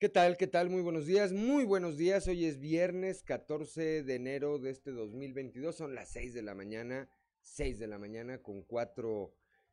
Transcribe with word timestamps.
¿Qué 0.00 0.08
tal? 0.08 0.38
¿Qué 0.38 0.46
tal? 0.46 0.70
Muy 0.70 0.80
buenos 0.80 1.04
días, 1.04 1.30
muy 1.30 1.66
buenos 1.66 1.98
días. 1.98 2.26
Hoy 2.26 2.46
es 2.46 2.58
viernes 2.58 3.22
14 3.22 4.02
de 4.02 4.14
enero 4.14 4.58
de 4.58 4.70
este 4.70 4.92
2022. 4.92 5.76
Son 5.76 5.94
las 5.94 6.08
6 6.08 6.32
de 6.32 6.40
la 6.40 6.54
mañana, 6.54 7.10
6 7.42 7.78
de 7.78 7.86
la 7.86 7.98
mañana 7.98 8.38
con 8.38 8.62
4 8.62 9.30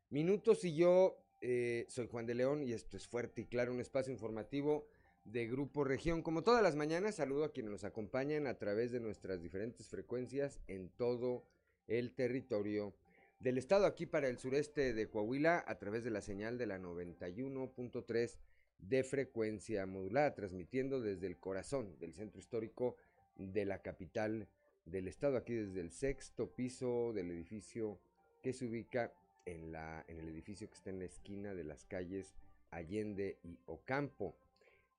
minutos. 0.09 0.65
Y 0.65 0.75
yo 0.75 1.23
eh, 1.39 1.85
soy 1.87 2.07
Juan 2.07 2.25
de 2.25 2.35
León 2.35 2.61
y 2.61 2.73
esto 2.73 2.97
es 2.97 3.07
Fuerte 3.07 3.43
y 3.43 3.45
Claro, 3.45 3.71
un 3.71 3.79
espacio 3.79 4.11
informativo 4.11 4.89
de 5.23 5.47
Grupo 5.47 5.85
Región. 5.85 6.21
Como 6.21 6.43
todas 6.43 6.61
las 6.61 6.75
mañanas, 6.75 7.15
saludo 7.15 7.45
a 7.45 7.53
quienes 7.53 7.71
nos 7.71 7.85
acompañan 7.85 8.47
a 8.47 8.57
través 8.57 8.91
de 8.91 8.99
nuestras 8.99 9.41
diferentes 9.41 9.87
frecuencias 9.87 10.59
en 10.67 10.89
todo 10.89 11.45
el 11.87 12.13
territorio 12.13 12.93
del 13.39 13.57
estado. 13.57 13.85
Aquí 13.85 14.05
para 14.05 14.27
el 14.27 14.37
sureste 14.37 14.93
de 14.93 15.09
Coahuila, 15.09 15.63
a 15.65 15.79
través 15.79 16.03
de 16.03 16.11
la 16.11 16.19
señal 16.19 16.57
de 16.57 16.65
la 16.65 16.79
91.3 16.79 18.37
de 18.79 19.03
frecuencia 19.03 19.85
modulada, 19.85 20.35
transmitiendo 20.35 21.01
desde 21.01 21.27
el 21.27 21.37
corazón 21.37 21.97
del 21.99 22.13
centro 22.13 22.39
histórico 22.39 22.95
de 23.35 23.65
la 23.65 23.81
capital 23.81 24.47
del 24.85 25.07
estado, 25.07 25.37
aquí 25.37 25.53
desde 25.53 25.81
el 25.81 25.91
sexto 25.91 26.51
piso 26.51 27.13
del 27.13 27.31
edificio 27.31 27.99
que 28.41 28.53
se 28.53 28.65
ubica 28.65 29.13
en, 29.45 29.71
la, 29.71 30.03
en 30.07 30.19
el 30.19 30.29
edificio 30.29 30.69
que 30.69 30.75
está 30.75 30.89
en 30.89 30.99
la 30.99 31.05
esquina 31.05 31.53
de 31.53 31.63
las 31.63 31.85
calles 31.85 32.35
Allende 32.71 33.39
y 33.43 33.59
Ocampo. 33.65 34.35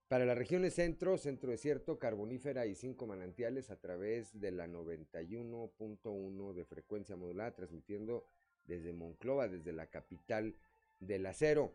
Para 0.08 0.24
las 0.24 0.38
regiones 0.38 0.74
centro, 0.74 1.18
centro 1.18 1.50
desierto, 1.50 1.98
carbonífera 1.98 2.64
y 2.64 2.74
cinco 2.74 3.06
manantiales 3.06 3.70
a 3.70 3.78
través 3.78 4.40
de 4.40 4.50
la 4.50 4.66
91.1 4.66 6.54
de 6.54 6.64
frecuencia 6.64 7.14
modulada, 7.14 7.54
transmitiendo 7.54 8.24
desde 8.64 8.94
Monclova, 8.94 9.48
desde 9.48 9.72
la 9.72 9.86
capital 9.86 10.54
del 10.98 11.26
acero. 11.26 11.74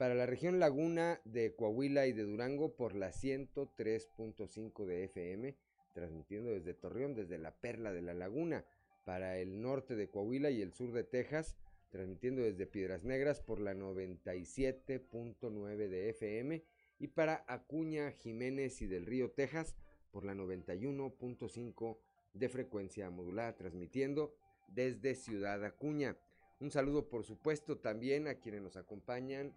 Para 0.00 0.14
la 0.14 0.24
región 0.24 0.60
Laguna 0.60 1.20
de 1.26 1.54
Coahuila 1.54 2.06
y 2.06 2.14
de 2.14 2.22
Durango 2.22 2.74
por 2.74 2.94
la 2.94 3.10
103.5 3.10 4.86
de 4.86 5.04
FM, 5.04 5.54
transmitiendo 5.92 6.52
desde 6.52 6.72
Torreón, 6.72 7.14
desde 7.14 7.36
la 7.36 7.54
Perla 7.54 7.92
de 7.92 8.00
la 8.00 8.14
Laguna. 8.14 8.64
Para 9.04 9.36
el 9.36 9.60
norte 9.60 9.96
de 9.96 10.08
Coahuila 10.08 10.48
y 10.48 10.62
el 10.62 10.72
sur 10.72 10.94
de 10.94 11.04
Texas, 11.04 11.58
transmitiendo 11.90 12.40
desde 12.40 12.64
Piedras 12.64 13.04
Negras 13.04 13.42
por 13.42 13.60
la 13.60 13.74
97.9 13.74 15.76
de 15.76 16.08
FM. 16.08 16.64
Y 16.98 17.08
para 17.08 17.44
Acuña, 17.46 18.10
Jiménez 18.12 18.80
y 18.80 18.86
del 18.86 19.04
Río, 19.04 19.32
Texas, 19.32 19.76
por 20.12 20.24
la 20.24 20.34
91.5 20.34 21.98
de 22.32 22.48
frecuencia 22.48 23.10
modulada, 23.10 23.54
transmitiendo 23.54 24.34
desde 24.66 25.14
Ciudad 25.14 25.62
Acuña. 25.62 26.16
Un 26.58 26.70
saludo, 26.70 27.10
por 27.10 27.22
supuesto, 27.22 27.76
también 27.76 28.28
a 28.28 28.36
quienes 28.36 28.62
nos 28.62 28.78
acompañan 28.78 29.54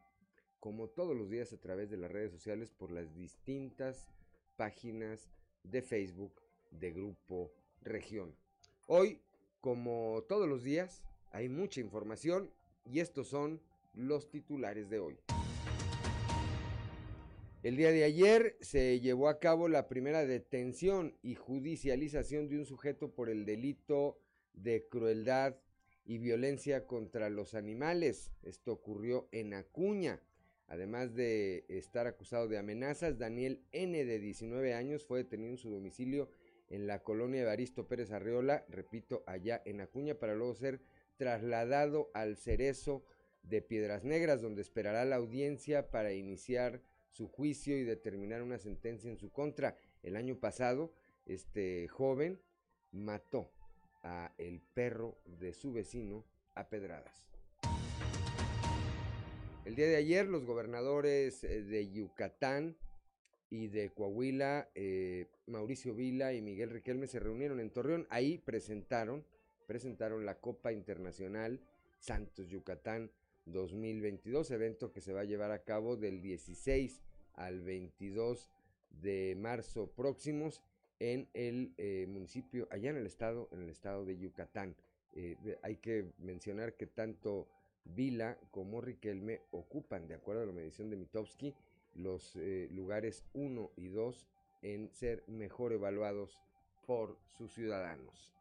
como 0.64 0.88
todos 0.88 1.14
los 1.14 1.30
días 1.30 1.52
a 1.52 1.58
través 1.58 1.90
de 1.90 1.98
las 1.98 2.10
redes 2.10 2.32
sociales 2.32 2.72
por 2.72 2.90
las 2.90 3.14
distintas 3.14 4.08
páginas 4.56 5.30
de 5.62 5.82
Facebook 5.82 6.42
de 6.72 6.94
Grupo 6.94 7.52
Región. 7.82 8.34
Hoy, 8.88 9.20
como 9.60 10.24
todos 10.30 10.48
los 10.48 10.64
días, 10.64 11.04
hay 11.32 11.50
mucha 11.50 11.82
información 11.82 12.50
y 12.86 13.02
estos 13.02 13.28
son 13.28 13.60
los 13.94 14.30
titulares 14.30 14.90
de 14.90 15.00
hoy. 15.00 15.20
El 17.62 17.76
día 17.76 17.92
de 17.92 18.06
ayer 18.06 18.56
se 18.62 19.02
llevó 19.02 19.28
a 19.28 19.40
cabo 19.40 19.68
la 19.68 19.90
primera 19.90 20.26
detención 20.26 21.14
y 21.22 21.36
judicialización 21.36 22.48
de 22.48 22.60
un 22.60 22.66
sujeto 22.66 23.12
por 23.12 23.30
el 23.30 23.44
delito 23.44 24.18
de 24.54 24.88
crueldad 24.88 25.58
y 26.06 26.20
violencia 26.20 26.88
contra 26.88 27.30
los 27.30 27.54
animales. 27.54 28.32
Esto 28.44 28.72
ocurrió 28.72 29.28
en 29.34 29.56
Acuña. 29.56 30.22
Además 30.68 31.14
de 31.14 31.66
estar 31.68 32.08
acusado 32.08 32.48
de 32.48 32.58
amenazas, 32.58 33.18
Daniel 33.18 33.62
N. 33.72 34.06
de 34.06 34.20
19 34.20 34.74
años 34.74 35.06
fue 35.06 35.20
detenido 35.20 35.52
en 35.52 35.58
su 35.58 35.70
domicilio 35.70 36.30
en 36.70 36.88
la 36.88 37.04
colonia 37.04 37.42
de 37.42 37.46
Baristo 37.46 37.88
Pérez 37.88 38.12
Arreola, 38.12 38.66
repito, 38.70 39.24
allá 39.28 39.62
en 39.66 39.82
Acuña, 39.82 40.16
para 40.16 40.36
luego 40.36 40.56
ser 40.56 40.82
trasladado 41.18 42.10
al 42.14 42.38
Cerezo 42.38 43.04
de 43.44 43.62
Piedras 43.62 44.04
Negras, 44.04 44.42
donde 44.42 44.62
esperará 44.62 45.06
la 45.06 45.18
audiencia 45.18 45.92
para 45.92 46.14
iniciar 46.14 46.82
su 47.10 47.28
juicio 47.28 47.78
y 47.78 47.84
determinar 47.84 48.42
una 48.42 48.58
sentencia 48.58 49.12
en 49.12 49.18
su 49.18 49.32
contra. 49.32 49.78
El 50.02 50.16
año 50.16 50.40
pasado, 50.40 50.94
este 51.26 51.88
joven 51.90 52.42
mató 52.92 53.52
a 54.02 54.34
el 54.38 54.62
perro 54.62 55.20
de 55.26 55.54
su 55.54 55.74
vecino 55.74 56.26
a 56.56 56.70
pedradas. 56.70 57.33
El 59.66 59.76
día 59.76 59.88
de 59.88 59.96
ayer 59.96 60.28
los 60.28 60.44
gobernadores 60.44 61.42
eh, 61.46 61.64
de 61.64 61.90
Yucatán 61.90 62.76
y 63.50 63.68
de 63.68 63.92
Coahuila, 63.92 64.70
eh, 64.76 65.28
Mauricio 65.48 65.96
Vila 65.96 66.34
y 66.34 66.42
Miguel 66.42 66.70
Riquelme 66.70 67.08
se 67.08 67.22
reunieron 67.22 67.62
en 67.62 67.70
Torreón. 67.70 68.06
Ahí 68.10 68.40
presentaron, 68.40 69.26
presentaron 69.66 70.26
la 70.26 70.42
Copa 70.42 70.74
Internacional 70.74 71.62
Santos 72.00 72.50
Yucatán 72.50 73.10
2022, 73.46 74.52
evento 74.52 74.92
que 74.92 75.00
se 75.00 75.14
va 75.14 75.22
a 75.22 75.26
llevar 75.26 75.52
a 75.52 75.64
cabo 75.64 75.96
del 75.96 76.22
16 76.22 77.02
al 77.36 77.62
22 77.62 78.52
de 79.02 79.38
marzo 79.40 79.88
próximos 79.96 80.62
en 81.00 81.30
el 81.34 81.74
eh, 81.78 82.06
municipio, 82.10 82.68
allá 82.70 82.90
en 82.90 82.98
el 82.98 83.06
estado, 83.06 83.48
en 83.54 83.62
el 83.62 83.70
estado 83.70 84.04
de 84.04 84.18
Yucatán. 84.18 84.76
hay 85.62 85.78
que 85.78 86.12
mencionar 86.18 86.74
que 86.74 86.88
tanto 86.88 87.48
Vila 87.86 88.38
como 88.52 88.82
Riquelme 88.82 89.42
ocupan, 89.52 90.08
de 90.08 90.16
acuerdo 90.16 90.44
a 90.44 90.46
la 90.46 90.54
medición 90.54 90.90
de 90.90 90.96
Mitowski, 90.96 91.54
los 91.96 92.36
eh, 92.36 92.68
lugares 92.72 93.24
1 93.34 93.72
y 93.78 93.88
2 93.90 94.28
en 94.64 94.90
ser 94.92 95.24
mejor 95.28 95.74
evaluados 95.74 96.42
por 96.86 97.18
sus 97.38 97.54
ciudadanos. 97.54 98.34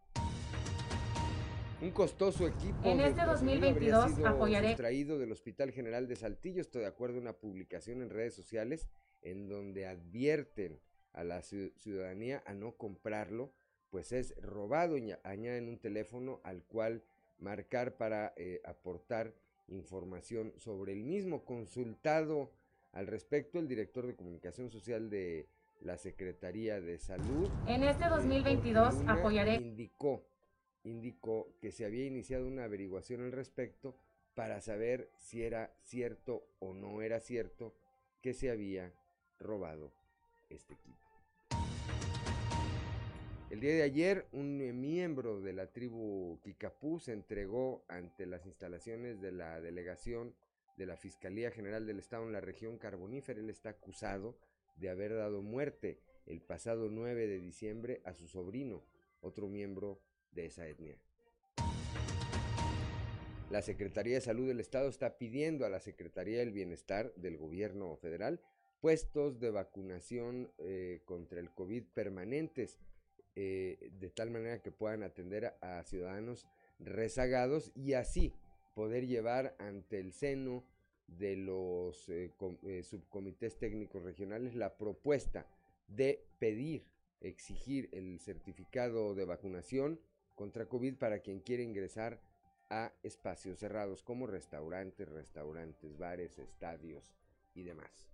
Un 1.80 1.90
costoso 1.90 2.46
equipo 2.46 2.88
en 2.88 3.00
este 3.00 3.24
2022 3.24 4.24
apoyaré 4.24 4.76
traído 4.76 5.18
del 5.18 5.32
Hospital 5.32 5.72
General 5.72 6.06
de 6.06 6.14
Saltillo, 6.14 6.60
estoy 6.60 6.82
de 6.82 6.86
acuerdo 6.86 7.18
a 7.18 7.22
una 7.22 7.32
publicación 7.32 8.02
en 8.02 8.10
redes 8.10 8.34
sociales 8.34 8.88
en 9.22 9.48
donde 9.48 9.86
advierten 9.86 10.78
a 11.12 11.24
la 11.24 11.42
ciudadanía 11.42 12.42
a 12.46 12.54
no 12.54 12.76
comprarlo, 12.76 13.52
pues 13.90 14.12
es 14.12 14.34
robado 14.40 14.96
y 14.96 15.12
añaden 15.24 15.68
un 15.68 15.78
teléfono 15.78 16.40
al 16.44 16.62
cual 16.62 17.02
marcar 17.42 17.96
para 17.96 18.32
eh, 18.36 18.62
aportar 18.64 19.34
información 19.68 20.52
sobre 20.56 20.92
el 20.92 21.04
mismo. 21.04 21.44
Consultado 21.44 22.50
al 22.92 23.06
respecto, 23.06 23.58
el 23.58 23.68
director 23.68 24.06
de 24.06 24.14
comunicación 24.14 24.70
social 24.70 25.10
de 25.10 25.48
la 25.80 25.98
Secretaría 25.98 26.80
de 26.80 26.98
Salud. 26.98 27.50
En 27.66 27.82
este 27.82 28.08
2022 28.08 29.02
apoyaré. 29.06 29.56
Indicó, 29.56 30.24
indicó 30.84 31.48
que 31.60 31.72
se 31.72 31.84
había 31.84 32.06
iniciado 32.06 32.46
una 32.46 32.64
averiguación 32.64 33.22
al 33.22 33.32
respecto 33.32 33.96
para 34.34 34.60
saber 34.60 35.10
si 35.18 35.42
era 35.42 35.74
cierto 35.82 36.46
o 36.60 36.72
no 36.72 37.02
era 37.02 37.20
cierto 37.20 37.74
que 38.22 38.32
se 38.32 38.50
había 38.50 38.92
robado 39.38 39.92
este 40.48 40.74
equipo. 40.74 41.11
El 43.52 43.60
día 43.60 43.74
de 43.74 43.82
ayer, 43.82 44.26
un 44.32 44.62
eh, 44.62 44.72
miembro 44.72 45.42
de 45.42 45.52
la 45.52 45.66
tribu 45.66 46.40
Kikapú 46.42 46.98
se 46.98 47.12
entregó 47.12 47.84
ante 47.86 48.24
las 48.24 48.46
instalaciones 48.46 49.20
de 49.20 49.30
la 49.30 49.60
delegación 49.60 50.34
de 50.78 50.86
la 50.86 50.96
Fiscalía 50.96 51.50
General 51.50 51.84
del 51.84 51.98
Estado 51.98 52.24
en 52.24 52.32
la 52.32 52.40
región 52.40 52.78
carbonífera. 52.78 53.40
Él 53.40 53.50
está 53.50 53.68
acusado 53.68 54.38
de 54.76 54.88
haber 54.88 55.14
dado 55.14 55.42
muerte 55.42 56.00
el 56.24 56.40
pasado 56.40 56.88
9 56.88 57.26
de 57.26 57.40
diciembre 57.40 58.00
a 58.06 58.14
su 58.14 58.26
sobrino, 58.26 58.82
otro 59.20 59.48
miembro 59.48 60.00
de 60.30 60.46
esa 60.46 60.66
etnia. 60.66 60.96
La 63.50 63.60
Secretaría 63.60 64.14
de 64.14 64.22
Salud 64.22 64.48
del 64.48 64.60
Estado 64.60 64.88
está 64.88 65.18
pidiendo 65.18 65.66
a 65.66 65.68
la 65.68 65.80
Secretaría 65.80 66.38
del 66.38 66.52
Bienestar 66.52 67.12
del 67.16 67.36
Gobierno 67.36 67.94
Federal 67.98 68.40
puestos 68.80 69.40
de 69.40 69.50
vacunación 69.50 70.50
eh, 70.56 71.02
contra 71.04 71.38
el 71.38 71.50
COVID 71.50 71.84
permanentes 71.92 72.80
eh, 73.34 73.90
de 73.98 74.10
tal 74.10 74.30
manera 74.30 74.60
que 74.60 74.70
puedan 74.70 75.02
atender 75.02 75.54
a, 75.62 75.82
ciudadanos 75.84 76.46
rezagados 76.78 77.72
y 77.74 77.94
así 77.94 78.34
poder 78.74 79.06
llevar 79.06 79.56
ante 79.58 80.00
el 80.00 80.12
seno 80.12 80.64
de 81.06 81.36
los 81.36 82.08
eh, 82.08 82.30
eh, 82.66 82.82
subcomités 82.82 83.58
técnicos 83.58 84.02
regionales 84.02 84.54
la 84.54 84.76
propuesta 84.76 85.46
de 85.88 86.26
pedir, 86.38 86.84
exigir 87.20 87.88
el 87.92 88.18
certificado 88.18 89.14
de 89.14 89.24
vacunación 89.24 90.00
contra 90.34 90.68
COVID 90.68 90.96
para 90.96 91.20
quien 91.20 91.40
quiere 91.40 91.62
ingresar 91.62 92.20
a 92.68 92.92
espacios 93.02 93.58
cerrados 93.58 94.02
como 94.02 94.26
restaurantes, 94.26 95.08
restaurantes, 95.08 95.96
bares, 95.96 96.38
estadios 96.38 97.14
y 97.54 97.62
demás 97.62 98.11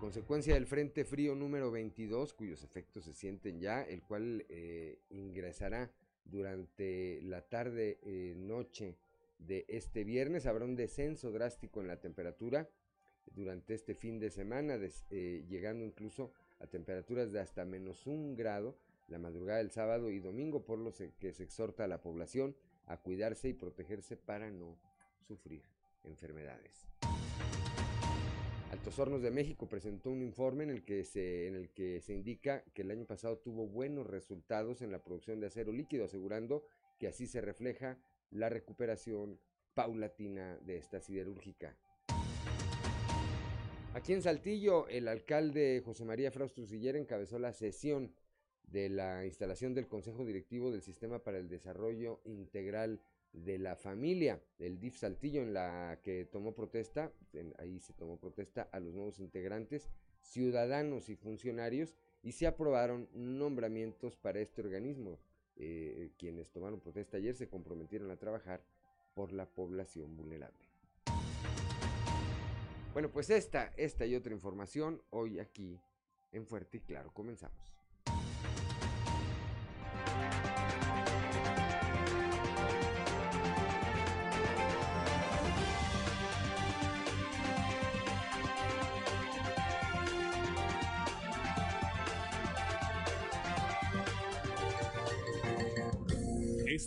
consecuencia 0.00 0.54
del 0.54 0.66
Frente 0.66 1.04
Frío 1.04 1.34
número 1.34 1.70
22, 1.70 2.32
cuyos 2.32 2.64
efectos 2.64 3.04
se 3.04 3.12
sienten 3.12 3.60
ya, 3.60 3.82
el 3.82 4.02
cual 4.02 4.46
eh, 4.48 4.98
ingresará 5.10 5.92
durante 6.24 7.20
la 7.22 7.42
tarde 7.42 7.98
eh, 8.02 8.34
de 9.38 9.66
este 9.68 10.04
viernes, 10.04 10.46
habrá 10.46 10.64
un 10.64 10.74
descenso 10.74 11.30
drástico 11.30 11.80
en 11.80 11.86
la 11.86 12.00
temperatura. 12.00 12.68
durante 13.32 13.74
este 13.74 13.94
fin 13.94 14.18
de 14.18 14.30
semana, 14.30 14.76
eh, 15.10 15.44
llegando 15.48 15.84
incluso 15.84 16.32
a 16.58 16.66
temperaturas 16.66 17.30
de 17.30 17.40
hasta 17.40 17.64
menos 17.64 18.06
un 18.06 18.34
grado 18.34 18.76
la 19.08 19.18
madrugada 19.18 19.58
del 19.58 19.70
sábado 19.70 20.10
y 20.10 20.18
domingo, 20.18 20.64
por 20.64 20.78
lo 20.78 20.92
que 20.92 21.32
se 21.32 21.42
exhorta 21.42 21.84
a 21.84 21.88
la 21.88 22.00
población 22.00 22.56
a 22.86 22.96
cuidarse 22.96 23.48
y 23.48 23.54
protegerse 23.54 24.16
para 24.16 24.50
no 24.50 24.76
sufrir 25.26 25.62
enfermedades. 26.04 26.90
Altos 28.70 29.00
Hornos 29.00 29.20
de 29.20 29.32
México 29.32 29.68
presentó 29.68 30.10
un 30.10 30.22
informe 30.22 30.62
en 30.62 30.70
el, 30.70 30.84
que 30.84 31.02
se, 31.04 32.14
indica 32.14 32.62
que 32.72 32.82
el 32.82 32.92
año 32.92 33.04
pasado 33.04 33.36
tuvo 33.36 33.66
buenos 33.66 34.06
resultados 34.06 34.80
en 34.80 34.92
la 34.92 35.02
producción 35.02 35.40
de 35.40 35.48
acero 35.48 35.72
líquido, 35.72 36.04
asegurando 36.04 36.64
que 36.96 37.08
así 37.08 37.26
se 37.26 37.40
refleja 37.40 37.98
la 38.30 38.48
recuperación 38.48 39.40
paulatina 39.74 40.56
de 40.58 40.76
esta 40.76 41.00
siderúrgica. 41.00 41.76
Aquí 43.92 44.12
en 44.12 44.22
Saltillo, 44.22 44.86
el 44.86 45.08
alcalde 45.08 45.82
José 45.84 46.04
María 46.04 46.30
Frausto 46.30 46.64
Siller 46.64 46.94
encabezó 46.94 47.40
la 47.40 47.52
sesión 47.52 48.14
de 48.62 48.88
la 48.88 49.26
instalación 49.26 49.74
del 49.74 49.88
Consejo 49.88 50.24
Directivo 50.24 50.70
del 50.70 50.82
Sistema 50.82 51.24
para 51.24 51.38
el 51.38 51.48
Desarrollo 51.48 52.20
Integral 52.24 53.00
de 53.32 53.58
la 53.58 53.76
Familia, 53.76 54.40
el 54.58 54.80
DIF 54.80 54.96
Saltillo, 54.96 55.42
en 55.42 55.54
la 55.54 56.00
que 56.02 56.24
tomó 56.24 56.54
protesta, 56.54 57.12
ahí 57.58 57.78
se 57.80 57.92
tomó 57.92 58.18
protesta 58.18 58.68
a 58.72 58.80
los 58.80 58.94
nuevos 58.94 59.20
integrantes, 59.20 59.88
ciudadanos 60.20 61.08
y 61.08 61.16
funcionarios, 61.16 61.96
y 62.22 62.32
se 62.32 62.46
aprobaron 62.46 63.08
nombramientos 63.14 64.16
para 64.16 64.40
este 64.40 64.60
organismo. 64.60 65.18
Eh, 65.56 66.10
quienes 66.18 66.50
tomaron 66.50 66.80
protesta 66.80 67.18
ayer 67.18 67.34
se 67.34 67.48
comprometieron 67.48 68.10
a 68.10 68.16
trabajar 68.16 68.62
por 69.14 69.32
la 69.32 69.46
población 69.46 70.16
vulnerable. 70.16 70.70
Bueno, 72.92 73.10
pues 73.10 73.30
esta, 73.30 73.72
esta 73.76 74.06
y 74.06 74.14
otra 74.16 74.32
información 74.32 75.00
hoy 75.10 75.38
aquí 75.38 75.78
en 76.32 76.46
Fuerte 76.46 76.78
y 76.78 76.80
Claro. 76.80 77.12
Comenzamos. 77.12 77.79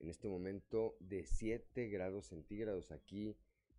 en 0.00 0.08
este 0.08 0.28
momento 0.28 0.96
de 1.00 1.24
7 1.24 1.88
grados 1.88 2.26
centígrados 2.26 2.92
aquí 2.92 3.36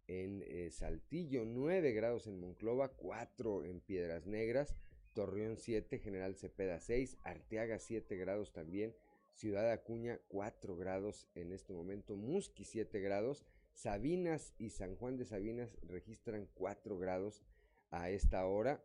en 0.08 0.44
eh, 0.48 0.70
Saltillo, 0.72 1.46
9 1.46 1.92
grados 1.94 2.28
en 2.28 2.40
Monclova, 2.40 2.90
4 2.90 3.64
en 3.64 3.80
Piedras 3.80 4.26
Negras, 4.26 4.76
Torreón 5.14 5.58
7, 5.58 6.00
General 6.00 6.36
Cepeda 6.36 6.80
6, 6.80 7.18
Arteaga 7.24 7.80
7 7.80 8.16
grados 8.18 8.52
también, 8.52 8.96
Ciudad 9.34 9.72
Acuña 9.72 10.20
4 10.28 10.76
grados 10.76 11.28
en 11.36 11.52
este 11.52 11.74
momento, 11.74 12.16
Musqui 12.16 12.66
7 12.66 13.00
grados, 13.00 13.46
Sabinas 13.74 14.54
y 14.58 14.72
San 14.72 14.96
Juan 14.96 15.16
de 15.18 15.26
Sabinas 15.26 15.78
registran 15.84 16.50
4 16.56 16.98
grados 16.98 17.44
a 17.92 18.10
esta 18.10 18.46
hora, 18.46 18.84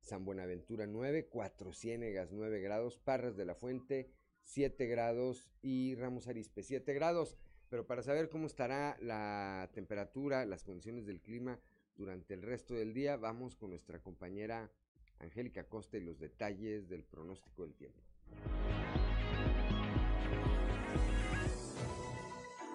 San 0.00 0.24
Buenaventura 0.24 0.86
9, 0.86 1.28
Cuatro 1.28 1.72
Ciénegas 1.72 2.32
9 2.32 2.60
grados, 2.60 2.98
Parras 2.98 3.36
de 3.36 3.44
la 3.44 3.54
Fuente 3.54 4.10
7 4.44 4.86
grados 4.86 5.50
y 5.62 5.94
Ramos 5.96 6.28
Arispe 6.28 6.62
7 6.62 6.92
grados. 6.94 7.36
Pero 7.68 7.86
para 7.86 8.02
saber 8.02 8.28
cómo 8.28 8.46
estará 8.46 8.96
la 9.00 9.68
temperatura, 9.72 10.44
las 10.44 10.62
condiciones 10.62 11.06
del 11.06 11.20
clima 11.20 11.58
durante 11.96 12.34
el 12.34 12.42
resto 12.42 12.74
del 12.74 12.94
día, 12.94 13.16
vamos 13.16 13.56
con 13.56 13.70
nuestra 13.70 14.00
compañera 14.00 14.70
Angélica 15.18 15.64
Costa 15.64 15.96
y 15.96 16.00
los 16.00 16.18
detalles 16.18 16.88
del 16.88 17.04
pronóstico 17.04 17.62
del 17.62 17.74
tiempo. 17.74 18.00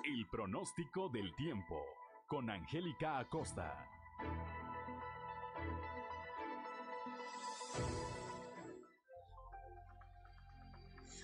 El 0.05 0.27
pronóstico 0.31 1.09
del 1.09 1.35
tiempo 1.35 1.81
con 2.27 2.49
Angélica 2.49 3.19
Acosta. 3.19 3.87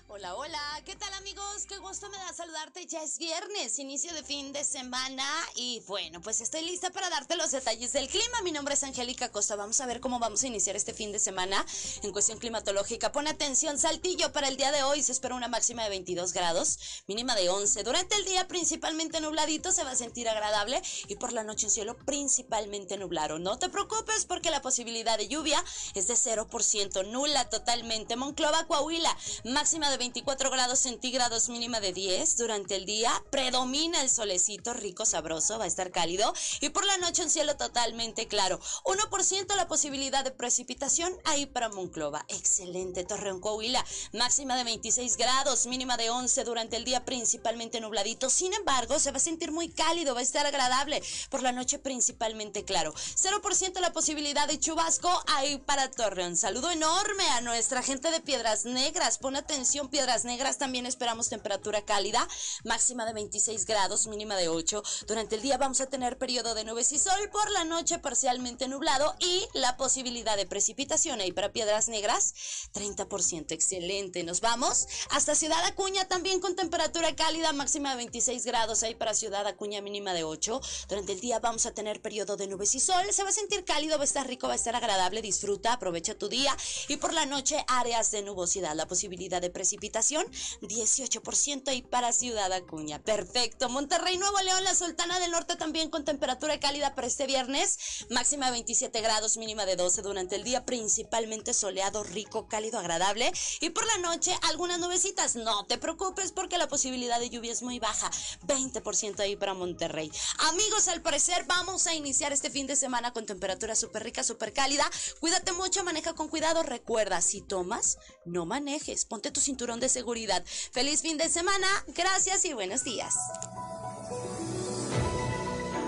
Hola, 0.08 0.36
hola, 0.36 0.60
¿qué 0.84 0.94
tal 0.94 1.12
amigos? 1.14 1.66
Qué 1.68 1.78
gusto 1.78 2.08
me 2.08 2.16
da 2.16 2.32
saludarte. 2.32 2.86
Ya 2.86 3.02
es 3.02 3.18
viernes, 3.18 3.76
inicio 3.80 4.14
de 4.14 4.22
fin 4.22 4.52
de 4.52 4.62
semana 4.62 5.24
y 5.56 5.82
bueno, 5.88 6.20
pues 6.20 6.40
estoy 6.40 6.62
lista 6.62 6.90
para 6.90 7.10
darte 7.10 7.34
los 7.34 7.50
detalles 7.50 7.92
del 7.92 8.06
clima. 8.06 8.40
Mi 8.44 8.52
nombre 8.52 8.74
es 8.74 8.84
Angélica 8.84 9.32
Costa. 9.32 9.56
Vamos 9.56 9.80
a 9.80 9.86
ver 9.86 10.00
cómo 10.00 10.20
vamos 10.20 10.44
a 10.44 10.46
iniciar 10.46 10.76
este 10.76 10.94
fin 10.94 11.10
de 11.10 11.18
semana 11.18 11.66
en 12.04 12.12
cuestión 12.12 12.38
climatológica. 12.38 13.10
Pon 13.10 13.26
atención, 13.26 13.80
Saltillo, 13.80 14.32
para 14.32 14.46
el 14.46 14.56
día 14.56 14.70
de 14.70 14.84
hoy 14.84 15.02
se 15.02 15.10
espera 15.10 15.34
una 15.34 15.48
máxima 15.48 15.82
de 15.82 15.90
22 15.90 16.32
grados, 16.32 17.02
mínima 17.08 17.34
de 17.34 17.48
11. 17.48 17.82
Durante 17.82 18.14
el 18.14 18.24
día 18.26 18.46
principalmente 18.46 19.20
nubladito, 19.20 19.72
se 19.72 19.82
va 19.82 19.90
a 19.90 19.96
sentir 19.96 20.28
agradable 20.28 20.80
y 21.08 21.16
por 21.16 21.32
la 21.32 21.42
noche 21.42 21.66
en 21.66 21.72
cielo 21.72 21.96
principalmente 21.98 22.96
nublado. 22.96 23.40
No 23.40 23.58
te 23.58 23.68
preocupes 23.68 24.24
porque 24.24 24.52
la 24.52 24.62
posibilidad 24.62 25.18
de 25.18 25.26
lluvia 25.26 25.62
es 25.94 26.06
de 26.06 26.14
0%, 26.14 27.06
nula 27.08 27.50
totalmente. 27.50 28.14
Monclova, 28.14 28.68
Coahuila, 28.68 29.14
máxima 29.44 29.90
de 29.90 29.95
24 29.96 30.50
grados 30.50 30.80
centígrados, 30.80 31.48
mínima 31.48 31.80
de 31.80 31.92
10. 31.92 32.36
Durante 32.36 32.76
el 32.76 32.86
día 32.86 33.12
predomina 33.30 34.00
el 34.02 34.10
solecito 34.10 34.74
rico, 34.74 35.04
sabroso, 35.04 35.58
va 35.58 35.64
a 35.64 35.68
estar 35.68 35.90
cálido. 35.90 36.32
Y 36.60 36.70
por 36.70 36.84
la 36.84 36.96
noche 36.98 37.22
un 37.22 37.30
cielo 37.30 37.56
totalmente 37.56 38.28
claro. 38.28 38.60
1% 38.84 39.54
la 39.56 39.68
posibilidad 39.68 40.24
de 40.24 40.30
precipitación 40.30 41.12
ahí 41.24 41.46
para 41.46 41.68
Monclova. 41.68 42.24
Excelente, 42.28 43.04
Torreón, 43.04 43.40
Coahuila. 43.40 43.84
Máxima 44.12 44.56
de 44.56 44.64
26 44.64 45.16
grados, 45.16 45.66
mínima 45.66 45.96
de 45.96 46.10
11. 46.10 46.44
Durante 46.44 46.76
el 46.76 46.84
día 46.84 47.04
principalmente 47.04 47.80
nubladito. 47.80 48.30
Sin 48.30 48.52
embargo, 48.54 48.98
se 48.98 49.10
va 49.10 49.16
a 49.18 49.20
sentir 49.20 49.52
muy 49.52 49.68
cálido, 49.68 50.14
va 50.14 50.20
a 50.20 50.22
estar 50.22 50.46
agradable. 50.46 51.02
Por 51.30 51.42
la 51.42 51.52
noche 51.52 51.78
principalmente 51.78 52.64
claro. 52.64 52.92
0% 52.94 53.80
la 53.80 53.92
posibilidad 53.92 54.48
de 54.48 54.58
chubasco 54.58 55.10
ahí 55.26 55.58
para 55.58 55.90
Torreón. 55.90 56.36
Saludo 56.36 56.70
enorme 56.70 57.24
a 57.30 57.40
nuestra 57.40 57.82
gente 57.82 58.10
de 58.10 58.20
Piedras 58.20 58.64
Negras. 58.64 59.18
Pon 59.18 59.36
atención, 59.36 59.85
Piedras 59.90 60.24
Negras 60.24 60.58
también 60.58 60.86
esperamos 60.86 61.28
temperatura 61.28 61.84
cálida, 61.84 62.26
máxima 62.64 63.04
de 63.04 63.12
26 63.12 63.66
grados, 63.66 64.06
mínima 64.06 64.36
de 64.36 64.48
8. 64.48 64.82
Durante 65.06 65.36
el 65.36 65.42
día 65.42 65.58
vamos 65.58 65.80
a 65.80 65.86
tener 65.86 66.18
periodo 66.18 66.54
de 66.54 66.64
nubes 66.64 66.92
y 66.92 66.98
sol, 66.98 67.30
por 67.30 67.50
la 67.50 67.64
noche 67.64 67.98
parcialmente 67.98 68.68
nublado 68.68 69.14
y 69.20 69.46
la 69.54 69.76
posibilidad 69.76 70.36
de 70.36 70.46
precipitación 70.46 71.20
ahí 71.20 71.32
para 71.32 71.52
Piedras 71.52 71.88
Negras, 71.88 72.34
30%, 72.74 73.52
excelente. 73.52 74.24
Nos 74.24 74.40
vamos 74.40 74.86
hasta 75.10 75.34
Ciudad 75.34 75.64
Acuña 75.64 76.08
también 76.08 76.40
con 76.40 76.56
temperatura 76.56 77.14
cálida, 77.14 77.52
máxima 77.52 77.90
de 77.90 77.96
26 77.96 78.44
grados 78.44 78.82
ahí 78.82 78.94
para 78.94 79.14
Ciudad 79.14 79.46
Acuña, 79.46 79.80
mínima 79.80 80.12
de 80.12 80.24
8. 80.24 80.60
Durante 80.88 81.12
el 81.12 81.20
día 81.20 81.38
vamos 81.38 81.66
a 81.66 81.72
tener 81.72 82.02
periodo 82.02 82.36
de 82.36 82.46
nubes 82.46 82.74
y 82.74 82.80
sol, 82.80 83.04
se 83.12 83.22
va 83.22 83.28
a 83.28 83.32
sentir 83.32 83.64
cálido, 83.64 83.98
va 83.98 84.02
a 84.02 84.04
estar 84.04 84.26
rico, 84.26 84.48
va 84.48 84.54
a 84.54 84.56
estar 84.56 84.74
agradable, 84.74 85.22
disfruta, 85.22 85.74
aprovecha 85.74 86.14
tu 86.14 86.28
día 86.28 86.56
y 86.88 86.96
por 86.96 87.12
la 87.12 87.26
noche 87.26 87.64
áreas 87.68 88.10
de 88.10 88.22
nubosidad, 88.22 88.74
la 88.74 88.86
posibilidad 88.86 89.40
de 89.40 89.50
precipitación 89.50 89.75
18% 89.80 91.74
y 91.74 91.82
para 91.82 92.12
Ciudad 92.12 92.52
Acuña. 92.52 93.02
Perfecto. 93.02 93.68
Monterrey, 93.68 94.18
Nuevo 94.18 94.38
León, 94.40 94.64
la 94.64 94.74
Sultana 94.74 95.18
del 95.20 95.30
Norte 95.30 95.56
también 95.56 95.90
con 95.90 96.04
temperatura 96.04 96.58
cálida 96.60 96.94
para 96.94 97.06
este 97.06 97.26
viernes. 97.26 98.06
Máxima 98.10 98.50
27 98.50 99.00
grados, 99.00 99.36
mínima 99.36 99.66
de 99.66 99.76
12 99.76 100.02
durante 100.02 100.36
el 100.36 100.44
día, 100.44 100.64
principalmente 100.64 101.54
soleado, 101.54 102.04
rico, 102.04 102.48
cálido, 102.48 102.78
agradable. 102.78 103.32
Y 103.60 103.70
por 103.70 103.86
la 103.86 103.98
noche, 103.98 104.36
algunas 104.42 104.78
nubecitas. 104.78 105.36
No 105.36 105.66
te 105.66 105.78
preocupes 105.78 106.32
porque 106.32 106.58
la 106.58 106.68
posibilidad 106.68 107.20
de 107.20 107.30
lluvia 107.30 107.52
es 107.52 107.62
muy 107.62 107.78
baja. 107.78 108.10
20% 108.46 109.20
ahí 109.20 109.36
para 109.36 109.54
Monterrey. 109.54 110.10
Amigos, 110.50 110.88
al 110.88 111.02
parecer 111.02 111.44
vamos 111.46 111.86
a 111.86 111.94
iniciar 111.94 112.32
este 112.32 112.50
fin 112.50 112.66
de 112.66 112.76
semana 112.76 113.12
con 113.12 113.26
temperatura 113.26 113.74
súper 113.74 114.04
rica, 114.04 114.22
súper 114.22 114.52
cálida. 114.52 114.88
Cuídate 115.20 115.52
mucho, 115.52 115.84
maneja 115.84 116.14
con 116.14 116.28
cuidado. 116.28 116.62
Recuerda, 116.62 117.20
si 117.20 117.40
tomas, 117.40 117.98
no 118.24 118.46
manejes. 118.46 119.04
Ponte 119.04 119.30
tu 119.30 119.40
cinturón 119.40 119.65
de 119.66 119.88
seguridad. 119.88 120.44
Feliz 120.46 121.02
fin 121.02 121.18
de 121.18 121.28
semana, 121.28 121.66
gracias 121.88 122.44
y 122.44 122.52
buenos 122.54 122.84
días. 122.84 123.16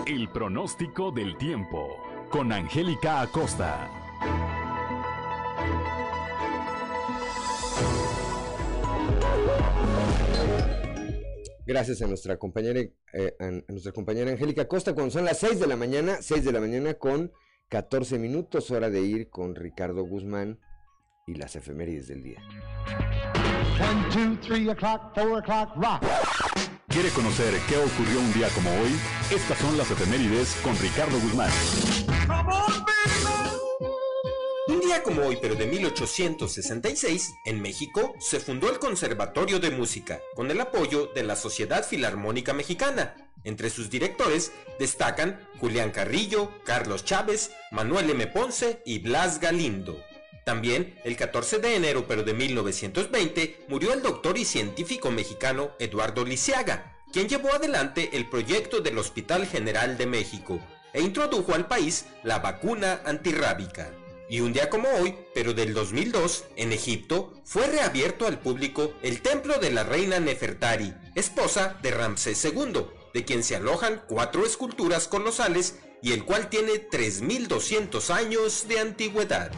El 0.05 0.29
pronóstico 0.31 1.13
del 1.13 1.39
tiempo 1.39 1.89
con 2.29 2.53
Angélica 2.53 3.21
Acosta. 3.21 3.89
Gracias 11.65 12.03
a 12.03 12.09
nuestra 12.09 12.37
compañera, 12.37 12.81
eh, 13.13 13.37
a 13.39 13.73
nuestra 13.73 13.93
compañera 13.93 14.33
Angélica 14.33 14.63
Acosta, 14.63 14.95
cuando 14.95 15.13
son 15.13 15.25
las 15.25 15.39
6 15.39 15.61
de 15.61 15.67
la 15.69 15.77
mañana, 15.77 16.21
6 16.21 16.45
de 16.45 16.53
la 16.53 16.61
mañana 16.61 16.95
con 16.95 17.31
14 17.69 18.19
minutos, 18.19 18.73
hora 18.73 18.91
de 18.91 19.03
ir 19.03 19.31
con 19.31 19.55
Ricardo 19.55 20.03
Guzmán 20.03 20.59
y 21.29 21.35
las 21.35 21.55
efemérides 21.55 22.09
del 22.09 22.25
día. 22.25 22.43
¿Quiere 26.89 27.11
conocer 27.11 27.55
qué 27.69 27.77
ocurrió 27.77 28.19
un 28.19 28.33
día 28.33 28.49
como 28.49 28.71
hoy? 28.71 28.91
Estas 29.31 29.57
son 29.59 29.79
las 29.79 29.91
efemérides 29.91 30.57
con 30.65 30.77
Ricardo 30.79 31.19
Guzmán. 31.21 31.51
Un 34.67 34.81
día 34.81 35.03
como 35.03 35.23
hoy, 35.23 35.39
pero 35.41 35.55
de 35.55 35.67
1866, 35.67 37.35
en 37.47 37.63
México, 37.63 38.15
se 38.19 38.41
fundó 38.41 38.69
el 38.69 38.79
Conservatorio 38.81 39.61
de 39.61 39.71
Música, 39.71 40.21
con 40.35 40.51
el 40.51 40.61
apoyo 40.61 41.07
de 41.15 41.23
la 41.23 41.37
Sociedad 41.37 41.85
Filarmónica 41.87 42.53
Mexicana. 42.53 43.15
Entre 43.45 43.71
sus 43.71 43.91
directores 43.91 44.53
destacan 44.79 45.41
Julián 45.61 45.91
Carrillo, 45.93 46.53
Carlos 46.65 47.05
Chávez, 47.05 47.53
Manuel 47.71 48.11
M. 48.11 48.27
Ponce 48.27 48.83
y 48.85 48.99
Blas 48.99 49.41
Galindo. 49.41 49.97
También, 50.49 50.99
el 51.05 51.15
14 51.15 51.59
de 51.59 51.77
enero 51.77 52.07
pero 52.09 52.23
de 52.23 52.33
1920, 52.33 53.67
murió 53.69 53.93
el 53.93 54.01
doctor 54.01 54.39
y 54.39 54.47
científico 54.47 55.11
mexicano 55.11 55.73
Eduardo 55.79 56.25
Lisiaga, 56.25 56.97
quien 57.13 57.29
llevó 57.29 57.53
adelante 57.53 58.09
el 58.15 58.31
proyecto 58.31 58.81
del 58.81 58.97
Hospital 58.97 59.47
General 59.47 59.99
de 59.99 60.07
México 60.07 60.59
e 60.95 61.03
introdujo 61.03 61.55
al 61.55 61.69
país 61.69 62.07
la 62.23 62.39
vacuna 62.39 63.03
antirrábica. 63.05 63.91
Y 64.31 64.41
un 64.41 64.55
día 64.55 64.71
como 64.71 64.89
hoy, 64.89 65.15
pero 65.35 65.53
del 65.53 65.75
2002, 65.75 66.47
en 66.57 66.73
Egipto, 66.73 67.35
fue 67.45 67.67
reabierto 67.67 68.27
al 68.27 68.39
público 68.39 68.95
el 69.03 69.21
templo 69.21 69.59
de 69.59 69.71
la 69.71 69.85
reina 69.85 70.19
Nefertari, 70.19 70.95
esposa 71.15 71.77
de 71.83 71.91
Ramsés 71.91 72.43
II, 72.43 72.87
de 73.13 73.25
quien 73.27 73.45
se 73.45 73.57
alojan 73.57 74.03
cuatro 74.09 74.47
esculturas 74.47 75.09
colosales 75.09 75.75
y 76.01 76.13
el 76.13 76.25
cual 76.25 76.49
tiene 76.49 76.89
3.200 76.89 78.09
años 78.09 78.67
de 78.67 78.79
antigüedad. 78.79 79.51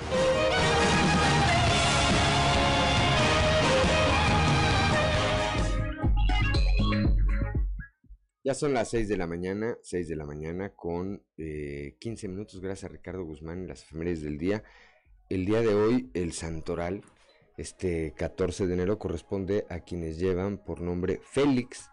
Ya 8.42 8.54
son 8.54 8.72
las 8.72 8.88
6 8.88 9.06
de 9.08 9.18
la 9.18 9.26
mañana, 9.26 9.76
6 9.82 10.08
de 10.08 10.16
la 10.16 10.24
mañana 10.24 10.70
con 10.70 11.22
15 11.36 12.26
eh, 12.26 12.28
minutos. 12.28 12.62
Gracias 12.62 12.84
a 12.84 12.92
Ricardo 12.92 13.22
Guzmán 13.22 13.60
en 13.60 13.68
las 13.68 13.82
efemérides 13.82 14.22
del 14.22 14.38
día. 14.38 14.64
El 15.28 15.44
día 15.44 15.60
de 15.60 15.74
hoy, 15.74 16.10
el 16.14 16.32
Santoral, 16.32 17.02
este 17.58 18.14
14 18.16 18.66
de 18.66 18.72
enero, 18.72 18.98
corresponde 18.98 19.66
a 19.68 19.80
quienes 19.80 20.18
llevan 20.18 20.56
por 20.56 20.80
nombre 20.80 21.20
Félix, 21.22 21.90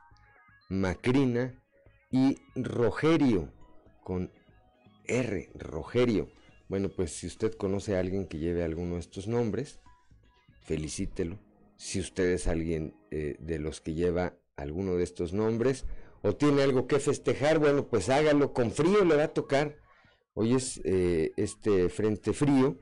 Macrina 0.69 1.61
y 2.11 2.37
Rogerio, 2.55 3.51
con 4.01 4.31
R, 5.05 5.51
Rogerio. 5.53 6.29
Bueno, 6.69 6.87
pues 6.87 7.11
si 7.11 7.27
usted 7.27 7.55
conoce 7.55 7.97
a 7.97 7.99
alguien 7.99 8.25
que 8.25 8.37
lleve 8.37 8.63
alguno 8.63 8.93
de 8.93 9.01
estos 9.01 9.27
nombres, 9.27 9.81
felicítelo. 10.61 11.39
Si 11.75 11.99
usted 11.99 12.29
es 12.29 12.47
alguien 12.47 12.95
eh, 13.11 13.35
de 13.39 13.59
los 13.59 13.81
que 13.81 13.95
lleva 13.95 14.37
alguno 14.55 14.95
de 14.95 15.03
estos 15.03 15.33
nombres, 15.33 15.85
o 16.21 16.35
tiene 16.35 16.63
algo 16.63 16.87
que 16.87 16.99
festejar, 16.99 17.59
bueno, 17.59 17.87
pues 17.87 18.09
hágalo, 18.09 18.53
con 18.53 18.71
frío 18.71 19.05
le 19.05 19.15
va 19.15 19.23
a 19.23 19.33
tocar. 19.33 19.77
Hoy 20.33 20.53
es 20.53 20.81
eh, 20.83 21.31
este 21.37 21.89
frente 21.89 22.33
frío, 22.33 22.77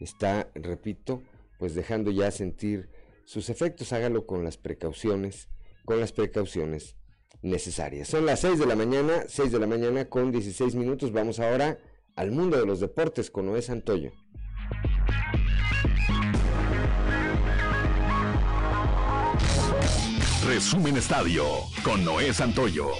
está, 0.00 0.50
repito, 0.54 1.22
pues 1.58 1.74
dejando 1.74 2.10
ya 2.10 2.30
sentir 2.30 2.88
sus 3.24 3.48
efectos, 3.48 3.92
hágalo 3.92 4.26
con 4.26 4.44
las 4.44 4.56
precauciones, 4.56 5.48
con 5.84 6.00
las 6.00 6.12
precauciones 6.12 6.96
necesarias. 7.42 8.08
Son 8.08 8.26
las 8.26 8.40
6 8.40 8.58
de 8.58 8.66
la 8.66 8.76
mañana, 8.76 9.24
6 9.28 9.52
de 9.52 9.58
la 9.58 9.66
mañana 9.66 10.08
con 10.08 10.32
16 10.32 10.74
minutos, 10.74 11.12
vamos 11.12 11.40
ahora 11.40 11.78
al 12.16 12.32
mundo 12.32 12.58
de 12.58 12.66
los 12.66 12.80
deportes 12.80 13.30
con 13.30 13.46
Noé 13.46 13.62
Santoyo. 13.62 14.12
Resumen 20.46 20.98
Estadio 20.98 21.44
con 21.82 22.04
Noé 22.04 22.34
Santoyo. 22.34 22.90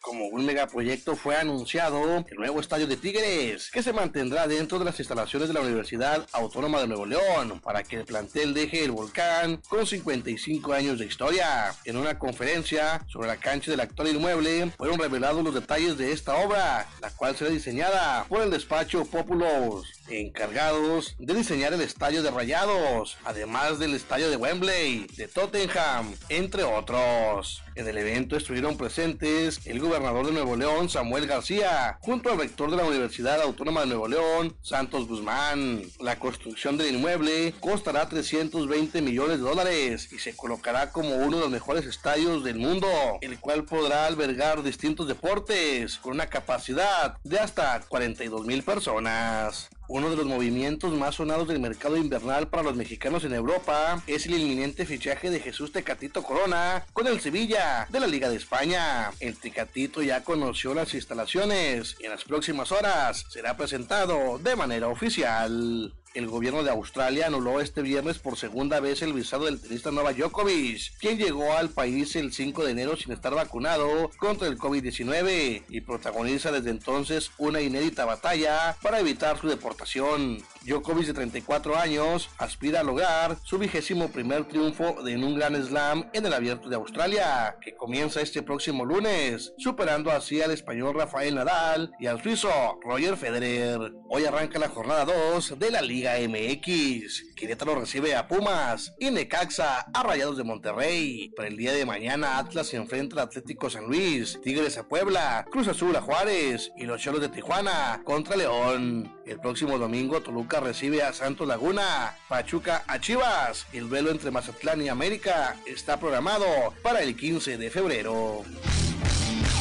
como 0.00 0.26
un 0.26 0.44
megaproyecto 0.44 1.16
fue 1.16 1.36
anunciado 1.36 2.22
el 2.28 2.36
nuevo 2.36 2.60
estadio 2.60 2.86
de 2.86 2.98
Tigres, 2.98 3.70
que 3.70 3.82
se 3.82 3.94
mantendrá 3.94 4.46
dentro 4.46 4.78
de 4.78 4.84
las 4.84 4.98
instalaciones 4.98 5.48
de 5.48 5.54
la 5.54 5.62
Universidad 5.62 6.28
Autónoma 6.32 6.80
de 6.80 6.86
Nuevo 6.86 7.06
León, 7.06 7.60
para 7.60 7.82
que 7.82 7.96
el 7.96 8.04
plantel 8.04 8.52
deje 8.52 8.84
el 8.84 8.90
volcán 8.90 9.62
con 9.70 9.86
55 9.86 10.74
años 10.74 10.98
de 10.98 11.06
historia. 11.06 11.74
En 11.86 11.96
una 11.96 12.18
conferencia 12.18 13.00
sobre 13.08 13.28
la 13.28 13.38
cancha 13.38 13.70
del 13.70 13.80
actual 13.80 14.08
inmueble, 14.08 14.70
fueron 14.76 14.98
revelados 14.98 15.42
los 15.42 15.54
detalles 15.54 15.96
de 15.96 16.12
esta 16.12 16.36
obra, 16.36 16.86
la 17.00 17.08
cual 17.08 17.34
será 17.34 17.50
diseñada 17.50 18.26
por 18.28 18.42
el 18.42 18.50
despacho 18.50 19.06
Populos 19.06 19.86
encargados 20.08 21.14
de 21.18 21.34
diseñar 21.34 21.72
el 21.72 21.80
estadio 21.80 22.22
de 22.22 22.30
Rayados, 22.30 23.16
además 23.24 23.78
del 23.78 23.94
estadio 23.94 24.30
de 24.30 24.36
Wembley, 24.36 25.06
de 25.16 25.28
Tottenham, 25.28 26.14
entre 26.28 26.62
otros. 26.64 27.62
En 27.74 27.88
el 27.88 27.96
evento 27.96 28.36
estuvieron 28.36 28.76
presentes 28.76 29.60
el 29.66 29.80
gobernador 29.80 30.26
de 30.26 30.32
Nuevo 30.32 30.56
León, 30.56 30.90
Samuel 30.90 31.26
García, 31.26 31.98
junto 32.02 32.30
al 32.30 32.38
rector 32.38 32.70
de 32.70 32.76
la 32.76 32.84
Universidad 32.84 33.40
Autónoma 33.40 33.80
de 33.80 33.86
Nuevo 33.86 34.08
León, 34.08 34.54
Santos 34.60 35.08
Guzmán. 35.08 35.82
La 35.98 36.18
construcción 36.18 36.76
del 36.76 36.94
inmueble 36.94 37.54
costará 37.60 38.08
320 38.08 39.00
millones 39.00 39.38
de 39.38 39.44
dólares 39.44 40.12
y 40.12 40.18
se 40.18 40.36
colocará 40.36 40.92
como 40.92 41.16
uno 41.16 41.38
de 41.38 41.44
los 41.44 41.50
mejores 41.50 41.86
estadios 41.86 42.44
del 42.44 42.58
mundo, 42.58 42.88
el 43.22 43.38
cual 43.40 43.64
podrá 43.64 44.06
albergar 44.06 44.62
distintos 44.62 45.08
deportes 45.08 45.96
con 45.96 46.12
una 46.12 46.26
capacidad 46.26 47.16
de 47.24 47.38
hasta 47.38 47.80
42 47.88 48.44
mil 48.46 48.62
personas. 48.62 49.70
Uno 49.94 50.08
de 50.08 50.16
los 50.16 50.24
movimientos 50.24 50.94
más 50.94 51.16
sonados 51.16 51.48
del 51.48 51.60
mercado 51.60 51.98
invernal 51.98 52.48
para 52.48 52.62
los 52.62 52.74
mexicanos 52.74 53.24
en 53.24 53.34
Europa 53.34 54.02
es 54.06 54.24
el 54.24 54.40
inminente 54.40 54.86
fichaje 54.86 55.28
de 55.28 55.38
Jesús 55.38 55.70
Tecatito 55.70 56.22
Corona 56.22 56.86
con 56.94 57.06
el 57.06 57.20
Sevilla 57.20 57.86
de 57.90 58.00
la 58.00 58.06
Liga 58.06 58.30
de 58.30 58.36
España. 58.36 59.10
El 59.20 59.36
Tecatito 59.36 60.00
ya 60.00 60.24
conoció 60.24 60.72
las 60.72 60.94
instalaciones 60.94 61.96
y 62.00 62.06
en 62.06 62.12
las 62.12 62.24
próximas 62.24 62.72
horas 62.72 63.26
será 63.28 63.54
presentado 63.58 64.38
de 64.38 64.56
manera 64.56 64.88
oficial. 64.88 65.92
El 66.14 66.26
gobierno 66.26 66.62
de 66.62 66.70
Australia 66.70 67.26
anuló 67.26 67.60
este 67.60 67.80
viernes 67.80 68.18
por 68.18 68.36
segunda 68.36 68.80
vez 68.80 69.00
el 69.00 69.14
visado 69.14 69.46
del 69.46 69.58
tenista 69.58 69.90
Nova 69.90 70.12
Djokovic, 70.12 70.98
quien 70.98 71.16
llegó 71.16 71.54
al 71.54 71.70
país 71.70 72.16
el 72.16 72.34
5 72.34 72.64
de 72.64 72.72
enero 72.72 72.96
sin 72.96 73.12
estar 73.12 73.34
vacunado 73.34 74.10
contra 74.18 74.46
el 74.46 74.58
COVID-19 74.58 75.64
y 75.70 75.80
protagoniza 75.80 76.52
desde 76.52 76.68
entonces 76.68 77.30
una 77.38 77.62
inédita 77.62 78.04
batalla 78.04 78.76
para 78.82 79.00
evitar 79.00 79.40
su 79.40 79.48
deportación. 79.48 80.42
Djokovic 80.64 81.06
de 81.06 81.14
34 81.14 81.76
años 81.76 82.30
aspira 82.38 82.80
a 82.80 82.84
lograr 82.84 83.36
su 83.42 83.58
vigésimo 83.58 84.08
primer 84.08 84.44
triunfo 84.46 85.06
en 85.06 85.24
un 85.24 85.34
Gran 85.34 85.60
Slam 85.62 86.08
en 86.12 86.24
el 86.24 86.32
Abierto 86.32 86.68
de 86.68 86.76
Australia, 86.76 87.56
que 87.60 87.74
comienza 87.74 88.20
este 88.20 88.42
próximo 88.42 88.84
lunes, 88.84 89.52
superando 89.58 90.12
así 90.12 90.40
al 90.40 90.52
español 90.52 90.94
Rafael 90.94 91.34
Nadal 91.34 91.92
y 91.98 92.06
al 92.06 92.22
suizo 92.22 92.48
Roger 92.82 93.16
Federer. 93.16 93.92
Hoy 94.08 94.24
arranca 94.24 94.60
la 94.60 94.68
jornada 94.68 95.04
2 95.04 95.58
de 95.58 95.70
la 95.70 95.82
Liga 95.82 96.14
MX. 96.20 97.34
Querétaro 97.34 97.74
recibe 97.74 98.14
a 98.14 98.28
Pumas 98.28 98.94
y 99.00 99.10
Necaxa 99.10 99.86
a 99.92 100.02
Rayados 100.04 100.36
de 100.36 100.44
Monterrey. 100.44 101.32
Para 101.36 101.48
el 101.48 101.56
día 101.56 101.72
de 101.72 101.84
mañana 101.84 102.38
Atlas 102.38 102.68
se 102.68 102.76
enfrenta 102.76 103.16
al 103.16 103.26
Atlético 103.26 103.68
San 103.68 103.86
Luis, 103.86 104.38
Tigres 104.42 104.78
a 104.78 104.86
Puebla, 104.86 105.44
Cruz 105.50 105.66
Azul 105.66 105.96
a 105.96 106.02
Juárez 106.02 106.70
y 106.76 106.84
los 106.84 107.00
Cholos 107.00 107.20
de 107.20 107.30
Tijuana 107.30 108.00
contra 108.04 108.36
León. 108.36 109.18
El 109.26 109.40
próximo 109.40 109.78
domingo 109.78 110.20
Toluca 110.20 110.51
recibe 110.60 111.02
a 111.02 111.12
Santos 111.12 111.46
Laguna, 111.46 112.16
Pachuca 112.28 112.84
a 112.86 113.00
Chivas. 113.00 113.66
El 113.72 113.88
duelo 113.88 114.10
entre 114.10 114.30
Mazatlán 114.30 114.82
y 114.82 114.88
América 114.88 115.56
está 115.66 115.98
programado 115.98 116.46
para 116.82 117.00
el 117.00 117.16
15 117.16 117.58
de 117.58 117.70
febrero. 117.70 118.42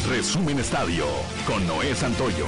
Resumen 0.09 0.59
Estadio 0.59 1.05
con 1.45 1.65
Noé 1.67 1.95
Santoyo. 1.95 2.47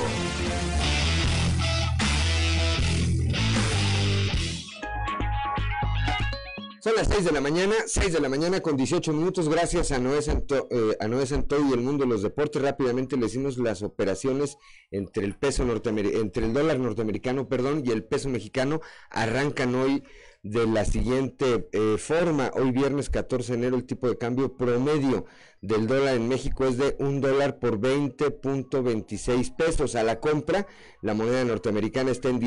Son 6.83 6.95
las 6.97 7.07
6 7.07 7.23
de 7.23 7.31
la 7.31 7.39
mañana, 7.39 7.75
6 7.85 8.11
de 8.11 8.19
la 8.19 8.27
mañana 8.27 8.59
con 8.59 8.75
18 8.75 9.13
minutos. 9.13 9.47
Gracias 9.47 9.93
a 9.93 9.99
Noé, 9.99 10.21
Santo, 10.21 10.67
eh, 10.69 10.97
a 10.99 11.07
Noé 11.07 11.25
Santoy 11.25 11.69
y 11.69 11.71
el 11.71 11.79
mundo 11.79 12.03
de 12.03 12.09
los 12.09 12.23
deportes. 12.23 12.61
Rápidamente 12.61 13.15
le 13.15 13.21
decimos 13.21 13.57
las 13.57 13.83
operaciones 13.83 14.57
entre 14.91 15.23
el 15.23 15.37
peso 15.37 15.63
norteamericano, 15.63 16.21
entre 16.21 16.45
el 16.45 16.51
dólar 16.51 16.79
norteamericano, 16.79 17.47
perdón, 17.47 17.83
y 17.85 17.91
el 17.91 18.03
peso 18.03 18.27
mexicano. 18.27 18.81
Arrancan 19.09 19.75
hoy 19.75 20.03
de 20.41 20.67
la 20.67 20.83
siguiente 20.83 21.69
eh, 21.71 21.95
forma. 21.97 22.51
Hoy 22.53 22.71
viernes 22.71 23.09
14 23.09 23.53
de 23.53 23.57
enero 23.59 23.77
el 23.77 23.85
tipo 23.85 24.09
de 24.09 24.17
cambio 24.17 24.57
promedio 24.57 25.23
del 25.61 25.87
dólar 25.87 26.17
en 26.17 26.27
México 26.27 26.65
es 26.65 26.77
de 26.77 26.97
un 26.99 27.21
dólar 27.21 27.59
por 27.59 27.79
20.26 27.79 29.55
pesos. 29.55 29.95
A 29.95 30.03
la 30.03 30.19
compra, 30.19 30.67
la 31.01 31.13
moneda 31.13 31.45
norteamericana 31.45 32.11
está 32.11 32.27
en 32.27 32.41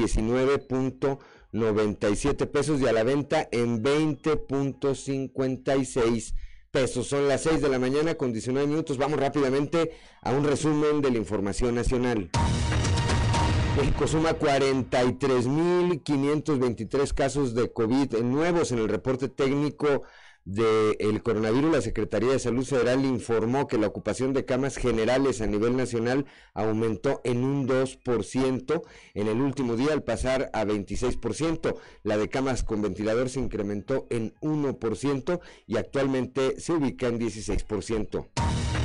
19.97 1.53 2.47
pesos 2.47 2.81
y 2.81 2.87
a 2.87 2.93
la 2.93 3.03
venta 3.03 3.49
en 3.51 3.83
20.56 3.83 6.35
pesos. 6.71 7.07
Son 7.07 7.29
las 7.29 7.43
6 7.43 7.61
de 7.63 7.69
la 7.69 7.79
mañana 7.79 8.15
con 8.15 8.33
19 8.33 8.67
minutos. 8.67 8.99
Vamos 8.99 9.19
rápidamente 9.19 9.93
a 10.23 10.33
un 10.33 10.45
resumen 10.45 11.01
de 11.01 11.11
la 11.11 11.19
información 11.19 11.75
nacional. 11.75 12.31
México 13.77 14.07
suma 14.07 14.39
43.523 14.39 17.13
casos 17.13 17.55
de 17.55 17.71
COVID 17.71 18.17
nuevos 18.23 18.73
en 18.73 18.79
el 18.79 18.89
reporte 18.89 19.29
técnico 19.29 20.05
del 20.47 21.23
coronavirus. 21.23 21.73
La 21.73 21.81
Secretaría 21.83 22.33
de 22.33 22.39
Salud 22.39 22.65
Federal 22.65 23.05
informó 23.05 23.67
que 23.67 23.77
la 23.77 23.89
ocupación 23.89 24.33
de 24.33 24.47
camas 24.47 24.77
generales 24.77 25.43
a 25.43 25.47
nivel 25.47 25.77
nacional 25.77 26.25
aumentó 26.55 27.21
en 27.25 27.45
un 27.45 27.69
2% 27.69 28.83
en 29.15 29.29
el 29.29 29.41
último 29.43 29.77
día 29.77 29.93
al 29.93 30.05
pasar 30.05 30.49
a 30.55 30.65
26%. 30.65 31.77
La 32.05 32.17
de 32.17 32.29
camas 32.29 32.63
con 32.63 32.81
ventilador 32.81 33.29
se 33.29 33.41
incrementó 33.41 34.07
en 34.09 34.35
1% 34.41 35.41
y 35.67 35.77
actualmente 35.77 36.59
se 36.61 36.73
ubica 36.73 37.09
en 37.09 37.21
16%. 37.21 38.76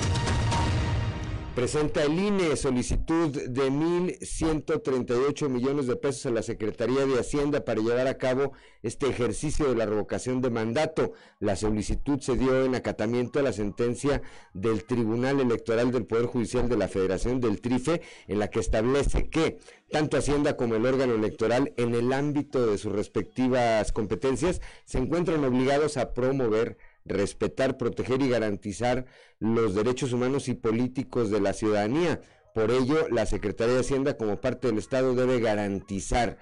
Presenta 1.55 2.03
el 2.03 2.17
INE 2.17 2.55
solicitud 2.55 3.29
de 3.29 3.69
1.138 3.69 5.49
millones 5.49 5.85
de 5.85 5.97
pesos 5.97 6.27
a 6.27 6.31
la 6.31 6.43
Secretaría 6.43 7.05
de 7.05 7.19
Hacienda 7.19 7.65
para 7.65 7.81
llevar 7.81 8.07
a 8.07 8.17
cabo 8.17 8.53
este 8.83 9.09
ejercicio 9.09 9.67
de 9.67 9.75
la 9.75 9.85
revocación 9.85 10.41
de 10.41 10.49
mandato. 10.49 11.11
La 11.39 11.57
solicitud 11.57 12.21
se 12.21 12.37
dio 12.37 12.63
en 12.63 12.73
acatamiento 12.73 13.39
a 13.39 13.43
la 13.43 13.51
sentencia 13.51 14.21
del 14.53 14.85
Tribunal 14.85 15.41
Electoral 15.41 15.91
del 15.91 16.05
Poder 16.05 16.27
Judicial 16.27 16.69
de 16.69 16.77
la 16.77 16.87
Federación 16.87 17.41
del 17.41 17.59
TRIFE, 17.59 18.01
en 18.29 18.39
la 18.39 18.49
que 18.49 18.61
establece 18.61 19.29
que 19.29 19.57
tanto 19.91 20.15
Hacienda 20.15 20.55
como 20.55 20.75
el 20.75 20.85
órgano 20.85 21.15
electoral, 21.15 21.73
en 21.75 21.93
el 21.95 22.13
ámbito 22.13 22.65
de 22.65 22.77
sus 22.77 22.93
respectivas 22.93 23.91
competencias, 23.91 24.61
se 24.85 24.99
encuentran 24.99 25.43
obligados 25.43 25.97
a 25.97 26.13
promover 26.13 26.77
respetar, 27.05 27.77
proteger 27.77 28.21
y 28.21 28.29
garantizar 28.29 29.05
los 29.39 29.75
derechos 29.75 30.13
humanos 30.13 30.47
y 30.47 30.53
políticos 30.53 31.29
de 31.29 31.41
la 31.41 31.53
ciudadanía. 31.53 32.21
Por 32.53 32.71
ello, 32.71 33.07
la 33.09 33.25
Secretaría 33.25 33.75
de 33.75 33.81
Hacienda 33.81 34.17
como 34.17 34.41
parte 34.41 34.67
del 34.67 34.77
Estado 34.77 35.15
debe 35.15 35.39
garantizar 35.39 36.37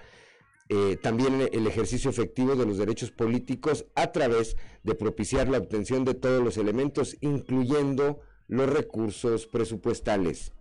eh, 0.68 0.96
también 1.02 1.48
el 1.52 1.66
ejercicio 1.66 2.10
efectivo 2.10 2.54
de 2.54 2.64
los 2.64 2.78
derechos 2.78 3.10
políticos 3.10 3.86
a 3.96 4.12
través 4.12 4.56
de 4.84 4.94
propiciar 4.94 5.48
la 5.48 5.58
obtención 5.58 6.04
de 6.04 6.14
todos 6.14 6.42
los 6.42 6.56
elementos, 6.56 7.16
incluyendo 7.20 8.20
los 8.46 8.68
recursos 8.68 9.46
presupuestales. 9.46 10.52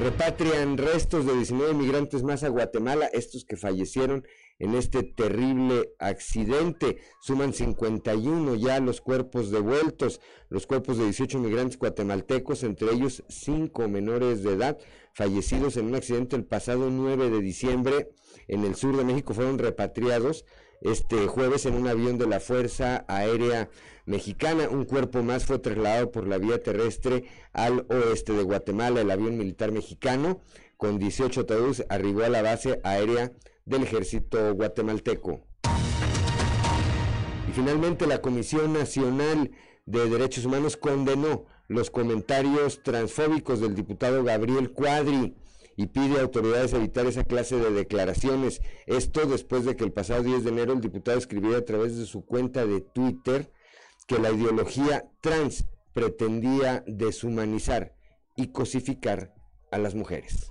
Repatrian 0.00 0.78
restos 0.78 1.26
de 1.26 1.34
19 1.34 1.74
migrantes 1.74 2.22
más 2.22 2.42
a 2.42 2.48
Guatemala, 2.48 3.04
estos 3.12 3.44
que 3.44 3.58
fallecieron 3.58 4.26
en 4.58 4.74
este 4.74 5.02
terrible 5.02 5.90
accidente. 5.98 7.00
Suman 7.20 7.52
51 7.52 8.54
ya 8.54 8.80
los 8.80 9.02
cuerpos 9.02 9.50
devueltos, 9.50 10.22
los 10.48 10.66
cuerpos 10.66 10.96
de 10.96 11.04
18 11.04 11.38
migrantes 11.40 11.78
guatemaltecos, 11.78 12.62
entre 12.62 12.92
ellos 12.92 13.24
5 13.28 13.88
menores 13.88 14.42
de 14.42 14.54
edad, 14.54 14.78
fallecidos 15.12 15.76
en 15.76 15.88
un 15.88 15.94
accidente 15.96 16.34
el 16.34 16.46
pasado 16.46 16.88
9 16.88 17.28
de 17.28 17.42
diciembre 17.42 18.08
en 18.48 18.64
el 18.64 18.76
sur 18.76 18.96
de 18.96 19.04
México, 19.04 19.34
fueron 19.34 19.58
repatriados 19.58 20.46
este 20.80 21.26
jueves 21.26 21.66
en 21.66 21.74
un 21.74 21.86
avión 21.88 22.16
de 22.16 22.26
la 22.26 22.40
Fuerza 22.40 23.04
Aérea 23.06 23.68
Mexicana. 24.10 24.68
Un 24.68 24.84
cuerpo 24.84 25.22
más 25.22 25.46
fue 25.46 25.58
trasladado 25.58 26.10
por 26.10 26.26
la 26.26 26.36
vía 26.36 26.62
terrestre 26.62 27.24
al 27.52 27.86
oeste 27.88 28.32
de 28.32 28.42
Guatemala. 28.42 29.00
El 29.00 29.10
avión 29.10 29.38
militar 29.38 29.72
mexicano, 29.72 30.40
con 30.76 30.98
18 30.98 31.42
ataúdes, 31.42 31.86
arribó 31.88 32.24
a 32.24 32.28
la 32.28 32.42
base 32.42 32.80
aérea 32.84 33.32
del 33.64 33.84
ejército 33.84 34.52
guatemalteco. 34.54 35.40
Y 37.48 37.52
finalmente 37.52 38.06
la 38.06 38.20
Comisión 38.20 38.72
Nacional 38.72 39.50
de 39.86 40.08
Derechos 40.08 40.44
Humanos 40.44 40.76
condenó 40.76 41.46
los 41.68 41.90
comentarios 41.90 42.82
transfóbicos 42.82 43.60
del 43.60 43.74
diputado 43.74 44.24
Gabriel 44.24 44.72
Cuadri 44.72 45.36
y 45.76 45.86
pide 45.86 46.18
a 46.18 46.22
autoridades 46.22 46.72
evitar 46.72 47.06
esa 47.06 47.24
clase 47.24 47.56
de 47.56 47.70
declaraciones. 47.70 48.60
Esto 48.86 49.26
después 49.26 49.64
de 49.64 49.76
que 49.76 49.84
el 49.84 49.92
pasado 49.92 50.22
10 50.22 50.44
de 50.44 50.50
enero 50.50 50.72
el 50.72 50.80
diputado 50.80 51.16
escribiera 51.16 51.58
a 51.58 51.64
través 51.64 51.96
de 51.96 52.06
su 52.06 52.24
cuenta 52.24 52.66
de 52.66 52.80
Twitter 52.80 53.50
que 54.10 54.18
la 54.18 54.32
ideología 54.32 55.04
trans 55.20 55.66
pretendía 55.92 56.82
deshumanizar 56.84 57.94
y 58.34 58.48
cosificar 58.48 59.32
a 59.70 59.78
las 59.78 59.94
mujeres. 59.94 60.50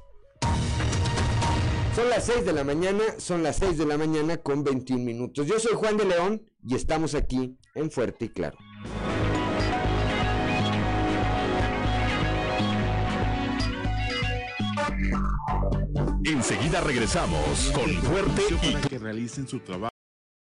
Son 1.94 2.10
las 2.10 2.26
6 2.28 2.46
de 2.46 2.54
la 2.54 2.64
mañana, 2.64 3.04
son 3.18 3.44
las 3.44 3.58
6 3.58 3.78
de 3.78 3.86
la 3.86 3.98
mañana 3.98 4.38
con 4.38 4.64
21 4.64 5.04
minutos. 5.04 5.46
Yo 5.46 5.60
soy 5.60 5.74
Juan 5.76 5.98
de 5.98 6.06
León 6.06 6.42
y 6.64 6.76
estamos 6.76 7.16
aquí 7.16 7.58
en 7.76 7.92
Fuerte 7.92 8.26
y 8.26 8.30
Claro. 8.30 8.58
Enseguida 16.24 16.80
regresamos 16.80 17.74
con 17.76 17.92
Fuerte 18.04 18.42
y 18.62 18.72
para 18.72 18.88
que 18.88 19.00
realicen 19.00 19.50
su 19.50 19.60
trabajo. 19.60 19.99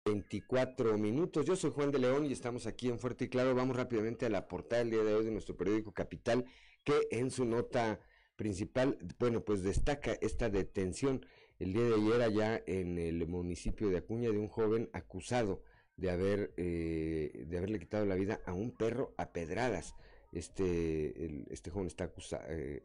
24 0.08 0.98
minutos. 0.98 1.46
Yo 1.46 1.58
soy 1.58 1.72
Juan 1.72 1.92
de 1.92 2.00
León 2.00 2.26
y 2.26 2.32
estamos 2.32 2.66
aquí 2.66 2.88
en 2.88 2.98
Fuerte 2.98 3.26
y 3.26 3.30
Claro. 3.30 3.54
Vamos 3.54 3.76
rápidamente 3.76 4.26
a 4.26 4.30
la 4.30 4.48
portada 4.48 4.80
del 4.80 4.92
día 4.92 5.04
de 5.04 5.14
hoy 5.14 5.26
de 5.26 5.32
nuestro 5.32 5.58
periódico 5.58 5.92
Capital, 5.94 6.46
que 6.86 6.94
en 7.12 7.30
su 7.30 7.44
nota 7.44 8.00
principal, 8.38 8.98
bueno, 9.20 9.44
pues 9.44 9.64
destaca 9.64 10.18
esta 10.22 10.50
detención 10.50 11.26
el 11.60 11.74
día 11.74 11.84
de 11.84 11.96
ayer 11.96 12.22
allá 12.22 12.64
en 12.68 12.98
el 12.98 13.28
municipio 13.28 13.90
de 13.90 13.98
Acuña 13.98 14.32
de 14.32 14.38
un 14.38 14.48
joven 14.48 14.90
acusado 14.94 15.62
de 15.98 16.10
haber 16.10 16.54
eh, 16.56 17.46
de 17.48 17.58
haberle 17.58 17.80
quitado 17.80 18.06
la 18.06 18.16
vida 18.16 18.40
a 18.46 18.54
un 18.54 18.72
perro 18.72 19.14
a 19.18 19.34
pedradas. 19.34 19.94
Este, 20.32 21.44
este 21.52 21.70
joven 21.70 21.88
está 21.88 22.06
eh, 22.06 22.12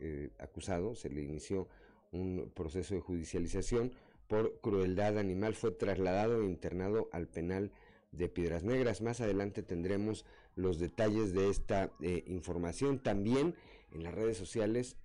eh, 0.01 0.31
acusado, 0.39 0.97
se 0.97 1.09
le 1.09 1.23
inició 1.23 1.69
un 2.11 2.51
proceso 2.55 2.95
de 2.95 3.01
judicialización 3.01 3.93
por 4.33 4.59
crueldad 4.63 5.19
animal, 5.19 5.55
fue 5.55 5.73
trasladado 5.73 6.41
e 6.41 6.47
internado 6.47 7.11
al 7.13 7.29
penal 7.29 7.71
de 8.13 8.31
Piedras 8.31 8.65
Negras. 8.65 9.03
Más 9.03 9.21
adelante 9.21 9.63
tendremos 9.63 10.25
los 10.57 10.79
detalles 10.79 11.35
de 11.35 11.51
esta 11.51 11.93
información. 12.25 12.99
También 12.99 13.55
en 13.91 14.03
las 14.03 14.15
redes 14.15 14.39
sociales, 14.39 14.97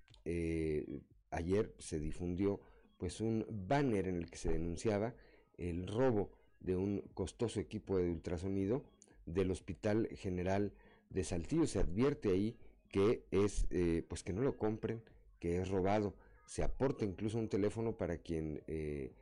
ayer 1.30 1.74
se 1.78 1.98
difundió 1.98 2.58
pues 2.96 3.20
un 3.20 3.44
banner 3.50 4.08
en 4.08 4.16
el 4.16 4.30
que 4.30 4.38
se 4.38 4.50
denunciaba 4.50 5.14
el 5.58 5.86
robo 5.86 6.30
de 6.60 6.76
un 6.76 7.02
costoso 7.12 7.60
equipo 7.60 7.98
de 7.98 8.08
ultrasonido 8.08 8.82
del 9.26 9.50
Hospital 9.50 10.08
General 10.16 10.72
de 11.10 11.22
Saltillo. 11.22 11.66
Se 11.66 11.80
advierte 11.80 12.30
ahí 12.30 12.56
que 12.88 13.26
es, 13.30 13.66
eh, 13.68 14.06
pues 14.08 14.22
que 14.22 14.32
no 14.32 14.40
lo 14.40 14.56
compren, 14.56 15.02
que 15.38 15.60
es 15.60 15.68
robado. 15.68 16.14
Se 16.48 16.62
aporta 16.62 17.04
incluso 17.04 17.36
un 17.36 17.50
teléfono 17.50 17.92
para 17.92 18.16
quien 18.16 18.62
eh, 18.66 19.12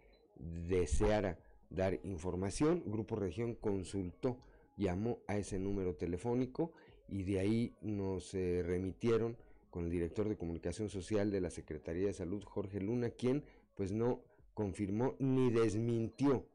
deseara 0.68 1.40
dar 1.70 1.98
información. 2.04 2.84
Grupo 2.86 3.16
Región 3.16 3.56
consultó, 3.56 4.38
llamó 4.76 5.18
a 5.26 5.36
ese 5.36 5.58
número 5.58 5.96
telefónico 5.96 6.72
y 7.08 7.24
de 7.24 7.40
ahí 7.40 7.74
nos 7.80 8.32
eh, 8.34 8.62
remitieron 8.64 9.36
con 9.70 9.86
el 9.86 9.90
director 9.90 10.28
de 10.28 10.36
comunicación 10.36 10.88
social 10.88 11.32
de 11.32 11.40
la 11.40 11.50
Secretaría 11.50 12.06
de 12.06 12.12
Salud, 12.12 12.44
Jorge 12.44 12.80
Luna, 12.80 13.10
quien 13.10 13.42
pues 13.74 13.90
no 13.90 14.22
confirmó 14.54 15.16
ni 15.18 15.50
desmintió 15.50 16.46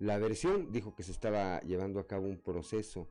la 0.00 0.18
versión, 0.18 0.72
dijo 0.72 0.96
que 0.96 1.04
se 1.04 1.12
estaba 1.12 1.60
llevando 1.60 2.00
a 2.00 2.06
cabo 2.08 2.26
un 2.26 2.38
proceso 2.38 3.08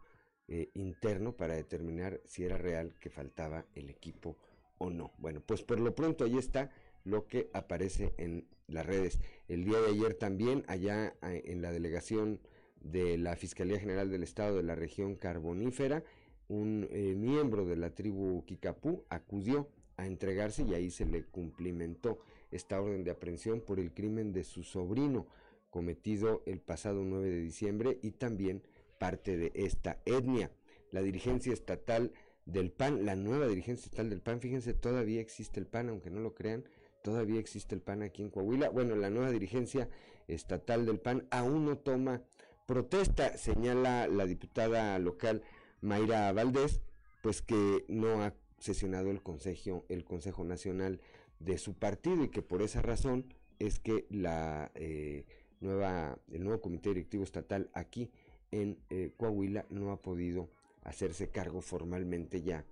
eh, 0.49 0.69
interno 0.73 1.31
para 1.31 1.55
determinar 1.55 2.19
si 2.25 2.43
era 2.43 2.57
real 2.57 2.93
que 2.99 3.09
faltaba 3.09 3.65
el 3.73 3.89
equipo 3.89 4.35
o 4.79 4.89
no. 4.89 5.13
Bueno, 5.17 5.41
pues 5.45 5.63
por 5.63 5.79
lo 5.79 5.95
pronto 5.95 6.25
ahí 6.25 6.37
está 6.37 6.69
lo 7.05 7.27
que 7.27 7.49
aparece 7.53 8.13
en 8.17 8.45
las 8.67 8.85
redes. 8.85 9.19
El 9.47 9.63
día 9.63 9.79
de 9.79 9.91
ayer 9.91 10.15
también, 10.15 10.65
allá 10.67 11.15
en 11.21 11.61
la 11.61 11.71
delegación 11.71 12.41
de 12.81 13.17
la 13.17 13.35
Fiscalía 13.35 13.79
General 13.79 14.09
del 14.09 14.23
Estado 14.23 14.57
de 14.57 14.63
la 14.63 14.75
región 14.75 15.15
carbonífera, 15.15 16.03
un 16.47 16.87
eh, 16.91 17.15
miembro 17.15 17.65
de 17.65 17.75
la 17.75 17.95
tribu 17.95 18.43
Kikapú 18.45 19.05
acudió 19.09 19.69
a 19.97 20.05
entregarse 20.05 20.63
y 20.63 20.73
ahí 20.73 20.91
se 20.91 21.05
le 21.05 21.23
cumplimentó 21.23 22.19
esta 22.51 22.81
orden 22.81 23.03
de 23.03 23.11
aprehensión 23.11 23.61
por 23.61 23.79
el 23.79 23.93
crimen 23.93 24.33
de 24.33 24.43
su 24.43 24.63
sobrino 24.63 25.27
cometido 25.69 26.43
el 26.45 26.59
pasado 26.59 27.03
9 27.03 27.29
de 27.29 27.41
diciembre 27.41 27.99
y 28.01 28.11
también 28.11 28.61
parte 28.99 29.37
de 29.37 29.51
esta 29.55 29.99
etnia. 30.05 30.51
La 30.91 31.01
dirigencia 31.01 31.51
estatal 31.51 32.13
del 32.45 32.71
PAN, 32.71 33.05
la 33.05 33.15
nueva 33.15 33.47
dirigencia 33.47 33.85
estatal 33.85 34.09
del 34.09 34.21
PAN, 34.21 34.39
fíjense, 34.39 34.73
todavía 34.73 35.19
existe 35.19 35.59
el 35.59 35.67
PAN, 35.67 35.89
aunque 35.89 36.09
no 36.09 36.21
lo 36.21 36.33
crean, 36.33 36.63
todavía 37.05 37.39
existe 37.39 37.75
el 37.75 37.81
PAN 37.81 38.01
aquí 38.01 38.23
en 38.23 38.31
Coahuila. 38.31 38.69
Bueno, 38.69 38.95
la 38.95 39.11
nueva 39.11 39.29
dirigencia 39.29 39.87
estatal 40.27 40.87
del 40.87 40.99
PAN 40.99 41.27
aún 41.29 41.63
no 41.63 41.77
toma 41.77 42.23
protesta, 42.65 43.37
señala 43.37 44.07
la 44.07 44.25
diputada 44.25 44.97
local 44.97 45.43
Mayra 45.81 46.33
Valdés, 46.33 46.81
pues 47.21 47.43
que 47.43 47.85
no 47.87 48.23
ha 48.23 48.33
sesionado 48.57 49.11
el 49.11 49.21
Consejo, 49.21 49.85
el 49.87 50.03
Consejo 50.03 50.43
Nacional 50.45 50.99
de 51.37 51.59
su 51.59 51.75
partido 51.75 52.23
y 52.23 52.29
que 52.29 52.41
por 52.41 52.63
esa 52.63 52.81
razón 52.81 53.31
es 53.59 53.77
que 53.79 54.07
la 54.09 54.71
eh, 54.73 55.25
nueva, 55.59 56.17
el 56.31 56.43
nuevo 56.43 56.59
comité 56.59 56.89
directivo 56.89 57.23
estatal 57.23 57.69
aquí 57.73 58.09
en 58.49 58.79
eh, 58.89 59.11
Coahuila 59.15 59.67
no 59.69 59.91
ha 59.91 60.01
podido 60.01 60.49
hacerse 60.81 61.29
cargo 61.29 61.61
formalmente 61.61 62.41
ya 62.41 62.65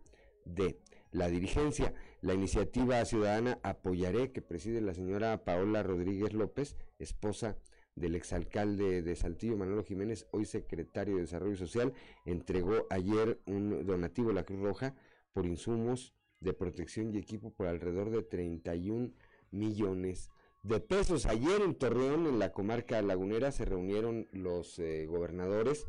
de 0.46 0.80
la 1.14 1.30
dirigencia. 1.30 1.94
La 2.22 2.34
iniciativa 2.34 3.04
ciudadana 3.06 3.60
Apoyaré, 3.64 4.32
que 4.32 4.42
preside 4.42 4.82
la 4.82 4.94
señora 4.94 5.46
Paola 5.46 5.84
Rodríguez 5.84 6.34
López, 6.34 6.76
esposa 7.00 7.58
del 7.96 8.16
exalcalde 8.16 9.02
de 9.02 9.16
Saltillo, 9.16 9.56
Manolo 9.56 9.84
Jiménez, 9.84 10.28
hoy 10.32 10.46
secretario 10.46 11.16
de 11.16 11.22
Desarrollo 11.22 11.56
Social, 11.56 11.94
entregó 12.26 12.88
ayer 12.90 13.40
un 13.46 13.86
donativo 13.86 14.32
a 14.32 14.34
la 14.34 14.44
Cruz 14.44 14.62
Roja 14.62 14.96
por 15.32 15.46
insumos 15.46 16.16
de 16.40 16.54
protección 16.54 17.14
y 17.14 17.18
equipo 17.18 17.52
por 17.52 17.68
alrededor 17.68 18.10
de 18.10 18.24
31 18.24 19.14
millones 19.52 20.32
de 20.64 20.80
pesos. 20.80 21.26
Ayer 21.26 21.62
en 21.62 21.76
Torreón, 21.76 22.26
en 22.26 22.40
la 22.40 22.52
comarca 22.52 23.02
lagunera, 23.02 23.52
se 23.52 23.66
reunieron 23.66 24.28
los 24.32 24.80
eh, 24.80 25.06
gobernadores 25.06 25.86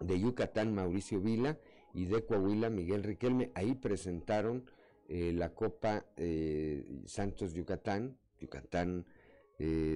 de 0.00 0.18
Yucatán, 0.18 0.74
Mauricio 0.74 1.20
Vila, 1.20 1.58
y 1.94 2.04
de 2.06 2.24
Coahuila, 2.24 2.68
Miguel 2.68 3.02
Riquelme. 3.02 3.50
Ahí 3.54 3.74
presentaron 3.74 4.64
eh, 5.08 5.32
la 5.32 5.54
Copa 5.54 6.04
eh, 6.16 6.84
Santos 7.06 7.54
Yucatán, 7.54 8.18
Yucatán 8.40 9.06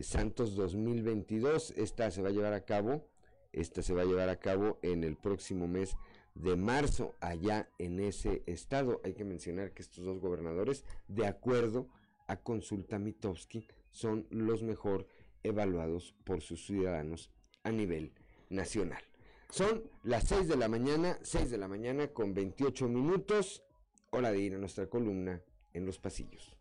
Santos 0.03 0.55
2022. 0.55 1.75
Esta 1.77 2.11
se 2.11 2.23
va 2.23 2.29
a 2.29 2.33
llevar 2.33 2.55
a 2.55 2.65
cabo, 2.65 3.05
esta 3.53 3.83
se 3.83 3.93
va 3.93 4.03
a 4.03 4.07
llevar 4.07 4.29
a 4.29 4.39
cabo 4.39 4.79
en 4.83 5.03
el 5.05 5.17
próximo 5.17 5.67
mes 5.67 5.97
de 6.35 6.57
marzo 6.57 7.17
allá 7.21 7.69
en 7.79 8.01
ese 8.01 8.43
estado. 8.47 9.01
Hay 9.05 9.15
que 9.15 9.25
mencionar 9.25 9.73
que 9.73 9.83
estos 9.83 10.05
dos 10.05 10.21
gobernadores, 10.21 10.85
de 11.09 11.27
acuerdo 11.27 11.89
a 12.27 12.37
consulta 12.37 12.99
Mitowski, 12.99 13.67
son 13.91 14.27
los 14.31 14.63
mejor 14.63 15.07
evaluados 15.43 16.15
por 16.25 16.41
sus 16.41 16.65
ciudadanos 16.67 17.31
a 17.65 17.73
nivel 17.73 18.13
nacional. 18.51 19.03
Son 19.51 19.83
las 20.03 20.25
6 20.25 20.47
de 20.47 20.57
la 20.57 20.69
mañana, 20.69 21.19
6 21.23 21.51
de 21.51 21.57
la 21.57 21.69
mañana 21.69 22.09
con 22.09 22.35
28 22.35 22.87
minutos, 22.87 23.65
hora 24.11 24.31
de 24.31 24.41
ir 24.41 24.55
a 24.55 24.59
nuestra 24.59 24.89
columna 24.89 25.43
en 25.73 25.87
los 25.87 25.99
pasillos. 25.99 26.55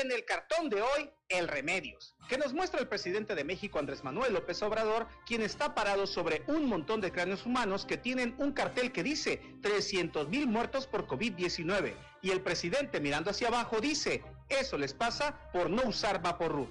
En 0.00 0.12
el 0.12 0.24
cartón 0.24 0.70
de 0.70 0.80
hoy, 0.80 1.10
el 1.28 1.48
Remedios, 1.48 2.14
que 2.28 2.38
nos 2.38 2.52
muestra 2.52 2.78
el 2.78 2.86
presidente 2.86 3.34
de 3.34 3.42
México, 3.42 3.80
Andrés 3.80 4.04
Manuel 4.04 4.32
López 4.32 4.62
Obrador, 4.62 5.08
quien 5.26 5.42
está 5.42 5.74
parado 5.74 6.06
sobre 6.06 6.44
un 6.46 6.66
montón 6.66 7.00
de 7.00 7.10
cráneos 7.10 7.44
humanos 7.44 7.84
que 7.84 7.96
tienen 7.96 8.36
un 8.38 8.52
cartel 8.52 8.92
que 8.92 9.02
dice 9.02 9.42
300 9.60 10.28
mil 10.28 10.46
muertos 10.46 10.86
por 10.86 11.08
COVID-19. 11.08 11.94
Y 12.22 12.30
el 12.30 12.40
presidente 12.42 13.00
mirando 13.00 13.30
hacia 13.30 13.48
abajo 13.48 13.80
dice, 13.80 14.22
eso 14.48 14.78
les 14.78 14.94
pasa 14.94 15.50
por 15.52 15.68
no 15.68 15.82
usar 15.82 16.22
Vaporru. 16.22 16.68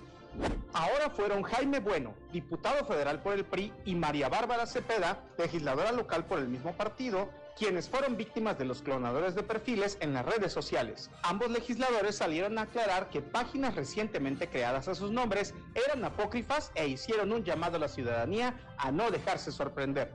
Ahora 0.72 1.10
fueron 1.10 1.44
Jaime 1.44 1.80
Bueno, 1.80 2.16
diputado 2.32 2.86
federal 2.86 3.22
por 3.22 3.34
el 3.34 3.44
PRI, 3.44 3.74
y 3.84 3.96
María 3.96 4.30
Bárbara 4.30 4.66
Cepeda, 4.66 5.22
legisladora 5.38 5.92
local 5.92 6.26
por 6.26 6.40
el 6.40 6.48
mismo 6.48 6.78
partido, 6.78 7.30
quienes 7.58 7.90
fueron 7.90 8.18
víctimas 8.18 8.58
de 8.60 8.66
los 8.66 8.82
clonadores 8.82 9.34
de 9.34 9.42
perfiles 9.42 9.98
en 10.00 10.14
las 10.14 10.26
redes 10.26 10.54
sociales. 10.54 11.10
Ambos 11.24 11.50
legisladores 11.50 12.16
salieron 12.16 12.58
a 12.58 12.64
aclarar 12.64 13.10
que 13.10 13.22
páginas 13.22 13.76
recientemente 13.76 14.48
creadas 14.48 14.88
a 14.88 14.96
sus 14.96 15.12
nombres 15.12 15.56
eran 15.74 16.06
apócrifas 16.06 16.72
e 16.76 16.88
hicieron 16.88 17.32
un 17.32 17.44
llamado 17.44 17.78
a 17.78 17.80
la 17.80 17.88
ciudadanía 17.88 18.54
a 18.78 18.92
no 18.92 19.10
dejarse 19.10 19.52
sorprender. 19.52 20.14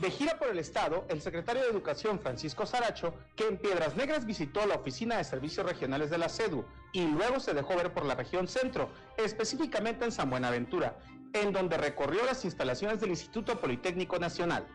De 0.00 0.10
gira 0.10 0.38
por 0.38 0.48
el 0.48 0.58
estado, 0.58 1.06
el 1.08 1.22
secretario 1.22 1.62
de 1.62 1.70
Educación 1.70 2.20
Francisco 2.20 2.66
Saracho, 2.66 3.14
que 3.34 3.48
en 3.48 3.56
Piedras 3.56 3.96
Negras 3.96 4.26
visitó 4.26 4.66
la 4.66 4.74
oficina 4.74 5.16
de 5.16 5.24
servicios 5.24 5.64
regionales 5.64 6.10
de 6.10 6.18
la 6.18 6.28
CEDU 6.28 6.66
y 6.92 7.06
luego 7.06 7.40
se 7.40 7.54
dejó 7.54 7.76
ver 7.76 7.94
por 7.94 8.04
la 8.04 8.14
región 8.14 8.46
centro, 8.46 8.90
específicamente 9.16 10.04
en 10.04 10.12
San 10.12 10.28
Buenaventura, 10.28 10.98
en 11.32 11.52
donde 11.52 11.78
recorrió 11.78 12.24
las 12.24 12.44
instalaciones 12.44 13.00
del 13.00 13.10
Instituto 13.10 13.58
Politécnico 13.58 14.18
Nacional. 14.18 14.66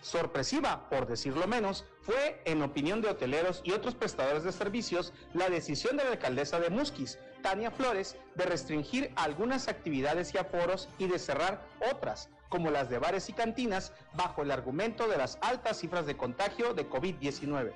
Sorpresiva, 0.00 0.88
por 0.88 1.06
decirlo 1.06 1.46
menos, 1.46 1.84
fue, 2.00 2.40
en 2.44 2.62
opinión 2.62 3.02
de 3.02 3.08
hoteleros 3.08 3.60
y 3.64 3.72
otros 3.72 3.94
prestadores 3.94 4.44
de 4.44 4.52
servicios, 4.52 5.12
la 5.34 5.50
decisión 5.50 5.96
de 5.96 6.04
la 6.04 6.12
alcaldesa 6.12 6.60
de 6.60 6.70
Musquis, 6.70 7.18
Tania 7.42 7.70
Flores, 7.70 8.16
de 8.34 8.46
restringir 8.46 9.12
algunas 9.16 9.68
actividades 9.68 10.32
y 10.34 10.38
aforos 10.38 10.88
y 10.98 11.08
de 11.08 11.18
cerrar 11.18 11.66
otras, 11.92 12.30
como 12.48 12.70
las 12.70 12.88
de 12.88 12.98
bares 12.98 13.28
y 13.28 13.32
cantinas, 13.32 13.92
bajo 14.14 14.42
el 14.42 14.50
argumento 14.50 15.08
de 15.08 15.18
las 15.18 15.38
altas 15.42 15.78
cifras 15.78 16.06
de 16.06 16.16
contagio 16.16 16.74
de 16.74 16.88
COVID-19. 16.88 17.74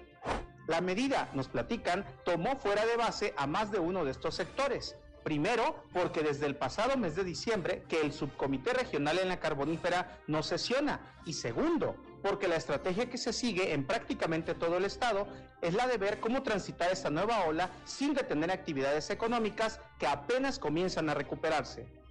La 0.68 0.80
medida, 0.80 1.28
nos 1.34 1.48
platican, 1.48 2.06
tomó 2.24 2.56
fuera 2.56 2.86
de 2.86 2.96
base 2.96 3.34
a 3.36 3.46
más 3.46 3.70
de 3.72 3.80
uno 3.80 4.04
de 4.04 4.12
estos 4.12 4.36
sectores, 4.36 4.96
Primero, 5.22 5.84
porque 5.92 6.22
desde 6.22 6.46
el 6.46 6.56
pasado 6.56 6.96
mes 6.96 7.14
de 7.14 7.24
diciembre 7.24 7.84
que 7.88 8.00
el 8.00 8.12
subcomité 8.12 8.72
regional 8.72 9.18
en 9.18 9.28
la 9.28 9.38
carbonífera 9.38 10.18
no 10.26 10.42
sesiona. 10.42 11.00
Y 11.24 11.34
segundo, 11.34 11.94
porque 12.22 12.48
la 12.48 12.56
estrategia 12.56 13.08
que 13.08 13.18
se 13.18 13.32
sigue 13.32 13.72
en 13.72 13.86
prácticamente 13.86 14.54
todo 14.54 14.78
el 14.78 14.84
estado 14.84 15.28
es 15.60 15.74
la 15.74 15.86
de 15.86 15.98
ver 15.98 16.18
cómo 16.18 16.42
transitar 16.42 16.90
esta 16.90 17.10
nueva 17.10 17.44
ola 17.44 17.70
sin 17.84 18.14
detener 18.14 18.50
actividades 18.50 19.10
económicas 19.10 19.80
que 19.98 20.06
apenas 20.06 20.58
comienzan 20.58 21.08
a 21.08 21.14
recuperarse. 21.14 22.01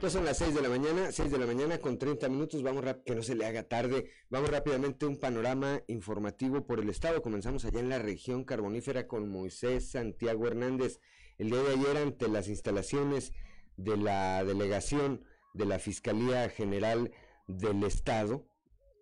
Entonces 0.00 0.16
son 0.16 0.24
las 0.24 0.38
6 0.38 0.54
de 0.54 0.62
la 0.62 0.70
mañana, 0.70 1.12
6 1.12 1.30
de 1.30 1.38
la 1.38 1.44
mañana 1.44 1.76
con 1.76 1.98
30 1.98 2.30
minutos, 2.30 2.62
vamos 2.62 2.82
que 3.04 3.14
no 3.14 3.22
se 3.22 3.34
le 3.34 3.44
haga 3.44 3.64
tarde, 3.64 4.10
vamos 4.30 4.48
rápidamente 4.48 5.04
un 5.04 5.18
panorama 5.18 5.82
informativo 5.88 6.66
por 6.66 6.80
el 6.80 6.88
estado. 6.88 7.20
Comenzamos 7.20 7.66
allá 7.66 7.80
en 7.80 7.90
la 7.90 7.98
región 7.98 8.44
carbonífera 8.44 9.06
con 9.06 9.28
Moisés 9.28 9.90
Santiago 9.90 10.46
Hernández. 10.46 11.00
El 11.36 11.50
día 11.50 11.62
de 11.62 11.74
ayer 11.74 11.96
ante 11.98 12.28
las 12.28 12.48
instalaciones 12.48 13.34
de 13.76 13.98
la 13.98 14.42
delegación 14.42 15.22
de 15.52 15.66
la 15.66 15.78
Fiscalía 15.78 16.48
General 16.48 17.12
del 17.46 17.84
Estado, 17.84 18.46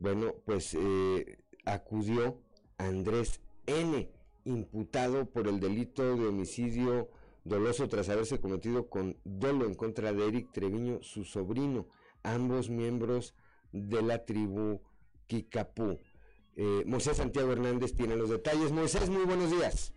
bueno, 0.01 0.35
pues 0.45 0.75
eh, 0.75 1.39
acudió 1.65 2.43
Andrés 2.77 3.41
N., 3.67 4.11
imputado 4.45 5.31
por 5.31 5.47
el 5.47 5.61
delito 5.61 6.17
de 6.17 6.27
homicidio 6.27 7.09
doloso 7.45 7.89
tras 7.89 8.09
haberse 8.09 8.41
cometido 8.41 8.89
con 8.89 9.17
dolo 9.25 9.67
en 9.67 9.75
contra 9.75 10.13
de 10.13 10.27
Eric 10.27 10.53
Treviño, 10.53 10.99
su 11.03 11.25
sobrino, 11.25 11.87
ambos 12.23 12.71
miembros 12.71 13.35
de 13.73 14.03
la 14.03 14.25
tribu 14.25 14.83
Kikapú. 15.27 15.99
Eh, 16.57 16.83
Moisés 16.87 17.19
Santiago 17.19 17.53
Hernández 17.53 17.95
tiene 17.95 18.17
los 18.17 18.31
detalles. 18.31 18.73
Moisés, 18.73 19.09
muy 19.09 19.25
buenos 19.25 19.51
días. 19.51 19.93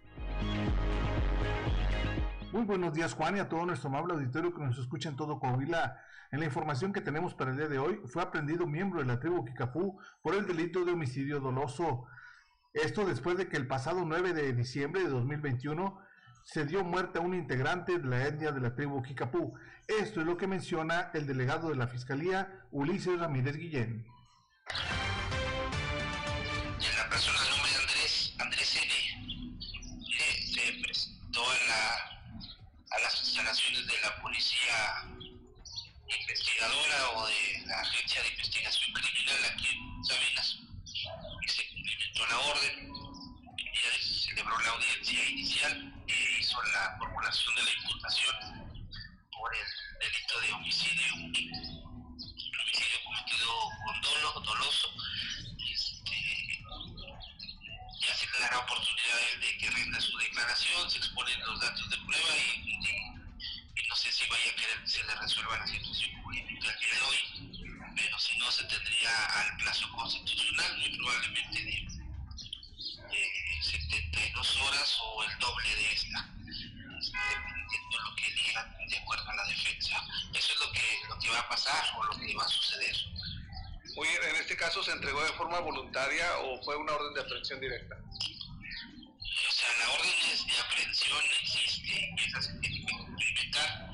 Muy 2.51 2.65
buenos 2.65 2.93
días, 2.93 3.13
Juan, 3.13 3.37
y 3.37 3.39
a 3.39 3.47
todo 3.47 3.65
nuestro 3.65 3.89
amable 3.89 4.13
auditorio 4.13 4.53
que 4.53 4.61
nos 4.61 4.77
escucha 4.77 5.09
en 5.09 5.15
todo 5.15 5.39
Coahuila. 5.39 5.97
En 6.31 6.39
la 6.39 6.45
información 6.45 6.93
que 6.93 7.01
tenemos 7.01 7.33
para 7.33 7.51
el 7.51 7.57
día 7.57 7.67
de 7.67 7.79
hoy, 7.79 8.01
fue 8.05 8.21
aprendido 8.21 8.67
miembro 8.67 8.99
de 8.99 9.05
la 9.05 9.19
tribu 9.19 9.43
Kikapú 9.45 9.99
por 10.21 10.35
el 10.35 10.45
delito 10.45 10.85
de 10.85 10.91
homicidio 10.91 11.39
doloso. 11.39 12.05
Esto 12.73 13.05
después 13.05 13.37
de 13.37 13.47
que 13.47 13.57
el 13.57 13.67
pasado 13.67 14.05
9 14.05 14.33
de 14.33 14.53
diciembre 14.53 15.03
de 15.03 15.09
2021 15.09 15.97
se 16.43 16.65
dio 16.65 16.83
muerte 16.83 17.19
a 17.19 17.21
un 17.21 17.33
integrante 17.33 17.97
de 17.97 18.07
la 18.07 18.27
etnia 18.27 18.51
de 18.51 18.61
la 18.61 18.75
tribu 18.75 19.01
Kikapú. 19.01 19.53
Esto 19.87 20.21
es 20.21 20.25
lo 20.25 20.37
que 20.37 20.47
menciona 20.47 21.11
el 21.13 21.27
delegado 21.27 21.69
de 21.69 21.75
la 21.75 21.87
Fiscalía, 21.87 22.65
Ulises 22.71 23.19
Ramírez 23.19 23.57
Guillén 23.57 24.05
de 27.21 27.49
nombre 27.49 27.75
Andrés, 27.77 28.33
Andrés 28.39 28.75
N. 28.75 28.93
Eh, 30.17 30.53
se 30.53 30.73
presentó 30.81 31.43
a, 31.43 31.55
la, 31.67 31.83
a 32.89 32.99
las 33.01 33.19
instalaciones 33.19 33.85
de 33.85 33.99
la 34.01 34.21
policía 34.21 35.05
investigadora 36.07 37.09
o 37.15 37.27
de 37.27 37.65
la 37.67 37.79
agencia 37.81 38.21
de 38.23 38.29
investigación 38.29 38.93
criminal 38.93 39.51
aquí 39.53 39.77
en 39.77 40.03
Sabinas, 40.03 40.59
y 41.41 41.47
se 41.47 41.67
cumplimentó 41.69 42.25
la 42.27 42.39
orden, 42.39 42.93
ya 43.57 43.91
se 43.99 44.29
celebró 44.29 44.59
la 44.59 44.71
audiencia 44.71 45.29
inicial 45.29 45.93
hizo 46.39 46.61
la 46.63 46.97
formulación 46.97 47.55
de 47.55 47.63
la 47.63 47.71
imputación 47.71 48.35
por 49.31 49.55
el 49.55 49.67
delito 49.99 50.39
de 50.41 50.53
homicidio, 50.53 51.13
homicidio 51.13 51.51
oportunidad 58.57 59.39
de 59.39 59.57
que 59.57 59.69
rinda 59.69 59.99
su 59.99 60.17
declaración, 60.17 60.89
se 60.89 60.97
exponen 60.97 61.39
los 61.41 61.59
datos 61.59 61.89
de 61.89 61.97
prueba 61.97 62.37
y, 62.37 63.87
no 63.87 63.95
sé 63.95 64.11
si 64.11 64.27
vaya 64.29 64.51
a 64.51 64.55
querer 65.21 65.27
que 65.27 65.27
se 65.27 65.35
le 65.35 65.45
resuelva 65.45 65.57
la 65.57 65.67
situación 65.67 66.23
jurídica 66.23 66.71
el 66.71 66.79
día 66.79 66.93
de 66.93 67.01
hoy, 67.01 67.93
pero 67.95 68.19
si 68.19 68.37
no 68.39 68.51
se 68.51 68.63
tendría 68.65 69.25
al 69.25 69.57
plazo 69.57 69.91
constitucional 69.95 70.77
muy 70.77 70.97
probablemente 70.97 71.63
de, 71.63 71.87
72 73.61 74.57
horas 74.57 74.97
o 75.03 75.23
el 75.23 75.39
doble 75.39 75.75
de 75.75 75.93
esta, 75.93 76.29
dependiendo 76.35 77.97
de 77.97 78.03
lo 78.03 78.15
que 78.15 78.33
digan 78.33 78.75
de 78.89 78.97
acuerdo 78.97 79.29
a 79.29 79.35
la 79.35 79.43
defensa. 79.45 80.03
Eso 80.33 80.53
es 80.53 80.59
lo 80.59 80.71
que, 80.71 80.99
lo 81.09 81.19
que 81.19 81.29
va 81.29 81.39
a 81.39 81.49
pasar 81.49 81.83
o 81.97 82.03
lo 82.03 82.19
que 82.19 82.35
va 82.35 82.43
a 82.43 82.47
suceder. 82.47 82.95
Bien, 84.01 84.23
en 84.29 84.35
este 84.37 84.57
caso 84.57 84.81
se 84.81 84.91
entregó 84.91 85.21
de 85.23 85.33
forma 85.33 85.59
voluntaria 85.59 86.37
o 86.39 86.61
fue 86.63 86.75
una 86.77 86.93
orden 86.93 87.13
de 87.13 87.21
aprehensión 87.21 87.59
directa. 87.59 87.97
O 87.99 89.51
sea, 89.51 89.67
la 89.79 89.89
orden 89.91 90.47
de 90.47 90.59
aprehensión 90.59 91.23
existe, 91.41 92.15
esa 92.17 92.41
se 92.41 92.53
tiene 92.59 92.85
que 92.85 92.93
cumplimentar. 92.93 93.90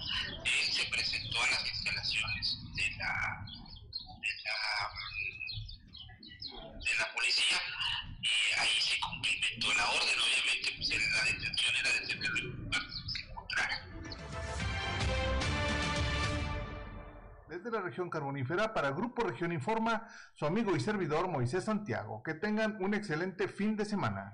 A 1.37 1.51
las 1.51 1.67
instalaciones 1.67 2.57
de 2.75 2.89
la, 2.97 3.45
de 3.45 4.31
la, 4.43 4.55
de 6.79 6.95
la 6.97 7.13
policía 7.13 7.57
y 8.21 8.59
ahí 8.59 8.81
se 8.81 8.99
cumplimentó 8.99 9.73
la 9.75 9.87
orden. 9.89 10.17
Obviamente, 10.19 10.73
pues 10.77 10.89
la 10.89 11.23
detención 11.23 11.75
era 11.75 11.91
de 11.91 12.07
tenerlo 12.07 12.37
en 12.39 12.63
lugar 12.63 12.81
se 13.05 13.19
encontrara. 13.21 13.77
Desde 17.47 17.71
la 17.71 17.81
región 17.81 18.09
carbonífera, 18.09 18.73
para 18.73 18.89
Grupo 18.91 19.23
Región 19.23 19.51
Informa, 19.51 20.07
su 20.33 20.45
amigo 20.45 20.75
y 20.75 20.79
servidor 20.79 21.27
Moisés 21.27 21.65
Santiago. 21.65 22.23
Que 22.23 22.33
tengan 22.33 22.77
un 22.83 22.93
excelente 22.95 23.47
fin 23.47 23.75
de 23.75 23.85
semana. 23.85 24.33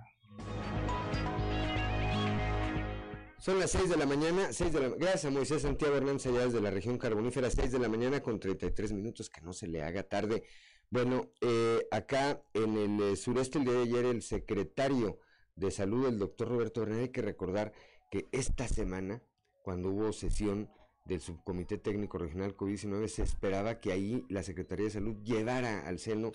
Son 3.44 3.60
las 3.60 3.72
6 3.72 3.90
de 3.90 3.98
la 3.98 4.06
mañana, 4.06 4.54
6 4.54 4.72
de 4.72 4.80
la 4.80 4.88
Gracias 4.96 5.26
a 5.26 5.30
Moisés 5.30 5.64
Santiago 5.64 5.98
Hernández 5.98 6.28
allá 6.28 6.46
desde 6.46 6.62
la 6.62 6.72
región 6.72 6.98
carbonífera, 6.98 7.50
6 7.50 7.74
de 7.74 7.80
la 7.80 7.90
mañana 7.90 8.24
con 8.24 8.40
33 8.40 8.94
minutos, 8.94 9.30
que 9.30 9.42
no 9.42 9.52
se 9.52 9.68
le 9.68 9.84
haga 9.84 10.04
tarde. 10.04 10.44
Bueno, 10.90 11.30
eh, 11.42 11.86
acá 11.92 12.42
en 12.54 12.78
el 12.78 13.02
eh, 13.02 13.16
sureste 13.18 13.58
el 13.58 13.66
día 13.66 13.74
de 13.74 13.82
ayer 13.82 14.06
el 14.06 14.22
secretario 14.22 15.20
de 15.58 15.72
salud, 15.72 16.08
el 16.08 16.20
doctor 16.20 16.48
Roberto 16.48 16.80
Bernal, 16.80 17.02
hay 17.02 17.10
que 17.10 17.22
recordar 17.22 17.74
que 18.10 18.30
esta 18.32 18.66
semana, 18.70 19.22
cuando 19.62 19.90
hubo 19.90 20.14
sesión 20.14 20.70
del 21.04 21.20
Subcomité 21.20 21.78
Técnico 21.78 22.18
Regional 22.18 22.56
COVID-19, 22.56 23.10
se 23.10 23.24
esperaba 23.24 23.82
que 23.82 23.92
ahí 23.92 24.26
la 24.30 24.44
Secretaría 24.44 24.86
de 24.86 24.92
Salud 24.92 25.22
llevara 25.22 25.86
al 25.86 26.00
seno 26.00 26.32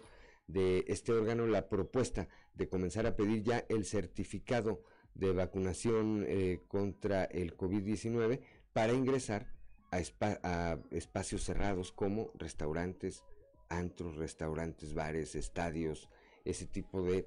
de 0.46 0.84
este 0.88 1.12
órgano 1.12 1.46
la 1.46 1.70
propuesta 1.70 2.28
de 2.52 2.68
comenzar 2.68 3.06
a 3.06 3.16
pedir 3.16 3.44
ya 3.44 3.64
el 3.70 3.86
certificado 3.86 4.82
de 5.14 5.32
vacunación 5.32 6.24
eh, 6.26 6.60
contra 6.68 7.24
el 7.24 7.56
COVID-19 7.56 8.40
para 8.72 8.92
ingresar 8.92 9.52
a, 9.90 10.78
espacios 10.90 11.42
cerrados 11.42 11.92
como 11.92 12.30
restaurantes, 12.34 13.24
antros, 13.68 14.16
restaurantes, 14.16 14.94
bares, 14.94 15.34
estadios, 15.34 16.08
ese 16.44 16.66
tipo 16.66 17.02
de 17.02 17.26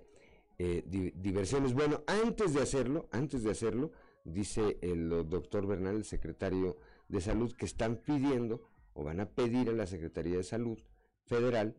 eh, 0.58 0.84
diversiones. 1.15 1.74
Bueno, 1.74 2.04
antes 2.08 2.54
de 2.54 2.62
hacerlo, 2.62 3.10
antes 3.12 3.44
de 3.44 3.52
hacerlo, 3.52 3.91
dice 4.24 4.78
el 4.82 5.10
doctor 5.30 5.65
Bernal, 5.67 5.96
el 5.98 6.06
secretario 6.06 6.78
de 7.08 7.22
Salud 7.22 7.52
que 7.54 7.65
están 7.65 7.98
pidiendo 7.98 8.62
o 8.94 9.04
van 9.04 9.20
a 9.20 9.30
pedir 9.30 9.70
a 9.70 9.74
la 9.74 9.88
Secretaría 9.88 10.38
de 10.38 10.44
Salud 10.44 10.80
Federal, 11.26 11.76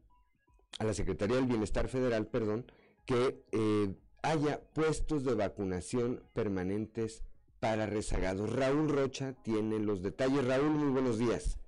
a 0.78 0.84
la 0.84 0.94
Secretaría 0.94 1.36
del 1.36 1.46
Bienestar 1.46 1.88
Federal, 1.88 2.26
perdón, 2.26 2.66
que 3.06 3.44
eh, 3.52 3.94
haya 4.22 4.60
puestos 4.72 5.24
de 5.24 5.34
vacunación 5.34 6.22
permanentes 6.32 7.24
para 7.60 7.86
rezagados. 7.86 8.54
Raúl 8.54 8.88
Rocha 8.88 9.34
tiene 9.42 9.78
los 9.78 10.02
detalles. 10.02 10.46
Raúl, 10.46 10.70
muy 10.70 10.92
buenos 10.92 11.18
días. 11.18 11.58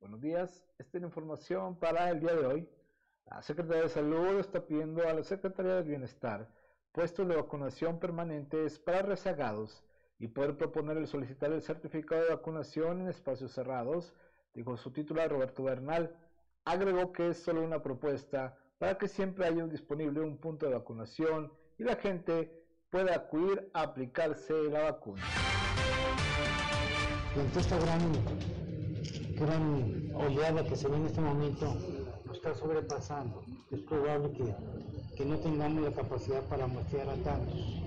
Buenos 0.00 0.20
días. 0.20 0.66
Esta 0.78 0.98
es 0.98 1.02
la 1.02 1.08
información 1.08 1.78
para 1.78 2.10
el 2.10 2.20
día 2.20 2.34
de 2.34 2.46
hoy. 2.46 2.68
La 3.26 3.42
Secretaría 3.42 3.82
de 3.82 3.88
Salud 3.88 4.38
está 4.38 4.64
pidiendo 4.64 5.06
a 5.06 5.12
la 5.12 5.22
Secretaría 5.24 5.74
del 5.74 5.84
Bienestar 5.84 6.48
puestos 6.96 7.28
de 7.28 7.36
vacunación 7.36 7.98
permanentes 7.98 8.78
para 8.78 9.02
rezagados 9.02 9.84
y 10.18 10.28
poder 10.28 10.56
proponer 10.56 10.96
el 10.96 11.06
solicitar 11.06 11.52
el 11.52 11.60
certificado 11.60 12.22
de 12.22 12.30
vacunación 12.30 13.02
en 13.02 13.08
espacios 13.08 13.52
cerrados, 13.52 14.14
dijo 14.54 14.78
su 14.78 14.90
titular 14.90 15.30
Roberto 15.30 15.62
Bernal. 15.62 16.16
Agregó 16.64 17.12
que 17.12 17.28
es 17.28 17.36
solo 17.42 17.62
una 17.62 17.82
propuesta 17.82 18.56
para 18.78 18.98
que 18.98 19.08
siempre 19.08 19.46
haya 19.46 19.66
disponible 19.66 20.20
un 20.20 20.38
punto 20.38 20.66
de 20.66 20.74
vacunación 20.74 21.52
y 21.78 21.84
la 21.84 21.96
gente 21.96 22.64
pueda 22.90 23.14
acudir 23.14 23.70
a 23.74 23.82
aplicarse 23.82 24.52
la 24.70 24.82
vacuna. 24.90 25.22
Ante 27.38 27.60
esta 27.60 27.78
gran, 27.78 28.00
gran 29.34 30.10
oleada 30.14 30.64
que 30.64 30.76
se 30.76 30.88
ve 30.88 30.96
en 30.96 31.06
este 31.06 31.20
momento, 31.20 31.74
nos 32.24 32.36
está 32.36 32.54
sobrepasando. 32.54 33.44
Es 33.70 33.80
probable 33.80 34.32
que, 34.32 34.54
que 35.16 35.24
no 35.24 35.38
tengamos 35.38 35.82
la 35.82 35.92
capacidad 35.92 36.42
para 36.48 36.66
muestrear 36.66 37.08
a 37.10 37.16
tantos 37.16 37.86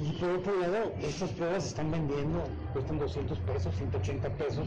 y 0.00 0.12
por 0.12 0.30
otro 0.30 0.58
lado, 0.58 0.94
estas 1.02 1.30
pruebas 1.32 1.62
se 1.64 1.68
están 1.70 1.90
vendiendo, 1.90 2.42
cuestan 2.72 2.98
200 2.98 3.38
pesos, 3.40 3.74
180 3.74 4.30
pesos, 4.30 4.66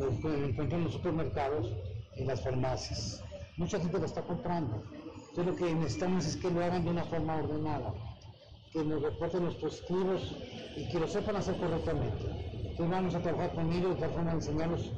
los 0.00 0.14
encuentran 0.24 0.80
en 0.80 0.84
los 0.84 0.94
supermercados, 0.94 1.72
en 2.16 2.26
las 2.26 2.42
farmacias. 2.42 3.22
Mucha 3.56 3.78
gente 3.78 3.98
lo 3.98 4.04
está 4.04 4.22
comprando. 4.22 4.82
Entonces 5.28 5.46
lo 5.46 5.56
que 5.56 5.74
necesitamos 5.74 6.26
es 6.26 6.36
que 6.36 6.50
lo 6.50 6.62
hagan 6.62 6.84
de 6.84 6.90
una 6.90 7.04
forma 7.04 7.36
ordenada, 7.36 7.94
que 8.72 8.84
nos 8.84 9.02
reporten 9.02 9.44
los 9.44 9.56
positivos 9.56 10.36
y 10.76 10.88
que 10.88 11.00
lo 11.00 11.06
sepan 11.06 11.36
hacer 11.36 11.56
correctamente. 11.56 12.24
Entonces 12.54 12.90
vamos 12.90 13.14
a 13.14 13.22
trabajar 13.22 13.54
con 13.54 13.72
ellos 13.72 13.94
de 13.94 14.00
tal 14.00 14.10
forma 14.10 14.30
de 14.30 14.36
enseñarlos 14.36 14.92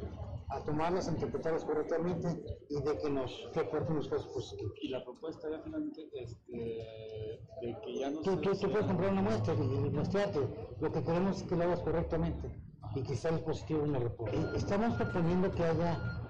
a 0.49 0.63
tomarlas, 0.63 1.07
a 1.07 1.11
interpretarlas 1.11 1.65
correctamente 1.65 2.27
y 2.69 2.81
de 2.81 2.97
que 2.97 3.09
nos 3.09 3.49
reporten 3.53 3.97
los 3.97 4.07
casos 4.07 4.27
positivos. 4.27 4.73
Y 4.81 4.89
la 4.89 5.03
propuesta 5.03 5.49
ya 5.49 5.59
finalmente 5.59 6.09
este, 6.13 6.57
de 7.61 7.77
que 7.83 7.99
ya 7.99 8.09
no 8.09 8.21
tú, 8.21 8.37
tú, 8.37 8.51
tú, 8.55 8.71
puedes 8.71 8.87
comprar 8.87 9.11
una 9.11 9.21
muestra 9.21 9.53
y, 9.53 9.89
mostrarte. 9.89 10.39
Lo 10.79 10.91
que 10.91 11.03
queremos 11.03 11.37
es 11.37 11.43
que 11.43 11.55
lo 11.55 11.63
hagas 11.63 11.81
correctamente 11.81 12.49
y 12.95 13.03
que 13.03 13.15
salga 13.15 13.43
positivo 13.43 13.85
en 13.85 13.95
el 13.95 14.03
reporte. 14.03 14.37
Estamos 14.55 14.95
proponiendo 14.95 15.51
que 15.51 15.63
haya 15.63 16.26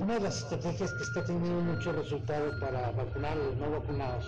una 0.00 0.14
de 0.14 0.20
las 0.20 0.38
estrategias 0.38 0.92
que 0.92 1.02
está 1.02 1.24
teniendo 1.24 1.60
mucho 1.60 1.92
resultado 1.92 2.58
para 2.60 2.90
vacunar 2.92 3.32
a 3.32 3.36
los 3.36 3.56
no 3.56 3.70
vacunados 3.70 4.26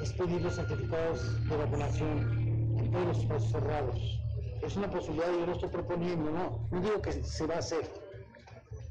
es 0.00 0.12
pedir 0.12 0.40
los 0.42 0.54
certificados 0.54 1.48
de 1.48 1.56
vacunación 1.56 2.76
en 2.78 2.90
todos 2.90 3.06
los 3.06 3.18
espacios 3.18 3.52
cerrados 3.52 4.22
es 4.62 4.76
una 4.76 4.88
posibilidad 4.90 5.26
yo 5.26 5.46
no 5.46 5.52
estoy 5.52 5.68
proponiendo, 5.70 6.30
no, 6.30 6.68
no 6.70 6.80
digo 6.80 7.02
que 7.02 7.12
se 7.12 7.46
va 7.46 7.56
a 7.56 7.58
hacer, 7.58 7.90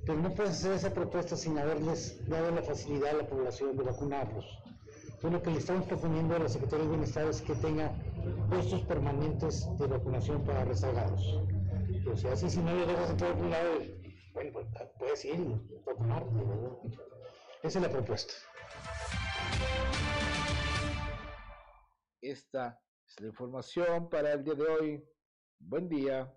pero 0.05 0.19
no 0.19 0.33
puedes 0.33 0.51
hacer 0.51 0.73
esa 0.73 0.93
propuesta 0.93 1.35
sin 1.37 1.57
haberles 1.57 2.27
dado 2.27 2.51
la 2.51 2.61
facilidad 2.61 3.11
a 3.11 3.23
la 3.23 3.27
población 3.27 3.77
de 3.77 3.83
vacunarlos. 3.83 4.45
Lo 5.23 5.41
que 5.41 5.51
le 5.51 5.59
estamos 5.59 5.85
proponiendo 5.85 6.35
a 6.35 6.39
la 6.39 6.49
Secretaría 6.49 6.85
de 6.85 6.91
Bienestar 6.91 7.27
es 7.27 7.41
que 7.41 7.53
tenga 7.55 7.91
puestos 8.49 8.81
permanentes 8.81 9.67
de 9.77 9.87
vacunación 9.87 10.43
para 10.43 10.65
rezagados. 10.65 11.39
O 12.11 12.17
sea, 12.17 12.33
así 12.33 12.49
si 12.49 12.59
no 12.59 12.73
le 12.75 12.87
dejas 12.87 13.11
entrar 13.11 13.31
a 13.31 13.33
algún 13.35 13.51
lado, 13.51 13.69
bueno, 14.33 14.51
pues, 14.53 14.67
puedes 14.97 15.25
ir 15.25 15.35
y 15.35 15.83
vacunarte. 15.85 16.29
Esa 17.63 17.79
es 17.79 17.83
la 17.83 17.89
propuesta. 17.89 18.33
Esta 22.21 22.81
es 23.07 23.19
la 23.19 23.27
información 23.27 24.09
para 24.09 24.33
el 24.33 24.43
día 24.43 24.53
de 24.55 24.63
hoy. 24.63 25.03
Buen 25.59 25.89
día. 25.89 26.33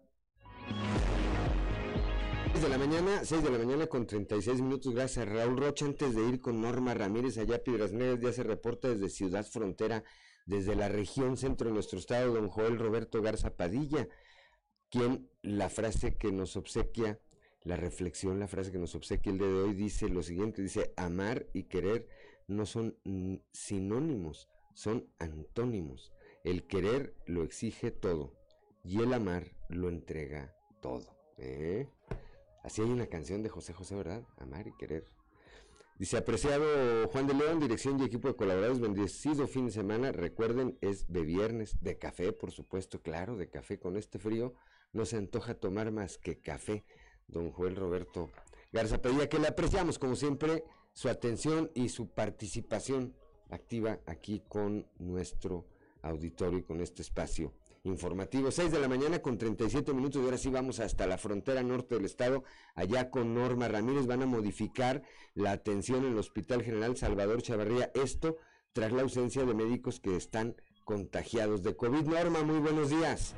6 2.52 2.62
de 2.62 2.68
la 2.68 2.78
mañana, 2.78 3.24
6 3.24 3.42
de 3.42 3.50
la 3.50 3.58
mañana 3.58 3.86
con 3.86 4.06
36 4.06 4.60
minutos. 4.60 4.94
Gracias, 4.94 5.28
Raúl 5.28 5.56
Rocha. 5.56 5.86
Antes 5.86 6.14
de 6.14 6.22
ir 6.22 6.40
con 6.40 6.60
Norma 6.60 6.94
Ramírez, 6.94 7.36
allá 7.38 7.62
Piedras 7.62 7.92
Negras, 7.92 8.20
ya 8.20 8.32
se 8.32 8.42
reporta 8.42 8.88
desde 8.88 9.08
Ciudad 9.08 9.44
Frontera, 9.44 10.04
desde 10.46 10.76
la 10.76 10.88
región 10.88 11.36
centro 11.36 11.68
de 11.68 11.74
nuestro 11.74 11.98
estado, 11.98 12.34
don 12.34 12.48
Joel 12.48 12.78
Roberto 12.78 13.20
Garza 13.22 13.56
Padilla, 13.56 14.08
quien 14.88 15.30
la 15.42 15.68
frase 15.68 16.16
que 16.16 16.32
nos 16.32 16.56
obsequia, 16.56 17.18
la 17.64 17.76
reflexión, 17.76 18.38
la 18.38 18.48
frase 18.48 18.70
que 18.70 18.78
nos 18.78 18.94
obsequia 18.94 19.32
el 19.32 19.38
día 19.38 19.48
de 19.48 19.54
hoy 19.54 19.74
dice 19.74 20.08
lo 20.08 20.22
siguiente: 20.22 20.62
dice, 20.62 20.92
amar 20.96 21.46
y 21.52 21.64
querer 21.64 22.06
no 22.46 22.66
son 22.66 22.98
sinónimos, 23.52 24.48
son 24.74 25.08
antónimos. 25.18 26.12
El 26.44 26.66
querer 26.66 27.14
lo 27.26 27.42
exige 27.42 27.90
todo 27.90 28.34
y 28.82 29.00
el 29.00 29.14
amar 29.14 29.44
lo 29.68 29.88
entrega 29.88 30.54
todo. 30.82 31.16
¿eh? 31.38 31.88
Así 32.62 32.82
hay 32.82 32.90
una 32.90 33.06
canción 33.06 33.42
de 33.42 33.48
José 33.48 33.72
José, 33.72 33.94
¿verdad? 33.94 34.26
Amar 34.36 34.66
y 34.68 34.76
querer. 34.76 35.10
Dice, 35.98 36.16
apreciado 36.16 37.08
Juan 37.08 37.26
de 37.26 37.34
León, 37.34 37.60
dirección 37.60 38.00
y 38.00 38.04
equipo 38.04 38.28
de 38.28 38.34
colaboradores, 38.34 38.80
bendecido 38.80 39.46
fin 39.46 39.66
de 39.66 39.72
semana. 39.72 40.12
Recuerden, 40.12 40.76
es 40.80 41.10
de 41.10 41.22
viernes, 41.22 41.80
de 41.80 41.98
café, 41.98 42.32
por 42.32 42.50
supuesto, 42.50 43.00
claro, 43.00 43.36
de 43.36 43.48
café 43.48 43.78
con 43.78 43.96
este 43.96 44.18
frío. 44.18 44.54
No 44.92 45.06
se 45.06 45.16
antoja 45.16 45.54
tomar 45.54 45.92
más 45.92 46.18
que 46.18 46.40
café. 46.40 46.84
Don 47.28 47.50
Joel 47.50 47.76
Roberto 47.76 48.30
Garza 48.72 49.00
Pedía, 49.00 49.28
que 49.28 49.38
le 49.38 49.48
apreciamos 49.48 49.98
como 49.98 50.16
siempre 50.16 50.64
su 50.92 51.08
atención 51.08 51.70
y 51.74 51.88
su 51.88 52.08
participación 52.08 53.14
activa 53.50 54.00
aquí 54.06 54.42
con 54.48 54.86
nuestro 54.98 55.66
auditorio 56.02 56.58
y 56.58 56.62
con 56.62 56.80
este 56.80 57.02
espacio 57.02 57.52
informativo. 57.84 58.50
6 58.50 58.72
de 58.72 58.80
la 58.80 58.88
mañana 58.88 59.20
con 59.20 59.38
37 59.38 59.92
minutos 59.92 60.20
y 60.20 60.24
ahora 60.24 60.38
sí 60.38 60.50
vamos 60.50 60.80
hasta 60.80 61.06
la 61.06 61.18
frontera 61.18 61.62
norte 61.62 61.94
del 61.94 62.04
estado. 62.04 62.44
Allá 62.74 63.10
con 63.10 63.34
Norma 63.34 63.68
Ramírez 63.68 64.06
van 64.06 64.22
a 64.22 64.26
modificar 64.26 65.02
la 65.34 65.52
atención 65.52 66.04
en 66.04 66.12
el 66.12 66.18
Hospital 66.18 66.62
General 66.62 66.96
Salvador 66.96 67.42
Chavarría. 67.42 67.90
Esto 67.94 68.38
tras 68.72 68.92
la 68.92 69.02
ausencia 69.02 69.44
de 69.44 69.54
médicos 69.54 70.00
que 70.00 70.16
están 70.16 70.56
contagiados 70.84 71.62
de 71.62 71.76
COVID. 71.76 72.06
Norma, 72.06 72.42
muy 72.42 72.58
buenos 72.58 72.90
días. 72.90 73.34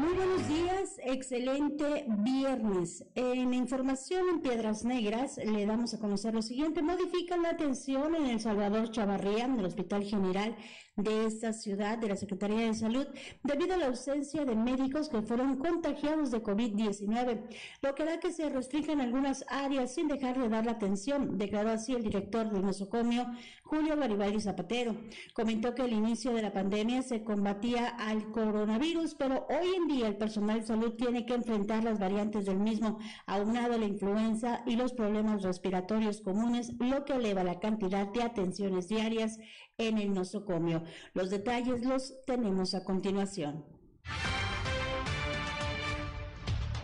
Muy 0.00 0.14
buenos 0.14 0.48
días, 0.48 0.98
excelente 1.04 2.06
viernes. 2.08 3.04
En 3.14 3.52
información 3.52 4.30
en 4.30 4.40
Piedras 4.40 4.82
Negras 4.82 5.36
le 5.36 5.66
damos 5.66 5.92
a 5.92 5.98
conocer 5.98 6.32
lo 6.32 6.40
siguiente. 6.40 6.80
Modifican 6.80 7.42
la 7.42 7.50
atención 7.50 8.14
en 8.14 8.24
El 8.24 8.40
Salvador 8.40 8.90
Chavarría, 8.90 9.44
en 9.44 9.58
el 9.58 9.66
Hospital 9.66 10.04
General 10.04 10.56
de 11.02 11.26
esta 11.26 11.52
ciudad, 11.52 11.98
de 11.98 12.08
la 12.08 12.16
Secretaría 12.16 12.66
de 12.66 12.74
Salud, 12.74 13.06
debido 13.42 13.74
a 13.74 13.76
la 13.76 13.86
ausencia 13.86 14.44
de 14.44 14.54
médicos 14.54 15.08
que 15.08 15.22
fueron 15.22 15.56
contagiados 15.56 16.30
de 16.30 16.42
COVID-19, 16.42 17.42
lo 17.82 17.94
que 17.94 18.02
hará 18.02 18.20
que 18.20 18.32
se 18.32 18.48
restrinjan 18.48 19.00
algunas 19.00 19.44
áreas 19.48 19.94
sin 19.94 20.08
dejar 20.08 20.38
de 20.38 20.48
dar 20.48 20.66
la 20.66 20.72
atención, 20.72 21.38
declaró 21.38 21.70
así 21.70 21.94
el 21.94 22.02
director 22.02 22.50
del 22.50 22.64
nosocomio, 22.64 23.26
Julio 23.62 23.96
Garibaldi 23.96 24.40
Zapatero. 24.40 24.96
Comentó 25.34 25.74
que 25.74 25.82
al 25.82 25.92
inicio 25.92 26.32
de 26.32 26.42
la 26.42 26.52
pandemia 26.52 27.02
se 27.02 27.22
combatía 27.22 27.88
al 27.88 28.30
coronavirus, 28.32 29.14
pero 29.14 29.46
hoy 29.48 29.68
en 29.76 29.86
día 29.86 30.08
el 30.08 30.16
personal 30.16 30.60
de 30.60 30.66
salud 30.66 30.94
tiene 30.94 31.24
que 31.24 31.34
enfrentar 31.34 31.84
las 31.84 31.98
variantes 31.98 32.46
del 32.46 32.58
mismo, 32.58 32.98
aunado 33.26 33.78
la 33.78 33.86
influenza 33.86 34.62
y 34.66 34.76
los 34.76 34.92
problemas 34.92 35.42
respiratorios 35.42 36.20
comunes, 36.20 36.72
lo 36.78 37.04
que 37.04 37.14
eleva 37.14 37.44
la 37.44 37.60
cantidad 37.60 38.08
de 38.08 38.22
atenciones 38.22 38.88
diarias 38.88 39.38
en 39.80 39.98
el 39.98 40.12
nosocomio. 40.12 40.82
Los 41.14 41.30
detalles 41.30 41.84
los 41.84 42.22
tenemos 42.26 42.74
a 42.74 42.84
continuación. 42.84 43.64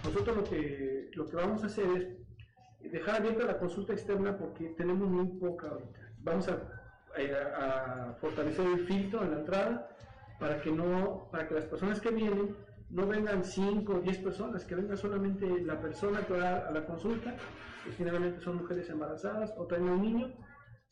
Nosotros 0.04 0.37
lo 0.37 0.44
que, 0.44 1.11
lo 1.14 1.28
que 1.28 1.37
vamos 1.37 1.62
a 1.62 1.66
hacer 1.66 2.16
es 2.82 2.90
dejar 2.92 3.16
abierta 3.16 3.44
la 3.44 3.59
consulta 3.59 3.92
externa 3.92 4.37
porque 4.37 4.68
tenemos 4.70 5.09
muy 5.09 5.26
poca 5.38 5.68
ahorita. 5.68 6.00
Vamos 6.22 6.48
a, 6.48 6.59
eh, 7.18 7.32
a, 7.35 8.14
fortalecer 8.20 8.66
el 8.66 8.87
filtro 8.87 9.22
en 9.22 9.32
la 9.32 9.38
entrada 9.38 9.88
para 10.38 10.61
que 10.61 10.70
no, 10.70 11.28
para 11.30 11.46
que 11.48 11.54
las 11.54 11.64
personas 11.64 12.00
que 12.00 12.11
vienen 12.11 12.56
no 12.88 13.06
vengan 13.06 13.44
5 13.44 13.92
o 13.92 14.00
10 14.00 14.18
personas, 14.18 14.64
que 14.64 14.76
venga 14.76 14.96
solamente 14.96 15.61
la 15.62 15.80
persona 15.80 16.20
que 16.24 16.35
va 16.35 16.68
a 16.68 16.70
la 16.70 16.87
consulta, 16.87 17.35
que 17.85 17.92
generalmente 17.92 18.40
son 18.40 18.59
mujeres 18.59 18.88
embarazadas 18.90 19.52
o 19.56 19.66
también 19.66 19.94
un 19.94 20.02
niño, 20.02 20.32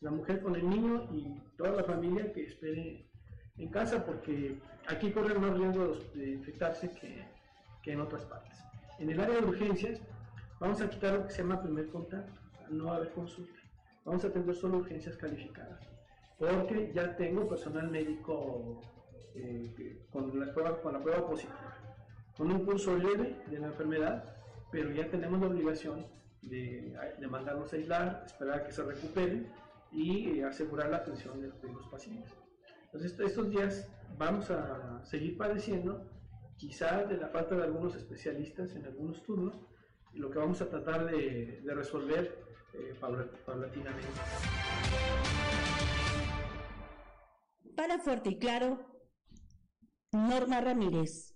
la 0.01 0.11
mujer 0.11 0.41
con 0.41 0.55
el 0.55 0.69
niño 0.69 1.07
y 1.11 1.39
toda 1.57 1.71
la 1.71 1.83
familia 1.83 2.31
que 2.31 2.43
espere 2.43 3.09
en 3.57 3.69
casa 3.69 4.05
porque 4.05 4.59
aquí 4.87 5.11
corren 5.11 5.41
más 5.41 5.57
riesgos 5.57 6.13
de 6.13 6.31
infectarse 6.31 6.91
que, 6.91 7.25
que, 7.81 7.93
en 7.93 8.01
otras 8.01 8.23
partes. 8.25 8.57
En 8.99 9.09
el 9.09 9.19
área 9.19 9.39
de 9.39 9.45
urgencias 9.45 10.01
vamos 10.59 10.81
a 10.81 10.89
quitar 10.89 11.13
lo 11.13 11.25
que 11.25 11.31
se 11.31 11.41
llama 11.41 11.61
primer 11.61 11.87
contacto, 11.89 12.39
no 12.69 12.85
va 12.85 12.93
a 12.93 12.95
haber 12.97 13.11
consulta. 13.11 13.59
Vamos 14.03 14.23
a 14.23 14.27
atender 14.27 14.55
solo 14.55 14.77
urgencias 14.77 15.17
calificadas 15.17 15.95
porque 16.37 16.91
ya 16.93 17.15
tengo 17.15 17.47
personal 17.47 17.89
médico 17.89 18.81
eh, 19.35 20.05
con, 20.11 20.39
la 20.39 20.53
prueba, 20.53 20.81
con 20.81 20.93
la 20.93 20.99
prueba 20.99 21.27
positiva, 21.27 21.77
con 22.37 22.51
un 22.51 22.65
curso 22.65 22.97
leve 22.97 23.37
de 23.47 23.59
la 23.59 23.67
enfermedad, 23.67 24.35
pero 24.71 24.91
ya 24.91 25.09
tenemos 25.09 25.39
la 25.39 25.47
obligación 25.47 26.05
de, 26.41 26.97
de 27.19 27.27
mandarlos 27.27 27.71
a 27.71 27.75
aislar, 27.75 28.23
esperar 28.25 28.59
a 28.59 28.63
que 28.65 28.71
se 28.71 28.83
recuperen 28.83 29.51
y 29.95 30.41
asegurar 30.41 30.89
la 30.89 30.97
atención 30.97 31.39
de, 31.39 31.51
de, 31.51 31.73
los 31.73 31.87
pacientes. 31.87 32.33
Entonces, 32.85 33.17
estos 33.19 33.49
días 33.49 33.89
vamos 34.17 34.51
a 34.51 35.03
seguir 35.05 35.37
padeciendo, 35.37 36.09
quizás 36.57 37.07
de 37.09 37.17
la 37.17 37.29
falta 37.29 37.55
de 37.55 37.63
algunos 37.63 37.95
especialistas 37.95 38.75
en 38.75 38.85
algunos 38.85 39.23
turnos, 39.23 39.59
y 40.13 40.19
lo 40.19 40.29
que 40.29 40.39
vamos 40.39 40.61
a 40.61 40.69
tratar 40.69 41.05
de, 41.05 41.61
de 41.61 41.73
resolver 41.73 42.45
eh, 42.73 42.93
paulatinamente. 43.45 44.07
Para 47.75 47.99
Fuerte 47.99 48.29
y 48.29 48.39
Claro, 48.39 48.79
Norma 50.11 50.61
Ramírez. 50.61 51.35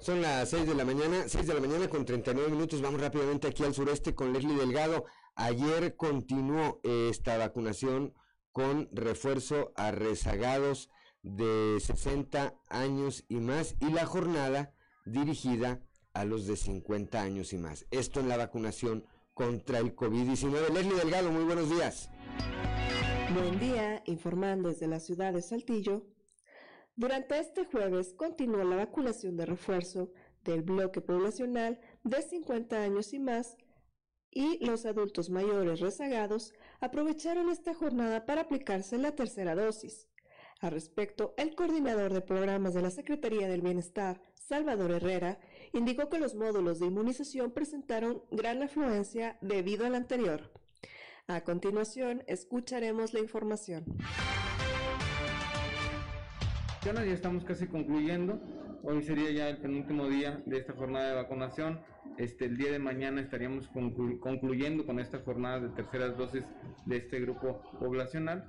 Son 0.00 0.20
las 0.20 0.50
6 0.50 0.66
de 0.66 0.74
la 0.74 0.84
mañana, 0.84 1.28
6 1.28 1.46
de 1.46 1.54
la 1.54 1.60
mañana 1.60 1.88
con 1.88 2.04
39 2.04 2.50
minutos. 2.50 2.82
Vamos 2.82 3.00
rápidamente 3.00 3.48
aquí 3.48 3.64
al 3.64 3.72
sureste 3.72 4.14
con 4.14 4.32
Leslie 4.32 4.56
Delgado. 4.56 5.04
Ayer 5.36 5.96
continuó 5.96 6.80
esta 6.84 7.36
vacunación 7.36 8.14
con 8.52 8.88
refuerzo 8.92 9.72
a 9.74 9.90
rezagados 9.90 10.90
de 11.22 11.78
60 11.80 12.54
años 12.68 13.24
y 13.28 13.36
más 13.36 13.74
y 13.80 13.90
la 13.90 14.06
jornada 14.06 14.72
dirigida 15.04 15.80
a 16.12 16.24
los 16.24 16.46
de 16.46 16.56
50 16.56 17.20
años 17.20 17.52
y 17.52 17.58
más. 17.58 17.86
Esto 17.90 18.20
en 18.20 18.28
la 18.28 18.36
vacunación 18.36 19.04
contra 19.34 19.80
el 19.80 19.96
COVID-19. 19.96 20.72
Leslie 20.72 20.94
Delgado, 20.94 21.32
muy 21.32 21.42
buenos 21.42 21.68
días. 21.68 22.10
Buen 23.34 23.58
día, 23.58 24.04
informando 24.06 24.68
desde 24.68 24.86
la 24.86 25.00
ciudad 25.00 25.32
de 25.32 25.42
Saltillo. 25.42 26.06
Durante 26.94 27.40
este 27.40 27.64
jueves 27.64 28.14
continuó 28.14 28.62
la 28.62 28.76
vacunación 28.76 29.36
de 29.36 29.46
refuerzo 29.46 30.12
del 30.44 30.62
bloque 30.62 31.00
poblacional 31.00 31.80
de 32.04 32.22
50 32.22 32.80
años 32.80 33.12
y 33.12 33.18
más 33.18 33.56
y 34.34 34.64
los 34.64 34.84
adultos 34.84 35.30
mayores 35.30 35.80
rezagados 35.80 36.52
aprovecharon 36.80 37.48
esta 37.48 37.72
jornada 37.72 38.26
para 38.26 38.42
aplicarse 38.42 38.98
la 38.98 39.14
tercera 39.14 39.54
dosis. 39.54 40.08
Al 40.60 40.72
respecto, 40.72 41.34
el 41.36 41.54
coordinador 41.54 42.12
de 42.12 42.20
programas 42.20 42.74
de 42.74 42.82
la 42.82 42.90
Secretaría 42.90 43.48
del 43.48 43.62
Bienestar, 43.62 44.20
Salvador 44.34 44.90
Herrera, 44.90 45.38
indicó 45.72 46.08
que 46.08 46.18
los 46.18 46.34
módulos 46.34 46.80
de 46.80 46.86
inmunización 46.86 47.52
presentaron 47.52 48.22
gran 48.30 48.62
afluencia 48.62 49.38
debido 49.40 49.86
al 49.86 49.94
anterior. 49.94 50.52
A 51.26 51.42
continuación, 51.42 52.22
escucharemos 52.26 53.14
la 53.14 53.20
información. 53.20 53.84
Ya 56.84 56.92
estamos 57.04 57.44
casi 57.44 57.66
concluyendo. 57.66 58.38
Hoy 58.82 59.02
sería 59.02 59.30
ya 59.30 59.48
el 59.48 59.56
penúltimo 59.56 60.06
día 60.06 60.42
de 60.44 60.58
esta 60.58 60.74
jornada 60.74 61.08
de 61.08 61.14
vacunación. 61.14 61.80
Este, 62.16 62.44
el 62.44 62.56
día 62.56 62.70
de 62.70 62.78
mañana 62.78 63.20
estaríamos 63.20 63.66
conclu 63.68 64.20
concluyendo 64.20 64.86
con 64.86 65.00
esta 65.00 65.18
jornada 65.18 65.58
de 65.58 65.68
terceras 65.70 66.16
dosis 66.16 66.44
de 66.86 66.96
este 66.98 67.18
grupo 67.20 67.60
poblacional. 67.80 68.44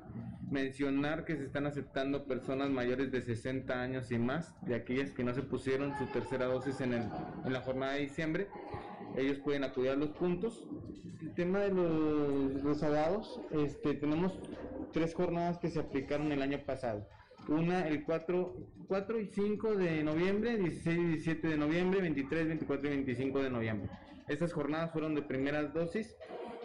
Mencionar 0.51 1.25
que 1.25 1.35
se 1.35 1.45
están 1.45 1.65
aceptando 1.65 2.25
personas 2.25 2.69
mayores 2.69 3.11
de 3.11 3.21
60 3.21 3.73
años 3.81 4.11
y 4.11 4.19
más, 4.19 4.53
de 4.61 4.75
aquellas 4.75 5.11
que 5.11 5.23
no 5.23 5.33
se 5.33 5.41
pusieron 5.41 5.97
su 5.97 6.05
tercera 6.07 6.45
dosis 6.45 6.79
en, 6.81 6.93
el, 6.93 7.03
en 7.43 7.53
la 7.53 7.61
jornada 7.61 7.93
de 7.93 8.01
diciembre. 8.01 8.47
Ellos 9.17 9.39
pueden 9.39 9.63
acudir 9.63 9.91
a 9.91 9.95
los 9.95 10.09
puntos. 10.09 10.67
El 11.21 11.33
tema 11.33 11.59
de 11.59 11.71
los 11.71 12.61
rezagados, 12.61 13.41
este, 13.51 13.95
tenemos 13.95 14.37
tres 14.93 15.15
jornadas 15.15 15.57
que 15.57 15.69
se 15.69 15.79
aplicaron 15.79 16.31
el 16.31 16.43
año 16.43 16.59
pasado 16.65 17.07
una 17.47 17.87
el 17.87 18.03
4, 18.03 18.55
4 18.87 19.19
y 19.19 19.27
5 19.27 19.75
de 19.75 20.03
noviembre, 20.03 20.57
16 20.57 20.97
y 20.97 21.05
17 21.05 21.47
de 21.47 21.57
noviembre, 21.57 22.01
23, 22.01 22.47
24 22.47 22.87
y 22.87 22.89
25 22.89 23.43
de 23.43 23.49
noviembre. 23.49 23.89
Estas 24.27 24.53
jornadas 24.53 24.91
fueron 24.91 25.15
de 25.15 25.21
primeras 25.21 25.73
dosis. 25.73 26.15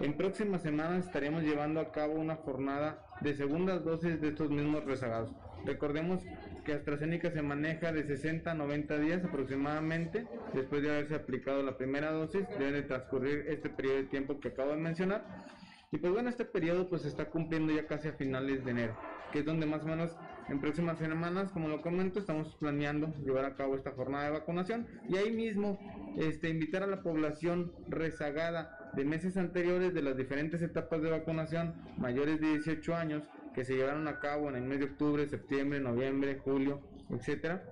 En 0.00 0.16
próximas 0.16 0.62
semanas 0.62 1.06
estaremos 1.06 1.42
llevando 1.42 1.80
a 1.80 1.92
cabo 1.92 2.14
una 2.14 2.36
jornada 2.36 3.04
de 3.20 3.34
segundas 3.34 3.84
dosis 3.84 4.20
de 4.20 4.28
estos 4.28 4.50
mismos 4.50 4.84
rezagados. 4.84 5.30
Recordemos 5.66 6.22
que 6.64 6.72
AstraZeneca 6.72 7.30
se 7.30 7.42
maneja 7.42 7.92
de 7.92 8.04
60 8.04 8.50
a 8.50 8.54
90 8.54 8.98
días 8.98 9.24
aproximadamente 9.24 10.26
después 10.54 10.82
de 10.82 10.90
haberse 10.90 11.14
aplicado 11.14 11.62
la 11.62 11.76
primera 11.76 12.12
dosis. 12.12 12.48
Debe 12.58 12.72
de 12.72 12.82
transcurrir 12.82 13.44
este 13.48 13.68
periodo 13.68 13.96
de 13.96 14.04
tiempo 14.04 14.40
que 14.40 14.48
acabo 14.48 14.70
de 14.70 14.78
mencionar. 14.78 15.44
Y 15.92 15.98
pues 15.98 16.12
bueno, 16.12 16.30
este 16.30 16.44
periodo 16.44 16.88
pues 16.88 17.04
está 17.04 17.26
cumpliendo 17.26 17.72
ya 17.74 17.86
casi 17.86 18.08
a 18.08 18.12
finales 18.12 18.64
de 18.64 18.70
enero, 18.70 18.96
que 19.32 19.40
es 19.40 19.44
donde 19.44 19.66
más 19.66 19.82
o 19.82 19.86
menos 19.86 20.16
en 20.48 20.60
próximas 20.60 20.98
semanas, 20.98 21.50
como 21.52 21.68
lo 21.68 21.82
comento, 21.82 22.20
estamos 22.20 22.56
planeando 22.56 23.12
llevar 23.24 23.44
a 23.44 23.54
cabo 23.54 23.76
esta 23.76 23.92
jornada 23.92 24.24
de 24.24 24.30
vacunación 24.30 24.86
y 25.08 25.16
ahí 25.16 25.30
mismo 25.30 25.78
este, 26.16 26.48
invitar 26.48 26.82
a 26.82 26.86
la 26.86 27.02
población 27.02 27.72
rezagada 27.88 28.90
de 28.94 29.04
meses 29.04 29.36
anteriores 29.36 29.94
de 29.94 30.02
las 30.02 30.16
diferentes 30.16 30.62
etapas 30.62 31.02
de 31.02 31.10
vacunación, 31.10 31.74
mayores 31.98 32.40
de 32.40 32.48
18 32.48 32.94
años, 32.94 33.22
que 33.54 33.64
se 33.64 33.74
llevaron 33.74 34.08
a 34.08 34.18
cabo 34.20 34.48
en 34.48 34.56
el 34.56 34.62
mes 34.62 34.80
de 34.80 34.86
octubre, 34.86 35.26
septiembre, 35.28 35.80
noviembre, 35.80 36.38
julio, 36.42 36.80
etcétera, 37.10 37.64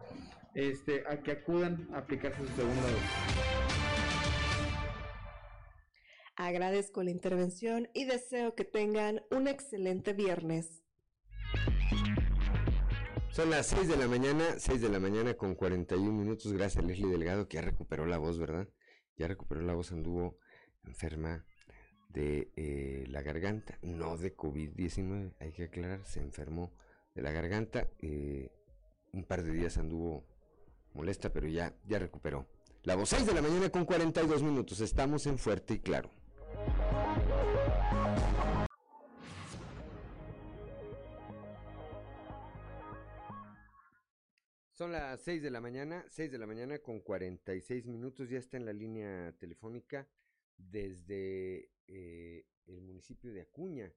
este, 0.55 1.05
a 1.09 1.23
que 1.23 1.33
acudan 1.33 1.89
a 1.93 1.99
aplicarse 1.99 2.41
su 2.41 2.53
segunda 2.55 2.83
dosis. 2.83 3.59
Agradezco 6.37 7.03
la 7.03 7.11
intervención 7.11 7.89
y 7.95 8.05
deseo 8.05 8.55
que 8.55 8.65
tengan 8.65 9.23
un 9.33 9.49
excelente 9.49 10.13
viernes. 10.13 10.85
Son 13.39 13.51
las 13.51 13.69
6 13.69 13.87
de 13.87 13.97
la 13.97 14.09
mañana, 14.09 14.45
6 14.59 14.81
de 14.81 14.89
la 14.89 14.99
mañana 14.99 15.35
con 15.35 15.55
41 15.55 16.11
minutos. 16.11 16.53
Gracias 16.53 16.85
Leslie 16.85 17.07
Delgado 17.07 17.47
que 17.47 17.55
ya 17.55 17.63
recuperó 17.63 18.05
la 18.05 18.19
voz, 18.19 18.37
¿verdad? 18.37 18.69
Ya 19.17 19.29
recuperó 19.29 19.61
la 19.61 19.75
voz, 19.75 19.93
anduvo 19.93 20.41
enferma 20.83 21.45
de 22.09 22.51
eh, 22.57 23.05
la 23.07 23.23
garganta, 23.23 23.79
no 23.81 24.17
de 24.17 24.37
COVID-19, 24.37 25.37
hay 25.39 25.53
que 25.53 25.63
aclarar, 25.67 26.05
se 26.05 26.19
enfermó 26.19 26.75
de 27.15 27.23
la 27.23 27.31
garganta, 27.31 27.89
eh, 28.01 28.51
un 29.13 29.23
par 29.23 29.45
de 29.45 29.53
días 29.53 29.79
anduvo 29.79 30.27
molesta, 30.93 31.33
pero 31.33 31.47
ya, 31.47 31.77
ya 31.87 32.01
recuperó. 32.01 32.49
La 32.83 32.97
voz 32.97 33.11
6 33.11 33.25
de 33.25 33.35
la 33.35 33.43
mañana 33.43 33.71
con 33.71 33.85
42 33.85 34.43
minutos, 34.43 34.81
estamos 34.81 35.29
en 35.29 35.39
Fuerte 35.39 35.75
y 35.75 35.79
Claro. 35.79 36.11
Son 44.79 44.93
las 44.93 45.21
6 45.23 45.43
de 45.43 45.51
la 45.51 45.61
mañana, 45.61 46.05
6 46.09 46.31
de 46.31 46.39
la 46.39 46.47
mañana 46.47 46.79
con 46.79 47.01
46 47.01 47.87
minutos, 47.87 48.31
ya 48.31 48.39
está 48.39 48.59
en 48.59 48.65
la 48.65 48.73
línea 48.73 49.35
telefónica 49.37 50.07
desde 50.57 51.73
eh, 51.89 52.47
el 52.65 52.81
municipio 52.83 53.33
de 53.33 53.41
Acuña, 53.41 53.93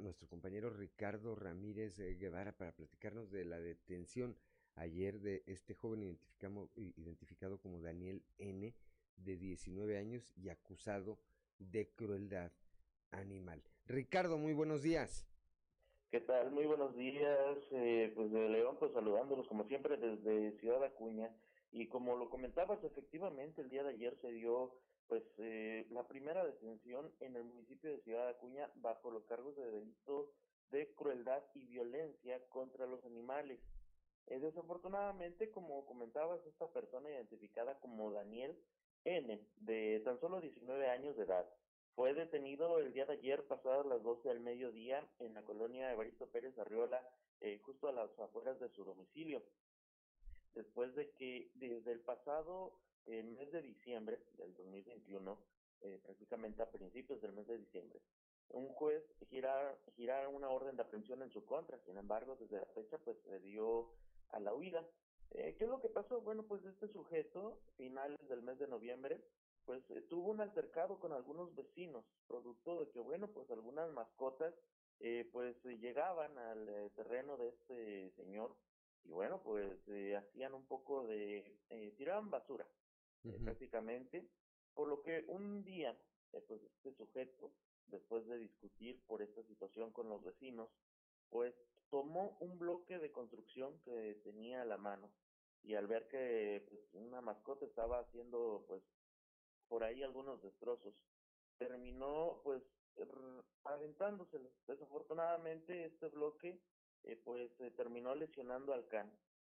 nuestro 0.00 0.26
compañero 0.26 0.68
Ricardo 0.70 1.36
Ramírez 1.36 1.96
eh, 2.00 2.16
Guevara 2.16 2.50
para 2.50 2.74
platicarnos 2.74 3.30
de 3.30 3.44
la 3.44 3.60
detención 3.60 4.36
ayer 4.74 5.20
de 5.20 5.44
este 5.46 5.74
joven 5.74 6.18
identificado 6.76 7.60
como 7.60 7.80
Daniel 7.80 8.24
N, 8.38 8.74
de 9.14 9.36
19 9.36 9.96
años 9.96 10.32
y 10.36 10.48
acusado 10.48 11.20
de 11.60 11.88
crueldad 11.94 12.50
animal. 13.12 13.62
Ricardo, 13.86 14.38
muy 14.38 14.54
buenos 14.54 14.82
días. 14.82 15.24
¿Qué 16.14 16.20
tal? 16.20 16.52
Muy 16.52 16.64
buenos 16.64 16.94
días. 16.94 17.58
Eh, 17.72 18.12
pues 18.14 18.30
de 18.30 18.48
León, 18.48 18.76
pues 18.78 18.92
saludándolos 18.92 19.48
como 19.48 19.64
siempre 19.64 19.96
desde 19.96 20.56
Ciudad 20.60 20.84
Acuña. 20.84 21.28
Y 21.72 21.88
como 21.88 22.14
lo 22.14 22.30
comentabas, 22.30 22.78
efectivamente 22.84 23.62
el 23.62 23.68
día 23.68 23.82
de 23.82 23.94
ayer 23.94 24.16
se 24.20 24.30
dio 24.30 24.76
pues 25.08 25.24
eh, 25.38 25.88
la 25.90 26.06
primera 26.06 26.44
detención 26.44 27.10
en 27.18 27.34
el 27.34 27.42
municipio 27.42 27.90
de 27.90 28.00
Ciudad 28.02 28.28
Acuña 28.28 28.70
bajo 28.76 29.10
los 29.10 29.24
cargos 29.24 29.56
de 29.56 29.68
delito 29.68 30.30
de 30.70 30.94
crueldad 30.94 31.42
y 31.52 31.66
violencia 31.66 32.40
contra 32.48 32.86
los 32.86 33.04
animales. 33.04 33.58
Eh, 34.28 34.38
desafortunadamente, 34.38 35.50
como 35.50 35.84
comentabas, 35.84 36.38
esta 36.46 36.68
persona 36.72 37.10
identificada 37.10 37.80
como 37.80 38.12
Daniel 38.12 38.56
N, 39.02 39.40
de 39.56 40.00
tan 40.04 40.20
solo 40.20 40.40
19 40.40 40.88
años 40.90 41.16
de 41.16 41.24
edad, 41.24 41.44
fue 41.94 42.12
detenido 42.12 42.78
el 42.78 42.92
día 42.92 43.06
de 43.06 43.14
ayer, 43.14 43.46
pasadas 43.46 43.86
las 43.86 44.02
12 44.02 44.28
del 44.28 44.40
mediodía, 44.40 45.06
en 45.20 45.34
la 45.34 45.42
colonia 45.42 45.92
Evaristo 45.92 46.26
Pérez 46.26 46.58
Arriola, 46.58 47.00
eh, 47.40 47.60
justo 47.62 47.88
a 47.88 47.92
las 47.92 48.18
afueras 48.18 48.58
de 48.58 48.68
su 48.70 48.84
domicilio. 48.84 49.42
Después 50.54 50.94
de 50.94 51.10
que 51.12 51.50
desde 51.54 51.92
el 51.92 52.00
pasado 52.00 52.72
eh, 53.06 53.22
mes 53.22 53.52
de 53.52 53.62
diciembre 53.62 54.18
del 54.38 54.54
2021, 54.54 55.38
eh, 55.82 56.00
prácticamente 56.02 56.62
a 56.62 56.70
principios 56.70 57.20
del 57.20 57.32
mes 57.32 57.46
de 57.46 57.58
diciembre, 57.58 58.00
un 58.48 58.68
juez 58.68 59.02
gira, 59.28 59.76
gira 59.96 60.28
una 60.28 60.48
orden 60.48 60.76
de 60.76 60.82
aprehensión 60.82 61.22
en 61.22 61.30
su 61.30 61.44
contra. 61.44 61.78
Sin 61.84 61.96
embargo, 61.96 62.36
desde 62.36 62.58
la 62.58 62.66
fecha, 62.66 62.98
pues 62.98 63.16
se 63.22 63.38
dio 63.40 63.92
a 64.30 64.40
la 64.40 64.54
huida. 64.54 64.84
Eh, 65.30 65.54
¿Qué 65.58 65.64
es 65.64 65.70
lo 65.70 65.80
que 65.80 65.88
pasó? 65.88 66.20
Bueno, 66.20 66.44
pues 66.44 66.64
este 66.64 66.88
sujeto, 66.88 67.60
finales 67.76 68.18
del 68.28 68.42
mes 68.42 68.58
de 68.58 68.68
noviembre, 68.68 69.20
pues 69.64 69.82
eh, 69.90 70.02
tuvo 70.02 70.30
un 70.30 70.40
altercado 70.40 70.98
con 70.98 71.12
algunos 71.12 71.54
vecinos, 71.54 72.04
producto 72.26 72.80
de 72.80 72.90
que, 72.90 73.00
bueno, 73.00 73.28
pues 73.28 73.50
algunas 73.50 73.90
mascotas, 73.92 74.54
eh, 75.00 75.28
pues 75.32 75.56
llegaban 75.64 76.38
al 76.38 76.68
eh, 76.68 76.90
terreno 76.94 77.36
de 77.36 77.48
este 77.48 78.10
señor 78.12 78.56
y, 79.04 79.10
bueno, 79.10 79.42
pues 79.42 79.70
hacían 80.16 80.54
un 80.54 80.66
poco 80.66 81.06
de, 81.06 81.58
tiraban 81.98 82.30
basura, 82.30 82.66
prácticamente, 83.42 84.26
por 84.74 84.88
lo 84.88 85.02
que 85.02 85.24
un 85.28 85.62
día, 85.62 85.94
pues 86.30 86.62
este 86.62 86.94
sujeto, 86.94 87.52
después 87.88 88.26
de 88.26 88.38
discutir 88.38 89.02
por 89.06 89.20
esta 89.20 89.42
situación 89.42 89.92
con 89.92 90.08
los 90.08 90.24
vecinos, 90.24 90.70
pues 91.28 91.54
tomó 91.90 92.36
un 92.40 92.58
bloque 92.58 92.98
de 92.98 93.12
construcción 93.12 93.78
que 93.80 94.14
tenía 94.24 94.62
a 94.62 94.64
la 94.64 94.78
mano 94.78 95.12
y 95.64 95.74
al 95.74 95.86
ver 95.86 96.08
que 96.08 96.64
pues, 96.68 96.80
una 96.92 97.20
mascota 97.20 97.64
estaba 97.64 98.00
haciendo 98.00 98.64
pues 98.68 98.82
por 99.74 99.82
ahí 99.82 100.04
algunos 100.04 100.40
destrozos. 100.40 100.94
Terminó 101.58 102.40
pues 102.44 102.62
aventándoselo. 103.64 104.48
Desafortunadamente 104.68 105.86
este 105.86 106.10
bloque 106.10 106.60
eh, 107.02 107.16
pues 107.24 107.50
terminó 107.76 108.14
lesionando 108.14 108.72
al 108.72 108.86
can. 108.86 109.10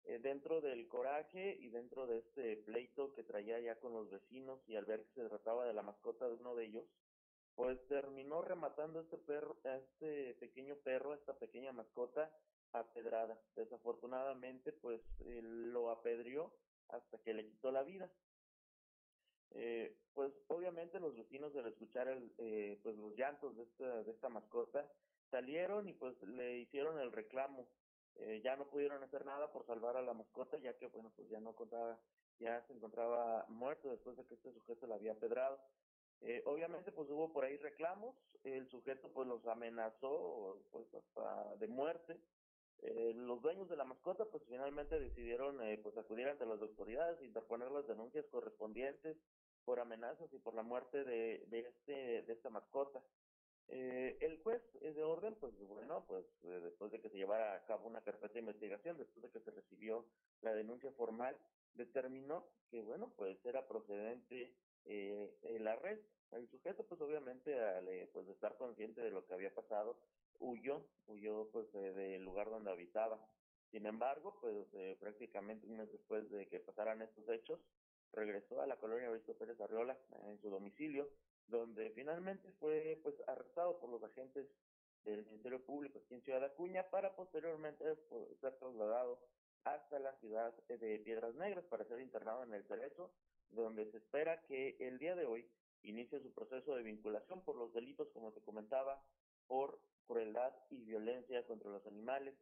Eh, 0.04 0.20
dentro 0.20 0.60
del 0.60 0.86
coraje 0.86 1.56
y 1.58 1.68
dentro 1.68 2.06
de 2.06 2.18
este 2.18 2.58
pleito 2.58 3.12
que 3.12 3.24
traía 3.24 3.58
ya 3.58 3.80
con 3.80 3.92
los 3.92 4.08
vecinos 4.08 4.60
y 4.68 4.76
al 4.76 4.84
ver 4.84 5.04
que 5.06 5.22
se 5.22 5.28
trataba 5.28 5.66
de 5.66 5.74
la 5.74 5.82
mascota 5.82 6.28
de 6.28 6.34
uno 6.34 6.54
de 6.54 6.66
ellos, 6.66 6.86
pues 7.56 7.84
terminó 7.88 8.40
rematando 8.40 9.00
este 9.00 9.18
perro, 9.18 9.58
a 9.64 9.78
este 9.78 10.34
pequeño 10.34 10.76
perro, 10.76 11.14
esta 11.14 11.36
pequeña 11.36 11.72
mascota, 11.72 12.30
a. 12.72 12.84
Desafortunadamente, 13.56 14.70
pues 14.74 15.00
lo 15.18 15.90
apedrió 15.90 16.52
hasta 16.88 17.18
que 17.18 17.34
le 17.34 17.48
quitó 17.48 17.72
la 17.72 17.82
vida. 17.82 18.08
Eh, 19.54 19.96
pues 20.14 20.32
obviamente 20.48 20.98
los 20.98 21.16
vecinos 21.16 21.54
al 21.56 21.66
escuchar 21.66 22.08
el, 22.08 22.32
eh, 22.38 22.78
pues 22.82 22.96
los 22.96 23.16
llantos 23.16 23.56
de 23.56 23.62
esta, 23.62 24.02
de 24.02 24.10
esta 24.10 24.28
mascota 24.28 24.90
salieron 25.30 25.88
y 25.88 25.92
pues 25.92 26.20
le 26.22 26.58
hicieron 26.58 26.98
el 26.98 27.12
reclamo. 27.12 27.66
Eh, 28.16 28.40
ya 28.44 28.56
no 28.56 28.68
pudieron 28.68 29.02
hacer 29.02 29.24
nada 29.24 29.52
por 29.52 29.66
salvar 29.66 29.96
a 29.96 30.02
la 30.02 30.14
mascota 30.14 30.56
ya 30.58 30.76
que 30.76 30.86
bueno 30.86 31.12
pues 31.16 31.28
ya 31.28 31.40
no 31.40 31.54
contaba, 31.54 31.98
ya 32.38 32.64
se 32.66 32.72
encontraba 32.72 33.44
muerto 33.48 33.90
después 33.90 34.16
de 34.16 34.24
que 34.26 34.34
este 34.34 34.52
sujeto 34.52 34.86
la 34.86 34.96
había 34.96 35.14
pedrado. 35.14 35.60
Eh, 36.20 36.42
obviamente 36.46 36.92
pues 36.92 37.08
hubo 37.10 37.32
por 37.32 37.44
ahí 37.44 37.56
reclamos, 37.56 38.16
el 38.44 38.68
sujeto 38.70 39.10
pues 39.12 39.28
los 39.28 39.44
amenazó 39.46 40.58
pues 40.70 40.86
hasta 40.94 41.56
de 41.56 41.68
muerte. 41.68 42.20
Eh, 42.82 43.12
los 43.14 43.40
dueños 43.40 43.68
de 43.68 43.76
la 43.76 43.84
mascota 43.84 44.24
pues 44.26 44.42
finalmente 44.46 44.98
decidieron 44.98 45.60
eh, 45.62 45.78
pues 45.82 45.96
acudir 45.96 46.28
ante 46.28 46.46
las 46.46 46.60
autoridades, 46.60 47.20
interponer 47.22 47.70
las 47.70 47.86
denuncias 47.86 48.26
correspondientes 48.26 49.16
por 49.64 49.80
amenazas 49.80 50.32
y 50.32 50.38
por 50.38 50.54
la 50.54 50.62
muerte 50.62 51.04
de, 51.04 51.44
de 51.48 51.60
este 51.60 52.22
de 52.22 52.32
esta 52.32 52.50
mascota. 52.50 53.02
Eh, 53.68 54.18
el 54.20 54.42
juez 54.42 54.62
de 54.80 55.02
orden, 55.02 55.34
pues 55.36 55.58
bueno, 55.66 56.04
pues 56.06 56.26
eh, 56.42 56.60
después 56.62 56.92
de 56.92 57.00
que 57.00 57.08
se 57.08 57.16
llevara 57.16 57.54
a 57.54 57.64
cabo 57.64 57.86
una 57.86 58.02
carpeta 58.02 58.34
de 58.34 58.40
investigación, 58.40 58.98
después 58.98 59.22
de 59.22 59.30
que 59.30 59.40
se 59.40 59.50
recibió 59.50 60.04
la 60.42 60.52
denuncia 60.52 60.92
formal, 60.92 61.36
determinó 61.74 62.46
que, 62.70 62.82
bueno, 62.82 63.12
pues 63.16 63.38
era 63.44 63.66
procedente 63.66 64.54
eh, 64.84 65.34
el 65.42 65.66
arresto. 65.66 66.06
El 66.32 66.48
sujeto, 66.50 66.84
pues 66.84 67.00
obviamente, 67.00 67.58
al 67.60 67.88
eh, 67.88 68.08
pues, 68.12 68.28
estar 68.28 68.56
consciente 68.56 69.00
de 69.00 69.10
lo 69.10 69.24
que 69.24 69.34
había 69.34 69.54
pasado, 69.54 69.96
huyó, 70.40 70.84
huyó 71.06 71.48
pues 71.50 71.72
del 71.72 72.22
lugar 72.22 72.50
donde 72.50 72.70
habitaba. 72.70 73.24
Sin 73.70 73.86
embargo, 73.86 74.38
pues 74.40 74.66
eh, 74.74 74.96
prácticamente 75.00 75.66
un 75.66 75.76
mes 75.76 75.90
después 75.90 76.28
de 76.30 76.46
que 76.48 76.60
pasaran 76.60 77.02
estos 77.02 77.28
hechos, 77.28 77.60
regresó 78.14 78.60
a 78.60 78.66
la 78.66 78.76
colonia 78.76 79.10
Víctor 79.10 79.36
Pérez 79.36 79.60
Arriola, 79.60 79.98
en 80.26 80.38
su 80.40 80.50
domicilio, 80.50 81.08
donde 81.48 81.90
finalmente 81.90 82.50
fue 82.60 82.98
pues 83.02 83.14
arrestado 83.26 83.78
por 83.78 83.90
los 83.90 84.02
agentes 84.02 84.46
del 85.04 85.24
Ministerio 85.26 85.62
Público 85.64 85.98
aquí 85.98 86.14
en 86.14 86.22
Ciudad 86.22 86.44
Acuña 86.44 86.88
para 86.90 87.14
posteriormente 87.14 87.84
pues, 88.08 88.38
ser 88.40 88.54
trasladado 88.56 89.20
hasta 89.64 89.98
la 89.98 90.12
ciudad 90.14 90.54
de 90.68 90.98
Piedras 90.98 91.34
Negras 91.34 91.64
para 91.64 91.84
ser 91.84 92.00
internado 92.00 92.42
en 92.42 92.54
el 92.54 92.64
Cerezo, 92.64 93.10
donde 93.50 93.90
se 93.90 93.98
espera 93.98 94.42
que 94.42 94.76
el 94.78 94.98
día 94.98 95.14
de 95.14 95.26
hoy 95.26 95.46
inicie 95.82 96.20
su 96.20 96.32
proceso 96.32 96.74
de 96.74 96.82
vinculación 96.82 97.42
por 97.42 97.56
los 97.56 97.72
delitos, 97.72 98.08
como 98.12 98.32
te 98.32 98.40
comentaba, 98.40 99.02
por 99.46 99.78
crueldad 100.06 100.54
y 100.70 100.82
violencia 100.82 101.46
contra 101.46 101.70
los 101.70 101.86
animales. 101.86 102.34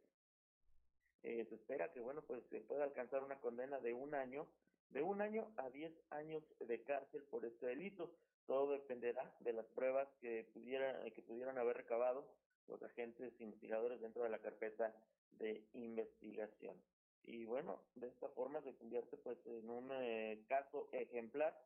Eh, 1.23 1.45
se 1.47 1.55
espera 1.55 1.91
que, 1.91 2.01
bueno, 2.01 2.21
pues 2.23 2.43
se 2.49 2.59
pueda 2.61 2.83
alcanzar 2.83 3.23
una 3.23 3.39
condena 3.39 3.79
de 3.79 3.93
un 3.93 4.13
año 4.15 4.47
de 4.93 5.01
un 5.01 5.21
año 5.21 5.51
a 5.57 5.69
diez 5.69 5.91
años 6.11 6.43
de 6.59 6.83
cárcel 6.83 7.23
por 7.23 7.45
este 7.45 7.65
delito. 7.65 8.11
Todo 8.45 8.71
dependerá 8.71 9.33
de 9.39 9.53
las 9.53 9.65
pruebas 9.67 10.07
que 10.21 10.49
pudieran, 10.53 11.09
que 11.11 11.21
pudieran 11.21 11.57
haber 11.57 11.77
recabado 11.77 12.25
los 12.67 12.81
agentes 12.83 13.33
investigadores 13.39 13.99
dentro 14.01 14.23
de 14.23 14.29
la 14.29 14.39
carpeta 14.39 14.93
de 15.31 15.65
investigación. 15.73 16.75
Y 17.23 17.45
bueno, 17.45 17.81
de 17.95 18.07
esta 18.07 18.29
forma 18.29 18.61
se 18.61 18.75
convierte 18.75 19.17
pues 19.17 19.37
en 19.45 19.69
un 19.69 19.89
eh, 19.93 20.43
caso 20.47 20.89
ejemplar 20.91 21.57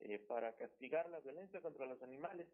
eh, 0.00 0.18
para 0.18 0.54
castigar 0.56 1.08
la 1.08 1.20
violencia 1.20 1.60
contra 1.62 1.86
los 1.86 2.02
animales. 2.02 2.46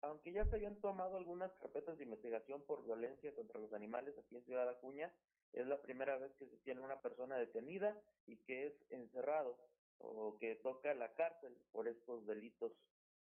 Aunque 0.00 0.32
ya 0.32 0.44
se 0.44 0.56
habían 0.56 0.76
tomado 0.80 1.16
algunas 1.16 1.52
carpetas 1.54 1.98
de 1.98 2.04
investigación 2.04 2.62
por 2.62 2.84
violencia 2.84 3.34
contra 3.34 3.60
los 3.60 3.72
animales 3.72 4.16
aquí 4.18 4.36
en 4.36 4.44
Ciudad 4.44 4.68
Acuña, 4.68 5.12
es 5.52 5.66
la 5.66 5.80
primera 5.80 6.16
vez 6.18 6.32
que 6.34 6.46
se 6.46 6.56
tiene 6.58 6.82
una 6.82 7.00
persona 7.00 7.36
detenida 7.36 7.96
y 8.26 8.36
que 8.38 8.66
es 8.66 8.74
encerrado 8.90 9.56
o 9.98 10.36
que 10.38 10.56
toca 10.56 10.94
la 10.94 11.12
cárcel 11.14 11.56
por 11.72 11.88
estos 11.88 12.26
delitos. 12.26 12.72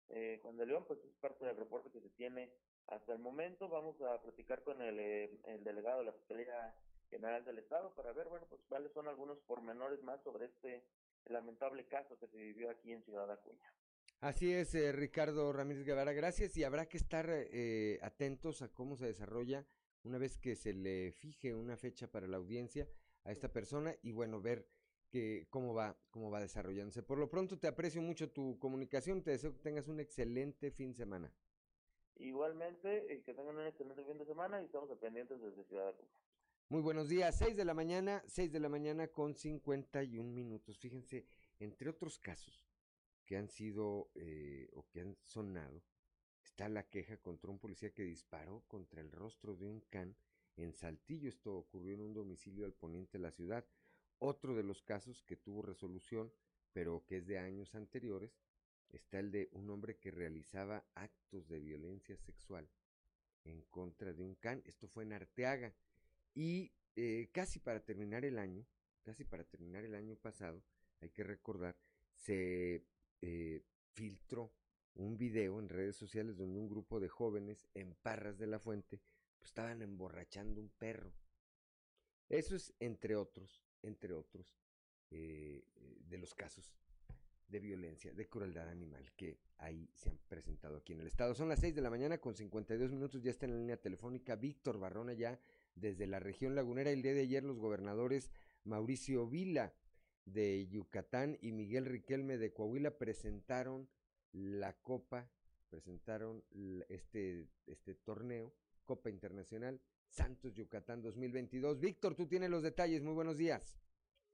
Eh, 0.09 0.39
Juan 0.41 0.57
de 0.57 0.65
León, 0.65 0.85
pues 0.87 0.99
es 1.03 1.13
parte 1.21 1.45
del 1.45 1.57
reporte 1.57 1.89
que 1.89 2.01
se 2.01 2.09
tiene 2.09 2.51
hasta 2.87 3.13
el 3.13 3.19
momento. 3.19 3.69
Vamos 3.69 3.99
a 4.01 4.21
platicar 4.21 4.63
con 4.63 4.81
el, 4.81 4.99
eh, 4.99 5.39
el 5.45 5.63
delegado 5.63 5.99
de 5.99 6.05
la 6.05 6.13
Fiscalía 6.13 6.75
General 7.09 7.45
del 7.45 7.59
Estado 7.59 7.93
para 7.95 8.11
ver, 8.11 8.27
bueno, 8.27 8.45
pues 8.49 8.61
cuáles 8.67 8.91
son 8.91 9.07
algunos 9.07 9.39
pormenores 9.41 10.01
más 10.03 10.21
sobre 10.23 10.45
este 10.45 10.83
lamentable 11.25 11.85
caso 11.85 12.17
que 12.19 12.27
se 12.27 12.37
vivió 12.37 12.69
aquí 12.69 12.91
en 12.91 13.03
Ciudad 13.03 13.31
Acuña. 13.31 13.73
Así 14.19 14.53
es, 14.53 14.73
eh, 14.73 14.91
Ricardo 14.93 15.51
Ramírez 15.51 15.85
Guevara, 15.85 16.13
gracias 16.13 16.55
y 16.55 16.63
habrá 16.63 16.87
que 16.87 16.97
estar 16.97 17.27
eh, 17.29 17.99
atentos 18.01 18.61
a 18.61 18.69
cómo 18.69 18.95
se 18.95 19.05
desarrolla 19.05 19.65
una 20.03 20.17
vez 20.17 20.37
que 20.37 20.55
se 20.55 20.73
le 20.73 21.11
fije 21.11 21.53
una 21.53 21.75
fecha 21.75 22.07
para 22.07 22.27
la 22.27 22.37
audiencia 22.37 22.87
a 23.25 23.31
esta 23.31 23.51
persona 23.51 23.95
y 24.01 24.11
bueno, 24.11 24.41
ver 24.41 24.65
que, 25.13 25.45
cómo, 25.51 25.75
va, 25.75 25.95
cómo 26.09 26.31
va 26.31 26.41
desarrollándose. 26.41 27.03
Por 27.03 27.19
lo 27.19 27.29
pronto 27.29 27.59
te 27.59 27.67
aprecio 27.67 28.01
mucho 28.01 28.31
tu 28.31 28.57
comunicación, 28.57 29.21
te 29.21 29.29
deseo 29.29 29.53
que 29.53 29.59
tengas 29.59 29.87
un 29.87 29.99
excelente 29.99 30.71
fin 30.71 30.89
de 30.89 30.97
semana. 30.97 31.31
Igualmente, 32.15 33.21
que 33.23 33.33
tengan 33.35 33.57
un 33.57 33.67
excelente 33.67 34.03
fin 34.03 34.17
de 34.17 34.25
semana 34.25 34.59
y 34.59 34.65
estamos 34.65 34.89
pendientes 34.97 35.39
desde 35.39 35.63
Ciudad 35.65 35.85
de 35.85 35.93
Cuba. 35.93 36.09
Muy 36.69 36.81
buenos 36.81 37.09
días, 37.09 37.37
6 37.37 37.55
de 37.55 37.63
la 37.63 37.75
mañana, 37.75 38.23
6 38.25 38.51
de 38.51 38.59
la 38.59 38.69
mañana 38.69 39.07
con 39.07 39.35
51 39.35 40.31
minutos. 40.31 40.79
Fíjense, 40.79 41.27
entre 41.59 41.91
otros 41.91 42.17
casos 42.17 42.67
que 43.23 43.37
han 43.37 43.49
sido 43.49 44.09
eh, 44.15 44.71
o 44.73 44.87
que 44.89 45.01
han 45.01 45.15
sonado, 45.21 45.83
está 46.43 46.67
la 46.69 46.89
queja 46.89 47.17
contra 47.17 47.51
un 47.51 47.59
policía 47.59 47.93
que 47.93 48.01
disparó 48.01 48.63
contra 48.67 48.99
el 48.99 49.11
rostro 49.11 49.55
de 49.55 49.67
un 49.67 49.81
can 49.91 50.15
en 50.55 50.73
Saltillo. 50.73 51.29
Esto 51.29 51.55
ocurrió 51.55 51.93
en 51.93 52.01
un 52.01 52.15
domicilio 52.15 52.65
al 52.65 52.73
poniente 52.73 53.19
de 53.19 53.21
la 53.21 53.31
ciudad. 53.31 53.63
Otro 54.25 54.55
de 54.55 54.63
los 54.63 54.81
casos 54.81 55.21
que 55.21 55.35
tuvo 55.35 55.63
resolución, 55.63 56.31
pero 56.71 57.03
que 57.05 57.17
es 57.17 57.27
de 57.27 57.39
años 57.39 57.75
anteriores, 57.75 58.39
está 58.87 59.19
el 59.19 59.31
de 59.31 59.49
un 59.51 59.69
hombre 59.69 59.97
que 59.97 60.11
realizaba 60.11 60.85
actos 60.95 61.49
de 61.49 61.59
violencia 61.59 62.15
sexual 62.15 62.69
en 63.43 63.63
contra 63.63 64.13
de 64.13 64.23
un 64.23 64.35
can. 64.35 64.63
Esto 64.63 64.87
fue 64.87 65.03
en 65.03 65.11
Arteaga. 65.11 65.75
Y 66.33 66.71
eh, 66.95 67.31
casi 67.33 67.59
para 67.59 67.83
terminar 67.83 68.23
el 68.23 68.39
año, 68.39 68.65
casi 69.01 69.25
para 69.25 69.43
terminar 69.43 69.83
el 69.83 69.93
año 69.93 70.15
pasado, 70.15 70.63
hay 71.01 71.09
que 71.09 71.25
recordar, 71.25 71.75
se 72.15 72.85
eh, 73.19 73.61
filtró 73.91 74.53
un 74.93 75.17
video 75.17 75.59
en 75.59 75.67
redes 75.67 75.97
sociales 75.97 76.37
donde 76.37 76.61
un 76.61 76.69
grupo 76.69 77.01
de 77.01 77.09
jóvenes 77.09 77.67
en 77.73 77.93
Parras 77.95 78.37
de 78.37 78.47
la 78.47 78.59
Fuente 78.59 79.01
pues, 79.37 79.49
estaban 79.49 79.81
emborrachando 79.81 80.61
un 80.61 80.69
perro. 80.69 81.11
Eso 82.29 82.55
es 82.55 82.73
entre 82.79 83.17
otros, 83.17 83.61
entre 83.83 84.13
otros, 84.13 84.57
eh, 85.11 85.63
de 86.09 86.17
los 86.17 86.33
casos 86.33 86.73
de 87.47 87.59
violencia, 87.59 88.13
de 88.13 88.27
crueldad 88.27 88.67
animal 88.69 89.11
que 89.15 89.37
ahí 89.57 89.87
se 89.93 90.09
han 90.09 90.17
presentado 90.27 90.77
aquí 90.77 90.93
en 90.93 91.01
el 91.01 91.07
estado. 91.07 91.35
Son 91.35 91.49
las 91.49 91.59
6 91.59 91.75
de 91.75 91.81
la 91.81 91.89
mañana 91.89 92.17
con 92.17 92.35
52 92.35 92.91
minutos, 92.91 93.21
ya 93.21 93.31
está 93.31 93.45
en 93.45 93.51
la 93.53 93.59
línea 93.59 93.77
telefónica 93.77 94.35
Víctor 94.35 94.79
Barrona 94.79 95.13
ya 95.13 95.39
desde 95.75 96.07
la 96.07 96.19
región 96.19 96.55
lagunera. 96.55 96.89
El 96.89 97.03
día 97.03 97.13
de 97.13 97.21
ayer 97.21 97.43
los 97.43 97.59
gobernadores 97.59 98.31
Mauricio 98.63 99.27
Vila 99.27 99.73
de 100.25 100.67
Yucatán 100.67 101.37
y 101.41 101.51
Miguel 101.51 101.85
Riquelme 101.85 102.37
de 102.37 102.53
Coahuila 102.53 102.97
presentaron 102.97 103.89
la 104.31 104.73
Copa, 104.73 105.29
presentaron 105.69 106.43
este, 106.89 107.47
este 107.67 107.93
torneo, 107.93 108.53
Copa 108.85 109.09
Internacional 109.09 109.79
Santos 110.13 110.53
Yucatán 110.53 111.01
2022. 111.01 111.79
Víctor, 111.79 112.15
tú 112.15 112.27
tienes 112.27 112.51
los 112.51 112.61
detalles, 112.61 113.01
muy 113.01 113.15
buenos 113.15 113.35
días. 113.35 113.75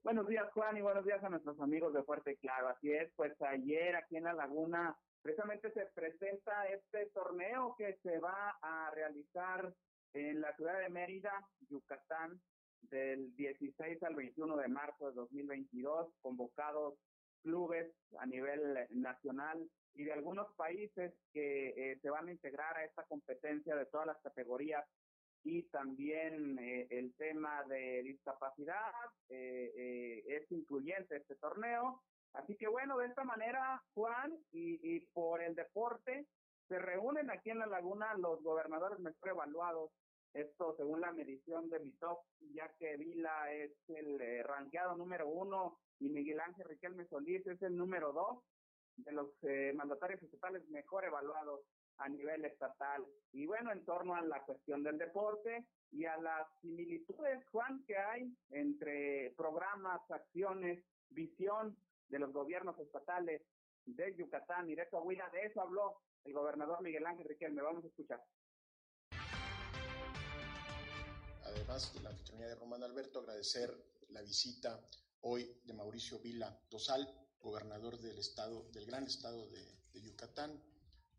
Buenos 0.02 0.28
días, 0.28 0.46
Juan, 0.52 0.76
y 0.76 0.82
buenos 0.82 1.06
días 1.06 1.24
a 1.24 1.30
nuestros 1.30 1.58
amigos 1.58 1.94
de 1.94 2.02
Fuerte 2.02 2.36
Claro. 2.36 2.68
Así 2.68 2.92
es, 2.92 3.10
pues 3.16 3.32
ayer 3.40 3.96
aquí 3.96 4.16
en 4.16 4.24
La 4.24 4.34
Laguna 4.34 4.94
precisamente 5.22 5.72
se 5.72 5.86
presenta 5.94 6.66
este 6.68 7.06
torneo 7.14 7.74
que 7.78 7.98
se 8.02 8.18
va 8.18 8.58
a 8.60 8.90
realizar 8.90 9.72
en 10.12 10.42
la 10.42 10.54
ciudad 10.56 10.78
de 10.80 10.90
Mérida, 10.90 11.32
Yucatán, 11.70 12.38
del 12.82 13.34
16 13.36 14.02
al 14.02 14.14
21 14.14 14.56
de 14.58 14.68
marzo 14.68 15.08
de 15.08 15.14
2022, 15.14 16.12
convocados 16.20 16.98
clubes 17.42 17.90
a 18.18 18.26
nivel 18.26 18.86
nacional 18.90 19.66
y 19.94 20.04
de 20.04 20.12
algunos 20.12 20.46
países 20.56 21.14
que 21.32 21.68
eh, 21.68 21.98
se 22.02 22.10
van 22.10 22.28
a 22.28 22.32
integrar 22.32 22.76
a 22.76 22.84
esta 22.84 23.04
competencia 23.04 23.74
de 23.76 23.86
todas 23.86 24.06
las 24.06 24.20
categorías 24.20 24.84
y 25.44 25.62
también 25.64 26.58
eh, 26.58 26.86
el 26.90 27.14
tema 27.14 27.62
de 27.64 28.02
discapacidad 28.02 28.92
eh, 29.28 30.22
es 30.26 30.50
incluyente 30.52 31.16
este 31.16 31.36
torneo. 31.36 32.02
Así 32.32 32.56
que 32.56 32.68
bueno, 32.68 32.96
de 32.98 33.06
esta 33.06 33.24
manera, 33.24 33.82
Juan, 33.94 34.32
y, 34.52 34.78
y 34.82 35.00
por 35.12 35.42
el 35.42 35.54
deporte, 35.54 36.26
se 36.68 36.78
reúnen 36.78 37.30
aquí 37.30 37.50
en 37.50 37.58
la 37.58 37.66
laguna 37.66 38.14
los 38.18 38.42
gobernadores 38.42 39.00
mejor 39.00 39.30
evaluados 39.30 39.90
esto 40.34 40.74
según 40.76 41.00
la 41.00 41.12
medición 41.12 41.68
de 41.70 41.80
top, 41.98 42.18
ya 42.54 42.72
que 42.78 42.96
Vila 42.96 43.52
es 43.52 43.72
el 43.88 44.20
eh, 44.20 44.42
ranqueado 44.44 44.96
número 44.96 45.28
uno 45.28 45.78
y 45.98 46.08
Miguel 46.08 46.40
Ángel 46.40 46.66
Riquelme 46.66 47.06
Solís 47.08 47.44
es 47.46 47.60
el 47.62 47.76
número 47.76 48.12
dos 48.12 48.38
de 48.96 49.12
los 49.12 49.28
eh, 49.42 49.72
mandatarios 49.74 50.22
estatales 50.22 50.68
mejor 50.68 51.04
evaluados 51.04 51.62
a 52.00 52.08
nivel 52.08 52.44
estatal. 52.44 53.04
Y 53.32 53.46
bueno, 53.46 53.72
en 53.72 53.84
torno 53.84 54.14
a 54.14 54.22
la 54.22 54.42
cuestión 54.42 54.82
del 54.82 54.98
deporte 54.98 55.64
y 55.92 56.04
a 56.04 56.16
las 56.16 56.46
similitudes, 56.60 57.44
Juan, 57.50 57.84
que 57.86 57.96
hay 57.96 58.32
entre 58.50 59.32
programas, 59.36 60.00
acciones, 60.10 60.84
visión 61.10 61.76
de 62.08 62.18
los 62.18 62.32
gobiernos 62.32 62.78
estatales 62.78 63.42
de 63.86 64.14
Yucatán 64.16 64.68
y 64.70 64.74
de 64.74 64.88
Coahuila, 64.88 65.28
de 65.30 65.46
eso 65.46 65.60
habló 65.60 66.00
el 66.24 66.32
gobernador 66.32 66.82
Miguel 66.82 67.06
Ángel 67.06 67.28
Riquelme. 67.28 67.62
Vamos 67.62 67.84
a 67.84 67.88
escuchar. 67.88 68.22
además 71.44 71.92
de 71.92 72.00
la 72.00 72.10
anfitrionía 72.10 72.46
de 72.46 72.54
Román 72.54 72.82
Alberto, 72.82 73.18
agradecer 73.18 73.76
la 74.10 74.22
visita 74.22 74.80
hoy 75.22 75.60
de 75.64 75.74
Mauricio 75.74 76.18
Vila 76.20 76.56
Tosal, 76.68 77.08
gobernador 77.40 77.98
del 77.98 78.18
estado, 78.18 78.68
del 78.72 78.86
gran 78.86 79.04
estado 79.04 79.48
de, 79.48 79.80
Yucatán. 80.00 80.62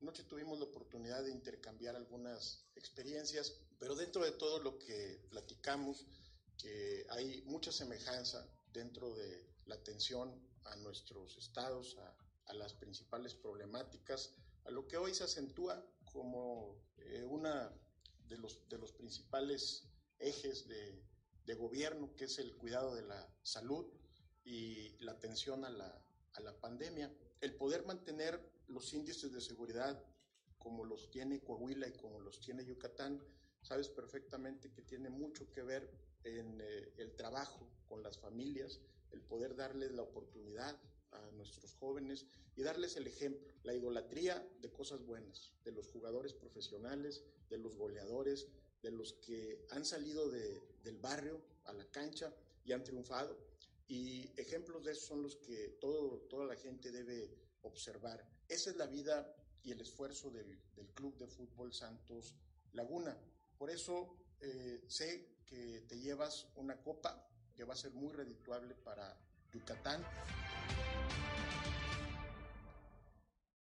Anoche 0.01 0.23
tuvimos 0.23 0.57
la 0.57 0.65
oportunidad 0.65 1.23
de 1.23 1.31
intercambiar 1.31 1.95
algunas 1.95 2.65
experiencias, 2.75 3.53
pero 3.79 3.95
dentro 3.95 4.23
de 4.23 4.31
todo 4.31 4.59
lo 4.59 4.79
que 4.79 5.27
platicamos, 5.29 6.07
que 6.57 7.05
hay 7.09 7.43
mucha 7.43 7.71
semejanza 7.71 8.47
dentro 8.73 9.13
de 9.13 9.47
la 9.65 9.75
atención 9.75 10.41
a 10.65 10.75
nuestros 10.77 11.37
estados, 11.37 11.97
a, 11.97 12.17
a 12.51 12.53
las 12.53 12.73
principales 12.73 13.35
problemáticas, 13.35 14.33
a 14.65 14.71
lo 14.71 14.87
que 14.87 14.97
hoy 14.97 15.13
se 15.13 15.23
acentúa 15.23 15.85
como 16.11 16.77
eh, 16.97 17.23
una 17.23 17.71
de 18.27 18.37
los, 18.37 18.67
de 18.69 18.77
los 18.77 18.91
principales 18.93 19.87
ejes 20.19 20.67
de, 20.67 20.99
gobierno, 21.59 22.15
que 22.15 22.23
es 22.23 22.39
el 22.39 22.55
cuidado 22.55 22.95
de 22.95 23.01
la 23.01 23.29
salud 23.43 23.85
y 24.45 24.95
la 24.99 25.11
atención 25.11 25.65
a 25.65 25.69
la, 25.69 26.01
a 26.31 26.39
la 26.39 26.57
pandemia. 26.61 27.13
El 27.41 27.55
poder 27.55 27.85
mantener 27.85 28.50
los 28.71 28.93
índices 28.93 29.31
de 29.31 29.41
seguridad 29.41 30.03
como 30.57 30.85
los 30.85 31.09
tiene 31.09 31.41
Coahuila 31.41 31.87
y 31.87 31.93
como 31.93 32.19
los 32.19 32.39
tiene 32.39 32.63
Yucatán, 32.63 33.21
sabes 33.61 33.89
perfectamente 33.89 34.71
que 34.71 34.83
tiene 34.83 35.09
mucho 35.09 35.51
que 35.51 35.63
ver 35.63 35.89
en 36.23 36.61
eh, 36.61 36.93
el 36.97 37.15
trabajo 37.15 37.67
con 37.87 38.03
las 38.03 38.17
familias, 38.17 38.79
el 39.11 39.21
poder 39.21 39.55
darles 39.55 39.91
la 39.91 40.03
oportunidad 40.03 40.79
a 41.11 41.31
nuestros 41.31 41.73
jóvenes 41.75 42.25
y 42.55 42.63
darles 42.63 42.95
el 42.95 43.07
ejemplo, 43.07 43.53
la 43.63 43.73
idolatría 43.73 44.47
de 44.61 44.71
cosas 44.71 45.03
buenas, 45.03 45.51
de 45.63 45.71
los 45.71 45.87
jugadores 45.87 46.33
profesionales, 46.33 47.23
de 47.49 47.57
los 47.57 47.75
goleadores, 47.75 48.47
de 48.81 48.91
los 48.91 49.13
que 49.13 49.65
han 49.71 49.85
salido 49.85 50.29
de, 50.29 50.61
del 50.83 50.97
barrio 50.97 51.41
a 51.65 51.73
la 51.73 51.89
cancha 51.89 52.33
y 52.63 52.71
han 52.71 52.83
triunfado. 52.83 53.37
Y 53.87 54.31
ejemplos 54.39 54.85
de 54.85 54.93
eso 54.93 55.07
son 55.07 55.23
los 55.23 55.35
que 55.35 55.77
todo, 55.81 56.19
toda 56.29 56.45
la 56.45 56.55
gente 56.55 56.91
debe 56.91 57.35
observar. 57.61 58.25
Esa 58.51 58.71
es 58.71 58.75
la 58.75 58.85
vida 58.85 59.33
y 59.63 59.71
el 59.71 59.79
esfuerzo 59.79 60.29
del, 60.29 60.59
Club 60.93 61.15
de 61.17 61.25
Fútbol 61.25 61.71
Santos 61.71 62.35
Laguna. 62.73 63.17
Por 63.57 63.69
eso 63.69 64.17
eh, 64.41 64.83
sé 64.89 65.37
que 65.45 65.85
te 65.87 65.97
llevas 65.97 66.49
una 66.55 66.75
copa 66.81 67.29
que 67.55 67.63
va 67.63 67.75
a 67.75 67.77
ser 67.77 67.93
muy 67.93 68.11
redituable 68.11 68.75
para 68.75 69.17
Yucatán. 69.53 70.03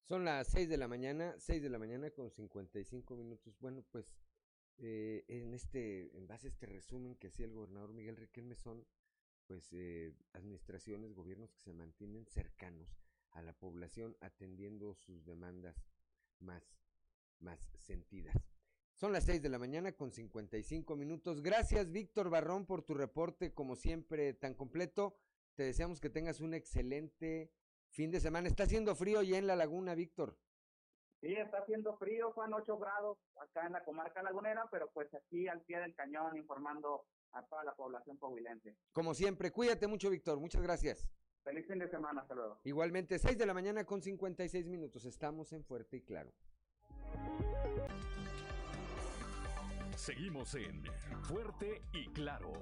Son 0.02 0.26
las 0.26 0.48
6 0.48 0.68
de 0.68 0.78
la 0.78 0.88
mañana, 0.88 1.36
6 1.38 1.62
de 1.62 1.70
la 1.70 1.78
mañana 1.78 2.10
con 2.10 2.32
55 2.32 3.16
minutos. 3.16 3.60
Bueno, 3.60 3.86
pues 3.92 4.08
eh, 4.80 5.24
en 5.28 5.54
este, 5.54 6.18
en 6.18 6.26
base 6.26 6.48
a 6.48 6.50
este 6.50 6.66
resumen 6.66 7.16
que 7.16 7.28
hacía 7.28 7.46
el 7.46 7.54
gobernador 7.54 7.94
Miguel 7.94 8.18
Riquelme 8.18 8.56
son 8.56 8.88
pues 9.46 9.72
eh, 9.72 10.16
administraciones, 10.34 11.14
gobiernos 11.14 11.52
que 11.52 11.60
se 11.60 11.74
mantienen 11.74 12.26
cercanos 12.26 12.90
a 13.32 13.42
la 13.42 13.54
población 13.54 14.16
atendiendo 14.22 14.96
sus 14.96 15.26
demandas 15.26 15.76
más, 16.40 16.64
más 17.40 17.60
sentidas. 17.78 18.36
Son 18.96 19.14
las 19.14 19.24
6 19.24 19.42
de 19.42 19.50
la 19.50 19.60
mañana 19.60 19.94
con 19.94 20.12
55 20.12 20.96
minutos. 20.96 21.42
Gracias 21.42 21.90
Víctor 21.92 22.30
Barrón 22.30 22.66
por 22.66 22.84
tu 22.84 22.94
reporte, 22.94 23.54
como 23.54 23.76
siempre, 23.76 24.34
tan 24.34 24.54
completo. 24.54 25.18
Te 25.56 25.64
deseamos 25.64 26.02
que 26.02 26.10
tengas 26.10 26.42
un 26.42 26.54
excelente 26.54 27.52
fin 27.90 28.12
de 28.12 28.20
semana. 28.20 28.48
Está 28.48 28.64
haciendo 28.64 28.96
frío 28.96 29.22
ya 29.22 29.38
en 29.38 29.48
la 29.48 29.56
laguna, 29.56 29.96
Víctor. 29.96 30.38
Sí, 31.22 31.34
está 31.34 31.60
haciendo 31.60 31.98
frío, 31.98 32.32
Juan, 32.32 32.54
8 32.54 32.78
grados 32.78 33.18
acá 33.42 33.68
en 33.68 33.74
la 33.74 33.84
comarca 33.84 34.24
lagunera, 34.24 34.68
pero 34.72 34.90
pues 34.92 35.14
aquí 35.14 35.48
al 35.50 35.62
pie 35.64 35.80
del 35.80 35.94
cañón 35.94 36.38
informando 36.38 37.06
a 37.34 37.46
toda 37.46 37.64
la 37.64 37.76
población 37.76 38.18
coahuilense. 38.18 38.76
Como 38.94 39.14
siempre, 39.14 39.52
cuídate 39.52 39.88
mucho, 39.88 40.10
Víctor. 40.10 40.40
Muchas 40.40 40.62
gracias. 40.62 41.10
Feliz 41.44 41.66
fin 41.68 41.80
de 41.80 41.88
semana, 41.88 42.22
hasta 42.22 42.36
luego. 42.36 42.60
Igualmente, 42.64 43.18
6 43.18 43.38
de 43.38 43.46
la 43.46 43.54
mañana 43.54 43.84
con 43.86 44.02
56 44.02 44.68
minutos. 44.68 45.06
Estamos 45.06 45.52
en 45.54 45.64
Fuerte 45.64 45.98
y 45.98 46.02
Claro. 46.02 46.32
Seguimos 49.96 50.56
en 50.56 50.84
Fuerte 51.24 51.82
y 51.94 52.08
Claro. 52.10 52.54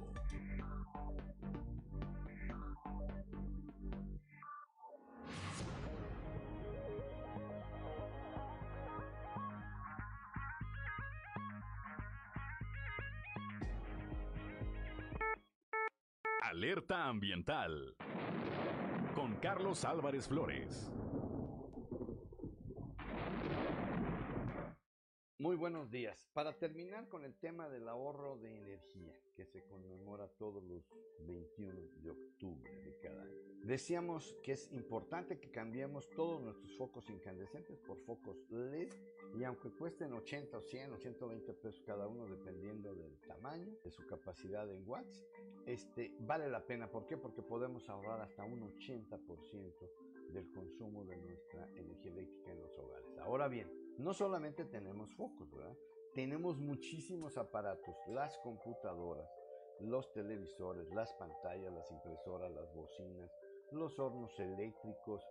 Alerta 16.41 17.05
ambiental 17.05 17.95
Carlos 19.41 19.85
Álvarez 19.85 20.27
Flores. 20.27 20.91
Muy 25.39 25.55
buenos 25.55 25.91
días. 25.91 26.27
Para 26.33 26.57
terminar 26.57 27.07
con 27.09 27.23
el 27.23 27.35
tema 27.35 27.69
del 27.69 27.87
ahorro 27.87 28.39
de 28.39 28.57
energía 28.57 29.13
que 29.35 29.45
se 29.45 29.63
conmemora 29.65 30.27
todos 30.29 30.63
los 30.63 30.83
21 31.27 31.79
de 32.01 32.09
octubre 32.09 32.71
de 32.83 32.97
cada 32.97 33.21
año. 33.21 33.35
Decíamos 33.63 34.35
que 34.41 34.53
es 34.53 34.71
importante 34.71 35.39
que 35.39 35.51
cambiemos 35.51 36.09
todos 36.09 36.41
nuestros 36.41 36.75
focos 36.75 37.07
incandescentes 37.11 37.77
por 37.81 37.99
focos 37.99 38.49
LED 38.49 38.91
y 39.37 39.43
aunque 39.43 39.69
cuesten 39.69 40.11
80 40.13 40.57
o 40.57 40.61
100 40.63 40.93
o 40.93 40.97
120 40.97 41.53
pesos 41.53 41.83
cada 41.85 42.07
uno 42.07 42.25
dependiendo 42.25 42.95
del 42.95 43.19
tamaño, 43.27 43.77
de 43.83 43.91
su 43.91 44.07
capacidad 44.07 44.67
en 44.71 44.89
watts, 44.89 45.23
este, 45.67 46.15
vale 46.21 46.49
la 46.49 46.65
pena. 46.65 46.89
¿Por 46.89 47.05
qué? 47.05 47.15
Porque 47.15 47.43
podemos 47.43 47.87
ahorrar 47.89 48.21
hasta 48.21 48.43
un 48.43 48.61
80% 48.61 50.31
del 50.31 50.49
consumo 50.51 51.05
de 51.05 51.15
nuestra 51.15 51.69
energía 51.75 52.11
eléctrica 52.11 52.53
en 52.53 52.61
los 52.61 52.75
hogares. 52.79 53.17
Ahora 53.19 53.47
bien, 53.47 53.86
no 53.97 54.13
solamente 54.13 54.65
tenemos 54.65 55.13
focos, 55.15 55.49
¿verdad? 55.51 55.75
Tenemos 56.13 56.57
muchísimos 56.57 57.37
aparatos, 57.37 57.95
las 58.07 58.37
computadoras, 58.39 59.29
los 59.79 60.11
televisores, 60.13 60.89
las 60.91 61.13
pantallas, 61.13 61.71
las 61.73 61.91
impresoras, 61.91 62.51
las 62.51 62.73
bocinas, 62.73 63.31
los 63.71 63.99
hornos 63.99 64.39
eléctricos, 64.39 65.23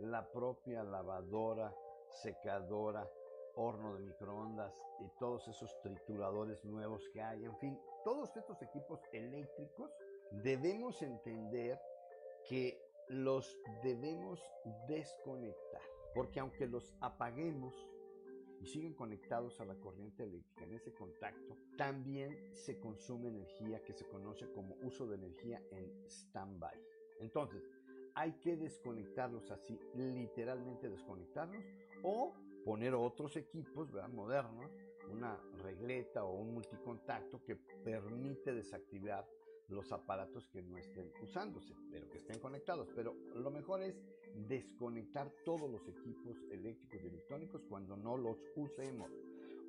la 0.00 0.30
propia 0.32 0.82
lavadora, 0.82 1.74
secadora, 2.22 3.08
horno 3.56 3.94
de 3.94 4.00
microondas 4.00 4.74
y 5.00 5.08
todos 5.18 5.46
esos 5.48 5.80
trituradores 5.82 6.64
nuevos 6.64 7.08
que 7.12 7.22
hay. 7.22 7.44
En 7.44 7.56
fin, 7.58 7.78
todos 8.04 8.36
estos 8.36 8.60
equipos 8.62 9.00
eléctricos 9.12 9.90
debemos 10.42 11.00
entender 11.02 11.80
que 12.48 12.80
los 13.08 13.56
debemos 13.82 14.40
desconectar. 14.88 15.82
Porque 16.14 16.40
aunque 16.40 16.66
los 16.66 16.94
apaguemos, 17.00 17.74
y 18.64 18.66
siguen 18.66 18.94
conectados 18.94 19.60
a 19.60 19.66
la 19.66 19.74
corriente 19.74 20.22
eléctrica 20.22 20.64
en 20.64 20.72
ese 20.72 20.94
contacto, 20.94 21.58
también 21.76 22.34
se 22.54 22.80
consume 22.80 23.28
energía 23.28 23.84
que 23.84 23.92
se 23.92 24.06
conoce 24.06 24.50
como 24.52 24.74
uso 24.82 25.06
de 25.06 25.16
energía 25.16 25.62
en 25.70 25.92
stand-by. 26.08 26.74
Entonces, 27.20 27.62
hay 28.14 28.32
que 28.40 28.56
desconectarlos 28.56 29.50
así, 29.50 29.78
literalmente 29.94 30.88
desconectarlos, 30.88 31.62
o 32.02 32.32
poner 32.64 32.94
otros 32.94 33.36
equipos 33.36 33.92
modernos, 34.10 34.70
una 35.10 35.38
regleta 35.62 36.24
o 36.24 36.32
un 36.32 36.54
multicontacto 36.54 37.44
que 37.44 37.56
permite 37.56 38.54
desactivar 38.54 39.28
los 39.68 39.90
aparatos 39.92 40.48
que 40.48 40.62
no 40.62 40.76
estén 40.78 41.12
usándose, 41.22 41.74
pero 41.90 42.08
que 42.08 42.18
estén 42.18 42.38
conectados. 42.38 42.88
Pero 42.94 43.14
lo 43.34 43.50
mejor 43.50 43.82
es 43.82 44.00
desconectar 44.48 45.30
todos 45.44 45.70
los 45.70 45.86
equipos 45.88 46.36
eléctricos 46.50 47.02
y 47.02 47.06
electrónicos 47.06 47.62
cuando 47.68 47.96
no 47.96 48.16
los 48.16 48.38
usemos. 48.56 49.10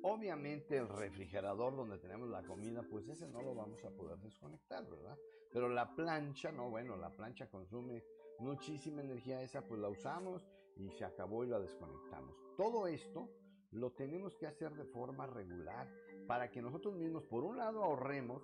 Obviamente 0.02 0.76
el 0.76 0.88
refrigerador 0.88 1.74
donde 1.74 1.98
tenemos 1.98 2.28
la 2.28 2.42
comida, 2.42 2.82
pues 2.82 3.08
ese 3.08 3.26
no 3.28 3.42
lo 3.42 3.54
vamos 3.54 3.84
a 3.84 3.90
poder 3.90 4.18
desconectar, 4.18 4.88
¿verdad? 4.88 5.18
Pero 5.50 5.68
la 5.68 5.94
plancha, 5.94 6.52
no, 6.52 6.70
bueno, 6.70 6.96
la 6.96 7.10
plancha 7.10 7.48
consume 7.48 8.04
muchísima 8.38 9.00
energía, 9.00 9.42
esa 9.42 9.66
pues 9.66 9.80
la 9.80 9.88
usamos 9.88 10.46
y 10.76 10.90
se 10.90 11.04
acabó 11.04 11.44
y 11.44 11.48
la 11.48 11.58
desconectamos. 11.58 12.36
Todo 12.56 12.86
esto 12.86 13.30
lo 13.72 13.92
tenemos 13.92 14.36
que 14.36 14.46
hacer 14.46 14.74
de 14.74 14.84
forma 14.84 15.26
regular 15.26 15.88
para 16.26 16.50
que 16.50 16.62
nosotros 16.62 16.94
mismos, 16.94 17.24
por 17.24 17.44
un 17.44 17.56
lado, 17.56 17.82
ahorremos 17.82 18.42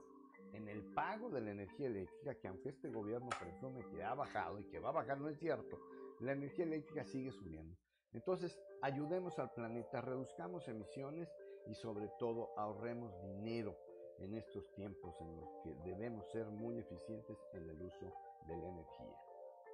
en 0.52 0.68
el 0.68 0.82
pago 0.94 1.30
de 1.30 1.40
la 1.40 1.50
energía 1.50 1.86
eléctrica, 1.86 2.34
que 2.34 2.48
aunque 2.48 2.70
este 2.70 2.90
gobierno 2.90 3.28
presume 3.40 3.86
que 3.90 4.02
ha 4.02 4.14
bajado 4.14 4.60
y 4.60 4.64
que 4.64 4.78
va 4.78 4.90
a 4.90 4.92
bajar, 4.92 5.18
no 5.18 5.28
es 5.28 5.38
cierto, 5.38 5.78
la 6.20 6.32
energía 6.32 6.64
eléctrica 6.64 7.04
sigue 7.04 7.32
subiendo. 7.32 7.76
Entonces, 8.12 8.58
ayudemos 8.82 9.38
al 9.38 9.50
planeta, 9.52 10.00
reduzcamos 10.00 10.68
emisiones 10.68 11.28
y 11.66 11.74
sobre 11.74 12.08
todo 12.18 12.50
ahorremos 12.58 13.12
dinero 13.22 13.76
en 14.18 14.34
estos 14.34 14.70
tiempos 14.74 15.14
en 15.20 15.36
los 15.36 15.48
que 15.64 15.74
debemos 15.84 16.30
ser 16.30 16.46
muy 16.46 16.78
eficientes 16.78 17.38
en 17.54 17.68
el 17.68 17.80
uso 17.80 18.12
de 18.46 18.56
la 18.56 18.68
energía. 18.68 19.16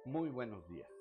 Muy 0.05 0.29
buenos 0.29 0.67
días. 0.67 0.98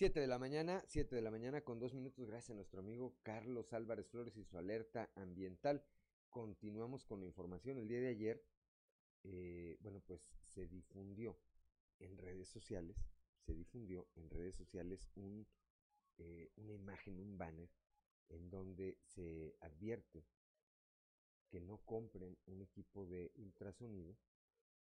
7 0.00 0.18
de 0.18 0.28
la 0.28 0.38
mañana, 0.38 0.82
7 0.86 1.14
de 1.14 1.20
la 1.20 1.30
mañana 1.30 1.60
con 1.60 1.78
dos 1.78 1.92
minutos, 1.92 2.26
gracias 2.26 2.52
a 2.52 2.54
nuestro 2.54 2.80
amigo 2.80 3.18
Carlos 3.22 3.74
Álvarez 3.74 4.08
Flores 4.08 4.34
y 4.38 4.44
su 4.44 4.56
alerta 4.56 5.10
ambiental. 5.14 5.84
Continuamos 6.30 7.04
con 7.04 7.20
la 7.20 7.26
información. 7.26 7.76
El 7.76 7.86
día 7.86 8.00
de 8.00 8.08
ayer, 8.08 8.42
eh, 9.24 9.76
bueno, 9.80 10.00
pues 10.06 10.22
se 10.46 10.66
difundió 10.68 11.38
en 11.98 12.16
redes 12.16 12.48
sociales, 12.48 12.96
se 13.44 13.52
difundió 13.52 14.08
en 14.14 14.30
redes 14.30 14.54
sociales 14.54 15.06
un, 15.16 15.46
eh, 16.16 16.50
una 16.56 16.72
imagen, 16.72 17.20
un 17.20 17.36
banner, 17.36 17.68
en 18.30 18.48
donde 18.48 18.96
se 19.02 19.54
advierte 19.60 20.24
que 21.50 21.60
no 21.60 21.76
compren 21.84 22.38
un 22.46 22.62
equipo 22.62 23.04
de 23.04 23.32
ultrasonido 23.34 24.16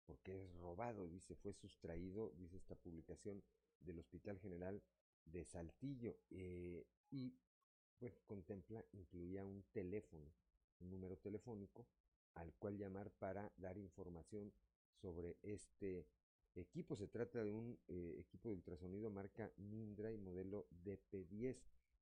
porque 0.07 0.43
es 0.43 0.53
robado, 0.55 1.07
dice, 1.07 1.37
fue 1.37 1.53
sustraído, 1.53 2.33
dice 2.37 2.57
esta 2.57 2.75
publicación 2.75 3.45
del 3.79 4.01
Hospital 4.01 4.39
General 4.41 4.83
de 5.27 5.45
Saltillo 5.45 6.17
eh, 6.31 6.87
y 7.11 7.35
pues 7.99 8.21
contempla, 8.27 8.85
incluía 8.93 9.45
un 9.45 9.65
teléfono, 9.73 10.33
un 10.81 10.91
número 10.91 11.17
telefónico 11.19 11.87
al 12.35 12.53
cual 12.55 12.77
llamar 12.77 13.11
para 13.13 13.53
dar 13.57 13.79
información 13.79 14.53
sobre 15.01 15.37
este 15.43 16.07
equipo. 16.55 16.97
Se 16.97 17.09
trata 17.09 17.45
de 17.45 17.51
un 17.53 17.79
eh, 17.89 18.17
equipo 18.19 18.49
de 18.49 18.57
ultrasonido 18.57 19.11
marca 19.11 19.51
Mindra 19.57 20.11
y 20.13 20.19
modelo 20.19 20.67
DP10 20.85 21.57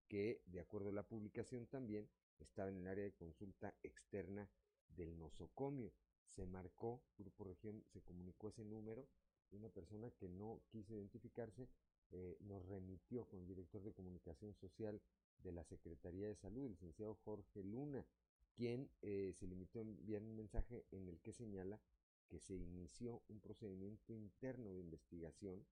que 0.08 0.42
de 0.46 0.60
acuerdo 0.60 0.90
a 0.90 0.92
la 0.92 1.02
publicación 1.02 1.66
también 1.66 2.08
estaba 2.38 2.70
en 2.70 2.78
el 2.78 2.88
área 2.88 3.04
de 3.04 3.14
consulta 3.14 3.74
externa 3.82 4.48
del 4.88 5.18
nosocomio. 5.18 5.92
Se 6.34 6.46
marcó, 6.46 7.02
Grupo 7.18 7.44
Región 7.44 7.84
se 7.92 8.02
comunicó 8.02 8.48
ese 8.48 8.64
número 8.64 9.08
de 9.50 9.56
una 9.58 9.68
persona 9.68 10.10
que 10.10 10.28
no 10.28 10.60
quiso 10.70 10.94
identificarse 10.94 11.68
eh, 12.12 12.36
nos 12.40 12.64
remitió 12.66 13.24
con 13.24 13.40
el 13.40 13.46
director 13.46 13.82
de 13.82 13.92
comunicación 13.92 14.54
social 14.54 15.00
de 15.42 15.52
la 15.52 15.64
Secretaría 15.64 16.28
de 16.28 16.36
Salud, 16.36 16.64
el 16.64 16.72
licenciado 16.72 17.14
Jorge 17.24 17.62
Luna, 17.64 18.06
quien 18.54 18.90
eh, 19.00 19.34
se 19.38 19.46
limitó 19.46 19.78
a 19.78 19.82
enviar 19.82 20.22
un 20.22 20.36
mensaje 20.36 20.84
en 20.90 21.08
el 21.08 21.18
que 21.20 21.32
señala 21.32 21.80
que 22.28 22.38
se 22.38 22.54
inició 22.54 23.22
un 23.28 23.40
procedimiento 23.40 24.12
interno 24.12 24.70
de 24.72 24.80
investigación 24.80 25.64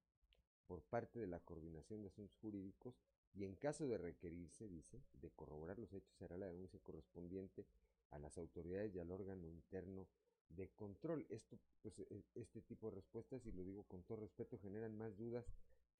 por 0.67 0.83
parte 0.83 1.19
de 1.19 1.27
la 1.27 1.41
Coordinación 1.41 2.03
de 2.03 2.09
Asuntos 2.09 2.37
Jurídicos 2.41 2.95
y 3.35 3.45
en 3.45 3.55
caso 3.57 3.87
de 3.87 3.99
requerirse, 3.99 4.69
dice, 4.69 5.03
de 5.21 5.31
corroborar 5.31 5.79
los 5.79 5.93
hechos 5.93 6.15
será 6.17 6.37
la 6.37 6.47
denuncia 6.47 6.81
correspondiente 6.81 7.67
a 8.11 8.19
las 8.19 8.39
autoridades 8.39 8.95
y 8.95 8.99
al 8.99 9.11
órgano 9.11 9.47
interno 9.47 10.09
de 10.49 10.69
control. 10.71 11.27
Esto, 11.31 11.59
pues, 11.83 11.99
e, 11.99 12.25
este 12.35 12.61
tipo 12.63 12.89
de 12.89 12.97
respuestas, 12.97 13.45
y 13.47 13.53
lo 13.53 13.63
digo 13.63 13.85
con 13.85 14.03
todo 14.03 14.19
respeto, 14.19 14.59
generan 14.59 14.97
más 14.97 15.17
dudas 15.17 15.47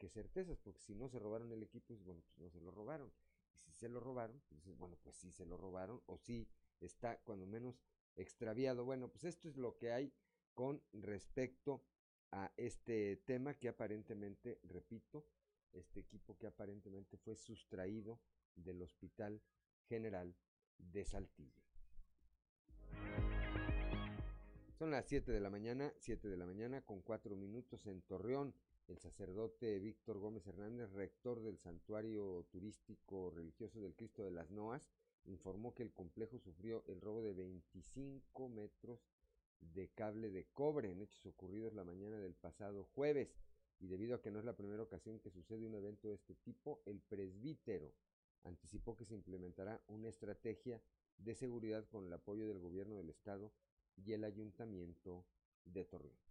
que 0.01 0.09
certezas, 0.09 0.59
porque 0.59 0.81
si 0.81 0.95
no 0.95 1.09
se 1.09 1.19
robaron 1.19 1.53
el 1.53 1.63
equipo, 1.63 1.89
pues 1.89 2.03
bueno, 2.03 2.23
pues 2.27 2.39
no 2.39 2.51
se 2.51 2.61
lo 2.61 2.71
robaron. 2.71 3.13
Y 3.53 3.59
si 3.59 3.73
se 3.73 3.89
lo 3.89 4.01
robaron, 4.01 4.43
pues 4.49 4.65
bueno, 4.79 4.97
pues 5.03 5.15
sí 5.17 5.31
se 5.31 5.45
lo 5.45 5.59
robaron, 5.59 6.01
o 6.07 6.17
sí 6.17 6.49
está 6.81 7.19
cuando 7.19 7.47
menos 7.47 7.85
extraviado. 8.17 8.85
Bueno, 8.85 9.09
pues 9.09 9.25
esto 9.25 9.49
es 9.49 9.57
lo 9.57 9.77
que 9.77 9.93
hay 9.93 10.13
con 10.55 10.83
respecto 10.93 11.85
a 12.33 12.51
este 12.57 13.17
tema 13.27 13.55
que 13.55 13.69
aparentemente, 13.69 14.59
repito, 14.65 15.27
este 15.73 16.01
equipo 16.01 16.37
que 16.39 16.47
aparentemente 16.47 17.19
fue 17.19 17.37
sustraído 17.37 18.19
del 18.57 18.81
Hospital 18.81 19.43
General 19.87 20.35
de 20.79 21.05
Saltillo. 21.05 21.63
Son 24.79 24.91
las 24.91 25.07
7 25.07 25.31
de 25.31 25.41
la 25.41 25.51
mañana, 25.51 25.93
7 25.99 26.27
de 26.29 26.37
la 26.39 26.47
mañana 26.47 26.81
con 26.81 27.03
4 27.03 27.37
minutos 27.37 27.87
en 27.87 28.01
Torreón 28.01 28.55
el 28.91 28.99
sacerdote 28.99 29.79
Víctor 29.79 30.19
Gómez 30.19 30.45
Hernández, 30.49 30.91
rector 30.91 31.41
del 31.41 31.59
Santuario 31.59 32.45
Turístico 32.51 33.31
Religioso 33.31 33.81
del 33.81 33.95
Cristo 33.95 34.25
de 34.25 34.33
las 34.33 34.51
Noas, 34.51 34.83
informó 35.27 35.75
que 35.75 35.85
el 35.85 35.93
complejo 35.93 36.41
sufrió 36.41 36.83
el 36.89 37.01
robo 37.01 37.23
de 37.23 37.33
25 37.33 38.49
metros 38.49 38.99
de 39.61 39.91
cable 39.91 40.31
de 40.31 40.47
cobre 40.53 40.91
en 40.91 41.03
hechos 41.03 41.25
ocurridos 41.25 41.73
la 41.73 41.85
mañana 41.85 42.19
del 42.19 42.35
pasado 42.35 42.85
jueves. 42.85 43.33
Y 43.79 43.87
debido 43.87 44.17
a 44.17 44.23
que 44.23 44.33
no 44.33 44.41
es 44.41 44.45
la 44.45 44.57
primera 44.57 44.83
ocasión 44.83 45.21
que 45.21 45.31
sucede 45.31 45.67
un 45.67 45.77
evento 45.77 46.09
de 46.09 46.17
este 46.17 46.35
tipo, 46.35 46.83
el 46.85 47.01
presbítero 47.01 47.95
anticipó 48.43 48.97
que 48.97 49.05
se 49.05 49.15
implementará 49.15 49.81
una 49.87 50.09
estrategia 50.09 50.83
de 51.17 51.37
seguridad 51.37 51.87
con 51.89 52.07
el 52.07 52.13
apoyo 52.13 52.49
del 52.49 52.59
gobierno 52.59 52.97
del 52.97 53.11
estado 53.11 53.53
y 53.97 54.13
el 54.15 54.25
ayuntamiento 54.25 55.25
de 55.65 55.85
Torreón. 55.85 56.30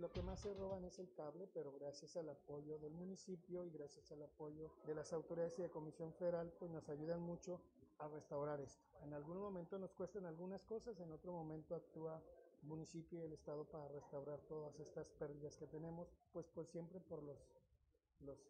Lo 0.00 0.10
que 0.10 0.22
más 0.22 0.40
se 0.40 0.54
roban 0.54 0.82
es 0.86 0.98
el 0.98 1.12
cable, 1.12 1.46
pero 1.52 1.72
gracias 1.72 2.16
al 2.16 2.30
apoyo 2.30 2.78
del 2.78 2.94
municipio 2.94 3.66
y 3.66 3.70
gracias 3.70 4.10
al 4.10 4.22
apoyo 4.22 4.70
de 4.86 4.94
las 4.94 5.12
autoridades 5.12 5.58
y 5.58 5.62
de 5.62 5.68
Comisión 5.68 6.14
Federal, 6.14 6.50
pues 6.58 6.70
nos 6.70 6.88
ayudan 6.88 7.20
mucho 7.20 7.60
a 7.98 8.08
restaurar 8.08 8.62
esto. 8.62 8.82
En 9.02 9.12
algún 9.12 9.36
momento 9.38 9.78
nos 9.78 9.92
cuestan 9.92 10.24
algunas 10.24 10.62
cosas, 10.62 10.98
en 11.00 11.12
otro 11.12 11.32
momento 11.32 11.74
actúa 11.74 12.18
el 12.62 12.68
municipio 12.68 13.20
y 13.20 13.24
el 13.24 13.34
estado 13.34 13.64
para 13.64 13.88
restaurar 13.88 14.40
todas 14.48 14.80
estas 14.80 15.06
pérdidas 15.18 15.54
que 15.58 15.66
tenemos, 15.66 16.08
pues 16.32 16.46
pues 16.54 16.66
siempre 16.68 16.98
por 17.00 17.22
los, 17.22 17.36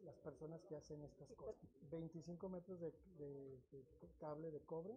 las 0.05 0.17
personas 0.19 0.63
que 0.67 0.77
hacen 0.77 1.03
estas 1.03 1.33
cosas. 1.33 1.69
25 1.91 2.49
metros 2.49 2.79
de, 2.79 2.93
de 3.19 3.59
cable 4.21 4.53
de 4.53 4.61
cobre, 4.61 4.97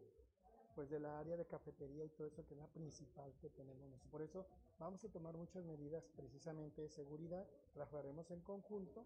pues 0.76 0.90
de 0.90 1.00
la 1.00 1.20
área 1.20 1.38
de 1.38 1.46
cafetería 1.46 2.04
y 2.04 2.10
todo 2.10 2.28
eso 2.28 2.46
que 2.46 2.54
es 2.54 2.60
la 2.60 2.68
principal 2.68 3.34
que 3.40 3.50
tenemos. 3.50 4.02
Por 4.12 4.22
eso 4.22 4.46
vamos 4.80 5.04
a 5.04 5.10
tomar 5.10 5.36
muchas 5.38 5.64
medidas 5.64 6.04
precisamente 6.16 6.82
de 6.82 6.90
seguridad, 6.90 7.46
trabajaremos 7.74 8.30
en 8.32 8.42
conjunto 8.42 9.06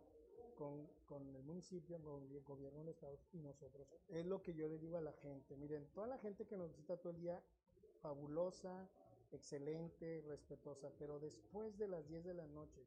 con, 0.58 0.88
con, 1.06 1.36
el 1.36 1.44
municipio, 1.44 2.00
con 2.02 2.24
el 2.24 2.42
gobierno 2.42 2.80
del 2.80 2.90
estado 2.90 3.18
y 3.34 3.38
nosotros. 3.40 3.88
Es 4.10 4.26
lo 4.26 4.42
que 4.42 4.54
yo 4.54 4.68
le 4.68 4.80
digo 4.80 4.98
a 4.98 5.02
la 5.02 5.14
gente. 5.14 5.56
Miren, 5.56 5.86
toda 5.94 6.08
la 6.08 6.18
gente 6.18 6.46
que 6.46 6.58
nos 6.58 6.70
visita 6.70 6.98
todo 6.98 7.12
el 7.12 7.20
día, 7.20 7.40
fabulosa, 8.02 8.90
excelente, 9.32 10.24
respetuosa, 10.28 10.90
pero 10.98 11.20
después 11.20 11.78
de 11.78 11.88
las 11.88 12.08
10 12.08 12.24
de 12.24 12.34
la 12.34 12.48
noche, 12.48 12.86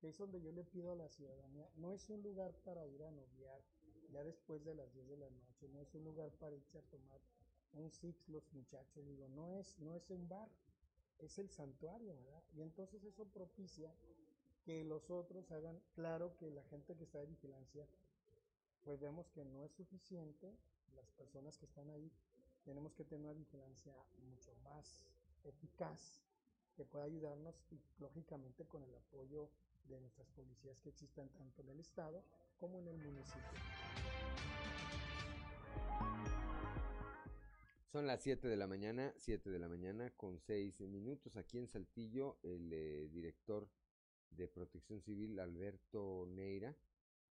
que 0.00 0.08
es 0.08 0.18
donde 0.18 0.40
yo 0.40 0.52
le 0.52 0.64
pido 0.64 0.92
a 0.92 0.94
la 0.94 1.08
ciudadanía, 1.08 1.68
no 1.76 1.92
es 1.92 2.08
un 2.08 2.22
lugar 2.22 2.54
para 2.64 2.86
ir 2.86 3.02
a 3.02 3.10
noviar, 3.10 3.60
ya 4.12 4.22
después 4.22 4.64
de 4.64 4.74
las 4.74 4.92
10 4.92 5.08
de 5.08 5.16
la 5.16 5.30
noche, 5.30 5.68
no 5.68 5.80
es 5.80 5.94
un 5.94 6.04
lugar 6.04 6.30
para 6.38 6.54
irse 6.54 6.78
a 6.78 6.82
tomar 6.82 7.20
un 7.74 7.90
six 7.90 8.28
los 8.28 8.52
muchachos, 8.52 9.06
digo, 9.06 9.28
no 9.28 9.50
es, 9.50 9.78
no 9.78 9.94
es 9.94 10.10
un 10.10 10.28
bar, 10.28 10.48
es 11.18 11.38
el 11.38 11.50
santuario, 11.50 12.14
¿verdad? 12.14 12.42
Y 12.54 12.62
entonces 12.62 13.02
eso 13.04 13.24
propicia 13.26 13.92
que 14.64 14.84
los 14.84 15.10
otros 15.10 15.50
hagan 15.50 15.80
claro 15.94 16.36
que 16.36 16.50
la 16.50 16.62
gente 16.64 16.94
que 16.96 17.04
está 17.04 17.18
de 17.18 17.26
vigilancia, 17.26 17.86
pues 18.84 19.00
vemos 19.00 19.28
que 19.30 19.44
no 19.44 19.64
es 19.64 19.72
suficiente, 19.72 20.54
las 20.94 21.10
personas 21.12 21.56
que 21.58 21.66
están 21.66 21.90
ahí, 21.90 22.10
tenemos 22.64 22.94
que 22.94 23.04
tener 23.04 23.24
una 23.24 23.34
vigilancia 23.34 23.94
mucho 24.28 24.54
más 24.64 25.06
eficaz 25.44 26.22
que 26.76 26.84
pueda 26.84 27.04
ayudarnos 27.04 27.54
y 27.70 27.80
lógicamente 27.98 28.66
con 28.66 28.82
el 28.82 28.94
apoyo 28.94 29.48
de 29.88 30.00
nuestras 30.00 30.28
policías 30.28 30.80
que 30.80 30.90
existan 30.90 31.28
tanto 31.30 31.62
en 31.62 31.70
el 31.70 31.80
estado 31.80 32.22
como 32.58 32.78
en 32.78 32.88
el 32.88 32.98
municipio. 32.98 33.58
Son 37.90 38.06
las 38.06 38.22
7 38.22 38.48
de 38.48 38.56
la 38.56 38.66
mañana, 38.66 39.14
7 39.16 39.48
de 39.48 39.58
la 39.58 39.66
mañana 39.66 40.10
con 40.10 40.38
6 40.38 40.80
minutos. 40.82 41.36
Aquí 41.36 41.56
en 41.56 41.68
Saltillo, 41.68 42.36
el 42.42 42.70
eh, 42.70 43.08
director 43.10 43.66
de 44.30 44.46
Protección 44.46 45.00
Civil, 45.00 45.40
Alberto 45.40 46.26
Neira, 46.28 46.76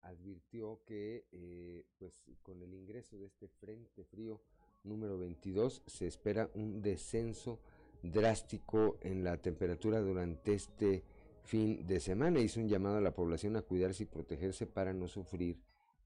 advirtió 0.01 0.81
que 0.87 1.27
eh, 1.33 1.85
pues 1.99 2.23
con 2.43 2.63
el 2.63 2.73
ingreso 2.73 3.19
de 3.19 3.27
este 3.27 3.49
frente 3.49 4.05
frío 4.05 4.41
número 4.83 5.19
22 5.19 5.83
se 5.87 6.07
espera 6.07 6.49
un 6.55 6.81
descenso 6.81 7.61
drástico 8.03 8.99
en 9.03 9.25
la 9.25 9.37
temperatura 9.37 10.01
durante 10.01 10.55
este 10.55 11.05
fin 11.43 11.87
de 11.87 12.01
semana. 12.01 12.41
Hizo 12.41 12.61
un 12.61 12.69
llamado 12.69 12.97
a 12.97 13.03
la 13.03 13.15
población 13.15 13.57
a 13.57 13.63
cuidarse 13.63 14.05
y 14.05 14.07
protegerse 14.07 14.67
para 14.67 14.95
no 14.95 15.07
sufrir 15.07 15.61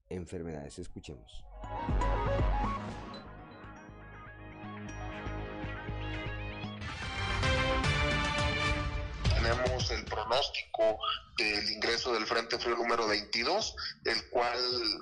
enfermedades. 0.09 0.77
Escuchemos. 0.77 1.45
Pronóstico 10.21 10.97
del 11.43 11.71
ingreso 11.71 12.13
del 12.13 12.25
Frente 12.25 12.57
Frío 12.59 12.75
número 12.75 13.07
22, 13.07 13.75
el 14.05 14.29
cual 14.29 14.59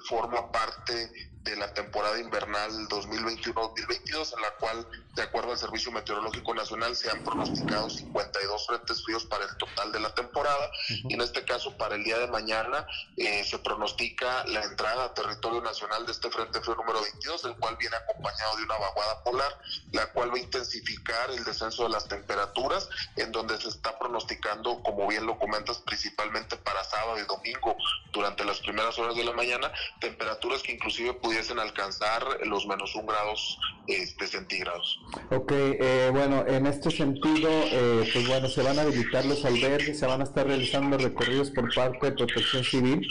forma 0.08 0.52
parte 0.52 1.30
de 1.44 1.56
la 1.56 1.74
temporada 1.74 2.20
invernal 2.20 2.72
2021-2022, 2.90 4.34
en 4.36 4.42
la 4.42 4.52
cual, 4.60 4.88
de 5.16 5.24
acuerdo 5.24 5.52
al 5.52 5.58
Servicio 5.58 5.92
Meteorológico 5.92 6.54
Nacional, 6.54 6.96
se 6.96 7.10
han 7.10 7.24
pronosticado 7.24 7.90
52 7.90 8.68
frentes 8.68 9.04
fríos 9.04 9.26
para 9.26 9.46
el 9.46 9.58
total 9.58 9.92
de 9.92 10.00
la 10.00 10.14
temporada. 10.14 10.70
Y 10.88 11.14
en 11.14 11.22
este 11.22 11.44
caso, 11.46 11.76
para 11.78 11.96
el 11.96 12.04
día 12.04 12.20
de 12.20 12.28
mañana, 12.28 12.86
eh, 13.18 13.44
se 13.46 13.58
pronostica 13.60 14.46
la 14.48 14.64
entrada 14.64 15.06
a 15.06 15.14
territorio 15.14 15.62
nacional 15.62 16.06
de 16.06 16.12
este 16.12 16.30
Frente 16.30 16.62
Frío 16.62 16.76
número 16.76 17.02
22, 17.02 17.46
el 17.46 17.56
cual 17.56 17.78
viene 17.78 17.96
acompañado 17.96 18.58
de 18.58 18.64
una 18.64 18.78
vaguada 18.78 19.24
polar, 19.24 19.60
la 19.94 20.12
cual 20.12 20.32
va 20.32 20.36
a 20.36 20.40
intensificar 20.40 21.32
el 21.32 21.44
descenso 21.44 21.84
de 21.84 21.90
las 21.90 22.08
temperaturas, 22.08 22.90
en 23.16 23.32
donde 23.32 23.60
se 23.60 23.70
está 23.70 23.98
pronosticando, 23.98 24.84
como 24.84 25.08
bien 25.08 25.26
lo 25.26 25.40
comentas, 25.40 25.80
principalmente 25.80 26.29
para 26.64 26.84
sábado 26.84 27.18
y 27.20 27.26
domingo, 27.26 27.76
durante 28.12 28.44
las 28.46 28.60
primeras 28.60 28.98
horas 29.00 29.16
de 29.16 29.24
la 29.24 29.34
mañana, 29.34 29.72
temperaturas 30.00 30.62
que 30.62 30.74
inclusive 30.74 31.14
pudiesen 31.14 31.60
alcanzar 31.60 32.24
los 32.46 32.66
menos 32.66 32.96
un 32.96 33.06
grados 33.06 33.58
este, 33.88 34.28
centígrados. 34.28 35.00
Ok, 35.32 35.52
eh, 35.52 36.10
bueno, 36.12 36.46
en 36.48 36.68
este 36.68 36.92
sentido, 36.92 37.50
eh, 37.50 38.10
pues 38.14 38.28
bueno, 38.28 38.48
se 38.48 38.62
van 38.62 38.80
a 38.80 38.84
habilitar 38.84 39.26
los 39.26 39.44
albergues, 39.46 40.00
se 40.00 40.06
van 40.06 40.22
a 40.22 40.24
estar 40.24 40.46
realizando 40.46 40.98
recorridos 40.98 41.52
por 41.52 41.74
parte 41.74 42.06
de 42.08 42.12
Protección 42.14 42.64
Civil. 42.64 43.08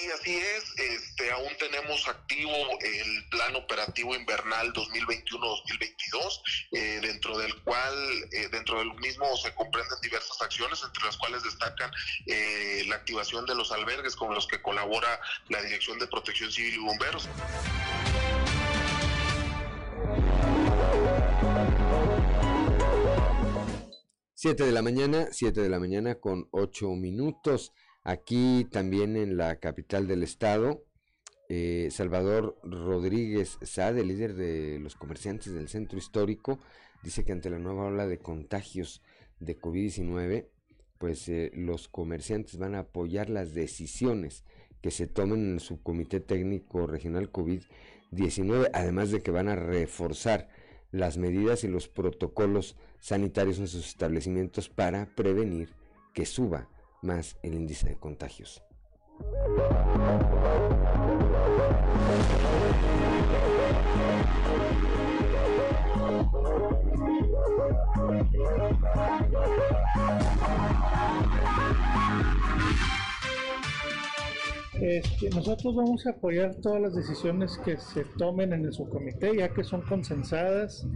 Sí, 0.00 0.08
así 0.10 0.34
es. 0.34 0.64
Este, 0.78 1.30
aún 1.30 1.52
tenemos 1.58 2.08
activo 2.08 2.50
el 2.80 3.28
plan 3.28 3.54
operativo 3.54 4.14
invernal 4.14 4.72
2021-2022, 4.72 6.42
eh, 6.72 7.00
dentro 7.02 7.36
del 7.36 7.54
cual, 7.62 7.94
eh, 8.32 8.48
dentro 8.50 8.78
del 8.78 8.94
mismo 8.94 9.36
se 9.36 9.54
comprenden 9.54 9.98
diversas 10.00 10.40
acciones, 10.40 10.82
entre 10.82 11.04
las 11.04 11.18
cuales 11.18 11.42
destacan 11.42 11.90
eh, 12.26 12.84
la 12.86 12.96
activación 12.96 13.44
de 13.44 13.54
los 13.54 13.72
albergues 13.72 14.16
con 14.16 14.34
los 14.34 14.46
que 14.46 14.62
colabora 14.62 15.20
la 15.48 15.60
Dirección 15.60 15.98
de 15.98 16.06
Protección 16.06 16.50
Civil 16.50 16.74
y 16.76 16.78
Bomberos. 16.78 17.28
Siete 24.34 24.64
de 24.64 24.72
la 24.72 24.80
mañana, 24.80 25.28
siete 25.32 25.60
de 25.60 25.68
la 25.68 25.78
mañana 25.78 26.14
con 26.14 26.48
ocho 26.52 26.88
minutos. 26.92 27.74
Aquí 28.02 28.66
también 28.70 29.16
en 29.16 29.36
la 29.36 29.56
capital 29.56 30.06
del 30.06 30.22
estado, 30.22 30.84
eh, 31.50 31.88
Salvador 31.90 32.56
Rodríguez 32.62 33.58
Sade, 33.60 34.04
líder 34.04 34.34
de 34.34 34.78
los 34.80 34.94
comerciantes 34.94 35.52
del 35.52 35.68
centro 35.68 35.98
histórico, 35.98 36.58
dice 37.02 37.24
que 37.24 37.32
ante 37.32 37.50
la 37.50 37.58
nueva 37.58 37.86
ola 37.86 38.06
de 38.06 38.18
contagios 38.18 39.02
de 39.38 39.60
COVID-19, 39.60 40.46
pues 40.96 41.28
eh, 41.28 41.50
los 41.54 41.88
comerciantes 41.88 42.56
van 42.56 42.74
a 42.74 42.80
apoyar 42.80 43.28
las 43.28 43.52
decisiones 43.52 44.44
que 44.80 44.90
se 44.90 45.06
tomen 45.06 45.40
en 45.40 45.54
el 45.54 45.60
subcomité 45.60 46.20
técnico 46.20 46.86
regional 46.86 47.30
COVID-19, 47.30 48.70
además 48.72 49.10
de 49.10 49.20
que 49.20 49.30
van 49.30 49.48
a 49.48 49.56
reforzar 49.56 50.48
las 50.90 51.18
medidas 51.18 51.64
y 51.64 51.68
los 51.68 51.88
protocolos 51.88 52.76
sanitarios 52.98 53.58
en 53.58 53.68
sus 53.68 53.86
establecimientos 53.86 54.70
para 54.70 55.06
prevenir 55.14 55.74
que 56.14 56.24
suba 56.24 56.68
más 57.02 57.36
el 57.42 57.54
índice 57.54 57.88
de 57.88 57.96
contagios. 57.96 58.62
Este, 74.80 75.28
nosotros 75.30 75.74
vamos 75.74 76.06
a 76.06 76.10
apoyar 76.10 76.54
todas 76.54 76.80
las 76.80 76.94
decisiones 76.94 77.58
que 77.58 77.76
se 77.76 78.04
tomen 78.16 78.54
en 78.54 78.64
el 78.64 78.72
subcomité, 78.72 79.36
ya 79.36 79.50
que 79.50 79.62
son 79.62 79.82
consensadas. 79.82 80.86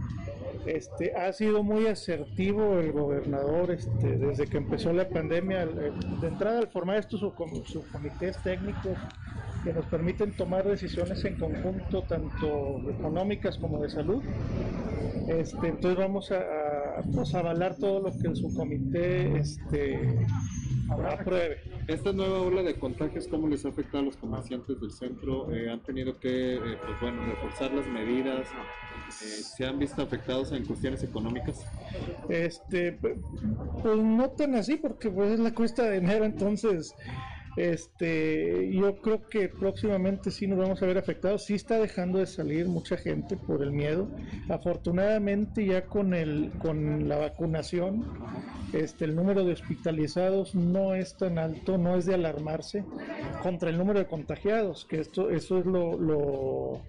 Este, 0.65 1.15
ha 1.15 1.31
sido 1.31 1.61
muy 1.61 1.85
asertivo 1.85 2.79
el 2.79 2.91
gobernador 2.91 3.69
este, 3.69 4.17
desde 4.17 4.47
que 4.47 4.57
empezó 4.57 4.91
la 4.91 5.07
pandemia, 5.07 5.67
de 5.67 6.27
entrada 6.27 6.59
al 6.59 6.67
formar 6.69 6.97
estos 6.97 7.19
subcomités 7.19 8.41
técnicos 8.41 8.97
que 9.63 9.71
nos 9.71 9.85
permiten 9.85 10.31
tomar 10.35 10.67
decisiones 10.67 11.23
en 11.23 11.35
conjunto, 11.35 12.01
tanto 12.03 12.81
económicas 12.89 13.57
como 13.59 13.83
de 13.83 13.89
salud. 13.89 14.23
Este, 15.27 15.67
entonces 15.67 15.97
vamos 15.99 16.31
a, 16.31 16.39
a 16.39 17.03
pues, 17.13 17.35
avalar 17.35 17.75
todo 17.75 17.99
lo 17.99 18.17
que 18.17 18.27
el 18.27 18.35
subcomité 18.35 19.37
este, 19.37 20.25
apruebe. 20.89 21.61
esta 21.87 22.11
nueva 22.11 22.41
ola 22.41 22.63
de 22.63 22.75
contagios, 22.75 23.27
¿cómo 23.27 23.47
les 23.47 23.65
ha 23.65 23.69
afectado 23.69 23.99
a 23.99 24.05
los 24.05 24.17
comerciantes 24.17 24.79
del 24.79 24.91
centro? 24.91 25.53
Eh, 25.53 25.69
¿Han 25.69 25.81
tenido 25.81 26.19
que, 26.19 26.55
eh, 26.55 26.59
pues 26.59 27.01
bueno, 27.01 27.25
reforzar 27.25 27.71
las 27.73 27.87
medidas? 27.87 28.47
Eh, 28.47 29.11
¿Se 29.11 29.65
han 29.65 29.79
visto 29.79 30.01
afectados 30.01 30.51
en 30.51 30.65
cuestiones 30.65 31.03
económicas? 31.03 31.65
Este, 32.29 32.93
pues 32.93 33.17
no 33.83 34.29
tan 34.31 34.55
así, 34.55 34.77
porque 34.77 35.09
pues 35.09 35.33
es 35.33 35.39
la 35.39 35.53
cuesta 35.53 35.83
de 35.83 35.97
enero, 35.97 36.25
entonces 36.25 36.93
este, 37.55 38.69
yo 38.73 38.97
creo 38.97 39.27
que 39.27 39.47
próximamente 39.47 40.29
sí 40.29 40.45
nos 40.45 40.59
vamos 40.59 40.81
a 40.81 40.85
ver 40.85 40.97
afectados. 40.97 41.45
Sí 41.45 41.53
está 41.53 41.79
dejando 41.79 42.19
de 42.19 42.25
salir 42.25 42.67
mucha 42.67 42.97
gente 42.97 43.37
por 43.37 43.63
el 43.63 43.71
miedo. 43.71 44.09
Afortunadamente 44.49 45.65
ya 45.65 45.85
con 45.85 46.13
el 46.13 46.51
con 46.59 47.07
la 47.07 47.17
vacunación, 47.17 48.05
este, 48.73 49.05
el 49.05 49.15
número 49.15 49.45
de 49.45 49.53
hospitalizados 49.53 50.53
no 50.53 50.95
es 50.95 51.15
tan 51.15 51.37
alto, 51.37 51.77
no 51.77 51.95
es 51.95 52.05
de 52.05 52.15
alarmarse 52.15 52.83
contra 53.41 53.69
el 53.69 53.77
número 53.77 53.99
de 53.99 54.07
contagiados, 54.07 54.85
que 54.85 54.99
esto 54.99 55.29
eso 55.29 55.59
es 55.59 55.65
lo, 55.65 56.81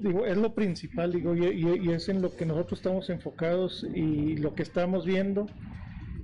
digo, 0.00 0.24
es 0.24 0.36
lo 0.36 0.54
principal, 0.54 1.12
digo, 1.12 1.34
y, 1.34 1.46
y, 1.46 1.90
es 1.90 2.08
en 2.08 2.22
lo 2.22 2.36
que 2.36 2.46
nosotros 2.46 2.78
estamos 2.78 3.10
enfocados 3.10 3.84
y 3.92 4.36
lo 4.36 4.54
que 4.54 4.62
estamos 4.62 5.04
viendo 5.04 5.46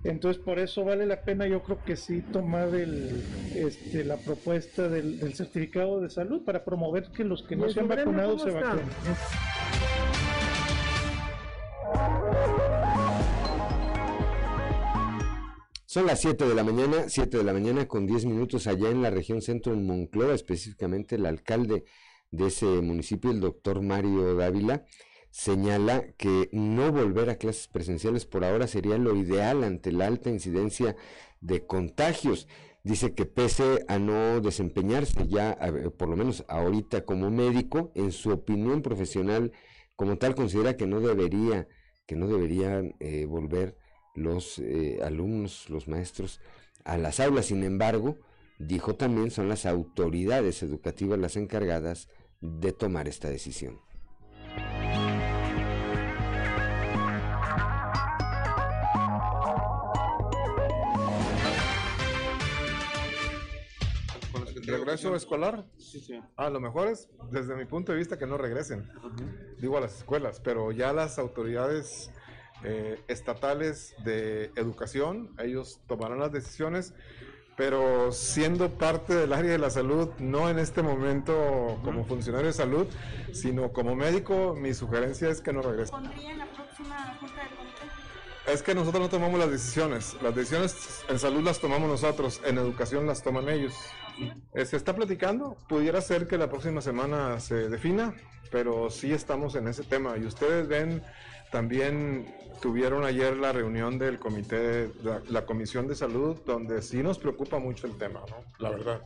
entonces 0.05 0.43
por 0.43 0.59
eso 0.59 0.85
vale 0.85 1.05
la 1.07 1.23
pena 1.23 1.47
yo 1.47 1.63
creo 1.63 1.83
que 1.85 1.97
sí 1.97 2.23
tomar 2.33 2.75
el, 2.75 3.23
este, 3.55 4.05
la 4.05 4.17
propuesta 4.17 4.89
del, 4.89 5.35
certificado 5.35 6.01
de 6.01 6.09
salud 6.09 6.43
para 6.45 6.65
promover 6.65 7.11
que 7.11 7.25
los 7.25 7.43
que 7.43 7.57
no 7.57 7.69
se 7.69 7.81
han 7.81 7.89
vacunado 7.89 8.39
se 8.39 8.51
vacunen. 8.51 8.87
Son 15.85 16.07
las 16.07 16.21
7 16.21 16.47
de 16.47 16.55
la 16.55 16.63
mañana, 16.63 17.09
7 17.09 17.39
de 17.39 17.43
la 17.43 17.53
mañana 17.53 17.89
con 17.89 18.07
10 18.07 18.25
minutos 18.27 18.69
allá 18.69 18.91
en 18.91 19.03
la 19.03 19.11
región 19.11 19.43
centro 19.43 19.73
en 19.73 19.85
Moncloa, 19.85 20.35
específicamente 20.35 21.17
el 21.17 21.27
alcalde 21.27 21.85
de 22.31 22.47
ese 22.47 22.67
municipio, 22.67 23.33
el 23.33 23.41
doctor 23.41 23.83
Mario 23.83 24.37
Dávila, 24.37 24.85
señala 25.31 26.13
que 26.17 26.49
no 26.53 26.93
volver 26.93 27.31
a 27.31 27.37
clases 27.37 27.69
presenciales 27.69 28.27
por 28.27 28.45
ahora 28.45 28.67
sería 28.67 28.99
lo 28.99 29.17
ideal 29.17 29.65
ante 29.65 29.93
la 29.93 30.07
alta 30.07 30.31
incidencia 30.31 30.97
de 31.41 31.67
contagios. 31.67 32.49
Dice 32.83 33.15
que 33.15 33.27
pese 33.27 33.85
a 33.89 33.99
no 33.99 34.41
desempeñarse 34.41 35.29
ya, 35.29 35.57
por 35.99 36.09
lo 36.09 36.17
menos 36.17 36.45
ahorita 36.49 37.05
como 37.05 37.31
médico, 37.31 37.93
en 37.95 38.11
su 38.11 38.31
opinión 38.31 38.83
profesional 38.83 39.53
como 39.97 40.17
tal 40.17 40.35
considera 40.35 40.79
que 40.79 40.87
no 40.87 41.01
debería, 41.01 41.69
que 42.07 42.17
no 42.17 42.27
deberían 42.27 42.95
eh, 43.01 43.27
volver 43.27 43.77
los 44.15 44.59
eh, 44.59 44.99
alumnos, 45.05 45.69
los 45.69 45.89
maestros 45.89 46.41
a 46.85 46.97
las 46.97 47.21
aulas. 47.21 47.47
Sin 47.47 47.63
embargo, 47.65 48.17
dijo 48.59 48.97
también 48.97 49.31
son 49.31 49.49
las 49.49 49.67
autoridades 49.67 50.63
educativas 50.63 51.19
las 51.19 51.37
encargadas 51.37 52.09
de 52.41 52.73
tomar 52.73 53.09
esta 53.09 53.29
decisión. 53.29 53.79
¿Regreso 64.91 65.17
escolar? 65.17 65.65
Sí, 65.79 66.01
sí. 66.01 66.21
A 66.37 66.51
lo 66.51 66.61
mejor 66.61 66.89
es, 66.89 67.09
desde 67.31 67.55
mi 67.55 67.65
punto 67.65 67.93
de 67.93 67.99
vista, 67.99 68.19
que 68.19 68.27
no 68.27 68.37
regresen, 68.37 68.91
digo 69.59 69.77
a 69.77 69.81
las 69.81 69.99
escuelas, 69.99 70.41
pero 70.41 70.73
ya 70.73 70.93
las 70.93 71.19
autoridades 71.19 72.11
eh, 72.65 73.03
estatales 73.09 73.95
de 74.05 74.53
educación, 74.57 75.35
ellos 75.39 75.81
tomarán 75.87 76.19
las 76.19 76.33
decisiones, 76.33 76.95
pero 77.57 78.11
siendo 78.13 78.71
parte 78.71 79.15
del 79.15 79.33
área 79.33 79.53
de 79.53 79.59
la 79.59 79.71
salud, 79.71 80.09
no 80.19 80.49
en 80.49 80.59
este 80.59 80.83
momento 80.83 81.79
como 81.85 82.05
funcionario 82.05 82.47
de 82.47 82.53
salud, 82.53 82.87
sino 83.33 83.73
como 83.73 83.95
médico, 83.95 84.55
mi 84.57 84.75
sugerencia 84.75 85.29
es 85.29 85.41
que 85.41 85.53
no 85.53 85.63
regresen. 85.63 85.91
¿Pondría 85.91 86.33
en 86.33 86.39
la 86.39 86.47
próxima 86.47 87.17
junta 87.21 87.35
de? 87.35 88.53
Es 88.53 88.63
que 88.63 88.75
nosotros 88.75 89.03
no 89.03 89.09
tomamos 89.09 89.39
las 89.39 89.51
decisiones. 89.51 90.17
Las 90.23 90.35
decisiones 90.35 91.05
en 91.09 91.19
salud 91.19 91.43
las 91.43 91.61
tomamos 91.61 91.89
nosotros, 91.89 92.41
en 92.45 92.59
educación 92.59 93.07
las 93.07 93.23
toman 93.23 93.49
ellos. 93.49 93.75
Eh, 94.55 94.65
se 94.65 94.77
está 94.77 94.95
platicando, 94.95 95.57
pudiera 95.69 96.01
ser 96.01 96.27
que 96.27 96.39
la 96.39 96.49
próxima 96.49 96.81
semana 96.81 97.41
se 97.41 97.69
defina, 97.69 98.15
pero 98.51 98.91
sí 98.91 99.13
estamos 99.13 99.55
en 99.55 99.69
ese 99.69 99.85
tema. 99.85 100.17
Y 100.17 100.25
ustedes 100.25 100.69
ven, 100.69 101.03
también 101.51 102.35
tuvieron 102.61 103.05
ayer 103.05 103.37
la 103.37 103.53
reunión 103.53 103.99
del 103.99 104.19
comité, 104.19 104.91
la, 105.03 105.23
la 105.29 105.47
comisión 105.47 105.87
de 105.87 105.95
salud, 105.95 106.37
donde 106.45 106.83
sí 106.83 107.03
nos 107.03 107.19
preocupa 107.19 107.59
mucho 107.59 107.87
el 107.87 107.97
tema, 107.97 108.21
¿no? 108.29 108.37
La 108.59 108.71
verdad. 108.71 109.01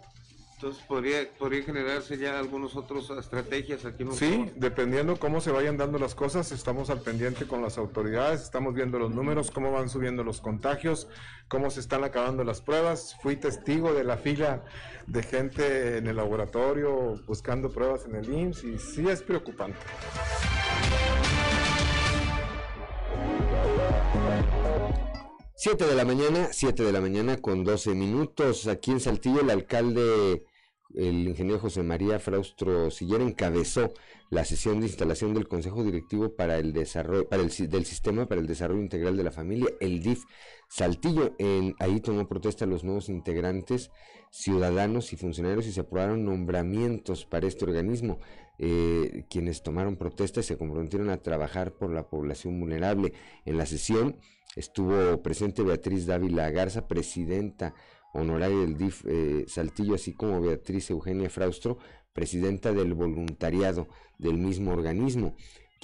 Entonces 0.65 0.87
podría, 0.89 1.29
podría 1.39 1.63
generarse 1.63 2.17
ya 2.17 2.39
algunas 2.39 2.75
otras 2.75 3.11
estrategias 3.11 3.85
aquí 3.85 4.03
en 4.03 4.13
Sí, 4.15 4.51
dependiendo 4.57 5.19
cómo 5.19 5.43
se 5.43 5.51
vayan 5.51 5.77
dando 5.77 5.99
las 5.99 6.15
cosas, 6.15 6.53
estamos 6.53 6.89
al 6.89 7.03
pendiente 7.03 7.47
con 7.47 7.61
las 7.61 7.77
autoridades, 7.77 8.41
estamos 8.41 8.73
viendo 8.73 8.99
los 8.99 9.15
números, 9.15 9.51
cómo 9.51 9.73
van 9.73 9.91
subiendo 9.91 10.25
los 10.25 10.41
contagios, 10.41 11.07
cómo 11.49 11.69
se 11.69 11.81
están 11.81 12.03
acabando 12.03 12.45
las 12.45 12.63
pruebas. 12.63 13.15
Fui 13.21 13.37
testigo 13.37 13.93
de 13.93 14.05
la 14.05 14.17
fila 14.17 14.65
de 15.07 15.23
gente 15.23 15.99
en 15.99 16.07
el 16.07 16.17
laboratorio 16.17 17.21
buscando 17.27 17.71
pruebas 17.71 18.07
en 18.07 18.15
el 18.15 18.33
IMSS 18.33 18.65
y 18.65 18.79
sí 18.79 19.07
es 19.07 19.21
preocupante. 19.21 19.77
Siete 25.57 25.85
de 25.85 25.95
la 25.95 26.07
mañana, 26.07 26.49
siete 26.53 26.85
de 26.85 26.93
la 26.93 27.03
mañana 27.03 27.37
con 27.37 27.65
12 27.65 27.95
minutos. 27.95 28.67
Aquí 28.67 28.93
en 28.93 29.01
Saltillo 29.01 29.43
el 29.43 29.51
alcalde 29.51 30.47
el 30.95 31.29
ingeniero 31.29 31.59
José 31.59 31.83
María 31.83 32.19
Fraustro 32.19 32.91
Siller 32.91 33.21
encabezó 33.21 33.93
la 34.31 34.45
sesión 34.45 34.81
de 34.81 34.87
instalación 34.87 35.35
del 35.35 35.49
Consejo 35.49 35.85
Directivo 35.85 36.35
para 36.35 36.59
el 36.59 36.73
desarrollo 36.73 37.29
para 37.29 37.43
el, 37.43 37.51
del 37.69 37.85
Sistema 37.85 38.27
para 38.27 38.41
el 38.41 38.47
Desarrollo 38.47 38.81
Integral 38.81 39.17
de 39.17 39.25
la 39.25 39.31
Familia, 39.31 39.69
el 39.81 40.03
DIF 40.03 40.25
Saltillo. 40.69 41.35
En, 41.39 41.75
ahí 41.79 42.01
tomó 42.01 42.27
protesta 42.27 42.67
los 42.67 42.85
nuevos 42.85 43.09
integrantes, 43.09 43.91
ciudadanos 44.31 45.13
y 45.13 45.17
funcionarios 45.17 45.67
y 45.67 45.73
se 45.73 45.81
aprobaron 45.81 46.25
nombramientos 46.25 47.27
para 47.27 47.47
este 47.47 47.65
organismo. 47.65 48.19
Eh, 48.59 49.25
quienes 49.29 49.63
tomaron 49.63 49.97
protesta 49.97 50.41
y 50.41 50.45
se 50.45 50.57
comprometieron 50.57 51.11
a 51.11 51.23
trabajar 51.23 51.73
por 51.73 51.91
la 51.91 52.09
población 52.09 52.61
vulnerable. 52.61 53.13
En 53.45 53.59
la 53.59 53.67
sesión 53.67 54.17
estuvo 54.57 55.23
presente 55.23 55.63
Beatriz 55.63 56.07
Dávila 56.07 56.51
Garza, 56.51 56.87
presidenta 56.87 57.75
honoraria 58.13 58.59
del 58.59 58.77
DIF 58.77 59.05
eh, 59.07 59.45
Saltillo, 59.49 59.97
así 59.97 60.13
como 60.13 60.41
Beatriz 60.41 60.89
Eugenia 60.91 61.29
Fraustro, 61.31 61.79
presidenta 62.13 62.73
del 62.73 62.95
voluntariado 62.95 63.89
del 64.19 64.39
mismo 64.39 64.73
organismo. 64.73 65.35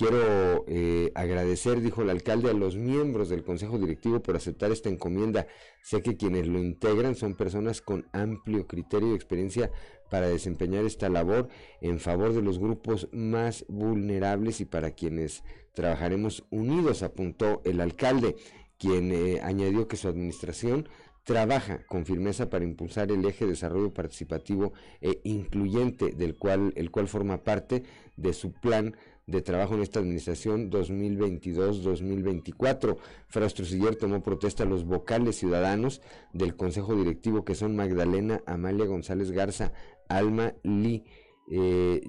Quiero 0.01 0.65
eh, 0.67 1.13
agradecer, 1.15 1.83
dijo 1.83 2.01
el 2.01 2.09
alcalde, 2.09 2.49
a 2.49 2.55
los 2.55 2.75
miembros 2.75 3.29
del 3.29 3.45
Consejo 3.45 3.79
Directivo 3.79 4.23
por 4.23 4.35
aceptar 4.35 4.73
esta 4.73 4.89
encomienda. 4.89 5.47
Sé 5.83 6.01
que 6.01 6.17
quienes 6.17 6.47
lo 6.47 6.59
integran 6.59 7.15
son 7.15 7.35
personas 7.35 7.83
con 7.83 8.09
amplio 8.15 8.67
criterio 8.67 9.13
y 9.13 9.15
experiencia 9.15 9.71
para 10.09 10.29
desempeñar 10.29 10.87
esta 10.87 11.11
labor 11.11 11.49
en 11.83 12.01
favor 12.01 12.33
de 12.33 12.41
los 12.41 12.59
grupos 12.59 13.11
más 13.13 13.67
vulnerables 13.69 14.63
y 14.63 14.65
para 14.65 14.93
quienes 14.93 15.45
trabajaremos 15.75 16.45
unidos, 16.49 17.03
apuntó 17.03 17.61
el 17.67 17.83
alcalde, 17.83 18.37
quien 18.79 19.13
eh, 19.13 19.41
añadió 19.43 19.87
que 19.87 19.99
su 19.99 20.09
administración 20.09 20.89
trabaja 21.25 21.85
con 21.87 22.07
firmeza 22.07 22.49
para 22.49 22.65
impulsar 22.65 23.13
el 23.13 23.25
eje 23.27 23.45
de 23.45 23.51
desarrollo 23.51 23.93
participativo 23.93 24.73
e 25.03 25.21
incluyente 25.25 26.13
del 26.13 26.37
cual 26.37 26.73
el 26.77 26.91
cual 26.91 27.07
forma 27.07 27.45
parte 27.45 27.83
de 28.17 28.33
su 28.33 28.53
plan 28.53 28.97
de 29.31 29.43
trabajo 29.43 29.75
en 29.75 29.83
esta 29.83 30.01
administración 30.01 30.71
2022-2024. 30.71 32.97
Fraustro 33.29 33.67
tomó 33.97 34.23
protesta 34.23 34.63
a 34.65 34.67
los 34.67 34.85
vocales 34.85 35.37
ciudadanos 35.37 36.01
del 36.33 36.57
Consejo 36.57 36.97
Directivo 36.97 37.45
que 37.45 37.55
son 37.55 37.77
Magdalena 37.77 38.41
Amalia 38.47 38.87
González 38.87 39.31
Garza, 39.31 39.73
Alma 40.09 40.55
Lee 40.63 41.05
eh, 41.51 42.09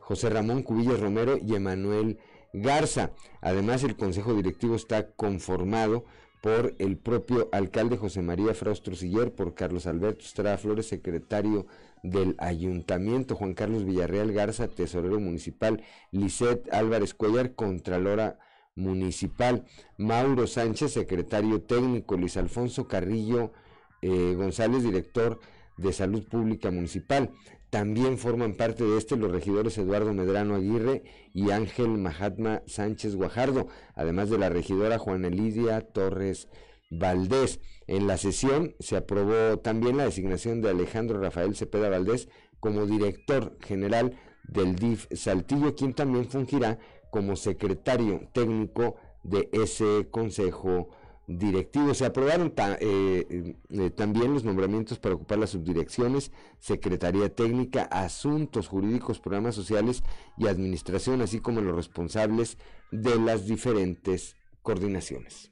José 0.00 0.30
Ramón 0.30 0.62
Cubillas 0.62 1.00
Romero 1.00 1.38
y 1.38 1.54
Emanuel 1.54 2.18
Garza. 2.52 3.12
Además, 3.40 3.84
el 3.84 3.96
Consejo 3.96 4.34
Directivo 4.34 4.76
está 4.76 5.12
conformado 5.12 6.04
por 6.42 6.74
el 6.78 6.98
propio 6.98 7.48
alcalde 7.52 7.96
José 7.96 8.20
María 8.20 8.52
Fraustro 8.52 8.96
Siller, 8.96 9.32
por 9.32 9.54
Carlos 9.54 9.86
Alberto 9.86 10.24
Estrada 10.24 10.58
Flores, 10.58 10.88
secretario 10.88 11.66
del 12.02 12.34
ayuntamiento, 12.38 13.36
Juan 13.36 13.54
Carlos 13.54 13.84
Villarreal 13.84 14.32
Garza, 14.32 14.68
tesorero 14.68 15.20
municipal, 15.20 15.82
Lisette 16.10 16.72
Álvarez 16.72 17.14
Cuellar, 17.14 17.54
contralora 17.54 18.38
municipal, 18.74 19.64
Mauro 19.98 20.46
Sánchez, 20.46 20.92
secretario 20.92 21.62
técnico, 21.62 22.16
Luis 22.16 22.36
Alfonso 22.36 22.88
Carrillo 22.88 23.52
eh, 24.00 24.34
González, 24.34 24.82
director 24.82 25.40
de 25.76 25.92
salud 25.92 26.26
pública 26.28 26.70
municipal. 26.70 27.30
También 27.70 28.18
forman 28.18 28.54
parte 28.54 28.84
de 28.84 28.98
este 28.98 29.16
los 29.16 29.30
regidores 29.30 29.78
Eduardo 29.78 30.12
Medrano 30.12 30.56
Aguirre 30.56 31.04
y 31.32 31.52
Ángel 31.52 31.88
Mahatma 31.88 32.62
Sánchez 32.66 33.16
Guajardo, 33.16 33.68
además 33.94 34.28
de 34.28 34.38
la 34.38 34.50
regidora 34.50 34.98
Juana 34.98 35.30
Lidia 35.30 35.80
Torres 35.80 36.48
Valdés. 36.92 37.60
En 37.86 38.06
la 38.06 38.16
sesión 38.16 38.74
se 38.78 38.96
aprobó 38.96 39.58
también 39.58 39.96
la 39.96 40.04
designación 40.04 40.60
de 40.60 40.70
Alejandro 40.70 41.20
Rafael 41.20 41.56
Cepeda 41.56 41.88
Valdés 41.88 42.28
como 42.60 42.86
director 42.86 43.56
general 43.60 44.16
del 44.44 44.76
DIF 44.76 45.06
Saltillo, 45.14 45.74
quien 45.74 45.94
también 45.94 46.28
fungirá 46.28 46.78
como 47.10 47.36
secretario 47.36 48.28
técnico 48.32 48.96
de 49.22 49.48
ese 49.52 50.08
consejo 50.10 50.90
directivo. 51.26 51.94
Se 51.94 52.04
aprobaron 52.04 52.52
eh, 52.58 53.54
eh, 53.70 53.90
también 53.90 54.34
los 54.34 54.44
nombramientos 54.44 54.98
para 54.98 55.14
ocupar 55.14 55.38
las 55.38 55.50
subdirecciones, 55.50 56.30
Secretaría 56.58 57.34
Técnica, 57.34 57.82
Asuntos 57.84 58.68
Jurídicos, 58.68 59.20
Programas 59.20 59.54
Sociales 59.54 60.02
y 60.36 60.48
Administración, 60.48 61.22
así 61.22 61.40
como 61.40 61.60
los 61.60 61.76
responsables 61.76 62.58
de 62.90 63.16
las 63.16 63.46
diferentes 63.46 64.36
coordinaciones. 64.62 65.51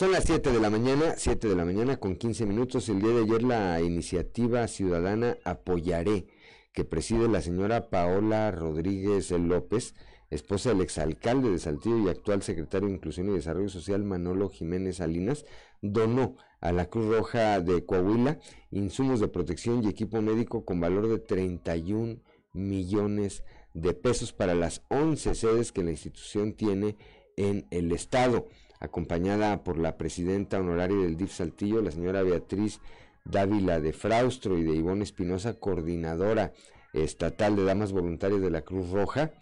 Son 0.00 0.12
las 0.12 0.24
7 0.24 0.50
de 0.50 0.60
la 0.60 0.70
mañana, 0.70 1.12
7 1.14 1.46
de 1.46 1.54
la 1.54 1.66
mañana 1.66 1.98
con 1.98 2.16
15 2.16 2.46
minutos. 2.46 2.88
El 2.88 3.02
día 3.02 3.10
de 3.10 3.20
ayer 3.22 3.42
la 3.42 3.82
iniciativa 3.82 4.66
ciudadana 4.66 5.36
Apoyaré, 5.44 6.26
que 6.72 6.86
preside 6.86 7.28
la 7.28 7.42
señora 7.42 7.90
Paola 7.90 8.50
Rodríguez 8.50 9.30
López, 9.30 9.94
esposa 10.30 10.70
del 10.70 10.80
exalcalde 10.80 11.50
de 11.50 11.58
Saltillo 11.58 11.98
y 11.98 12.08
actual 12.08 12.40
secretario 12.42 12.88
de 12.88 12.94
Inclusión 12.94 13.28
y 13.28 13.32
Desarrollo 13.32 13.68
Social 13.68 14.02
Manolo 14.02 14.48
Jiménez 14.48 14.96
Salinas, 14.96 15.44
donó 15.82 16.38
a 16.62 16.72
la 16.72 16.86
Cruz 16.86 17.14
Roja 17.14 17.60
de 17.60 17.84
Coahuila 17.84 18.38
insumos 18.70 19.20
de 19.20 19.28
protección 19.28 19.84
y 19.84 19.88
equipo 19.88 20.22
médico 20.22 20.64
con 20.64 20.80
valor 20.80 21.08
de 21.08 21.18
31 21.18 22.22
millones 22.54 23.44
de 23.44 23.59
pesos 24.02 24.32
para 24.32 24.54
las 24.54 24.82
11 24.88 25.34
sedes 25.34 25.72
que 25.72 25.82
la 25.82 25.90
institución 25.90 26.52
tiene 26.52 26.96
en 27.36 27.66
el 27.70 27.92
estado 27.92 28.48
acompañada 28.80 29.62
por 29.62 29.78
la 29.78 29.96
presidenta 29.96 30.58
honoraria 30.58 30.96
del 30.96 31.16
DIF 31.16 31.32
Saltillo, 31.32 31.82
la 31.82 31.90
señora 31.90 32.22
Beatriz 32.22 32.80
Dávila 33.24 33.80
de 33.80 33.92
Fraustro 33.92 34.58
y 34.58 34.64
de 34.64 34.74
Ivonne 34.74 35.04
Espinosa, 35.04 35.54
coordinadora 35.54 36.52
estatal 36.92 37.56
de 37.56 37.64
Damas 37.64 37.92
Voluntarias 37.92 38.40
de 38.40 38.50
la 38.50 38.62
Cruz 38.62 38.90
Roja. 38.90 39.32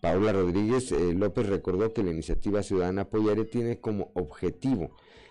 Paula 0.00 0.32
Rodríguez 0.32 0.92
eh, 0.92 1.12
López 1.14 1.46
recordó 1.46 1.92
que 1.92 2.02
la 2.02 2.10
iniciativa 2.10 2.62
Ciudadana 2.62 3.02
Apoyaré 3.02 3.44
tiene 3.44 3.78
como 3.80 4.10
objetivo 4.14 4.90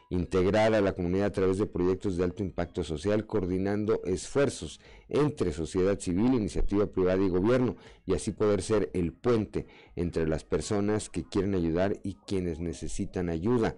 integrar 0.09 0.73
a 0.73 0.81
la 0.81 0.93
comunidad 0.93 1.27
a 1.27 1.31
través 1.31 1.57
de 1.57 1.65
proyectos 1.65 2.17
de 2.17 2.23
alto 2.23 2.43
impacto 2.43 2.83
social, 2.83 3.25
coordinando 3.25 4.01
esfuerzos 4.05 4.79
entre 5.09 5.51
sociedad 5.51 5.99
civil, 5.99 6.33
iniciativa 6.33 6.87
privada 6.87 7.23
y 7.23 7.29
gobierno, 7.29 7.75
y 8.05 8.13
así 8.13 8.31
poder 8.31 8.61
ser 8.61 8.91
el 8.93 9.13
puente 9.13 9.65
entre 9.95 10.27
las 10.27 10.43
personas 10.43 11.09
que 11.09 11.27
quieren 11.27 11.55
ayudar 11.55 11.99
y 12.03 12.15
quienes 12.25 12.59
necesitan 12.59 13.29
ayuda. 13.29 13.75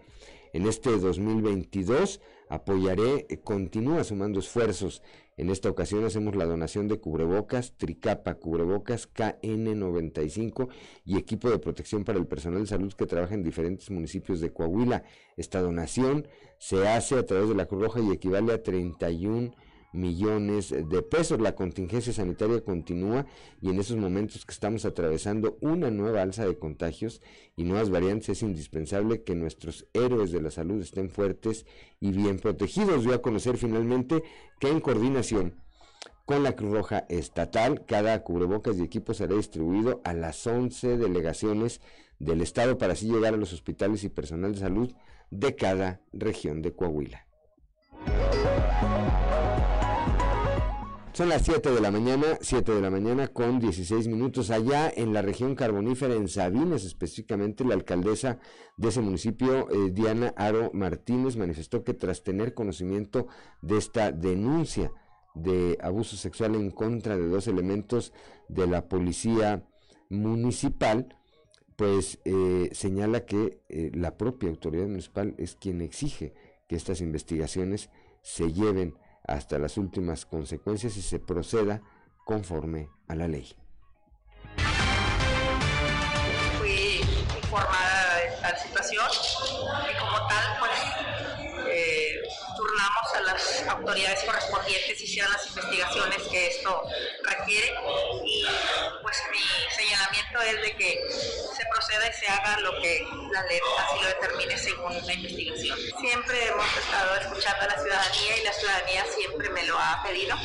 En 0.54 0.66
este 0.66 0.98
2022 0.98 2.22
apoyaré, 2.50 3.26
eh, 3.30 3.40
continúa 3.40 4.04
sumando 4.04 4.40
esfuerzos 4.40 5.02
en 5.38 5.52
esta 5.52 5.70
ocasión 5.70 6.04
hacemos 6.04 6.36
la 6.36 6.46
donación 6.46 6.88
de 6.88 7.00
cubrebocas, 7.00 7.74
tricapa, 7.78 8.34
cubrebocas 8.36 9.08
KN95 9.14 10.68
y 11.06 11.18
equipo 11.18 11.52
de 11.52 11.60
protección 11.60 12.04
para 12.04 12.18
el 12.18 12.26
personal 12.26 12.62
de 12.62 12.68
salud 12.68 12.92
que 12.94 13.06
trabaja 13.06 13.36
en 13.36 13.44
diferentes 13.44 13.92
municipios 13.92 14.40
de 14.42 14.52
Coahuila. 14.52 15.04
Esta 15.36 15.62
donación 15.62 16.28
se 16.58 16.88
hace 16.88 17.20
a 17.20 17.26
través 17.26 17.50
de 17.50 17.56
la 17.56 17.68
Cruz 17.68 17.84
Roja 17.84 18.00
y 18.02 18.12
equivale 18.12 18.52
a 18.52 18.64
31 18.64 19.54
millones 19.94 20.70
de 20.70 21.02
pesos. 21.02 21.40
La 21.40 21.56
contingencia 21.56 22.14
sanitaria 22.14 22.62
continúa 22.62 23.26
y 23.62 23.70
en 23.70 23.80
esos 23.80 23.98
momentos 23.98 24.46
que 24.46 24.54
estamos 24.54 24.86
atravesando 24.86 25.58
una 25.62 25.92
nueva 25.92 26.22
alza 26.22 26.46
de 26.46 26.58
contagios 26.58 27.22
y 27.56 27.64
nuevas 27.64 27.90
variantes 27.90 28.30
es 28.30 28.44
indispensable 28.44 29.24
que 29.24 29.36
nuestros 29.36 29.88
héroes 29.94 30.32
de 30.32 30.42
la 30.42 30.52
salud 30.52 30.82
estén 30.82 31.10
fuertes 31.10 31.66
y 32.00 32.12
bien 32.12 32.40
protegidos. 32.40 33.06
Voy 33.06 33.14
a 33.14 33.22
conocer 33.22 33.58
finalmente 33.58 34.24
que 34.60 34.70
en 34.70 34.80
coordinación 34.80 35.56
con 36.26 36.44
la 36.44 36.58
Cruz 36.58 36.74
Roja 36.74 37.06
Estatal, 37.08 37.86
cada 37.86 38.22
cubrebocas 38.22 38.78
y 38.78 38.84
equipo 38.84 39.14
será 39.14 39.36
distribuido 39.36 40.02
a 40.04 40.14
las 40.14 40.46
11 40.46 40.98
delegaciones 40.98 41.80
del 42.20 42.42
Estado 42.42 42.78
para 42.78 42.94
así 42.94 43.08
llegar 43.08 43.34
a 43.34 43.38
los 43.38 43.54
hospitales 43.54 44.04
y 44.04 44.10
personal 44.10 44.52
de 44.52 44.60
salud 44.60 44.94
de 45.32 45.56
cada 45.56 46.02
región 46.12 46.62
de 46.62 46.74
Coahuila. 46.74 47.26
Son 51.18 51.30
las 51.30 51.46
7 51.46 51.72
de 51.72 51.82
la 51.82 51.90
mañana, 51.90 52.38
7 52.42 52.74
de 52.76 52.80
la 52.80 52.92
mañana 52.92 53.28
con 53.28 53.60
16 53.60 54.08
minutos. 54.08 54.52
Allá 54.52 54.94
en 54.96 55.14
la 55.14 55.24
región 55.24 55.56
carbonífera, 55.56 56.14
en 56.14 56.28
Sabinas 56.28 56.84
específicamente, 56.84 57.64
la 57.64 57.74
alcaldesa 57.74 58.38
de 58.78 58.90
ese 58.90 59.02
municipio, 59.02 59.68
eh, 59.72 59.90
Diana 59.90 60.32
Aro 60.38 60.70
Martínez, 60.76 61.36
manifestó 61.36 61.84
que 61.84 61.96
tras 61.96 62.22
tener 62.22 62.54
conocimiento 62.54 63.26
de 63.64 63.80
esta 63.80 64.12
denuncia 64.12 64.92
de 65.34 65.80
abuso 65.82 66.18
sexual 66.18 66.54
en 66.54 66.70
contra 66.70 67.18
de 67.18 67.28
dos 67.28 67.48
elementos 67.48 68.14
de 68.48 68.68
la 68.68 68.88
policía 68.88 69.68
municipal, 70.12 71.18
pues 71.78 72.20
eh, 72.26 72.70
señala 72.74 73.26
que 73.26 73.64
eh, 73.70 73.90
la 73.96 74.18
propia 74.18 74.50
autoridad 74.50 74.86
municipal 74.86 75.34
es 75.40 75.56
quien 75.56 75.82
exige 75.82 76.36
que 76.68 76.76
estas 76.76 77.02
investigaciones 77.02 77.90
se 78.22 78.54
lleven 78.54 78.94
hasta 79.28 79.60
las 79.60 79.78
últimas 79.78 80.26
consecuencias 80.26 80.96
y 80.98 81.02
se 81.02 81.20
proceda 81.20 81.82
conforme 82.26 82.90
a 83.08 83.16
la 83.16 83.28
ley. 83.28 83.56
Fui 86.58 87.02
informada 87.36 88.18
de 88.18 88.28
esta 88.28 88.58
situación 88.58 89.06
y 89.92 90.00
como 90.00 90.28
tal 90.28 90.60
pues 90.60 90.72
eh, 91.68 92.22
turnamos 92.56 93.16
a 93.16 93.22
las 93.22 93.68
autoridades 93.68 94.24
correspondientes 94.24 95.02
hicieron 95.02 95.32
las 95.32 95.48
investigaciones 95.48 96.22
que 96.30 96.48
esto 96.48 96.84
requiere 97.24 97.74
y 98.26 98.46
pues 99.02 99.18
mi 99.32 99.67
es 100.42 100.62
de 100.62 100.76
que 100.76 101.04
se 101.10 101.66
proceda 101.66 102.08
y 102.10 102.14
se 102.14 102.28
haga 102.28 102.60
lo 102.60 102.72
que 102.82 103.06
la 103.32 103.44
ley 103.44 103.60
así 103.80 104.02
lo 104.02 104.08
determine 104.08 104.58
según 104.58 105.06
la 105.06 105.14
investigación. 105.14 105.78
Siempre 106.00 106.48
hemos 106.48 106.78
estado 106.78 107.16
escuchando 107.16 107.64
a 107.64 107.68
la 107.68 107.82
ciudadanía 107.82 108.38
y 108.38 108.44
la 108.44 108.54
ciudadanía 108.54 109.06
siempre 109.16 109.50
me 109.50 109.64
lo 109.66 109.78
ha 109.78 110.04
pedido, 110.04 110.36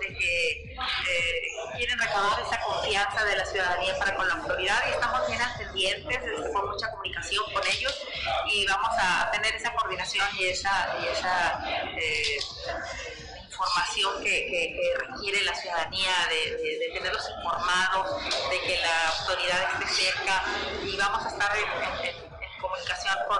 de 0.00 0.14
que 0.14 0.74
eh, 0.74 1.42
quieren 1.76 1.98
reclamar 1.98 2.40
esa 2.40 2.60
confianza 2.60 3.24
de 3.24 3.36
la 3.36 3.46
ciudadanía 3.46 3.98
para 3.98 4.14
con 4.16 4.28
la 4.28 4.34
autoridad 4.34 4.82
y 4.88 4.92
estamos 4.92 5.26
bien 5.26 5.42
atendientes, 5.42 6.18
con 6.52 6.70
mucha 6.70 6.90
comunicación 6.90 7.44
con 7.52 7.66
ellos 7.66 8.02
y 8.46 8.66
vamos 8.66 8.90
a 8.98 9.30
tener 9.32 9.54
esa 9.54 9.72
coordinación 9.72 10.26
y 10.38 10.46
esa, 10.46 10.96
y 11.02 11.06
esa 11.08 11.64
eh, 11.96 12.38
información 13.54 14.22
que, 14.22 14.96
requiere 14.98 15.44
la 15.44 15.54
ciudadanía, 15.54 16.10
de, 16.28 16.90
tenerlos 16.92 17.28
informados, 17.36 18.22
de 18.50 18.60
que 18.60 18.78
la 18.80 19.08
autoridad 19.08 19.80
esté 19.80 20.06
cerca 20.06 20.44
y 20.82 20.96
vamos 20.96 21.24
a 21.24 21.28
estar 21.28 21.56
en, 21.56 22.34
comunicación 22.60 23.14
con, 23.28 23.38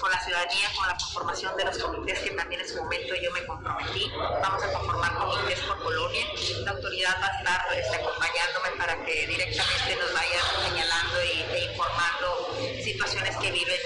con, 0.00 0.10
la 0.10 0.20
ciudadanía, 0.20 0.68
con 0.76 0.86
la 0.86 0.96
conformación 0.96 1.56
de 1.56 1.64
los 1.64 1.78
comités 1.78 2.18
que 2.20 2.30
también 2.30 2.60
en 2.60 2.68
su 2.68 2.76
momento 2.76 3.14
yo 3.16 3.30
me 3.32 3.46
comprometí. 3.46 4.12
Vamos 4.42 4.62
a 4.62 4.72
conformar 4.72 5.14
comités 5.14 5.60
por 5.60 5.82
colonia. 5.82 6.26
La 6.64 6.70
autoridad 6.72 7.16
va 7.20 7.26
a 7.26 7.38
estar 7.38 7.78
este, 7.78 7.96
acompañándome 7.96 8.70
para 8.78 9.04
que 9.04 9.26
directamente 9.26 9.96
nos 9.96 10.12
vayan 10.12 10.42
señalando 10.68 11.20
e 11.20 11.64
informando 11.64 12.56
situaciones 12.84 13.36
que 13.38 13.50
viven 13.50 13.80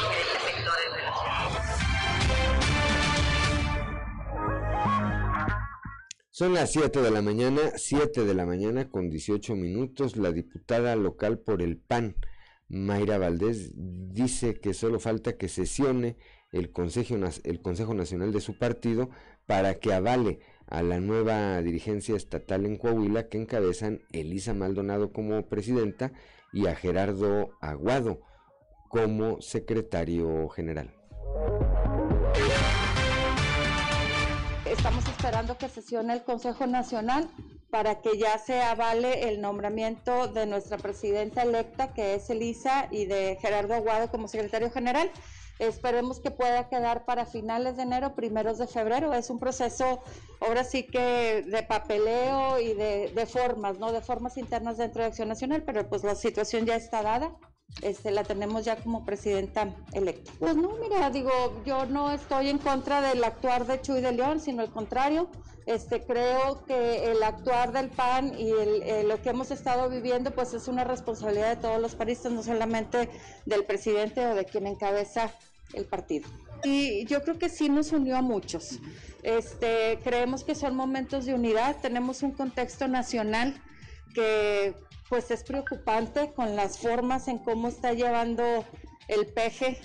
diferentes 0.00 0.42
sectores 0.42 0.92
de 0.94 1.02
la 1.02 1.12
ciudad. 1.12 1.23
Son 6.36 6.52
las 6.52 6.72
7 6.72 7.00
de 7.00 7.12
la 7.12 7.22
mañana, 7.22 7.60
7 7.76 8.24
de 8.24 8.34
la 8.34 8.44
mañana 8.44 8.90
con 8.90 9.08
18 9.08 9.54
minutos. 9.54 10.16
La 10.16 10.32
diputada 10.32 10.96
local 10.96 11.38
por 11.38 11.62
el 11.62 11.76
PAN, 11.76 12.16
Mayra 12.66 13.18
Valdés, 13.18 13.70
dice 13.76 14.58
que 14.58 14.74
solo 14.74 14.98
falta 14.98 15.36
que 15.36 15.48
sesione 15.48 16.16
el 16.50 16.72
Consejo, 16.72 17.14
el 17.44 17.62
Consejo 17.62 17.94
Nacional 17.94 18.32
de 18.32 18.40
su 18.40 18.58
partido 18.58 19.10
para 19.46 19.76
que 19.76 19.94
avale 19.94 20.40
a 20.66 20.82
la 20.82 20.98
nueva 20.98 21.62
dirigencia 21.62 22.16
estatal 22.16 22.66
en 22.66 22.78
Coahuila 22.78 23.28
que 23.28 23.38
encabezan 23.38 24.00
Elisa 24.10 24.54
Maldonado 24.54 25.12
como 25.12 25.46
presidenta 25.46 26.12
y 26.52 26.66
a 26.66 26.74
Gerardo 26.74 27.50
Aguado 27.60 28.22
como 28.88 29.40
secretario 29.40 30.48
general. 30.48 30.92
Estamos 34.84 35.08
esperando 35.08 35.56
que 35.56 35.70
sesione 35.70 36.12
el 36.12 36.24
Consejo 36.24 36.66
Nacional 36.66 37.30
para 37.70 38.02
que 38.02 38.18
ya 38.18 38.36
se 38.36 38.60
avale 38.60 39.30
el 39.30 39.40
nombramiento 39.40 40.28
de 40.28 40.44
nuestra 40.44 40.76
presidenta 40.76 41.42
electa, 41.42 41.94
que 41.94 42.16
es 42.16 42.28
Elisa, 42.28 42.88
y 42.90 43.06
de 43.06 43.38
Gerardo 43.40 43.72
Aguado 43.72 44.10
como 44.10 44.28
secretario 44.28 44.70
general. 44.70 45.10
Esperemos 45.58 46.20
que 46.20 46.30
pueda 46.30 46.68
quedar 46.68 47.06
para 47.06 47.24
finales 47.24 47.78
de 47.78 47.84
enero, 47.84 48.14
primeros 48.14 48.58
de 48.58 48.66
febrero. 48.66 49.14
Es 49.14 49.30
un 49.30 49.38
proceso, 49.38 50.02
ahora 50.42 50.64
sí 50.64 50.82
que 50.82 51.46
de 51.46 51.62
papeleo 51.62 52.60
y 52.60 52.74
de, 52.74 53.08
de 53.08 53.24
formas, 53.24 53.78
¿no? 53.78 53.90
De 53.90 54.02
formas 54.02 54.36
internas 54.36 54.76
dentro 54.76 55.00
de 55.00 55.08
Acción 55.08 55.28
Nacional, 55.28 55.62
pero 55.62 55.88
pues 55.88 56.04
la 56.04 56.14
situación 56.14 56.66
ya 56.66 56.76
está 56.76 57.02
dada 57.02 57.34
este, 57.82 58.10
la 58.10 58.24
tenemos 58.24 58.64
ya 58.64 58.76
como 58.76 59.04
presidenta 59.04 59.74
electa. 59.92 60.32
Pues 60.38 60.56
no, 60.56 60.76
mira, 60.80 61.10
digo, 61.10 61.30
yo 61.64 61.86
no 61.86 62.10
estoy 62.10 62.48
en 62.48 62.58
contra 62.58 63.00
del 63.00 63.22
actuar 63.24 63.66
de 63.66 63.80
Chuy 63.80 64.00
de 64.00 64.12
León, 64.12 64.40
sino 64.40 64.62
al 64.62 64.70
contrario. 64.70 65.28
Este, 65.66 66.04
creo 66.04 66.64
que 66.66 67.10
el 67.10 67.22
actuar 67.22 67.72
del 67.72 67.88
PAN 67.88 68.38
y 68.38 68.50
el, 68.50 68.82
eh, 68.82 69.04
lo 69.04 69.20
que 69.22 69.30
hemos 69.30 69.50
estado 69.50 69.88
viviendo, 69.88 70.30
pues 70.30 70.52
es 70.52 70.68
una 70.68 70.84
responsabilidad 70.84 71.56
de 71.56 71.62
todos 71.62 71.80
los 71.80 71.94
paristas, 71.94 72.32
no 72.32 72.42
solamente 72.42 73.08
del 73.46 73.64
presidente 73.64 74.26
o 74.26 74.34
de 74.34 74.44
quien 74.44 74.66
encabeza 74.66 75.32
el 75.72 75.86
partido. 75.86 76.28
Y 76.64 77.06
yo 77.06 77.22
creo 77.22 77.38
que 77.38 77.48
sí 77.48 77.68
nos 77.68 77.92
unió 77.92 78.16
a 78.16 78.22
muchos. 78.22 78.78
Este, 79.22 79.98
creemos 80.04 80.44
que 80.44 80.54
son 80.54 80.76
momentos 80.76 81.24
de 81.24 81.34
unidad, 81.34 81.76
tenemos 81.80 82.22
un 82.22 82.32
contexto 82.32 82.86
nacional 82.86 83.60
que 84.14 84.74
pues 85.14 85.30
es 85.30 85.44
preocupante 85.44 86.32
con 86.34 86.56
las 86.56 86.76
formas 86.76 87.28
en 87.28 87.38
cómo 87.38 87.68
está 87.68 87.92
llevando 87.92 88.64
el 89.06 89.26
peje 89.26 89.78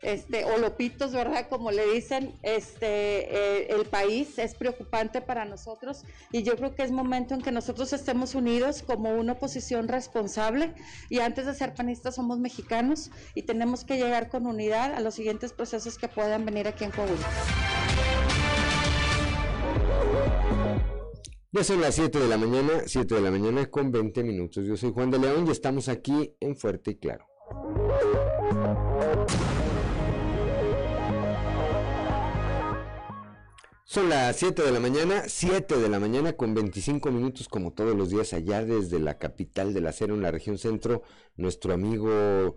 este, 0.00 0.46
o 0.46 0.56
lopitos, 0.56 1.12
¿verdad? 1.12 1.48
Como 1.50 1.70
le 1.70 1.86
dicen, 1.92 2.32
este, 2.42 2.86
eh, 2.86 3.66
el 3.74 3.84
país 3.84 4.38
es 4.38 4.54
preocupante 4.54 5.20
para 5.20 5.44
nosotros 5.44 6.04
y 6.32 6.44
yo 6.44 6.56
creo 6.56 6.74
que 6.74 6.82
es 6.82 6.92
momento 6.92 7.34
en 7.34 7.42
que 7.42 7.52
nosotros 7.52 7.92
estemos 7.92 8.34
unidos 8.34 8.82
como 8.82 9.10
una 9.10 9.32
oposición 9.32 9.86
responsable 9.86 10.72
y 11.10 11.18
antes 11.18 11.44
de 11.44 11.52
ser 11.52 11.74
panistas 11.74 12.14
somos 12.14 12.38
mexicanos 12.38 13.10
y 13.34 13.42
tenemos 13.42 13.84
que 13.84 13.98
llegar 13.98 14.30
con 14.30 14.46
unidad 14.46 14.94
a 14.94 15.00
los 15.00 15.14
siguientes 15.14 15.52
procesos 15.52 15.98
que 15.98 16.08
puedan 16.08 16.46
venir 16.46 16.68
aquí 16.68 16.84
en 16.84 16.90
Coahuila. 16.90 17.28
Ya 21.52 21.64
son 21.64 21.80
las 21.80 21.96
7 21.96 22.16
de 22.20 22.28
la 22.28 22.36
mañana, 22.38 22.84
7 22.86 23.12
de 23.12 23.20
la 23.20 23.32
mañana 23.32 23.66
con 23.66 23.90
20 23.90 24.22
minutos. 24.22 24.64
Yo 24.64 24.76
soy 24.76 24.92
Juan 24.92 25.10
de 25.10 25.18
León 25.18 25.48
y 25.48 25.50
estamos 25.50 25.88
aquí 25.88 26.36
en 26.38 26.54
Fuerte 26.54 26.92
y 26.92 26.94
Claro. 26.94 27.26
Son 33.84 34.08
las 34.08 34.36
7 34.36 34.62
de 34.62 34.70
la 34.70 34.78
mañana, 34.78 35.24
7 35.26 35.76
de 35.78 35.88
la 35.88 35.98
mañana 35.98 36.34
con 36.34 36.54
25 36.54 37.10
minutos 37.10 37.48
como 37.48 37.72
todos 37.72 37.96
los 37.96 38.10
días 38.10 38.32
allá 38.32 38.64
desde 38.64 39.00
la 39.00 39.18
capital 39.18 39.74
del 39.74 39.88
acero 39.88 40.14
en 40.14 40.22
la 40.22 40.30
región 40.30 40.56
centro, 40.56 41.02
nuestro 41.34 41.74
amigo 41.74 42.54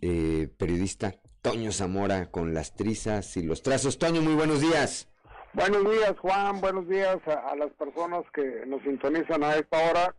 eh, 0.00 0.48
periodista 0.56 1.14
Toño 1.42 1.72
Zamora 1.72 2.30
con 2.30 2.54
las 2.54 2.74
trizas 2.74 3.36
y 3.36 3.42
los 3.42 3.62
trazos. 3.62 3.98
Toño, 3.98 4.22
muy 4.22 4.32
buenos 4.32 4.62
días. 4.62 5.08
Buenos 5.52 5.82
días, 5.90 6.14
Juan. 6.20 6.60
Buenos 6.60 6.86
días 6.88 7.18
a, 7.26 7.56
las 7.56 7.72
personas 7.72 8.22
que 8.32 8.64
nos 8.66 8.82
sintonizan 8.82 9.42
a 9.42 9.56
esta 9.56 9.90
hora. 9.90 10.14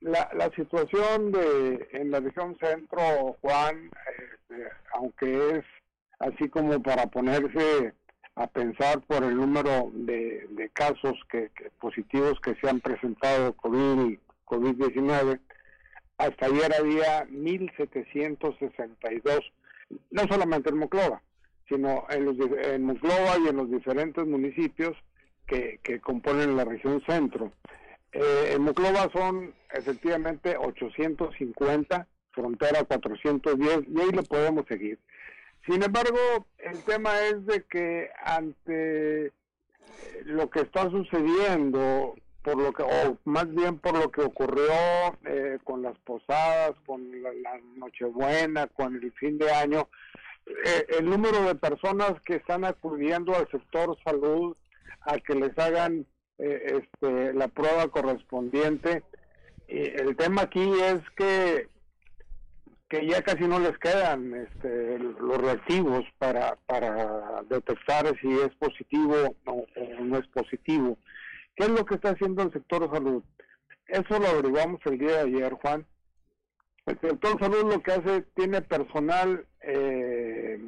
La, 0.00 0.28
la 0.34 0.50
situación 0.56 1.30
de 1.30 1.88
en 1.92 2.10
la 2.10 2.18
región 2.18 2.58
centro, 2.58 3.36
Juan, 3.40 3.88
este, 4.18 4.68
aunque 4.92 5.58
es 5.58 5.64
así 6.18 6.48
como 6.48 6.82
para 6.82 7.06
ponerse 7.06 7.94
a 8.34 8.48
pensar 8.48 9.02
por 9.02 9.22
el 9.22 9.36
número 9.36 9.88
de, 9.92 10.48
de 10.50 10.68
casos 10.70 11.14
que, 11.30 11.48
positivos 11.80 12.40
que 12.40 12.56
se 12.56 12.68
han 12.68 12.80
presentado 12.80 13.52
COVID, 13.54 14.18
COVID-19, 14.46 15.38
hasta 16.18 16.46
ayer 16.46 16.74
había 16.78 17.24
1.762, 17.28 19.40
no 20.10 20.22
solamente 20.28 20.70
en 20.70 20.78
Moclova, 20.78 21.22
sino 21.68 22.06
en, 22.10 22.24
los, 22.24 22.36
en 22.38 23.00
y 23.44 23.48
en 23.48 23.56
los 23.56 23.70
diferentes 23.70 24.26
municipios 24.26 24.96
que, 25.46 25.80
que 25.82 26.00
componen 26.00 26.56
la 26.56 26.64
región 26.64 27.02
centro. 27.06 27.52
Eh, 28.12 28.52
en 28.52 28.62
Muclova 28.62 29.10
son 29.12 29.54
efectivamente 29.72 30.56
850, 30.56 32.06
frontera 32.32 32.84
410, 32.84 33.88
y 33.88 34.00
ahí 34.00 34.10
lo 34.12 34.22
podemos 34.22 34.64
seguir. 34.66 34.98
Sin 35.66 35.82
embargo, 35.82 36.46
el 36.58 36.82
tema 36.84 37.20
es 37.22 37.44
de 37.44 37.64
que 37.64 38.08
ante 38.24 39.32
lo 40.24 40.48
que 40.48 40.60
está 40.60 40.88
sucediendo, 40.90 42.14
por 42.42 42.56
lo 42.56 42.72
que, 42.72 42.84
o 42.84 43.18
más 43.24 43.52
bien 43.52 43.78
por 43.78 43.98
lo 43.98 44.10
que 44.10 44.22
ocurrió 44.22 44.72
eh, 45.24 45.58
con 45.64 45.82
las 45.82 45.98
posadas, 45.98 46.72
con 46.86 47.02
la, 47.20 47.32
la, 47.32 47.60
Nochebuena, 47.76 48.68
con 48.68 48.94
el 48.94 49.12
fin 49.12 49.38
de 49.38 49.50
año, 49.50 49.88
eh, 50.46 50.86
el 50.98 51.06
número 51.06 51.42
de 51.42 51.54
personas 51.54 52.14
que 52.24 52.36
están 52.36 52.64
acudiendo 52.64 53.34
al 53.34 53.48
sector 53.50 53.96
salud 54.04 54.56
a 55.00 55.18
que 55.18 55.34
les 55.34 55.56
hagan 55.58 56.06
eh, 56.38 56.82
este, 56.82 57.32
la 57.34 57.48
prueba 57.48 57.88
correspondiente. 57.88 59.02
Y 59.68 59.78
el 59.78 60.16
tema 60.16 60.42
aquí 60.42 60.72
es 60.80 61.00
que 61.16 61.68
que 62.88 63.06
ya 63.06 63.22
casi 63.22 63.44
no 63.48 63.58
les 63.58 63.76
quedan 63.78 64.32
este, 64.34 64.98
los 64.98 65.38
reactivos 65.38 66.04
para, 66.18 66.56
para 66.66 67.42
detectar 67.48 68.06
si 68.20 68.32
es 68.32 68.54
positivo 68.58 69.36
o, 69.46 69.66
no 70.00 70.18
es 70.18 70.26
positivo. 70.28 70.96
¿Qué 71.56 71.64
es 71.64 71.70
lo 71.70 71.84
que 71.84 71.96
está 71.96 72.10
haciendo 72.10 72.42
el 72.42 72.52
sector 72.52 72.88
salud? 72.92 73.24
Eso 73.88 74.18
lo 74.18 74.28
averiguamos 74.28 74.80
el 74.84 74.98
día 74.98 75.24
de 75.24 75.36
ayer, 75.36 75.52
Juan. 75.54 75.84
El 76.86 77.00
sector 77.00 77.40
salud 77.40 77.72
lo 77.72 77.82
que 77.82 77.92
hace, 77.92 78.22
tiene 78.36 78.62
personal 78.62 79.44
eh, 79.66 80.58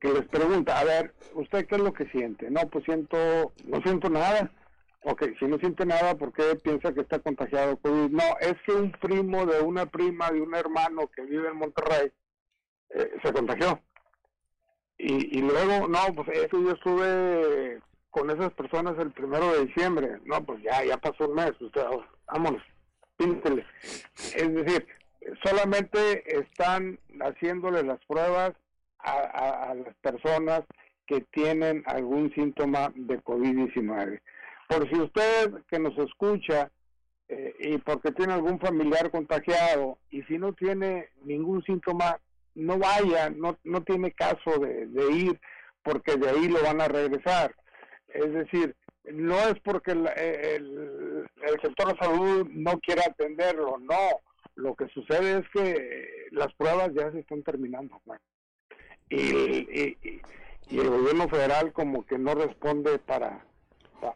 que 0.00 0.12
les 0.12 0.26
pregunta, 0.28 0.78
a 0.78 0.84
ver, 0.84 1.14
¿usted 1.34 1.66
qué 1.66 1.76
es 1.76 1.80
lo 1.80 1.92
que 1.92 2.06
siente? 2.06 2.50
No, 2.50 2.62
pues 2.68 2.84
siento, 2.84 3.52
no 3.64 3.80
siento 3.82 4.08
nada. 4.08 4.50
Ok, 5.04 5.24
si 5.38 5.46
no 5.46 5.58
siente 5.58 5.84
nada, 5.84 6.14
¿por 6.14 6.32
qué 6.32 6.54
piensa 6.62 6.92
que 6.92 7.00
está 7.00 7.18
contagiado? 7.18 7.78
No, 7.82 8.22
es 8.40 8.54
que 8.64 8.72
un 8.72 8.92
primo 8.92 9.46
de 9.46 9.60
una 9.60 9.86
prima, 9.86 10.30
de 10.30 10.40
un 10.40 10.54
hermano 10.54 11.08
que 11.08 11.22
vive 11.22 11.48
en 11.48 11.56
Monterrey, 11.56 12.12
eh, 12.90 13.10
se 13.22 13.32
contagió. 13.32 13.80
Y, 14.98 15.38
y 15.38 15.42
luego, 15.42 15.88
no, 15.88 15.98
pues 16.14 16.28
eso 16.38 16.62
yo 16.62 16.70
estuve 16.70 17.80
con 18.10 18.30
esas 18.30 18.52
personas 18.52 18.96
el 18.98 19.10
primero 19.10 19.52
de 19.52 19.66
diciembre. 19.66 20.20
No, 20.24 20.44
pues 20.44 20.62
ya, 20.62 20.84
ya 20.84 20.96
pasó 20.98 21.28
un 21.28 21.34
mes, 21.34 21.52
usted, 21.60 21.84
vámonos, 22.26 22.62
píntele. 23.16 23.66
Es 24.14 24.54
decir, 24.54 24.86
solamente 25.44 26.22
están 26.38 26.98
haciéndole 27.20 27.82
las 27.82 27.98
pruebas 28.06 28.52
a, 28.98 29.74
las 29.74 29.94
personas 29.96 30.62
que 31.06 31.22
tienen 31.32 31.82
algún 31.86 32.32
síntoma 32.34 32.92
de 32.94 33.20
COVID-19. 33.22 34.20
Por 34.68 34.88
si 34.88 35.00
usted 35.00 35.52
que 35.68 35.78
nos 35.78 35.96
escucha 35.98 36.70
eh, 37.28 37.54
y 37.58 37.78
porque 37.78 38.12
tiene 38.12 38.34
algún 38.34 38.60
familiar 38.60 39.10
contagiado 39.10 39.98
y 40.10 40.22
si 40.22 40.38
no 40.38 40.52
tiene 40.52 41.08
ningún 41.24 41.62
síntoma, 41.64 42.18
no 42.54 42.78
vaya, 42.78 43.30
no, 43.30 43.58
no 43.64 43.82
tiene 43.82 44.12
caso 44.12 44.58
de, 44.60 45.12
ir 45.12 45.40
porque 45.82 46.16
de 46.16 46.30
ahí 46.30 46.48
lo 46.48 46.62
van 46.62 46.80
a 46.80 46.88
regresar. 46.88 47.54
Es 48.08 48.32
decir, 48.32 48.76
no 49.10 49.36
es 49.48 49.58
porque 49.64 49.92
el, 49.92 50.06
el, 50.16 51.26
el 51.42 51.60
sector 51.60 51.92
de 51.92 51.98
salud 51.98 52.48
no 52.50 52.78
quiera 52.78 53.02
atenderlo, 53.06 53.78
no 53.78 54.20
lo 54.54 54.74
que 54.74 54.88
sucede 54.88 55.38
es 55.38 55.48
que 55.50 56.28
las 56.30 56.52
pruebas 56.54 56.90
ya 56.94 57.10
se 57.12 57.20
están 57.20 57.42
terminando. 57.42 58.00
Y, 59.08 59.18
y, 59.18 59.96
el 60.70 60.88
gobierno 60.88 61.28
federal 61.28 61.72
como 61.72 62.06
que 62.06 62.18
no 62.18 62.34
responde 62.34 62.98
para, 62.98 63.44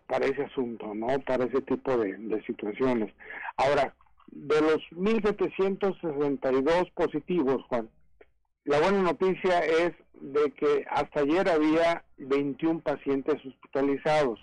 para 0.06 0.26
ese 0.26 0.44
asunto, 0.44 0.94
¿no? 0.94 1.20
Para 1.20 1.44
ese 1.44 1.60
tipo 1.62 1.96
de, 1.98 2.14
de 2.14 2.42
situaciones. 2.44 3.12
Ahora, 3.56 3.94
de 4.28 4.60
los 4.60 4.78
1.762 4.92 6.92
positivos, 6.92 7.64
Juan, 7.68 7.88
la 8.64 8.80
buena 8.80 9.02
noticia 9.02 9.60
es 9.60 9.92
de 10.20 10.50
que 10.52 10.84
hasta 10.90 11.20
ayer 11.20 11.48
había 11.48 12.04
21 12.16 12.80
pacientes 12.80 13.36
hospitalizados. 13.44 14.40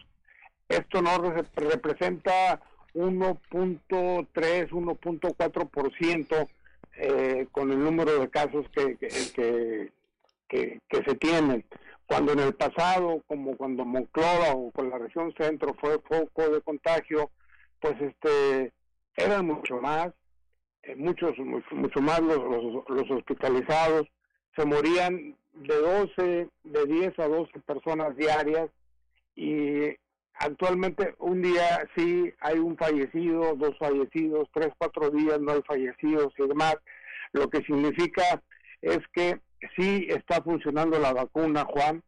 Esto 0.69 1.01
no 1.01 1.19
representa 1.55 2.61
1.3, 2.93 4.69
1.4% 4.69 6.47
eh, 6.95 7.47
con 7.51 7.71
el 7.71 7.83
número 7.83 8.19
de 8.19 8.29
casos 8.29 8.65
que, 8.69 8.97
que, 8.97 9.91
que, 10.47 10.79
se 10.89 11.15
tienen. 11.15 11.65
Cuando 12.05 12.33
en 12.33 12.39
el 12.39 12.53
pasado, 12.53 13.23
como 13.27 13.57
cuando 13.57 13.83
Monclova 13.85 14.53
o 14.53 14.69
con 14.71 14.89
la 14.89 14.99
región 14.99 15.33
centro 15.35 15.73
fue 15.79 15.99
foco 15.99 16.49
de 16.49 16.61
contagio, 16.61 17.31
pues 17.79 17.95
este 17.99 18.71
eran 19.15 19.47
mucho 19.47 19.79
más, 19.81 20.13
eh, 20.83 20.95
muchos 20.95 21.37
mucho, 21.39 22.01
más 22.01 22.19
los, 22.21 22.37
los, 22.37 22.83
los 22.87 23.11
hospitalizados, 23.11 24.07
se 24.55 24.65
morían 24.65 25.35
de 25.53 25.75
12, 25.75 26.49
de 26.63 26.85
10 26.85 27.19
a 27.19 27.27
12 27.27 27.59
personas 27.61 28.15
diarias 28.15 28.69
y 29.35 29.95
actualmente 30.35 31.15
un 31.19 31.41
día 31.41 31.87
sí 31.95 32.33
hay 32.39 32.59
un 32.59 32.77
fallecido, 32.77 33.55
dos 33.55 33.77
fallecidos, 33.77 34.49
tres, 34.53 34.69
cuatro 34.77 35.09
días 35.09 35.39
no 35.39 35.53
hay 35.53 35.61
fallecidos 35.63 36.33
y 36.37 36.47
demás, 36.47 36.75
lo 37.31 37.49
que 37.49 37.59
significa 37.63 38.41
es 38.81 38.99
que 39.13 39.39
sí 39.77 40.07
está 40.09 40.41
funcionando 40.41 40.99
la 40.99 41.13
vacuna, 41.13 41.65
Juan, 41.65 42.03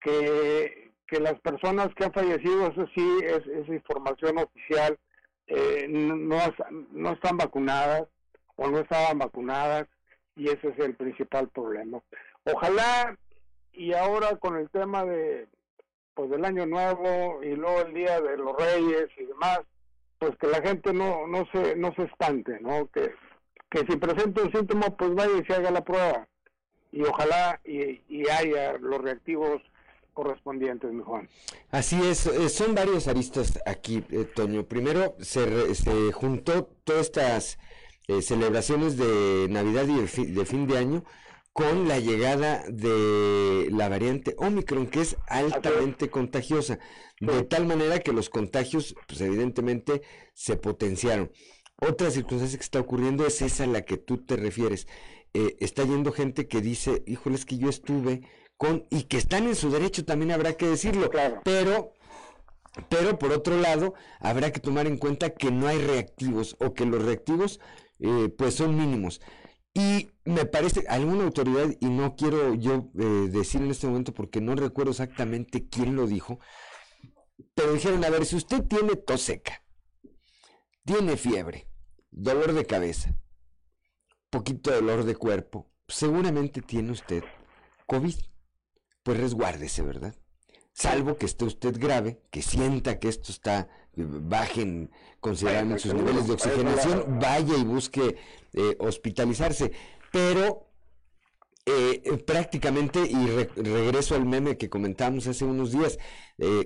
que, 0.00 0.92
que 1.06 1.20
las 1.20 1.38
personas 1.40 1.88
que 1.94 2.04
han 2.04 2.12
fallecido, 2.12 2.68
eso 2.68 2.86
sí 2.94 3.18
es, 3.24 3.68
información 3.68 4.38
oficial, 4.38 4.98
eh, 5.46 5.86
no, 5.88 6.38
no 6.90 7.12
están 7.12 7.36
vacunadas 7.36 8.06
o 8.56 8.68
no 8.68 8.78
estaban 8.78 9.18
vacunadas 9.18 9.88
y 10.36 10.48
ese 10.48 10.68
es 10.68 10.78
el 10.78 10.94
principal 10.94 11.48
problema. 11.48 12.00
Ojalá 12.44 13.16
y 13.72 13.92
ahora 13.94 14.36
con 14.36 14.56
el 14.56 14.68
tema 14.70 15.04
de 15.04 15.48
pues 16.14 16.30
del 16.30 16.44
año 16.44 16.66
nuevo 16.66 17.42
y 17.42 17.54
luego 17.54 17.82
el 17.82 17.94
día 17.94 18.20
de 18.20 18.36
los 18.36 18.56
reyes 18.56 19.08
y 19.18 19.24
demás, 19.24 19.60
pues 20.18 20.36
que 20.38 20.46
la 20.46 20.62
gente 20.62 20.92
no 20.92 21.26
no 21.26 21.46
se 21.52 21.76
no 21.76 21.92
se 21.94 22.02
espante, 22.02 22.58
¿no? 22.60 22.88
Que 22.90 23.12
que 23.70 23.80
si 23.86 23.96
presenta 23.96 24.42
un 24.42 24.52
síntoma 24.52 24.90
pues 24.96 25.14
vaya 25.14 25.32
y 25.40 25.44
se 25.44 25.54
haga 25.54 25.70
la 25.70 25.84
prueba 25.84 26.28
y 26.92 27.02
ojalá 27.02 27.60
y, 27.64 28.02
y 28.08 28.28
haya 28.28 28.74
los 28.78 29.00
reactivos 29.00 29.62
correspondientes, 30.12 30.92
mi 30.92 31.02
Juan. 31.02 31.28
Así 31.70 32.00
es, 32.06 32.26
eh, 32.26 32.48
son 32.50 32.74
varios 32.74 33.08
aristas 33.08 33.58
aquí, 33.64 34.04
eh, 34.10 34.24
Toño. 34.24 34.64
Primero 34.64 35.14
se, 35.20 35.74
se 35.74 36.12
juntó 36.12 36.68
todas 36.84 37.06
estas 37.06 37.58
eh, 38.08 38.20
celebraciones 38.20 38.98
de 38.98 39.46
Navidad 39.48 39.86
y 39.88 40.00
de 40.32 40.44
fin 40.44 40.66
de 40.66 40.76
año 40.78 41.04
con 41.52 41.86
la 41.86 41.98
llegada 41.98 42.64
de 42.68 43.68
la 43.70 43.88
variante 43.88 44.34
Omicron, 44.38 44.86
que 44.86 45.02
es 45.02 45.16
altamente 45.28 46.08
contagiosa, 46.08 46.78
de 47.20 47.42
tal 47.42 47.66
manera 47.66 48.00
que 48.00 48.12
los 48.12 48.30
contagios, 48.30 48.94
pues 49.06 49.20
evidentemente, 49.20 50.02
se 50.34 50.56
potenciaron. 50.56 51.30
Otra 51.76 52.10
circunstancia 52.10 52.58
que 52.58 52.64
está 52.64 52.80
ocurriendo 52.80 53.26
es 53.26 53.42
esa 53.42 53.64
a 53.64 53.66
la 53.66 53.82
que 53.82 53.98
tú 53.98 54.24
te 54.24 54.36
refieres. 54.36 54.86
Eh, 55.34 55.56
está 55.60 55.84
yendo 55.84 56.12
gente 56.12 56.46
que 56.46 56.60
dice, 56.60 57.02
híjole, 57.06 57.36
es 57.36 57.44
que 57.44 57.58
yo 57.58 57.68
estuve 57.68 58.22
con, 58.56 58.86
y 58.90 59.04
que 59.04 59.18
están 59.18 59.46
en 59.46 59.56
su 59.56 59.70
derecho, 59.70 60.04
también 60.04 60.30
habrá 60.30 60.54
que 60.54 60.66
decirlo, 60.66 61.10
pero 61.44 61.92
pero 62.88 63.18
por 63.18 63.32
otro 63.32 63.60
lado, 63.60 63.94
habrá 64.18 64.50
que 64.50 64.60
tomar 64.60 64.86
en 64.86 64.96
cuenta 64.96 65.30
que 65.30 65.50
no 65.50 65.66
hay 65.66 65.78
reactivos 65.78 66.56
o 66.58 66.72
que 66.72 66.86
los 66.86 67.04
reactivos 67.04 67.60
eh, 68.00 68.30
pues 68.36 68.54
son 68.54 68.76
mínimos. 68.76 69.20
Y 69.74 70.10
me 70.24 70.44
parece, 70.44 70.84
alguna 70.88 71.24
autoridad, 71.24 71.74
y 71.80 71.86
no 71.86 72.14
quiero 72.14 72.54
yo 72.54 72.90
eh, 72.98 73.28
decir 73.30 73.62
en 73.62 73.70
este 73.70 73.86
momento 73.86 74.12
porque 74.12 74.40
no 74.40 74.54
recuerdo 74.54 74.90
exactamente 74.90 75.68
quién 75.68 75.96
lo 75.96 76.06
dijo, 76.06 76.40
pero 77.54 77.72
dijeron, 77.72 78.04
a 78.04 78.10
ver, 78.10 78.26
si 78.26 78.36
usted 78.36 78.64
tiene 78.64 78.96
tos 78.96 79.22
seca, 79.22 79.64
tiene 80.84 81.16
fiebre, 81.16 81.68
dolor 82.10 82.52
de 82.52 82.66
cabeza, 82.66 83.14
poquito 84.30 84.70
dolor 84.70 85.04
de 85.04 85.16
cuerpo, 85.16 85.70
seguramente 85.88 86.60
tiene 86.60 86.92
usted 86.92 87.24
COVID. 87.86 88.14
Pues 89.02 89.18
resguárdese, 89.18 89.82
¿verdad? 89.82 90.14
Salvo 90.72 91.16
que 91.16 91.26
esté 91.26 91.44
usted 91.44 91.76
grave, 91.78 92.22
que 92.30 92.40
sienta 92.40 92.98
que 92.98 93.08
esto 93.08 93.32
está 93.32 93.68
bajen 93.94 94.90
considerando 95.20 95.78
sus 95.78 95.94
niveles 95.94 96.26
de 96.26 96.32
oxigenación, 96.34 97.18
vaya 97.20 97.56
y 97.56 97.64
busque 97.64 98.16
eh, 98.52 98.76
hospitalizarse. 98.78 99.72
Pero 100.10 100.68
eh, 101.64 102.02
eh, 102.04 102.16
prácticamente, 102.18 103.00
y 103.08 103.26
regreso 103.26 104.14
al 104.14 104.26
meme 104.26 104.56
que 104.56 104.68
comentábamos 104.68 105.26
hace 105.26 105.44
unos 105.44 105.72
días, 105.72 105.98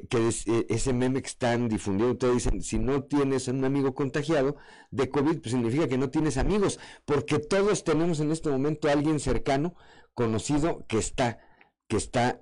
que 0.09 0.29
ese 0.69 0.93
meme 0.95 1.21
que 1.21 1.29
están 1.29 1.69
difundiendo, 1.69 2.13
ustedes 2.15 2.35
dicen, 2.45 2.63
si 2.63 2.79
no 2.79 3.05
tienes 3.05 3.47
un 3.49 3.63
amigo 3.63 3.95
contagiado 3.95 4.57
de 4.91 5.11
COVID, 5.11 5.41
pues 5.41 5.51
significa 5.51 5.87
que 5.87 5.99
no 5.99 6.09
tienes 6.09 6.39
amigos, 6.39 6.81
porque 7.05 7.39
todos 7.39 7.85
tenemos 7.85 8.21
en 8.21 8.33
este 8.33 8.49
momento 8.49 8.89
a 8.89 8.93
alguien 8.93 9.21
cercano, 9.21 9.75
conocido, 10.15 10.87
que 10.89 10.97
está, 10.97 11.41
que 11.89 11.99
está 11.99 12.41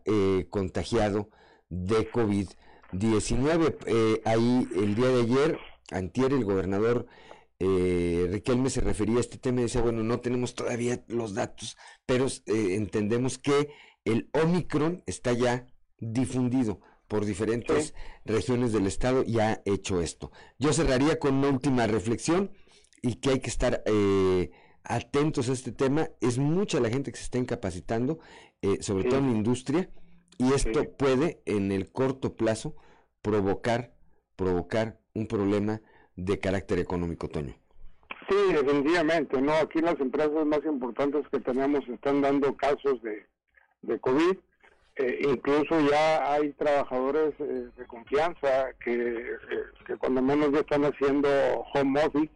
contagiado 0.50 1.28
de 1.70 2.08
COVID 2.08 2.48
19. 2.98 3.78
Eh, 3.86 4.22
ahí 4.24 4.68
el 4.76 4.94
día 4.94 5.08
de 5.08 5.22
ayer, 5.22 5.58
antier, 5.90 6.32
el 6.32 6.44
gobernador 6.44 7.06
eh, 7.60 8.26
Riquelme 8.30 8.68
se 8.68 8.80
refería 8.80 9.18
a 9.18 9.20
este 9.20 9.38
tema 9.38 9.60
y 9.60 9.64
decía, 9.64 9.80
bueno, 9.80 10.02
no 10.02 10.20
tenemos 10.20 10.54
todavía 10.54 11.04
los 11.08 11.34
datos, 11.34 11.76
pero 12.04 12.26
eh, 12.26 12.74
entendemos 12.74 13.38
que 13.38 13.70
el 14.04 14.28
Omicron 14.32 15.02
está 15.06 15.32
ya 15.32 15.66
difundido 15.98 16.80
por 17.06 17.24
diferentes 17.24 17.94
regiones 18.24 18.72
del 18.72 18.86
estado 18.86 19.24
y 19.24 19.38
ha 19.38 19.62
hecho 19.64 20.00
esto. 20.00 20.32
Yo 20.58 20.72
cerraría 20.72 21.18
con 21.18 21.34
una 21.34 21.48
última 21.48 21.86
reflexión 21.86 22.50
y 23.02 23.16
que 23.16 23.30
hay 23.30 23.40
que 23.40 23.50
estar 23.50 23.82
eh, 23.86 24.50
atentos 24.82 25.48
a 25.48 25.52
este 25.52 25.70
tema. 25.70 26.10
Es 26.20 26.38
mucha 26.38 26.80
la 26.80 26.90
gente 26.90 27.12
que 27.12 27.18
se 27.18 27.24
está 27.24 27.38
incapacitando, 27.38 28.18
sobre 28.80 29.04
todo 29.04 29.18
en 29.18 29.26
la 29.26 29.36
industria, 29.36 29.90
y 30.38 30.54
esto 30.54 30.90
puede 30.96 31.42
en 31.44 31.70
el 31.70 31.92
corto 31.92 32.34
plazo 32.34 32.74
provocar, 33.24 33.90
provocar 34.36 34.98
un 35.14 35.26
problema 35.26 35.80
de 36.14 36.38
carácter 36.38 36.78
económico, 36.78 37.26
Toño. 37.28 37.54
Sí, 38.28 38.52
definitivamente, 38.52 39.40
¿no? 39.40 39.52
Aquí 39.54 39.80
las 39.80 39.98
empresas 39.98 40.46
más 40.46 40.64
importantes 40.64 41.26
que 41.32 41.40
tenemos 41.40 41.80
están 41.88 42.20
dando 42.20 42.54
casos 42.54 43.02
de, 43.02 43.26
de 43.82 43.98
COVID. 43.98 44.36
Eh, 44.96 45.22
incluso 45.24 45.80
ya 45.90 46.32
hay 46.32 46.52
trabajadores 46.52 47.34
eh, 47.40 47.68
de 47.76 47.86
confianza 47.86 48.72
que, 48.84 48.92
eh, 48.94 49.64
que 49.86 49.96
cuando 49.96 50.22
menos 50.22 50.52
ya 50.52 50.60
están 50.60 50.84
haciendo 50.84 51.28
home 51.74 52.00
office 52.04 52.30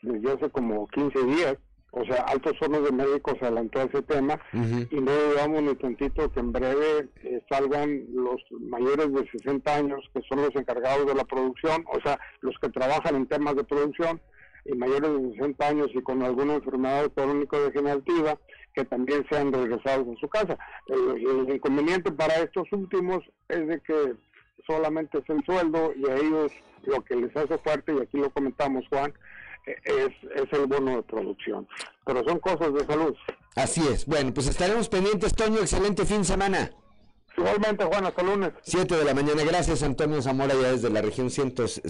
desde 0.00 0.32
hace 0.32 0.50
como 0.50 0.88
15 0.88 1.18
días 1.26 1.56
o 1.94 2.04
sea, 2.06 2.22
Altos 2.22 2.54
Hornos 2.60 2.84
de 2.84 2.92
México 2.92 3.36
se 3.38 3.44
adelantó 3.44 3.82
ese 3.82 4.00
tema 4.02 4.40
y 4.52 4.96
no 4.96 5.12
digamos 5.28 5.62
ni 5.62 5.74
tantito 5.74 6.32
que 6.32 6.40
en 6.40 6.50
breve 6.50 7.10
eh, 7.22 7.44
salgan 7.50 8.06
los 8.14 8.40
mayores 8.60 9.12
de 9.12 9.28
60 9.30 9.76
años 9.76 10.00
que 10.14 10.22
son 10.26 10.40
los 10.40 10.56
encargados 10.56 11.06
de 11.06 11.14
la 11.14 11.24
producción, 11.24 11.84
o 11.92 12.00
sea, 12.00 12.18
los 12.40 12.58
que 12.60 12.70
trabajan 12.70 13.14
en 13.16 13.26
temas 13.26 13.56
de 13.56 13.64
producción 13.64 14.22
y 14.64 14.74
mayores 14.74 15.10
de 15.10 15.32
60 15.32 15.68
años 15.68 15.88
y 15.92 16.00
con 16.00 16.22
alguna 16.22 16.54
enfermedad 16.54 17.12
crónico-degenerativa 17.14 18.38
que 18.74 18.86
también 18.86 19.26
sean 19.30 19.52
regresados 19.52 20.08
a 20.08 20.20
su 20.20 20.28
casa. 20.30 20.56
El, 20.86 21.26
el, 21.26 21.54
inconveniente 21.54 22.10
para 22.10 22.36
estos 22.36 22.72
últimos 22.72 23.22
es 23.50 23.68
de 23.68 23.80
que 23.80 24.14
solamente 24.66 25.18
es 25.18 25.28
el 25.28 25.44
sueldo 25.44 25.92
y 25.94 26.08
a 26.08 26.16
ellos 26.16 26.52
lo 26.84 27.02
que 27.04 27.16
les 27.16 27.36
hace 27.36 27.58
fuerte, 27.58 27.94
y 27.94 28.00
aquí 28.00 28.16
lo 28.16 28.30
comentamos 28.30 28.86
Juan, 28.88 29.12
es, 29.66 30.12
es 30.34 30.52
el 30.52 30.66
bono 30.66 30.96
de 30.96 31.02
producción. 31.02 31.68
Pero 32.04 32.24
son 32.24 32.38
cosas 32.38 32.72
de 32.74 32.84
salud. 32.86 33.14
Así 33.54 33.86
es. 33.86 34.06
Bueno, 34.06 34.32
pues 34.32 34.46
estaremos 34.46 34.88
pendientes, 34.88 35.34
Toño. 35.34 35.60
Excelente 35.60 36.04
fin 36.04 36.18
de 36.18 36.24
semana. 36.24 36.72
Igualmente, 37.36 37.84
Juan, 37.84 38.04
hasta 38.04 38.22
lunes. 38.22 38.52
7 38.62 38.94
de 38.94 39.04
la 39.04 39.14
mañana, 39.14 39.42
gracias 39.42 39.82
Antonio 39.82 40.20
Zamora, 40.20 40.54
ya 40.54 40.72
desde 40.72 40.90
la 40.90 41.00
región 41.00 41.30
cientos, 41.30 41.80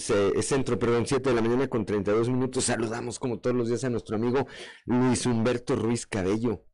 centro, 0.40 0.78
perdón, 0.78 1.07
7 1.07 1.31
de 1.31 1.35
la 1.35 1.43
mañana 1.43 1.69
con 1.69 1.85
32 1.85 2.28
minutos. 2.28 2.65
Saludamos 2.65 3.19
como 3.19 3.40
todos 3.40 3.57
los 3.57 3.69
días 3.69 3.82
a 3.82 3.90
nuestro 3.90 4.16
amigo 4.16 4.47
Luis 4.85 5.27
Humberto 5.27 5.74
Ruiz 5.74 6.07
Cabello, 6.07 6.65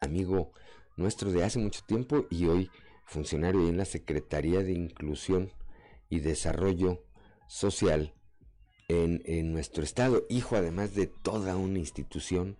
amigo 0.00 0.52
nuestro 0.96 1.30
de 1.30 1.44
hace 1.44 1.60
mucho 1.60 1.82
tiempo 1.86 2.26
y 2.28 2.46
hoy 2.46 2.70
funcionario 3.06 3.68
en 3.68 3.76
la 3.76 3.84
Secretaría 3.84 4.62
de 4.62 4.72
Inclusión 4.72 5.52
y 6.08 6.20
Desarrollo 6.20 7.04
Social 7.46 8.14
en, 8.90 9.52
nuestro 9.52 9.84
estado, 9.84 10.26
hijo 10.28 10.56
además 10.56 10.94
de 10.94 11.06
toda 11.06 11.56
una 11.56 11.78
institución 11.78 12.56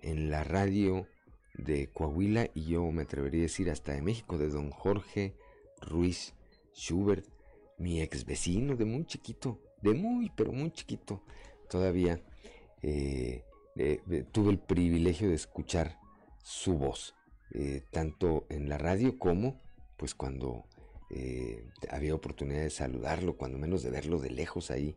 en 0.00 0.30
la 0.30 0.42
radio 0.42 1.06
de 1.54 1.88
Coahuila 1.88 2.48
y 2.54 2.64
yo 2.64 2.90
me 2.92 3.02
atrevería 3.02 3.40
a 3.40 3.42
decir 3.42 3.70
hasta 3.70 3.92
de 3.92 4.00
México, 4.00 4.38
de 4.38 4.48
don 4.48 4.70
Jorge 4.70 5.34
Ruiz 5.82 6.32
Schubert, 6.74 7.26
mi 7.78 8.00
ex 8.00 8.24
vecino 8.24 8.74
de 8.74 8.86
muy 8.86 9.04
chiquito, 9.04 9.60
de 9.82 9.92
muy, 9.92 10.30
pero 10.34 10.50
muy 10.52 10.70
chiquito, 10.70 11.22
todavía 11.68 12.22
eh, 12.82 13.44
tuve 14.32 14.52
el 14.52 14.58
privilegio 14.58 15.28
de 15.28 15.34
escuchar 15.34 15.98
su 16.42 16.78
voz, 16.78 17.14
eh, 17.52 17.82
tanto 17.90 18.46
en 18.48 18.70
la 18.70 18.78
radio 18.78 19.18
como 19.18 19.60
pues 19.98 20.14
cuando 20.14 20.64
eh, 21.10 21.64
había 21.90 22.14
oportunidad 22.14 22.62
de 22.62 22.70
saludarlo, 22.70 23.36
cuando 23.36 23.58
menos 23.58 23.82
de 23.82 23.90
verlo 23.90 24.18
de 24.18 24.30
lejos 24.30 24.70
ahí 24.70 24.96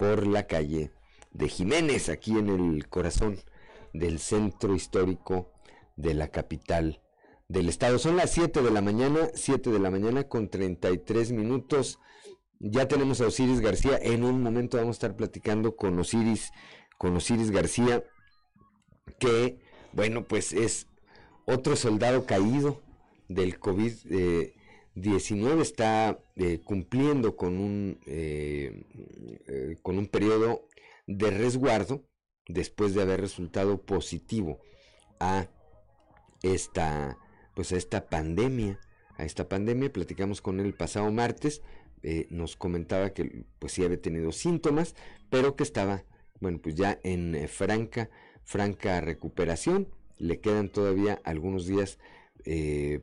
por 0.00 0.26
la 0.26 0.46
calle 0.46 0.92
de 1.30 1.46
Jiménez, 1.46 2.08
aquí 2.08 2.32
en 2.38 2.48
el 2.48 2.88
corazón 2.88 3.38
del 3.92 4.18
centro 4.18 4.74
histórico 4.74 5.52
de 5.96 6.14
la 6.14 6.28
capital 6.28 7.02
del 7.48 7.68
estado. 7.68 7.98
Son 7.98 8.16
las 8.16 8.30
7 8.30 8.62
de 8.62 8.70
la 8.70 8.80
mañana, 8.80 9.28
7 9.34 9.68
de 9.68 9.78
la 9.78 9.90
mañana 9.90 10.24
con 10.24 10.48
33 10.48 11.32
minutos. 11.32 11.98
Ya 12.60 12.88
tenemos 12.88 13.20
a 13.20 13.26
Osiris 13.26 13.60
García. 13.60 13.98
En 14.00 14.24
un 14.24 14.42
momento 14.42 14.78
vamos 14.78 14.94
a 14.94 14.98
estar 15.00 15.16
platicando 15.16 15.76
con 15.76 15.98
Osiris, 15.98 16.50
con 16.96 17.14
Osiris 17.14 17.50
García, 17.50 18.02
que, 19.18 19.60
bueno, 19.92 20.24
pues 20.24 20.54
es 20.54 20.86
otro 21.44 21.76
soldado 21.76 22.24
caído 22.24 22.80
del 23.28 23.58
COVID. 23.58 23.92
Eh, 24.08 24.54
19 25.00 25.62
está 25.62 26.18
eh, 26.36 26.60
cumpliendo 26.62 27.36
con 27.36 27.58
un, 27.58 27.98
eh, 28.06 28.84
eh, 29.46 29.76
con 29.82 29.98
un 29.98 30.06
periodo 30.06 30.68
de 31.06 31.30
resguardo 31.30 32.04
después 32.46 32.94
de 32.94 33.02
haber 33.02 33.20
resultado 33.20 33.82
positivo 33.82 34.60
a 35.18 35.48
esta, 36.42 37.18
pues 37.54 37.72
a 37.72 37.76
esta 37.76 38.08
pandemia. 38.08 38.78
A 39.16 39.24
esta 39.24 39.48
pandemia 39.48 39.92
platicamos 39.92 40.40
con 40.40 40.60
él 40.60 40.66
el 40.66 40.74
pasado 40.74 41.10
martes, 41.12 41.62
nos 42.30 42.56
comentaba 42.56 43.10
que 43.10 43.44
pues 43.58 43.72
sí 43.72 43.84
había 43.84 44.00
tenido 44.00 44.32
síntomas, 44.32 44.94
pero 45.28 45.56
que 45.56 45.62
estaba, 45.62 46.04
bueno, 46.40 46.58
pues 46.62 46.74
ya 46.74 46.98
en 47.02 47.46
franca 47.46 48.08
franca 48.44 49.02
recuperación. 49.02 49.88
Le 50.16 50.40
quedan 50.40 50.70
todavía 50.70 51.20
algunos 51.24 51.66
días 51.66 51.98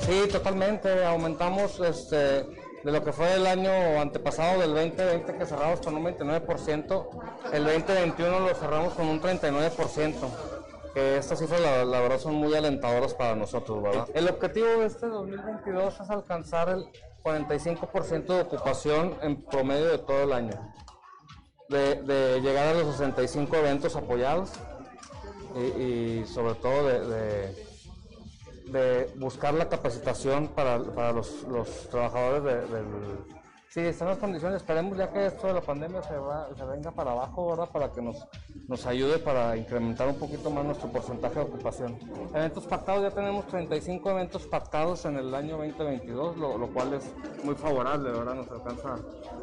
Sí, 0.07 0.25
totalmente. 0.31 1.03
Aumentamos 1.03 1.81
este, 1.81 2.15
de 2.15 2.91
lo 2.93 3.03
que 3.03 3.11
fue 3.11 3.33
el 3.33 3.45
año 3.45 3.99
antepasado 3.99 4.61
del 4.61 4.73
2020 4.73 5.35
que 5.35 5.45
cerramos 5.45 5.81
con 5.81 5.97
un 5.97 6.05
29%, 6.05 7.09
el 7.51 7.65
2021 7.65 8.39
lo 8.39 8.55
cerramos 8.55 8.93
con 8.93 9.05
un 9.07 9.21
39%. 9.21 10.13
Que 10.93 11.17
estas 11.17 11.39
cifras 11.39 11.59
la, 11.59 11.99
verdad 11.99 12.19
son 12.19 12.35
muy 12.35 12.55
alentadoras 12.55 13.13
para 13.15 13.35
nosotros, 13.35 13.83
¿verdad? 13.83 14.07
El 14.13 14.29
objetivo 14.29 14.65
de 14.65 14.85
este 14.85 15.07
2022 15.07 15.99
es 15.99 16.09
alcanzar 16.09 16.69
el 16.69 16.87
45% 17.21 18.25
de 18.27 18.41
ocupación 18.41 19.13
en 19.21 19.41
promedio 19.41 19.89
de 19.89 19.97
todo 19.97 20.23
el 20.23 20.31
año. 20.31 20.73
De, 21.67 22.39
llegar 22.41 22.67
a 22.67 22.73
los 22.75 22.93
65 22.93 23.57
eventos 23.57 23.97
apoyados 23.97 24.53
y, 25.77 26.23
sobre 26.25 26.55
todo 26.55 26.87
de 26.87 27.66
buscar 29.15 29.53
la 29.53 29.69
capacitación 29.69 30.47
para, 30.49 30.81
para 30.83 31.11
los, 31.11 31.43
los, 31.43 31.89
trabajadores 31.89 32.43
del... 32.43 32.85
Sí, 33.69 33.81
están 33.81 34.07
las 34.07 34.17
condiciones, 34.17 34.57
esperemos 34.57 34.97
ya 34.97 35.11
que 35.11 35.25
esto 35.25 35.47
de 35.47 35.53
la 35.53 35.61
pandemia 35.61 36.01
se, 36.01 36.17
va, 36.17 36.47
se 36.57 36.65
venga 36.65 36.89
para 36.89 37.11
abajo, 37.11 37.49
¿verdad? 37.49 37.69
Para 37.69 37.91
que 37.91 38.01
nos, 38.01 38.25
nos 38.67 38.85
ayude 38.87 39.19
para 39.19 39.55
incrementar 39.57 40.07
un 40.07 40.15
poquito 40.15 40.49
más 40.49 40.65
nuestro 40.65 40.89
porcentaje 40.89 41.35
de 41.35 41.41
ocupación. 41.41 41.99
Eventos 42.33 42.65
pactados, 42.65 43.03
ya 43.03 43.11
tenemos 43.11 43.45
35 43.47 44.09
eventos 44.09 44.47
pactados 44.47 45.05
en 45.05 45.17
el 45.17 45.35
año 45.35 45.57
2022, 45.57 46.37
lo, 46.37 46.57
lo 46.57 46.67
cual 46.69 46.93
es 46.93 47.13
muy 47.43 47.55
favorable, 47.55 48.09
¿verdad? 48.09 48.35
Nos 48.35 48.49
alcanza, 48.49 48.95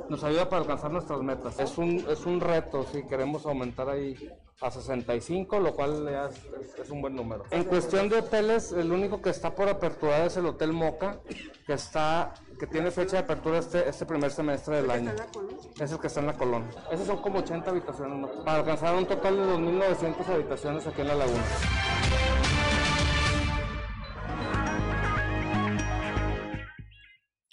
nos 0.08 0.24
ayuda 0.24 0.48
para 0.48 0.62
alcanzar 0.62 0.90
nuestras 0.90 1.20
metas. 1.20 1.60
Es 1.60 1.76
un, 1.76 2.04
es 2.08 2.24
un 2.24 2.40
reto, 2.40 2.84
si 2.90 3.04
queremos 3.04 3.44
aumentar 3.46 3.88
ahí 3.90 4.16
a 4.60 4.70
65, 4.70 5.58
lo 5.60 5.74
cual 5.74 6.08
es, 6.08 6.78
es, 6.78 6.90
un 6.90 7.02
buen 7.02 7.14
número. 7.14 7.44
En 7.50 7.64
cuestión 7.64 8.08
de 8.08 8.16
hoteles, 8.16 8.72
el 8.72 8.92
único 8.92 9.20
que 9.20 9.30
está 9.30 9.54
por 9.54 9.68
apertura 9.68 10.24
es 10.24 10.36
el 10.36 10.46
Hotel 10.46 10.72
Moca, 10.72 11.20
que 11.66 11.72
está 11.72 12.34
que 12.58 12.66
tiene 12.66 12.90
fecha 12.90 13.16
de 13.16 13.18
apertura 13.24 13.58
este, 13.58 13.88
este 13.88 14.06
primer 14.06 14.30
semestre 14.30 14.76
del 14.76 14.90
año. 14.90 15.12
Es 15.80 15.90
el 15.90 15.98
que 15.98 16.06
está 16.06 16.20
en 16.20 16.26
la 16.26 16.34
Colón. 16.34 16.68
Esos 16.90 17.06
son 17.06 17.20
como 17.20 17.40
80 17.40 17.70
habitaciones, 17.70 18.30
para 18.44 18.58
alcanzar 18.58 18.94
un 18.94 19.06
total 19.06 19.36
de 19.36 19.42
2.900 19.42 20.26
habitaciones 20.26 20.86
aquí 20.86 21.00
en 21.00 21.08
la 21.08 21.14
laguna. 21.16 21.44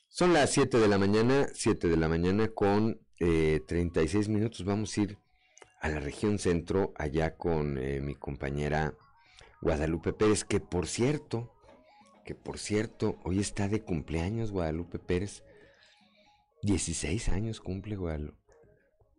Son 0.08 0.34
las 0.34 0.52
7 0.52 0.78
de 0.78 0.88
la 0.88 1.00
mañana, 1.00 1.48
7 1.52 1.88
de 1.88 1.98
la 1.98 2.08
mañana 2.08 2.50
con 2.50 3.02
eh, 3.20 3.62
36 3.68 4.30
minutos. 4.30 4.64
Vamos 4.64 4.96
a 4.96 5.02
ir 5.02 5.18
a 5.82 5.90
la 5.90 6.00
región 6.00 6.40
centro, 6.40 6.94
allá 6.96 7.36
con 7.36 7.78
eh, 7.78 8.00
mi 8.02 8.16
compañera 8.16 8.94
Guadalupe 9.62 10.14
Pérez, 10.14 10.44
que 10.44 10.60
por 10.60 10.88
cierto, 10.88 11.52
que 12.24 12.36
por 12.36 12.60
cierto, 12.60 13.18
hoy 13.24 13.40
está 13.40 13.68
de 13.68 13.82
cumpleaños 13.82 14.52
Guadalupe 14.52 15.00
Pérez. 15.00 15.44
16 16.64 17.30
años 17.30 17.60
cumple 17.60 17.96
Guadalupe. 17.96 18.38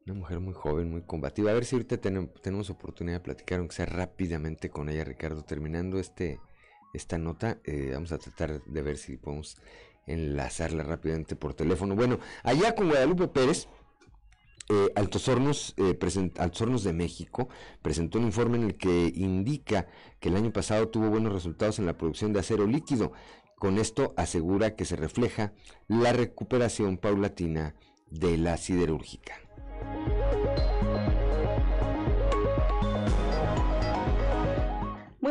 Una 0.06 0.14
mujer 0.14 0.40
muy 0.40 0.54
joven, 0.54 0.90
muy 0.90 1.02
combativa. 1.02 1.50
A 1.50 1.54
ver 1.54 1.64
si 1.64 1.76
ahorita 1.76 1.98
tenemos, 1.98 2.70
oportunidad 2.70 3.18
de 3.18 3.24
platicar, 3.24 3.58
aunque 3.58 3.76
sea 3.76 3.86
rápidamente 3.86 4.70
con 4.70 4.88
ella, 4.88 5.04
Ricardo. 5.04 5.44
Terminando 5.44 5.98
este, 5.98 6.40
esta 6.92 7.18
nota, 7.18 7.58
eh, 7.64 7.90
vamos 7.92 8.12
a 8.12 8.18
tratar 8.18 8.62
de 8.64 8.82
ver 8.82 8.96
si 8.98 9.16
podemos 9.16 9.58
enlazarla 10.06 10.82
rápidamente 10.82 11.36
por 11.36 11.54
teléfono. 11.54 11.94
Bueno, 11.94 12.18
allá 12.42 12.74
con 12.74 12.88
Guadalupe 12.88 13.28
Pérez, 13.28 13.68
eh, 14.68 14.86
eh, 14.86 14.92
Altos 14.96 15.28
Hornos 15.28 16.84
de 16.84 16.92
México 16.92 17.48
presentó 17.82 18.18
un 18.18 18.26
informe 18.26 18.58
en 18.58 18.64
el 18.64 18.76
que 18.76 19.12
indica 19.14 19.86
que 20.20 20.28
el 20.28 20.36
año 20.36 20.52
pasado 20.52 20.88
tuvo 20.88 21.10
buenos 21.10 21.32
resultados 21.32 21.78
en 21.78 21.86
la 21.86 21.96
producción 21.96 22.32
de 22.32 22.40
acero 22.40 22.66
líquido. 22.66 23.12
Con 23.56 23.78
esto 23.78 24.12
asegura 24.16 24.74
que 24.74 24.84
se 24.84 24.96
refleja 24.96 25.52
la 25.88 26.12
recuperación 26.12 26.98
paulatina 26.98 27.74
de 28.10 28.36
la 28.36 28.56
siderúrgica. 28.56 29.34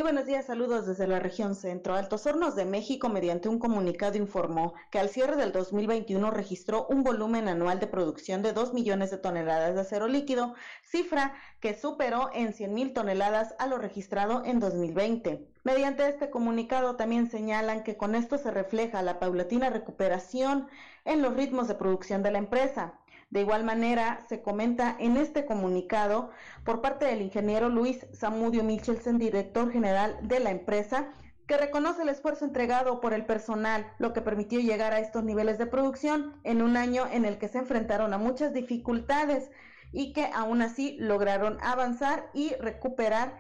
Buenos 0.02 0.26
días, 0.26 0.48
saludos 0.48 0.88
desde 0.88 1.06
la 1.06 1.20
región 1.20 1.54
centro. 1.54 1.94
Altos 1.94 2.26
Hornos 2.26 2.56
de 2.56 2.66
México, 2.66 3.08
mediante 3.08 3.50
un 3.50 3.60
comunicado, 3.60 4.18
informó 4.18 4.74
que 4.90 4.98
al 4.98 5.10
cierre 5.10 5.36
del 5.36 5.52
2021 5.52 6.32
registró 6.32 6.88
un 6.90 7.04
volumen 7.04 7.48
anual 7.48 7.80
de 7.80 7.86
producción 7.86 8.42
de 8.42 8.52
2 8.52 8.74
millones 8.74 9.12
de 9.12 9.20
toneladas 9.20 9.76
de 9.76 9.82
acero 9.82 10.08
líquido, 10.08 10.56
cifra 10.82 11.36
que 11.60 11.76
superó 11.76 12.32
en 12.34 12.52
100 12.54 12.74
mil 12.74 12.94
toneladas 12.94 13.54
a 13.60 13.68
lo 13.68 13.78
registrado 13.78 14.44
en 14.44 14.60
2020. 14.60 15.48
Mediante 15.64 16.10
este 16.10 16.32
comunicado 16.32 16.96
también 16.96 17.30
señalan 17.30 17.84
que 17.84 17.96
con 17.96 18.16
esto 18.16 18.40
se 18.40 18.50
refleja 18.50 19.04
la 19.04 19.20
paulatina 19.20 19.70
recuperación 19.70 20.68
en 21.06 21.22
los 21.22 21.36
ritmos 21.36 21.68
de 21.68 21.76
producción 21.76 22.24
de 22.24 22.32
la 22.32 22.40
empresa, 22.40 22.96
de 23.32 23.40
igual 23.40 23.64
manera, 23.64 24.20
se 24.28 24.42
comenta 24.42 24.96
en 25.00 25.16
este 25.16 25.46
comunicado 25.46 26.32
por 26.66 26.82
parte 26.82 27.06
del 27.06 27.22
ingeniero 27.22 27.70
Luis 27.70 28.06
Samudio 28.12 28.64
Michelsen, 28.64 29.18
director 29.18 29.72
general 29.72 30.18
de 30.22 30.42
la 30.42 30.52
empresa, 30.52 31.14
que 31.48 31.58
reconoce 31.58 32.02
el 32.02 32.10
esfuerzo 32.10 32.44
entregado 32.44 33.00
por 33.00 33.14
el 33.14 33.26
personal, 33.26 33.88
lo 34.00 34.12
que 34.12 34.22
permitió 34.22 34.60
llegar 34.60 34.94
a 34.94 35.00
estos 35.00 35.24
niveles 35.24 35.58
de 35.58 35.66
producción 35.66 36.40
en 36.44 36.62
un 36.62 36.76
año 36.76 37.08
en 37.10 37.24
el 37.24 37.38
que 37.38 37.48
se 37.48 37.60
enfrentaron 37.60 38.14
a 38.14 38.18
muchas 38.18 38.54
dificultades 38.54 39.50
y 39.94 40.12
que 40.12 40.30
aún 40.34 40.62
así 40.62 40.98
lograron 41.00 41.58
avanzar 41.62 42.30
y 42.34 42.54
recuperar 42.56 43.38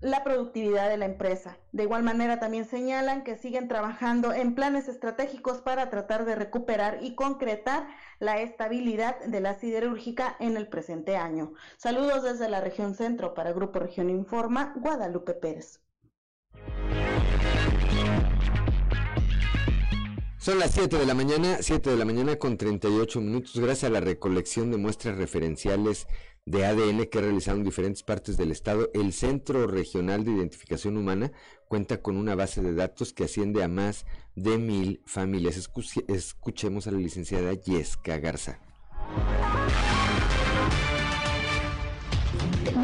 la 0.00 0.22
productividad 0.22 0.88
de 0.88 0.96
la 0.96 1.06
empresa. 1.06 1.58
De 1.72 1.82
igual 1.82 2.02
manera 2.02 2.38
también 2.38 2.64
señalan 2.64 3.24
que 3.24 3.36
siguen 3.36 3.68
trabajando 3.68 4.32
en 4.32 4.54
planes 4.54 4.88
estratégicos 4.88 5.58
para 5.58 5.90
tratar 5.90 6.24
de 6.24 6.34
recuperar 6.34 6.98
y 7.02 7.14
concretar 7.14 7.88
la 8.20 8.40
estabilidad 8.40 9.18
de 9.20 9.40
la 9.40 9.54
siderúrgica 9.58 10.36
en 10.40 10.56
el 10.56 10.68
presente 10.68 11.16
año. 11.16 11.52
Saludos 11.76 12.22
desde 12.22 12.48
la 12.48 12.60
región 12.60 12.94
centro 12.94 13.34
para 13.34 13.52
Grupo 13.52 13.78
Región 13.78 14.10
Informa, 14.10 14.74
Guadalupe 14.76 15.34
Pérez. 15.34 15.80
Son 20.38 20.58
las 20.60 20.70
7 20.70 20.96
de 20.96 21.04
la 21.04 21.14
mañana, 21.14 21.58
7 21.60 21.90
de 21.90 21.96
la 21.96 22.04
mañana 22.04 22.36
con 22.36 22.56
38 22.56 23.20
minutos, 23.20 23.58
gracias 23.58 23.90
a 23.90 23.92
la 23.92 24.00
recolección 24.00 24.70
de 24.70 24.78
muestras 24.78 25.18
referenciales 25.18 26.06
de 26.50 26.64
ADN 26.64 27.04
que 27.06 27.20
realizaron 27.20 27.62
diferentes 27.62 28.02
partes 28.02 28.38
del 28.38 28.50
estado, 28.50 28.90
el 28.94 29.12
Centro 29.12 29.66
Regional 29.66 30.24
de 30.24 30.32
Identificación 30.32 30.96
Humana 30.96 31.30
cuenta 31.68 32.00
con 32.00 32.16
una 32.16 32.34
base 32.34 32.62
de 32.62 32.74
datos 32.74 33.12
que 33.12 33.24
asciende 33.24 33.62
a 33.62 33.68
más 33.68 34.06
de 34.34 34.56
mil 34.56 35.02
familias. 35.04 35.56
escuchemos 36.08 36.86
a 36.86 36.90
la 36.90 36.98
licenciada 36.98 37.52
Yesca 37.52 38.18
Garza 38.18 38.60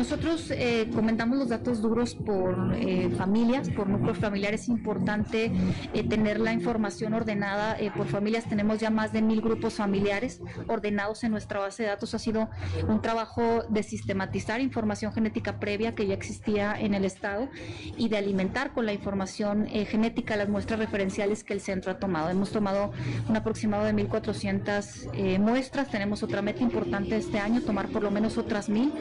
nosotros 0.05 0.51
eh, 0.51 0.90
comentamos 0.94 1.39
los 1.39 1.48
datos 1.48 1.81
duros 1.81 2.14
por 2.14 2.74
eh, 2.74 3.09
familias, 3.16 3.70
por 3.70 3.89
núcleos 3.89 4.18
familiares. 4.18 4.64
Es 4.64 4.68
importante 4.68 5.51
eh, 5.94 6.06
tener 6.06 6.40
la 6.40 6.52
información 6.52 7.14
ordenada 7.14 7.78
por 7.97 8.06
familias. 8.06 8.44
Tenemos 8.47 8.81
ya 8.81 8.90
más 8.90 9.14
de 9.14 9.22
mil 9.22 9.40
grupos 9.40 9.76
familiares 9.76 10.43
ordenados 10.68 11.24
en 11.24 11.31
nuestra 11.31 11.59
base 11.60 11.85
de 11.85 11.89
datos. 11.89 12.12
Ha 12.12 12.18
sido 12.18 12.51
un 12.86 13.01
trabajo 13.01 13.62
de 13.70 13.82
sistematizar 13.82 14.60
información 14.60 15.10
genética 15.14 15.59
previa 15.59 15.94
que 15.94 16.06
ya 16.06 16.12
existía 16.12 16.78
en 16.78 16.93
el 16.93 17.06
Estado 17.06 17.48
y 17.97 18.10
de 18.10 18.18
alimentar 18.18 18.74
con 18.74 18.85
la 18.85 18.93
información 18.93 19.66
genética 19.66 20.36
las 20.36 20.51
muestras 20.51 20.81
referenciales 20.81 21.44
que 21.44 21.55
el 21.55 21.62
centro 21.62 21.93
ha 21.93 21.98
tomado. 21.98 22.28
Hemos 22.28 22.51
tomado 22.51 22.93
un 23.26 23.36
aproximado 23.36 23.86
de 23.86 23.94
1.400 23.94 25.39
muestras. 25.39 25.89
Tenemos 25.89 26.22
otra 26.22 26.43
meta 26.43 26.62
importante 26.62 27.16
este 27.16 27.39
año, 27.39 27.62
tomar 27.62 27.89
por 27.89 28.02
lo 28.02 28.10
menos 28.10 28.36
otras 28.36 28.68
mil 28.68 28.93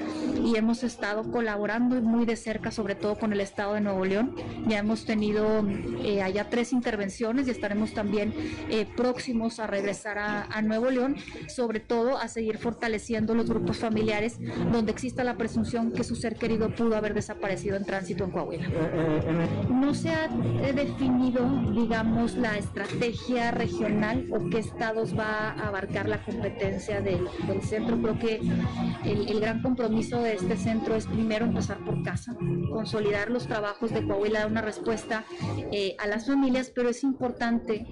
y 0.41 0.55
hemos 0.55 0.83
estado 0.93 1.23
colaborando 1.31 1.99
muy 2.01 2.25
de 2.25 2.35
cerca, 2.35 2.69
sobre 2.69 2.93
todo 2.93 3.17
con 3.17 3.33
el 3.33 3.41
Estado 3.41 3.73
de 3.73 3.81
Nuevo 3.81 4.05
León. 4.05 4.35
Ya 4.67 4.77
hemos 4.77 5.05
tenido 5.05 5.65
eh, 6.03 6.21
allá 6.21 6.49
tres 6.51 6.71
intervenciones 6.71 7.47
y 7.47 7.51
estaremos 7.51 7.93
también 7.93 8.31
eh, 8.69 8.85
próximos 8.95 9.59
a 9.59 9.65
regresar 9.65 10.19
a, 10.19 10.61
Nuevo 10.61 10.89
León, 10.91 11.17
sobre 11.47 11.79
todo 11.79 12.17
a 12.17 12.27
seguir 12.27 12.57
fortaleciendo 12.57 13.35
los 13.35 13.49
grupos 13.49 13.77
familiares 13.77 14.37
donde 14.71 14.91
exista 14.91 15.23
la 15.23 15.35
presunción 15.35 15.91
que 15.91 16.03
su 16.03 16.15
ser 16.15 16.35
querido 16.35 16.73
pudo 16.73 16.95
haber 16.95 17.13
desaparecido 17.13 17.75
en 17.75 17.83
tránsito 17.83 18.23
en 18.23 18.31
Coahuila. 18.31 18.69
No 19.69 19.93
se 19.93 20.09
ha 20.09 20.25
eh, 20.25 20.73
definido, 20.73 21.45
digamos, 21.73 22.35
la 22.35 22.57
estrategia 22.57 23.51
regional 23.51 24.27
o 24.31 24.49
qué 24.49 24.59
estados 24.59 25.17
va 25.17 25.49
a 25.49 25.67
abarcar 25.67 26.07
la 26.07 26.23
competencia 26.23 27.01
del, 27.01 27.27
centro. 27.63 27.99
Creo 28.01 28.19
que 28.19 28.35
el, 29.05 29.27
el 29.27 29.39
gran 29.39 29.61
compromiso 29.61 30.21
de 30.21 30.35
este 30.35 30.55
centro 30.55 30.72
es 30.95 31.07
primero 31.07 31.45
empezar 31.45 31.77
por 31.85 32.03
casa, 32.03 32.35
consolidar 32.71 33.29
los 33.29 33.47
trabajos 33.47 33.91
de 33.91 34.05
Coahuila, 34.05 34.39
dar 34.39 34.51
una 34.51 34.61
respuesta 34.61 35.23
eh, 35.71 35.95
a 35.99 36.07
las 36.07 36.25
familias, 36.25 36.71
pero 36.73 36.89
es 36.89 37.03
importante 37.03 37.85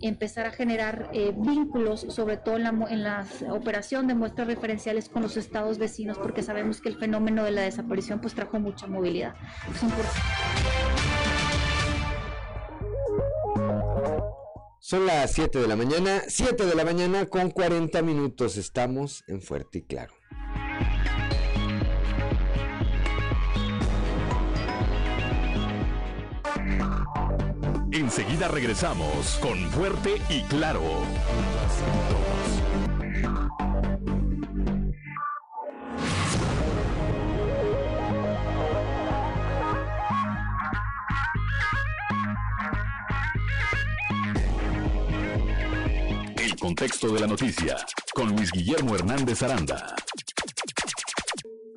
empezar 0.00 0.46
a 0.46 0.52
generar 0.52 1.10
eh, 1.12 1.32
vínculos, 1.36 2.06
sobre 2.08 2.36
todo 2.36 2.56
en 2.56 3.02
la, 3.02 3.26
operación 3.50 4.06
de 4.06 4.14
muestras 4.14 4.46
referenciales 4.46 5.08
con 5.08 5.22
los 5.22 5.36
estados 5.36 5.78
vecinos, 5.78 6.18
porque 6.18 6.42
sabemos 6.42 6.80
que 6.80 6.88
el 6.88 6.96
fenómeno 6.96 7.44
de 7.44 7.50
la 7.50 7.62
desaparición 7.62 8.20
pues 8.20 8.34
trajo 8.34 8.58
mucha 8.58 8.86
movilidad. 8.86 9.34
Son 14.80 15.06
las 15.06 15.32
7 15.32 15.58
de 15.58 15.68
la 15.68 15.76
mañana, 15.76 16.22
7 16.26 16.66
de 16.66 16.74
la 16.74 16.84
mañana 16.84 17.26
con 17.26 17.50
40 17.50 18.02
minutos. 18.02 18.56
Estamos 18.56 19.24
en 19.26 19.40
Fuerte 19.40 19.78
y 19.78 19.82
Claro. 19.82 20.12
Enseguida 27.92 28.48
regresamos 28.48 29.38
con 29.42 29.70
Fuerte 29.70 30.18
y 30.30 30.40
Claro. 30.44 30.80
El 46.38 46.56
contexto 46.56 47.12
de 47.12 47.20
la 47.20 47.26
noticia 47.26 47.76
con 48.14 48.34
Luis 48.34 48.50
Guillermo 48.52 48.94
Hernández 48.94 49.42
Aranda. 49.42 49.94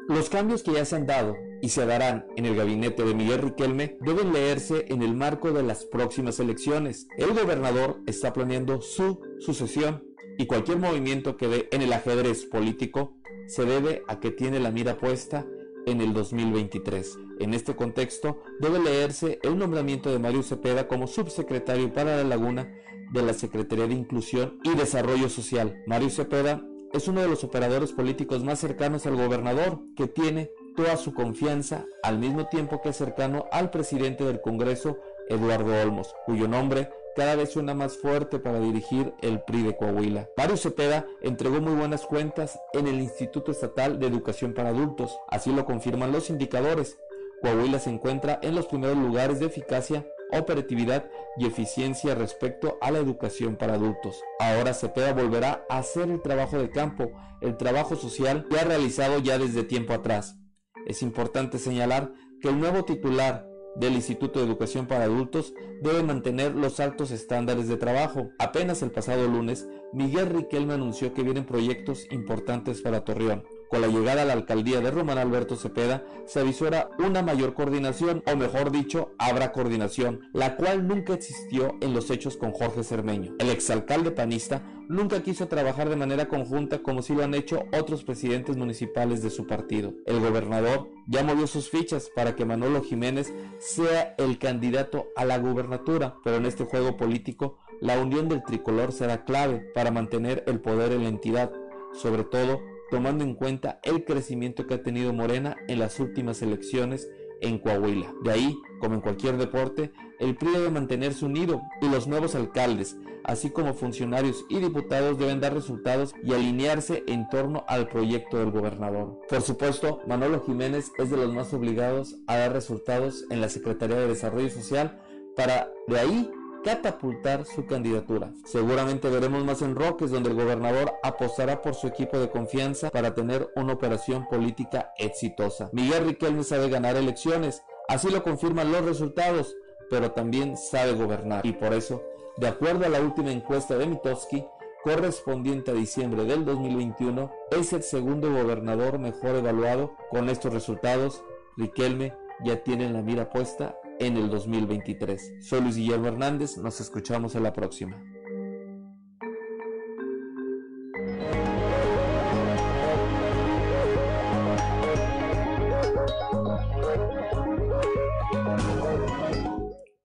Los 0.07 0.30
cambios 0.30 0.61
que 0.61 0.73
ya 0.73 0.86
se 0.86 0.95
han 0.95 1.07
dado 1.07 1.36
y 1.61 1.69
se 1.69 1.86
darán 1.86 2.27
en 2.36 2.45
el 2.45 2.56
gabinete 2.56 3.03
de 3.03 3.15
Miguel 3.15 3.41
Riquelme 3.41 3.98
deben 4.02 4.34
leerse 4.34 4.86
en 4.90 5.02
el 5.02 5.15
marco 5.15 5.52
de 5.52 5.64
las 5.64 5.86
próximas 5.86 6.40
elecciones. 6.40 7.07
El 7.18 7.34
gobernador 7.34 8.02
está 8.06 8.32
planeando 8.32 8.82
su 8.82 9.19
sucesión 9.40 10.03
y 10.38 10.45
cualquier 10.45 10.77
movimiento 10.77 11.38
que 11.38 11.48
dé 11.48 11.69
en 11.72 11.82
el 11.82 11.91
ajedrez 11.91 12.45
político 12.45 13.18
se 13.48 13.65
debe 13.65 14.03
a 14.07 14.19
que 14.19 14.30
tiene 14.30 14.60
la 14.60 14.69
mira 14.69 14.98
puesta 14.98 15.48
en 15.88 16.02
el 16.02 16.14
2023. 16.14 17.18
En 17.40 17.56
este 17.56 17.76
contexto, 17.76 18.44
debe 18.60 18.80
leerse 18.80 19.40
el 19.41 19.57
nombramiento 19.57 20.11
de 20.11 20.19
Mario 20.19 20.44
Cepeda 20.44 20.88
como 20.88 21.07
subsecretario 21.07 21.91
para 21.91 22.18
la 22.18 22.23
Laguna 22.23 22.72
de 23.11 23.22
la 23.23 23.34
Secretaría 23.34 23.88
de 23.88 23.95
Inclusión 23.95 24.60
y 24.64 24.76
Desarrollo 24.76 25.30
Social. 25.30 25.84
Mario 25.88 26.10
Cepeda 26.10 26.64
es 26.96 27.10
uno 27.10 27.22
de 27.22 27.28
los 27.28 27.44
operadores 27.44 27.92
políticos 27.92 28.44
más 28.44 28.60
cercanos 28.60 29.06
al 29.06 29.18
gobernador, 29.18 29.80
que 29.98 30.08
tiene 30.08 30.52
toda 30.78 30.96
su 30.96 31.14
confianza 31.14 31.86
al 32.04 32.20
mismo 32.20 32.48
tiempo 32.48 32.82
que 32.82 32.90
es 32.90 32.96
cercano 32.96 33.46
al 33.52 33.70
presidente 33.70 34.24
del 34.24 34.40
Congreso, 34.40 35.00
Eduardo 35.28 35.74
Olmos, 35.82 36.16
cuyo 36.26 36.48
nombre 36.48 36.90
cada 37.16 37.36
vez 37.36 37.52
suena 37.52 37.74
más 37.74 37.98
fuerte 37.98 38.40
para 38.40 38.60
dirigir 38.60 39.14
el 39.22 39.42
PRI 39.42 39.64
de 39.64 39.78
Coahuila. 39.78 40.30
Mario 40.38 40.58
Cepeda 40.58 41.06
entregó 41.22 41.62
muy 41.62 41.74
buenas 41.74 42.06
cuentas 42.06 42.60
en 42.74 42.88
el 42.88 43.02
Instituto 43.02 43.52
Estatal 43.52 44.00
de 44.00 44.08
Educación 44.08 44.54
para 44.54 44.70
Adultos, 44.70 45.18
así 45.28 45.52
lo 45.52 45.66
confirman 45.66 46.12
los 46.12 46.30
indicadores. 46.30 46.98
Coahuila 47.42 47.80
se 47.80 47.90
encuentra 47.90 48.40
en 48.42 48.56
los 48.56 48.68
primeros 48.68 48.98
lugares 48.98 49.40
de 49.40 49.48
eficacia 49.48 50.06
operatividad 50.40 51.10
y 51.38 51.45
eficiencia 51.45 52.16
respecto 52.16 52.78
a 52.82 52.91
la 52.91 52.99
educación 52.99 53.56
para 53.56 53.76
adultos. 53.76 54.22
Ahora 54.40 54.74
Cepeda 54.74 55.14
volverá 55.14 55.66
a 55.70 55.80
hacer 55.80 56.10
el 56.10 56.22
trabajo 56.22 56.57
de 56.57 56.70
campo, 56.70 57.12
el 57.41 57.57
trabajo 57.57 57.95
social 57.95 58.48
que 58.49 58.60
ha 58.60 58.64
realizado 58.64 59.20
ya 59.20 59.38
desde 59.38 59.64
tiempo 59.64 59.94
atrás. 59.94 60.38
Es 60.86 61.02
importante 61.02 61.57
señalar 61.57 62.14
que 62.41 62.49
el 62.49 62.60
nuevo 62.60 62.86
titular 62.86 63.48
del 63.76 63.94
Instituto 63.94 64.40
de 64.40 64.45
Educación 64.45 64.88
para 64.88 65.06
Adultos 65.06 65.53
debe 65.82 66.03
mantener 66.03 66.56
los 66.56 66.80
altos 66.80 67.12
estándares 67.12 67.68
de 67.68 67.78
trabajo. 67.78 68.30
Apenas 68.40 68.82
el 68.82 68.91
pasado 68.91 69.28
lunes, 69.28 69.68
Miguel 69.94 70.28
Riquelme 70.28 70.74
anunció 70.74 71.14
que 71.14 71.24
vienen 71.24 71.45
proyectos 71.45 72.07
importantes 72.12 72.82
para 72.82 73.03
Torreón. 73.03 73.44
Con 73.70 73.82
la 73.82 73.88
llegada 73.88 74.22
a 74.22 74.26
la 74.26 74.34
alcaldía 74.34 74.82
de 74.82 74.92
Román 74.92 75.18
Alberto 75.18 75.56
Cepeda, 75.56 76.04
se 76.26 76.40
avisora 76.40 76.90
una 77.00 77.22
mayor 77.22 77.54
coordinación, 77.54 78.24
o 78.32 78.36
mejor 78.36 78.72
dicho, 78.72 79.14
habrá 79.18 79.52
coordinación, 79.52 80.30
la 80.34 80.56
cual 80.56 80.88
nunca 80.88 81.14
existió 81.14 81.76
en 81.82 81.94
los 81.94 82.10
hechos 82.12 82.38
con 82.38 82.52
Jorge 82.52 82.84
Cermeño. 82.84 83.34
El 83.40 83.50
exalcalde 83.50 84.12
panista 84.12 84.62
nunca 84.88 85.24
quiso 85.24 85.48
trabajar 85.48 85.90
de 85.90 85.96
manera 85.96 86.28
conjunta 86.28 86.84
como 86.84 87.02
si 87.02 87.16
lo 87.16 87.24
han 87.24 87.34
hecho 87.34 87.66
otros 87.78 88.04
presidentes 88.04 88.58
municipales 88.58 89.24
de 89.24 89.30
su 89.30 89.48
partido. 89.48 89.94
El 90.06 90.20
gobernador 90.20 90.90
ya 91.08 91.24
movió 91.24 91.48
sus 91.48 91.70
fichas 91.70 92.10
para 92.16 92.36
que 92.36 92.46
Manolo 92.46 92.84
Jiménez 92.84 93.34
sea 93.60 94.16
el 94.18 94.38
candidato 94.38 95.08
a 95.16 95.26
la 95.26 95.38
gubernatura, 95.38 96.16
pero 96.24 96.38
en 96.38 96.46
este 96.46 96.66
juego 96.66 96.98
político 96.98 97.58
la 97.82 98.00
unión 98.00 98.30
del 98.30 98.44
tricolor 98.44 98.92
será 98.92 99.26
clave 99.26 99.72
para 99.74 99.92
mantener 99.92 100.44
el 100.48 100.60
poder 100.62 100.92
en 100.92 101.04
la 101.04 101.10
entidad, 101.10 101.52
sobre 101.94 102.24
todo 102.24 102.62
tomando 102.90 103.24
en 103.24 103.36
cuenta 103.36 103.80
el 103.84 104.06
crecimiento 104.06 104.68
que 104.68 104.76
ha 104.76 104.84
tenido 104.84 105.14
Morena 105.14 105.57
en 105.68 105.80
las 105.80 105.99
últimas 105.99 106.41
elecciones 106.41 107.10
en 107.41 107.60
Coahuila. 107.60 108.14
De 108.24 108.32
ahí, 108.32 108.57
como 108.80 108.95
en 108.95 109.02
cualquier 109.02 109.38
deporte, 109.38 109.91
el 110.20 110.36
PRI 110.36 110.52
debe 110.52 110.70
mantenerse 110.72 111.26
unido 111.26 111.62
y 111.82 111.90
los 111.90 112.07
nuevos 112.07 112.36
alcaldes, 112.36 112.98
así 113.24 113.49
como 113.49 113.74
funcionarios 113.74 114.45
y 114.49 114.60
diputados 114.60 115.18
deben 115.18 115.41
dar 115.41 115.53
resultados 115.53 116.14
y 116.24 116.34
alinearse 116.34 117.03
en 117.07 117.28
torno 117.30 117.66
al 117.68 117.88
proyecto 117.88 118.38
del 118.38 118.52
gobernador. 118.52 119.20
Por 119.28 119.41
supuesto, 119.41 120.02
Manolo 120.07 120.44
Jiménez 120.45 120.91
es 120.98 121.10
de 121.10 121.18
los 121.18 121.34
más 121.34 121.53
obligados 121.53 122.18
a 122.28 122.38
dar 122.38 122.53
resultados 122.53 123.26
en 123.30 123.41
la 123.41 123.49
Secretaría 123.49 123.98
de 123.98 124.07
Desarrollo 124.07 124.49
Social 124.49 125.02
para 125.36 125.70
de 125.88 125.99
ahí 125.99 126.32
catapultar 126.66 127.46
su 127.46 127.68
candidatura. 127.68 128.34
Seguramente 128.44 129.08
veremos 129.08 129.46
más 129.46 129.62
enroques 129.62 130.10
donde 130.10 130.32
el 130.32 130.36
gobernador 130.36 130.96
apostará 131.04 131.62
por 131.62 131.76
su 131.76 131.86
equipo 131.86 132.18
de 132.18 132.32
confianza 132.32 132.90
para 132.90 133.14
tener 133.14 133.48
una 133.56 133.74
operación 133.74 134.28
política 134.28 134.92
exitosa. 134.98 135.70
Miguel 135.74 136.06
Riquelme 136.06 136.44
sabe 136.44 136.68
ganar 136.70 136.96
elecciones, 136.96 137.62
así 137.88 138.10
lo 138.10 138.24
confirman 138.24 138.72
los 138.72 138.84
resultados, 138.84 139.56
pero 139.92 140.14
también 140.14 140.58
sabe 140.58 140.94
gobernar 140.94 141.46
y 141.46 141.52
por 141.52 141.72
eso, 141.72 142.02
de 142.38 142.48
acuerdo 142.48 142.88
a 142.88 142.90
la 142.90 143.00
última 143.00 143.32
encuesta 143.32 143.78
de 143.78 143.86
Mitowski, 143.86 144.44
correspondiente 144.84 145.70
a 145.70 145.76
diciembre 145.76 146.26
del 146.26 146.46
2021, 146.46 147.32
es 147.52 147.74
el 147.74 147.84
segundo 147.84 148.32
gobernador 148.32 148.98
mejor 148.98 149.36
evaluado. 149.36 149.96
Con 150.10 150.30
estos 150.30 150.52
resultados, 150.52 151.24
Riquelme 151.58 152.14
ya 152.44 152.64
tiene 152.64 152.90
la 152.90 153.04
mira 153.04 153.30
puesta 153.30 153.78
en 154.00 154.18
el 154.18 154.30
2023. 154.30 155.36
Soy 155.42 155.62
Luis 155.62 155.76
Guillermo 155.76 156.08
Hernández, 156.08 156.58
nos 156.58 156.82
escuchamos 156.82 157.36
en 157.36 157.44
la 157.44 157.54
próxima. 157.54 158.02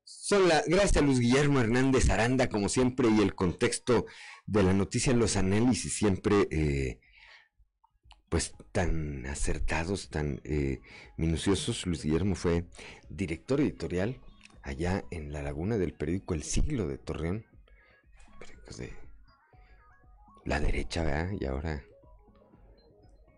Son 0.05 0.43
gracias 0.69 1.05
Luis 1.05 1.19
Guillermo 1.19 1.59
Hernández 1.59 2.09
Aranda, 2.09 2.49
como 2.49 2.69
siempre, 2.69 3.09
y 3.09 3.21
el 3.21 3.35
contexto 3.35 4.07
de 4.47 4.63
la 4.63 4.73
noticia 4.73 5.13
en 5.13 5.19
los 5.19 5.37
análisis 5.37 5.93
siempre 5.93 6.47
eh, 6.53 7.01
pues 8.31 8.55
tan 8.73 9.27
acertados, 9.27 10.09
tan 10.09 10.41
eh, 10.45 10.81
minuciosos. 11.17 11.85
Luis 11.85 12.05
Guillermo 12.05 12.37
fue 12.37 12.65
director 13.11 13.61
editorial 13.61 14.19
allá 14.63 15.05
en 15.11 15.33
la 15.33 15.43
laguna 15.43 15.77
del 15.77 15.93
periódico 15.93 16.35
El 16.35 16.45
Siglo 16.45 16.87
de 16.87 16.97
Torreón, 16.97 17.45
de 18.79 18.93
la 20.45 20.61
derecha, 20.61 21.03
¿verdad? 21.03 21.33
Y 21.39 21.45
ahora 21.45 21.83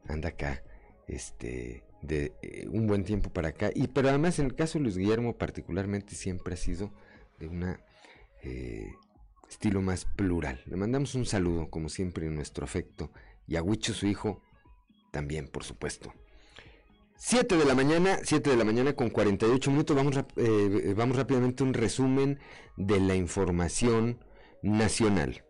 anda 0.06 0.28
acá, 0.28 0.62
este, 1.08 1.84
de 2.02 2.34
eh, 2.42 2.68
un 2.68 2.86
buen 2.86 3.04
tiempo 3.04 3.32
para 3.32 3.48
acá. 3.48 3.70
Y 3.74 3.88
pero 3.88 4.10
además 4.10 4.38
en 4.38 4.46
el 4.46 4.54
caso 4.54 4.78
de 4.78 4.84
Luis 4.84 4.98
Guillermo 4.98 5.38
particularmente 5.38 6.14
siempre 6.14 6.52
ha 6.52 6.58
sido 6.58 6.92
de 7.38 7.48
un 7.48 7.76
eh, 8.42 8.92
estilo 9.48 9.80
más 9.80 10.04
plural. 10.04 10.60
Le 10.66 10.76
mandamos 10.76 11.14
un 11.14 11.24
saludo, 11.24 11.70
como 11.70 11.88
siempre, 11.88 12.26
en 12.26 12.34
nuestro 12.34 12.64
afecto. 12.66 13.10
Y 13.46 13.56
a 13.56 13.62
Huicho, 13.62 13.94
su 13.94 14.06
hijo, 14.06 14.42
también, 15.12 15.46
por 15.46 15.62
supuesto. 15.62 16.12
7 17.16 17.56
de 17.56 17.64
la 17.64 17.76
mañana, 17.76 18.18
7 18.24 18.50
de 18.50 18.56
la 18.56 18.64
mañana 18.64 18.94
con 18.94 19.10
48 19.10 19.70
minutos. 19.70 19.94
Vamos, 19.94 20.18
eh, 20.36 20.92
vamos 20.96 21.16
rápidamente 21.16 21.62
a 21.62 21.66
un 21.66 21.74
resumen 21.74 22.40
de 22.76 22.98
la 22.98 23.14
información 23.14 24.18
nacional. 24.60 25.44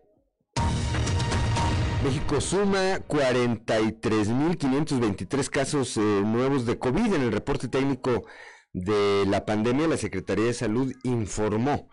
México 2.03 2.39
suma 2.41 2.99
43.523 3.07 5.49
casos 5.49 5.97
eh, 5.97 6.01
nuevos 6.01 6.67
de 6.67 6.77
COVID. 6.77 7.15
En 7.15 7.23
el 7.23 7.31
reporte 7.31 7.67
técnico 7.69 8.27
de 8.73 9.25
la 9.25 9.45
pandemia, 9.45 9.87
la 9.87 9.97
Secretaría 9.97 10.45
de 10.45 10.53
Salud 10.53 10.93
informó 11.03 11.89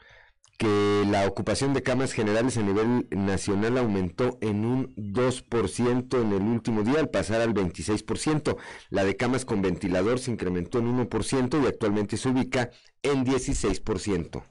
que 0.60 1.06
la 1.08 1.26
ocupación 1.26 1.72
de 1.72 1.82
camas 1.82 2.12
generales 2.12 2.58
a 2.58 2.60
nivel 2.60 3.08
nacional 3.10 3.78
aumentó 3.78 4.36
en 4.42 4.66
un 4.66 4.94
2% 4.94 6.20
en 6.20 6.32
el 6.34 6.42
último 6.42 6.82
día 6.82 7.00
al 7.00 7.08
pasar 7.08 7.40
al 7.40 7.54
26%. 7.54 8.58
La 8.90 9.04
de 9.04 9.16
camas 9.16 9.46
con 9.46 9.62
ventilador 9.62 10.18
se 10.18 10.32
incrementó 10.32 10.80
en 10.80 11.08
1% 11.08 11.64
y 11.64 11.66
actualmente 11.66 12.18
se 12.18 12.28
ubica 12.28 12.68
en 13.02 13.24
16%. 13.24 14.42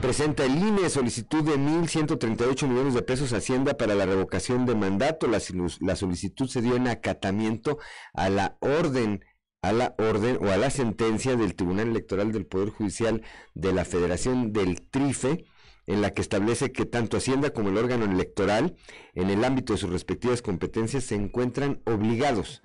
Presenta 0.00 0.44
el 0.44 0.58
INE 0.58 0.90
solicitud 0.90 1.44
de 1.44 1.56
1.138 1.56 2.66
millones 2.66 2.94
de 2.94 3.02
pesos 3.02 3.32
Hacienda 3.32 3.74
para 3.78 3.94
la 3.94 4.06
revocación 4.06 4.66
de 4.66 4.74
mandato. 4.74 5.28
La, 5.28 5.40
la, 5.80 5.94
solicitud 5.94 6.48
se 6.48 6.60
dio 6.62 6.74
en 6.74 6.88
acatamiento 6.88 7.78
a 8.12 8.28
la 8.28 8.56
orden 8.58 9.24
a 9.64 9.72
la 9.72 9.94
orden 9.96 10.38
o 10.42 10.50
a 10.50 10.58
la 10.58 10.68
sentencia 10.68 11.36
del 11.36 11.54
Tribunal 11.54 11.88
Electoral 11.88 12.32
del 12.32 12.44
Poder 12.44 12.68
Judicial 12.68 13.22
de 13.54 13.72
la 13.72 13.86
Federación 13.86 14.52
del 14.52 14.82
TRIFE, 14.82 15.46
en 15.86 16.02
la 16.02 16.12
que 16.12 16.20
establece 16.20 16.70
que 16.70 16.84
tanto 16.84 17.16
Hacienda 17.16 17.50
como 17.50 17.70
el 17.70 17.78
órgano 17.78 18.04
electoral, 18.04 18.76
en 19.14 19.30
el 19.30 19.42
ámbito 19.42 19.72
de 19.72 19.78
sus 19.78 19.88
respectivas 19.88 20.42
competencias, 20.42 21.04
se 21.04 21.14
encuentran 21.14 21.80
obligados 21.86 22.62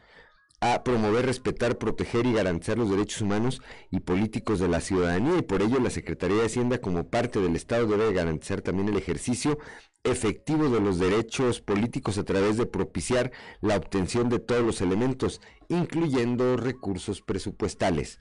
a 0.60 0.84
promover, 0.84 1.26
respetar, 1.26 1.78
proteger 1.78 2.26
y 2.26 2.34
garantizar 2.34 2.78
los 2.78 2.90
derechos 2.90 3.22
humanos 3.22 3.62
y 3.92 4.02
políticos 4.02 4.60
de 4.60 4.68
la 4.68 4.82
ciudadanía. 4.82 5.38
Y 5.38 5.42
por 5.42 5.62
ello 5.62 5.80
la 5.80 5.90
Secretaría 5.90 6.36
de 6.36 6.48
Hacienda 6.48 6.80
como 6.80 7.10
parte 7.10 7.40
del 7.40 7.56
Estado 7.56 7.88
debe 7.88 8.12
garantizar 8.12 8.62
también 8.62 8.90
el 8.90 8.98
ejercicio 8.98 9.58
efectivo 10.04 10.70
de 10.70 10.80
los 10.80 10.98
derechos 11.00 11.62
políticos 11.62 12.18
a 12.18 12.24
través 12.24 12.58
de 12.58 12.66
propiciar 12.66 13.32
la 13.62 13.76
obtención 13.76 14.30
de 14.30 14.40
todos 14.40 14.64
los 14.64 14.82
elementos, 14.82 15.42
incluyendo 15.68 16.58
recursos 16.58 17.22
presupuestales. 17.22 18.20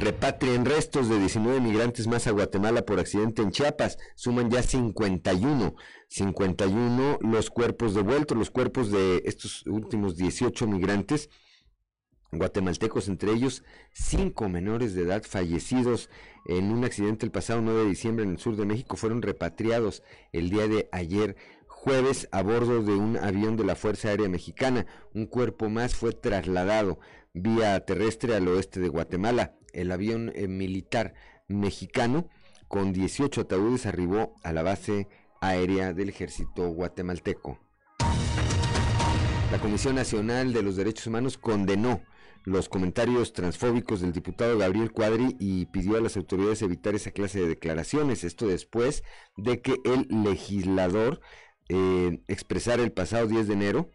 Repatrien 0.00 0.64
restos 0.64 1.08
de 1.08 1.20
19 1.20 1.60
migrantes 1.60 2.08
más 2.08 2.26
a 2.26 2.32
Guatemala 2.32 2.82
por 2.82 2.98
accidente 2.98 3.40
en 3.40 3.52
Chiapas. 3.52 3.98
Suman 4.16 4.50
ya 4.50 4.60
51. 4.60 5.76
51 6.08 7.18
los 7.20 7.50
cuerpos 7.50 7.94
devueltos, 7.94 8.36
los 8.36 8.50
cuerpos 8.50 8.90
de 8.90 9.22
estos 9.26 9.64
últimos 9.66 10.16
18 10.16 10.66
migrantes 10.66 11.30
guatemaltecos, 12.32 13.08
entre 13.08 13.32
ellos 13.32 13.62
cinco 13.92 14.48
menores 14.48 14.94
de 14.94 15.02
edad 15.02 15.22
fallecidos 15.22 16.10
en 16.46 16.72
un 16.72 16.84
accidente 16.84 17.26
el 17.26 17.32
pasado 17.32 17.60
9 17.60 17.82
de 17.82 17.88
diciembre 17.88 18.24
en 18.24 18.32
el 18.32 18.38
sur 18.38 18.56
de 18.56 18.66
México, 18.66 18.96
fueron 18.96 19.22
repatriados 19.22 20.02
el 20.32 20.50
día 20.50 20.66
de 20.66 20.88
ayer 20.90 21.36
jueves 21.66 22.28
a 22.32 22.42
bordo 22.42 22.82
de 22.82 22.94
un 22.94 23.16
avión 23.16 23.56
de 23.56 23.64
la 23.64 23.74
Fuerza 23.74 24.08
Aérea 24.08 24.28
Mexicana. 24.28 24.86
Un 25.14 25.26
cuerpo 25.26 25.68
más 25.68 25.94
fue 25.94 26.12
trasladado 26.12 26.98
vía 27.34 27.78
terrestre 27.84 28.34
al 28.34 28.48
oeste 28.48 28.80
de 28.80 28.88
Guatemala 28.88 29.54
el 29.72 29.90
avión 29.90 30.32
eh, 30.34 30.48
militar 30.48 31.14
mexicano 31.48 32.28
con 32.68 32.92
18 32.92 33.42
ataúdes 33.42 33.86
arribó 33.86 34.34
a 34.42 34.52
la 34.52 34.62
base 34.62 35.08
aérea 35.40 35.92
del 35.92 36.08
ejército 36.08 36.68
guatemalteco. 36.68 37.58
La 39.50 39.58
Comisión 39.60 39.96
Nacional 39.96 40.52
de 40.52 40.62
los 40.62 40.76
Derechos 40.76 41.06
Humanos 41.06 41.36
condenó 41.36 42.00
los 42.44 42.68
comentarios 42.68 43.32
transfóbicos 43.32 44.00
del 44.00 44.12
diputado 44.12 44.58
Gabriel 44.58 44.92
Cuadri 44.92 45.36
y 45.38 45.66
pidió 45.66 45.96
a 45.96 46.00
las 46.00 46.16
autoridades 46.16 46.62
evitar 46.62 46.94
esa 46.94 47.10
clase 47.10 47.40
de 47.40 47.48
declaraciones. 47.48 48.24
Esto 48.24 48.46
después 48.46 49.04
de 49.36 49.60
que 49.60 49.76
el 49.84 50.06
legislador 50.24 51.20
eh, 51.68 52.20
expresara 52.28 52.82
el 52.82 52.92
pasado 52.92 53.26
10 53.26 53.48
de 53.48 53.54
enero 53.54 53.90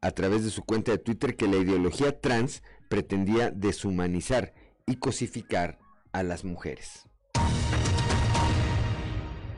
a 0.00 0.10
través 0.10 0.44
de 0.44 0.50
su 0.50 0.64
cuenta 0.64 0.92
de 0.92 0.98
Twitter 0.98 1.36
que 1.36 1.48
la 1.48 1.56
ideología 1.56 2.20
trans 2.20 2.62
pretendía 2.88 3.50
deshumanizar 3.50 4.54
y 4.86 4.96
cosificar 4.96 5.78
a 6.12 6.22
las 6.22 6.44
mujeres. 6.44 7.06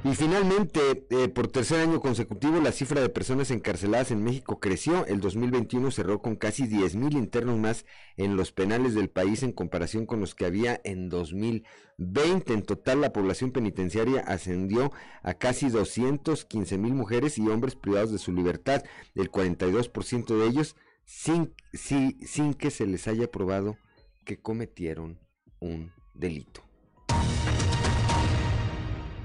Y 0.04 0.14
finalmente, 0.14 1.06
eh, 1.10 1.28
por 1.28 1.48
tercer 1.48 1.80
año 1.80 2.00
consecutivo, 2.00 2.60
la 2.60 2.70
cifra 2.70 3.00
de 3.00 3.08
personas 3.08 3.50
encarceladas 3.50 4.12
en 4.12 4.22
México 4.22 4.60
creció. 4.60 5.04
El 5.06 5.20
2021 5.20 5.90
cerró 5.90 6.22
con 6.22 6.36
casi 6.36 6.68
10.000 6.68 7.14
internos 7.14 7.58
más 7.58 7.84
en 8.16 8.36
los 8.36 8.52
penales 8.52 8.94
del 8.94 9.10
país 9.10 9.42
en 9.42 9.50
comparación 9.50 10.06
con 10.06 10.20
los 10.20 10.36
que 10.36 10.46
había 10.46 10.80
en 10.84 11.08
2020. 11.08 12.52
En 12.52 12.62
total, 12.62 13.00
la 13.00 13.12
población 13.12 13.50
penitenciaria 13.50 14.20
ascendió 14.20 14.92
a 15.22 15.34
casi 15.34 15.68
215 15.68 16.78
mil 16.78 16.94
mujeres 16.94 17.36
y 17.36 17.48
hombres 17.48 17.74
privados 17.74 18.12
de 18.12 18.18
su 18.18 18.32
libertad, 18.32 18.84
el 19.16 19.32
42% 19.32 20.38
de 20.38 20.46
ellos 20.46 20.76
sin, 21.04 21.54
sin 21.72 22.54
que 22.54 22.70
se 22.70 22.86
les 22.86 23.08
haya 23.08 23.28
probado 23.28 23.76
que 24.24 24.40
cometieron 24.40 25.18
un 25.58 25.90
delito. 26.14 26.67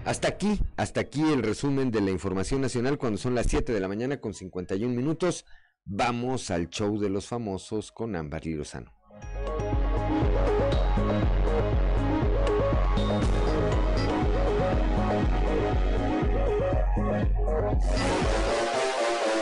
Hasta 0.06 0.28
aquí, 0.28 0.60
hasta 0.76 1.02
aquí 1.02 1.22
el 1.22 1.44
resumen 1.44 1.90
de 1.90 2.02
la 2.02 2.12
información 2.12 2.62
nacional 2.62 2.98
cuando 2.98 3.18
son 3.18 3.36
las 3.36 3.48
7 3.48 3.72
de 3.72 3.80
la 3.80 3.88
mañana 3.88 4.20
con 4.20 4.34
51 4.34 4.94
minutos. 4.94 5.46
Vamos 5.86 6.52
al 6.52 6.70
show 6.70 7.00
de 7.00 7.10
los 7.10 7.28
famosos 7.28 7.92
con 7.92 8.16
Ámbar 8.16 8.46
Lozano. 8.46 8.92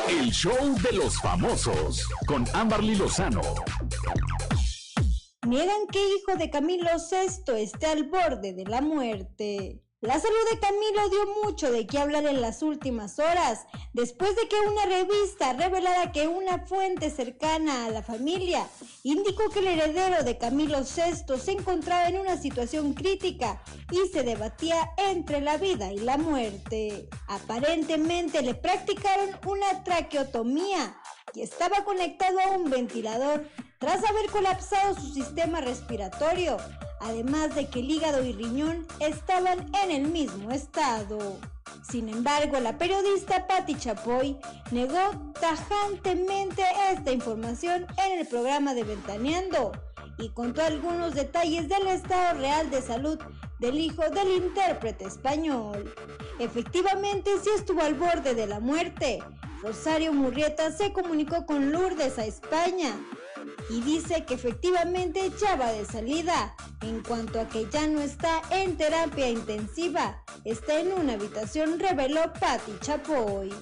El 0.10 0.32
show 0.32 0.76
de 0.82 0.98
los 0.98 1.20
famosos 1.22 2.08
con 2.28 2.46
Amberly 2.54 2.96
Lozano 2.96 3.42
niegan 5.48 5.88
que 5.92 6.00
hijo 6.00 6.38
de 6.38 6.50
Camilo 6.50 6.90
VI 6.96 7.62
esté 7.62 7.88
al 7.88 8.04
borde 8.04 8.54
de 8.54 8.66
la 8.66 8.82
muerte. 8.82 9.82
La 10.02 10.20
salud 10.20 10.50
de 10.52 10.58
Camilo 10.58 11.10
dio 11.10 11.44
mucho 11.44 11.72
de 11.72 11.86
qué 11.86 12.00
hablar 12.00 12.26
en 12.26 12.42
las 12.42 12.64
últimas 12.64 13.20
horas, 13.20 13.68
después 13.94 14.36
de 14.36 14.48
que 14.48 14.56
una 14.68 14.88
revista 14.88 15.54
revelara 15.54 16.12
que 16.12 16.28
una 16.28 16.58
fuente 16.66 17.12
cercana 17.12 17.86
a 17.86 17.92
la 17.92 18.02
familia 18.02 18.68
indicó 19.04 19.52
que 19.52 19.60
el 19.60 19.68
heredero 19.68 20.24
de 20.24 20.40
Camilo 20.40 20.80
VI 20.80 21.38
se 21.38 21.52
encontraba 21.52 22.08
en 22.08 22.20
una 22.20 22.36
situación 22.36 22.96
crítica 22.96 23.62
y 23.92 24.12
se 24.12 24.24
debatía 24.24 24.90
entre 24.98 25.40
la 25.40 25.58
vida 25.58 25.94
y 25.94 26.00
la 26.00 26.18
muerte. 26.18 27.08
Aparentemente 27.28 28.42
le 28.42 28.56
practicaron 28.56 29.30
una 29.46 29.84
traqueotomía 29.84 31.00
y 31.36 31.44
estaba 31.44 31.84
conectado 31.84 32.40
a 32.40 32.50
un 32.50 32.72
ventilador 32.72 33.46
tras 33.82 34.08
haber 34.08 34.30
colapsado 34.30 34.94
su 34.94 35.12
sistema 35.12 35.60
respiratorio, 35.60 36.58
además 37.00 37.56
de 37.56 37.68
que 37.68 37.80
el 37.80 37.90
hígado 37.90 38.24
y 38.24 38.32
riñón 38.32 38.86
estaban 39.00 39.72
en 39.84 39.90
el 39.90 40.12
mismo 40.12 40.52
estado. 40.52 41.18
Sin 41.90 42.08
embargo, 42.08 42.60
la 42.60 42.78
periodista 42.78 43.48
Patti 43.48 43.74
Chapoy 43.74 44.38
negó 44.70 45.34
tajantemente 45.40 46.64
esta 46.92 47.12
información 47.12 47.88
en 48.06 48.20
el 48.20 48.28
programa 48.28 48.76
de 48.76 48.84
Ventaneando 48.84 49.72
y 50.20 50.30
contó 50.30 50.62
algunos 50.62 51.16
detalles 51.16 51.68
del 51.68 51.88
estado 51.88 52.38
real 52.38 52.70
de 52.70 52.84
salud 52.84 53.18
del 53.58 53.80
hijo 53.80 54.04
del 54.12 54.44
intérprete 54.44 55.06
español. 55.06 55.92
Efectivamente, 56.38 57.32
sí 57.44 57.50
estuvo 57.58 57.82
al 57.82 57.96
borde 57.96 58.36
de 58.36 58.46
la 58.46 58.60
muerte. 58.60 59.24
Rosario 59.64 60.14
Murrieta 60.14 60.72
se 60.72 60.94
comunicó 60.94 61.48
con 61.48 61.72
Lourdes 61.72 62.20
a 62.20 62.26
España 62.26 62.96
y 63.70 63.82
dice 63.82 64.26
que 64.26 64.34
efectivamente 64.34 65.32
ya 65.40 65.56
va 65.56 65.72
de 65.72 65.86
salida. 65.86 66.56
En 66.82 67.02
cuanto 67.02 67.40
a 67.40 67.48
que 67.48 67.68
ya 67.70 67.88
no 67.88 68.02
está 68.02 68.42
en 68.50 68.78
terapia 68.78 69.30
intensiva, 69.30 70.24
está 70.46 70.80
en 70.80 70.94
una 70.94 71.14
habitación, 71.14 71.80
reveló 71.80 72.34
Patti 72.40 72.74
Chapoy. 72.82 73.54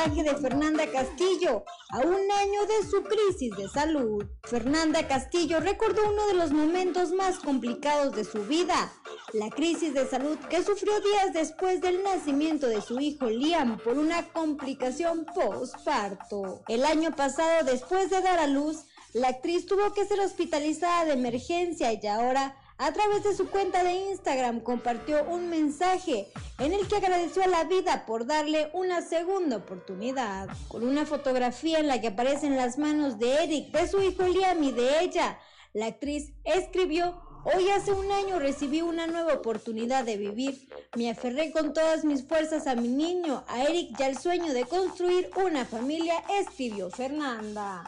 De 0.00 0.34
Fernanda 0.34 0.90
Castillo 0.90 1.62
a 1.90 1.98
un 1.98 2.14
año 2.14 2.66
de 2.66 2.88
su 2.90 3.02
crisis 3.02 3.54
de 3.54 3.68
salud. 3.68 4.24
Fernanda 4.44 5.06
Castillo 5.06 5.60
recordó 5.60 6.00
uno 6.08 6.26
de 6.26 6.32
los 6.32 6.52
momentos 6.52 7.12
más 7.12 7.38
complicados 7.38 8.16
de 8.16 8.24
su 8.24 8.42
vida, 8.44 8.90
la 9.34 9.50
crisis 9.50 9.92
de 9.92 10.08
salud 10.08 10.38
que 10.48 10.64
sufrió 10.64 10.98
días 11.00 11.34
después 11.34 11.82
del 11.82 12.02
nacimiento 12.02 12.66
de 12.66 12.80
su 12.80 12.98
hijo 12.98 13.26
Liam 13.28 13.76
por 13.78 13.98
una 13.98 14.26
complicación 14.28 15.26
postparto. 15.34 16.62
El 16.66 16.86
año 16.86 17.14
pasado, 17.14 17.66
después 17.66 18.08
de 18.08 18.22
dar 18.22 18.38
a 18.38 18.46
luz, 18.46 18.86
la 19.12 19.28
actriz 19.28 19.66
tuvo 19.66 19.92
que 19.92 20.06
ser 20.06 20.20
hospitalizada 20.20 21.04
de 21.04 21.12
emergencia 21.12 21.92
y 21.92 22.06
ahora 22.06 22.56
a 22.80 22.92
través 22.92 23.22
de 23.22 23.36
su 23.36 23.50
cuenta 23.50 23.84
de 23.84 23.92
Instagram 23.92 24.60
compartió 24.60 25.22
un 25.24 25.50
mensaje 25.50 26.28
en 26.58 26.72
el 26.72 26.88
que 26.88 26.96
agradeció 26.96 27.44
a 27.44 27.46
la 27.46 27.64
vida 27.64 28.06
por 28.06 28.24
darle 28.24 28.70
una 28.72 29.02
segunda 29.02 29.58
oportunidad. 29.58 30.48
Con 30.68 30.88
una 30.88 31.04
fotografía 31.04 31.78
en 31.78 31.88
la 31.88 32.00
que 32.00 32.08
aparecen 32.08 32.56
las 32.56 32.78
manos 32.78 33.18
de 33.18 33.44
Eric, 33.44 33.70
de 33.70 33.86
su 33.86 34.00
hijo 34.00 34.22
Liam 34.22 34.64
y 34.64 34.72
de 34.72 35.04
ella, 35.04 35.38
la 35.74 35.86
actriz 35.86 36.32
escribió 36.44 37.20
Hoy 37.44 37.70
hace 37.70 37.92
un 37.92 38.10
año 38.12 38.38
recibí 38.38 38.82
una 38.82 39.06
nueva 39.06 39.34
oportunidad 39.34 40.04
de 40.04 40.16
vivir. 40.18 40.68
Me 40.94 41.10
aferré 41.10 41.52
con 41.52 41.72
todas 41.72 42.04
mis 42.04 42.26
fuerzas 42.26 42.66
a 42.66 42.74
mi 42.74 42.88
niño, 42.88 43.44
a 43.48 43.64
Eric 43.64 43.98
y 43.98 44.02
al 44.02 44.18
sueño 44.18 44.52
de 44.52 44.64
construir 44.64 45.30
una 45.42 45.64
familia, 45.64 46.22
escribió 46.38 46.90
Fernanda. 46.90 47.84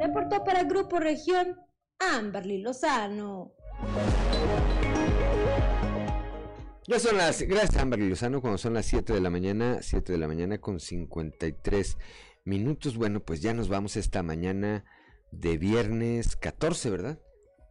Reportó 0.00 0.44
para 0.44 0.64
Grupo 0.64 0.98
Región 0.98 1.60
Amberly 1.98 2.62
Lozano. 2.62 3.52
Ya 6.86 6.98
son 6.98 7.16
las, 7.16 7.42
gracias 7.42 7.76
Amberly 7.76 8.08
Lozano, 8.08 8.40
cuando 8.40 8.58
son 8.58 8.74
las 8.74 8.86
7 8.86 9.12
de 9.12 9.20
la 9.20 9.30
mañana, 9.30 9.78
7 9.82 10.12
de 10.12 10.18
la 10.18 10.26
mañana 10.28 10.58
con 10.58 10.80
53 10.80 11.98
minutos. 12.44 12.96
Bueno, 12.96 13.20
pues 13.20 13.42
ya 13.42 13.54
nos 13.54 13.68
vamos 13.68 13.96
esta 13.96 14.22
mañana 14.22 14.84
de 15.30 15.58
viernes 15.58 16.36
14, 16.36 16.90
¿verdad? 16.90 17.18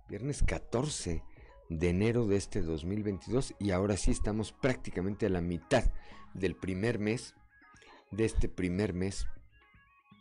Viernes 0.07 0.43
14 0.43 1.23
de 1.69 1.89
enero 1.89 2.27
de 2.27 2.37
este 2.37 2.61
2022 2.61 3.55
y 3.59 3.71
ahora 3.71 3.97
sí 3.97 4.11
estamos 4.11 4.53
prácticamente 4.53 5.25
a 5.25 5.29
la 5.29 5.41
mitad 5.41 5.83
del 6.33 6.55
primer 6.55 6.99
mes, 6.99 7.35
de 8.11 8.25
este 8.25 8.47
primer 8.47 8.93
mes 8.93 9.27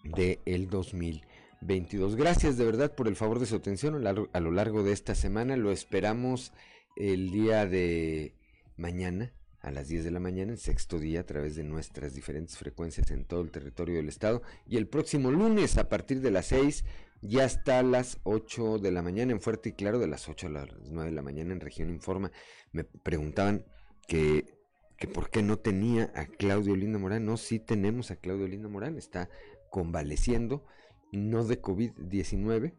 del 0.05 0.41
el 0.45 0.69
2022. 0.69 1.28
Gracias 1.61 2.57
de 2.57 2.65
verdad 2.65 2.95
por 2.95 3.09
el 3.09 3.17
favor 3.17 3.39
de 3.39 3.47
su 3.47 3.57
atención 3.57 4.07
a 4.07 4.41
lo 4.41 4.51
largo 4.53 4.83
de 4.83 4.93
esta 4.93 5.15
semana. 5.15 5.57
Lo 5.57 5.73
esperamos 5.73 6.53
el 6.97 7.31
día 7.31 7.67
de 7.67 8.35
mañana 8.77 9.33
a 9.61 9.71
las 9.71 9.89
10 9.89 10.05
de 10.05 10.11
la 10.11 10.21
mañana, 10.21 10.53
en 10.53 10.59
sexto 10.59 10.99
día, 10.99 11.21
a 11.21 11.27
través 11.27 11.57
de 11.57 11.65
nuestras 11.65 12.15
diferentes 12.15 12.57
frecuencias 12.57 13.11
en 13.11 13.25
todo 13.25 13.43
el 13.43 13.51
territorio 13.51 13.97
del 13.97 14.09
estado. 14.09 14.43
Y 14.67 14.77
el 14.77 14.87
próximo 14.87 15.31
lunes, 15.31 15.79
a 15.79 15.89
partir 15.89 16.21
de 16.21 16.31
las 16.31 16.47
6, 16.47 16.85
ya 17.23 17.45
está 17.45 17.81
a 17.81 17.83
las 17.83 18.19
8 18.23 18.79
de 18.79 18.93
la 18.93 19.03
mañana 19.03 19.33
en 19.33 19.41
Fuerte 19.41 19.71
y 19.71 19.73
Claro, 19.73 19.99
de 19.99 20.07
las 20.07 20.29
8 20.29 20.47
a 20.47 20.51
las 20.51 20.69
9 20.89 21.11
de 21.11 21.17
la 21.17 21.23
mañana 21.23 21.53
en 21.53 21.61
Región 21.61 21.91
Informa. 21.91 22.31
Me 22.73 22.85
preguntaban 22.85 23.65
que, 24.07 24.45
que 24.97 25.09
por 25.09 25.31
qué 25.31 25.43
no 25.43 25.59
tenía 25.59 26.13
a 26.15 26.27
Claudio 26.27 26.77
Linda 26.77 26.99
Morán. 26.99 27.27
No, 27.27 27.37
sí 27.37 27.59
tenemos 27.59 28.11
a 28.11 28.17
Claudio 28.17 28.47
Linda 28.47 28.69
Morán, 28.69 28.97
está 28.97 29.29
convaleciendo, 29.71 30.65
no 31.13 31.45
de 31.45 31.61
COVID-19, 31.61 32.75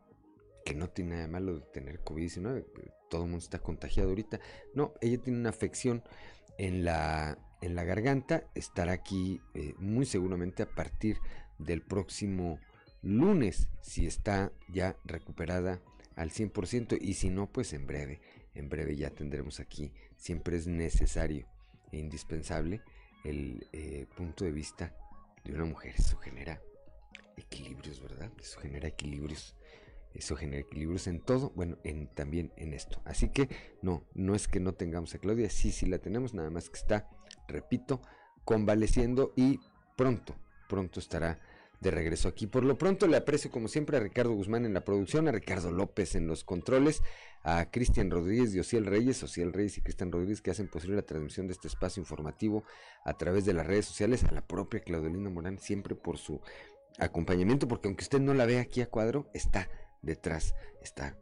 que 0.66 0.76
no 0.76 0.90
tiene 0.90 1.12
nada 1.12 1.22
de 1.24 1.28
malo 1.30 1.60
de 1.60 1.66
tener 1.68 2.04
COVID-19, 2.04 2.66
todo 3.10 3.24
el 3.24 3.30
mundo 3.30 3.44
está 3.44 3.60
contagiado 3.60 4.10
ahorita. 4.10 4.40
No, 4.74 4.94
ella 5.02 5.22
tiene 5.22 5.40
una 5.40 5.50
afección 5.50 6.04
en 6.58 6.84
la, 6.86 7.38
en 7.62 7.76
la 7.76 7.84
garganta. 7.84 8.44
Estará 8.56 8.94
aquí 8.94 9.42
eh, 9.54 9.74
muy 9.80 10.06
seguramente 10.06 10.64
a 10.64 10.70
partir 10.70 11.18
del 11.58 11.82
próximo 11.82 12.60
lunes, 13.02 13.70
si 13.82 14.06
está 14.06 14.52
ya 14.70 14.98
recuperada 15.06 15.82
al 16.16 16.32
100% 16.32 16.98
y 17.00 17.14
si 17.14 17.30
no, 17.30 17.52
pues 17.52 17.74
en 17.74 17.88
breve, 17.88 18.22
en 18.54 18.70
breve 18.70 18.96
ya 18.96 19.10
tendremos 19.10 19.60
aquí. 19.60 19.92
Siempre 20.18 20.58
es 20.58 20.68
necesario 20.68 21.48
e 21.92 21.98
indispensable 21.98 22.82
el 23.24 23.68
eh, 23.74 24.06
punto 24.16 24.46
de 24.46 24.52
vista 24.52 24.96
de 25.44 25.54
una 25.54 25.66
mujer. 25.66 25.94
Eso 25.98 26.18
genera 26.18 26.62
equilibrios, 27.40 28.02
¿verdad? 28.02 28.32
Eso 28.40 28.60
genera 28.60 28.88
equilibrios 28.88 29.56
eso 30.14 30.36
genera 30.36 30.62
equilibrios 30.62 31.08
en 31.08 31.20
todo, 31.20 31.52
bueno, 31.52 31.78
en, 31.84 32.08
también 32.08 32.52
en 32.58 32.74
esto. 32.74 33.02
Así 33.06 33.30
que 33.30 33.50
no, 33.82 34.04
no 34.14 34.36
es 34.36 34.48
que 34.48 34.60
no 34.60 34.74
tengamos 34.74 35.14
a 35.16 35.20
Claudia, 35.20 35.50
sí, 35.50 35.72
sí 35.72 35.86
la 35.86 36.00
tenemos, 36.00 36.34
nada 36.34 36.50
más 36.50 36.70
que 36.70 36.80
está, 36.80 37.10
repito, 37.48 38.02
convaleciendo 38.44 39.34
y 39.36 39.60
pronto, 39.96 40.36
pronto 40.68 41.00
estará 41.00 41.40
de 41.80 41.92
regreso 41.92 42.28
aquí. 42.28 42.48
Por 42.48 42.66
lo 42.66 42.78
pronto 42.78 43.08
le 43.08 43.18
aprecio 43.18 43.52
como 43.52 43.68
siempre 43.68 43.98
a 43.98 44.00
Ricardo 44.02 44.34
Guzmán 44.34 44.66
en 44.66 44.74
la 44.74 44.84
producción, 44.84 45.28
a 45.28 45.32
Ricardo 45.32 45.72
López 45.72 46.16
en 46.16 46.28
los 46.28 46.44
controles, 46.44 47.02
a 47.44 47.70
Cristian 47.72 48.12
Rodríguez 48.12 48.54
y 48.54 48.60
Ociel 48.60 48.86
Reyes, 48.86 49.24
Ociel 49.24 49.54
Reyes 49.54 49.78
y 49.78 49.82
Cristian 49.82 50.12
Rodríguez 50.12 50.42
que 50.42 50.52
hacen 50.52 50.68
posible 50.68 50.98
la 50.98 51.04
transmisión 51.04 51.48
de 51.48 51.54
este 51.54 51.70
espacio 51.70 52.02
informativo 52.02 52.66
a 53.06 53.18
través 53.18 53.46
de 53.46 53.54
las 53.54 53.66
redes 53.66 53.86
sociales, 53.86 54.26
a 54.26 54.32
la 54.32 54.46
propia 54.46 54.82
Claudelina 54.82 55.30
Morán 55.30 55.60
siempre 55.60 55.96
por 55.96 56.18
su 56.18 56.42
acompañamiento, 57.00 57.68
porque 57.68 57.88
aunque 57.88 58.04
usted 58.04 58.20
no 58.20 58.34
la 58.34 58.46
ve 58.46 58.60
aquí 58.60 58.82
a 58.82 58.90
cuadro, 58.90 59.30
está 59.34 59.70
detrás 60.02 60.54
está 60.82 61.18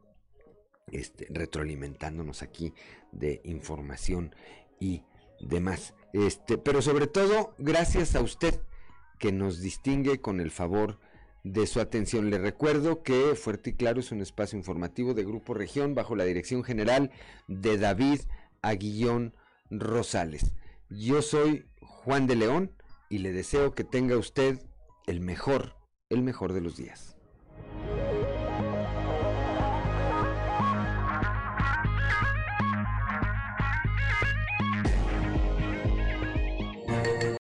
este, 0.91 1.27
retroalimentándonos 1.29 2.41
aquí 2.41 2.73
de 3.11 3.41
información 3.43 4.35
y 4.79 5.03
demás. 5.39 5.93
Este, 6.13 6.57
pero 6.57 6.81
sobre 6.81 7.07
todo, 7.07 7.53
gracias 7.57 8.15
a 8.15 8.21
usted 8.21 8.59
que 9.19 9.31
nos 9.31 9.61
distingue 9.61 10.21
con 10.21 10.39
el 10.39 10.51
favor 10.51 10.99
de 11.43 11.67
su 11.67 11.79
atención. 11.79 12.29
Le 12.29 12.37
recuerdo 12.37 13.03
que 13.03 13.35
Fuerte 13.35 13.71
y 13.71 13.73
Claro 13.73 13.99
es 13.99 14.11
un 14.11 14.21
espacio 14.21 14.57
informativo 14.57 15.13
de 15.13 15.23
Grupo 15.23 15.53
Región 15.53 15.95
bajo 15.95 16.15
la 16.15 16.25
dirección 16.25 16.63
general 16.63 17.11
de 17.47 17.77
David 17.77 18.21
Aguillón 18.61 19.33
Rosales. 19.69 20.53
Yo 20.89 21.21
soy 21.21 21.65
Juan 21.81 22.27
de 22.27 22.35
León 22.35 22.71
y 23.09 23.19
le 23.19 23.31
deseo 23.31 23.73
que 23.73 23.83
tenga 23.83 24.17
usted 24.17 24.59
el 25.07 25.21
mejor, 25.21 25.73
el 26.09 26.21
mejor 26.21 26.51
de 26.51 26.61
los 26.61 26.75
días. 26.75 27.16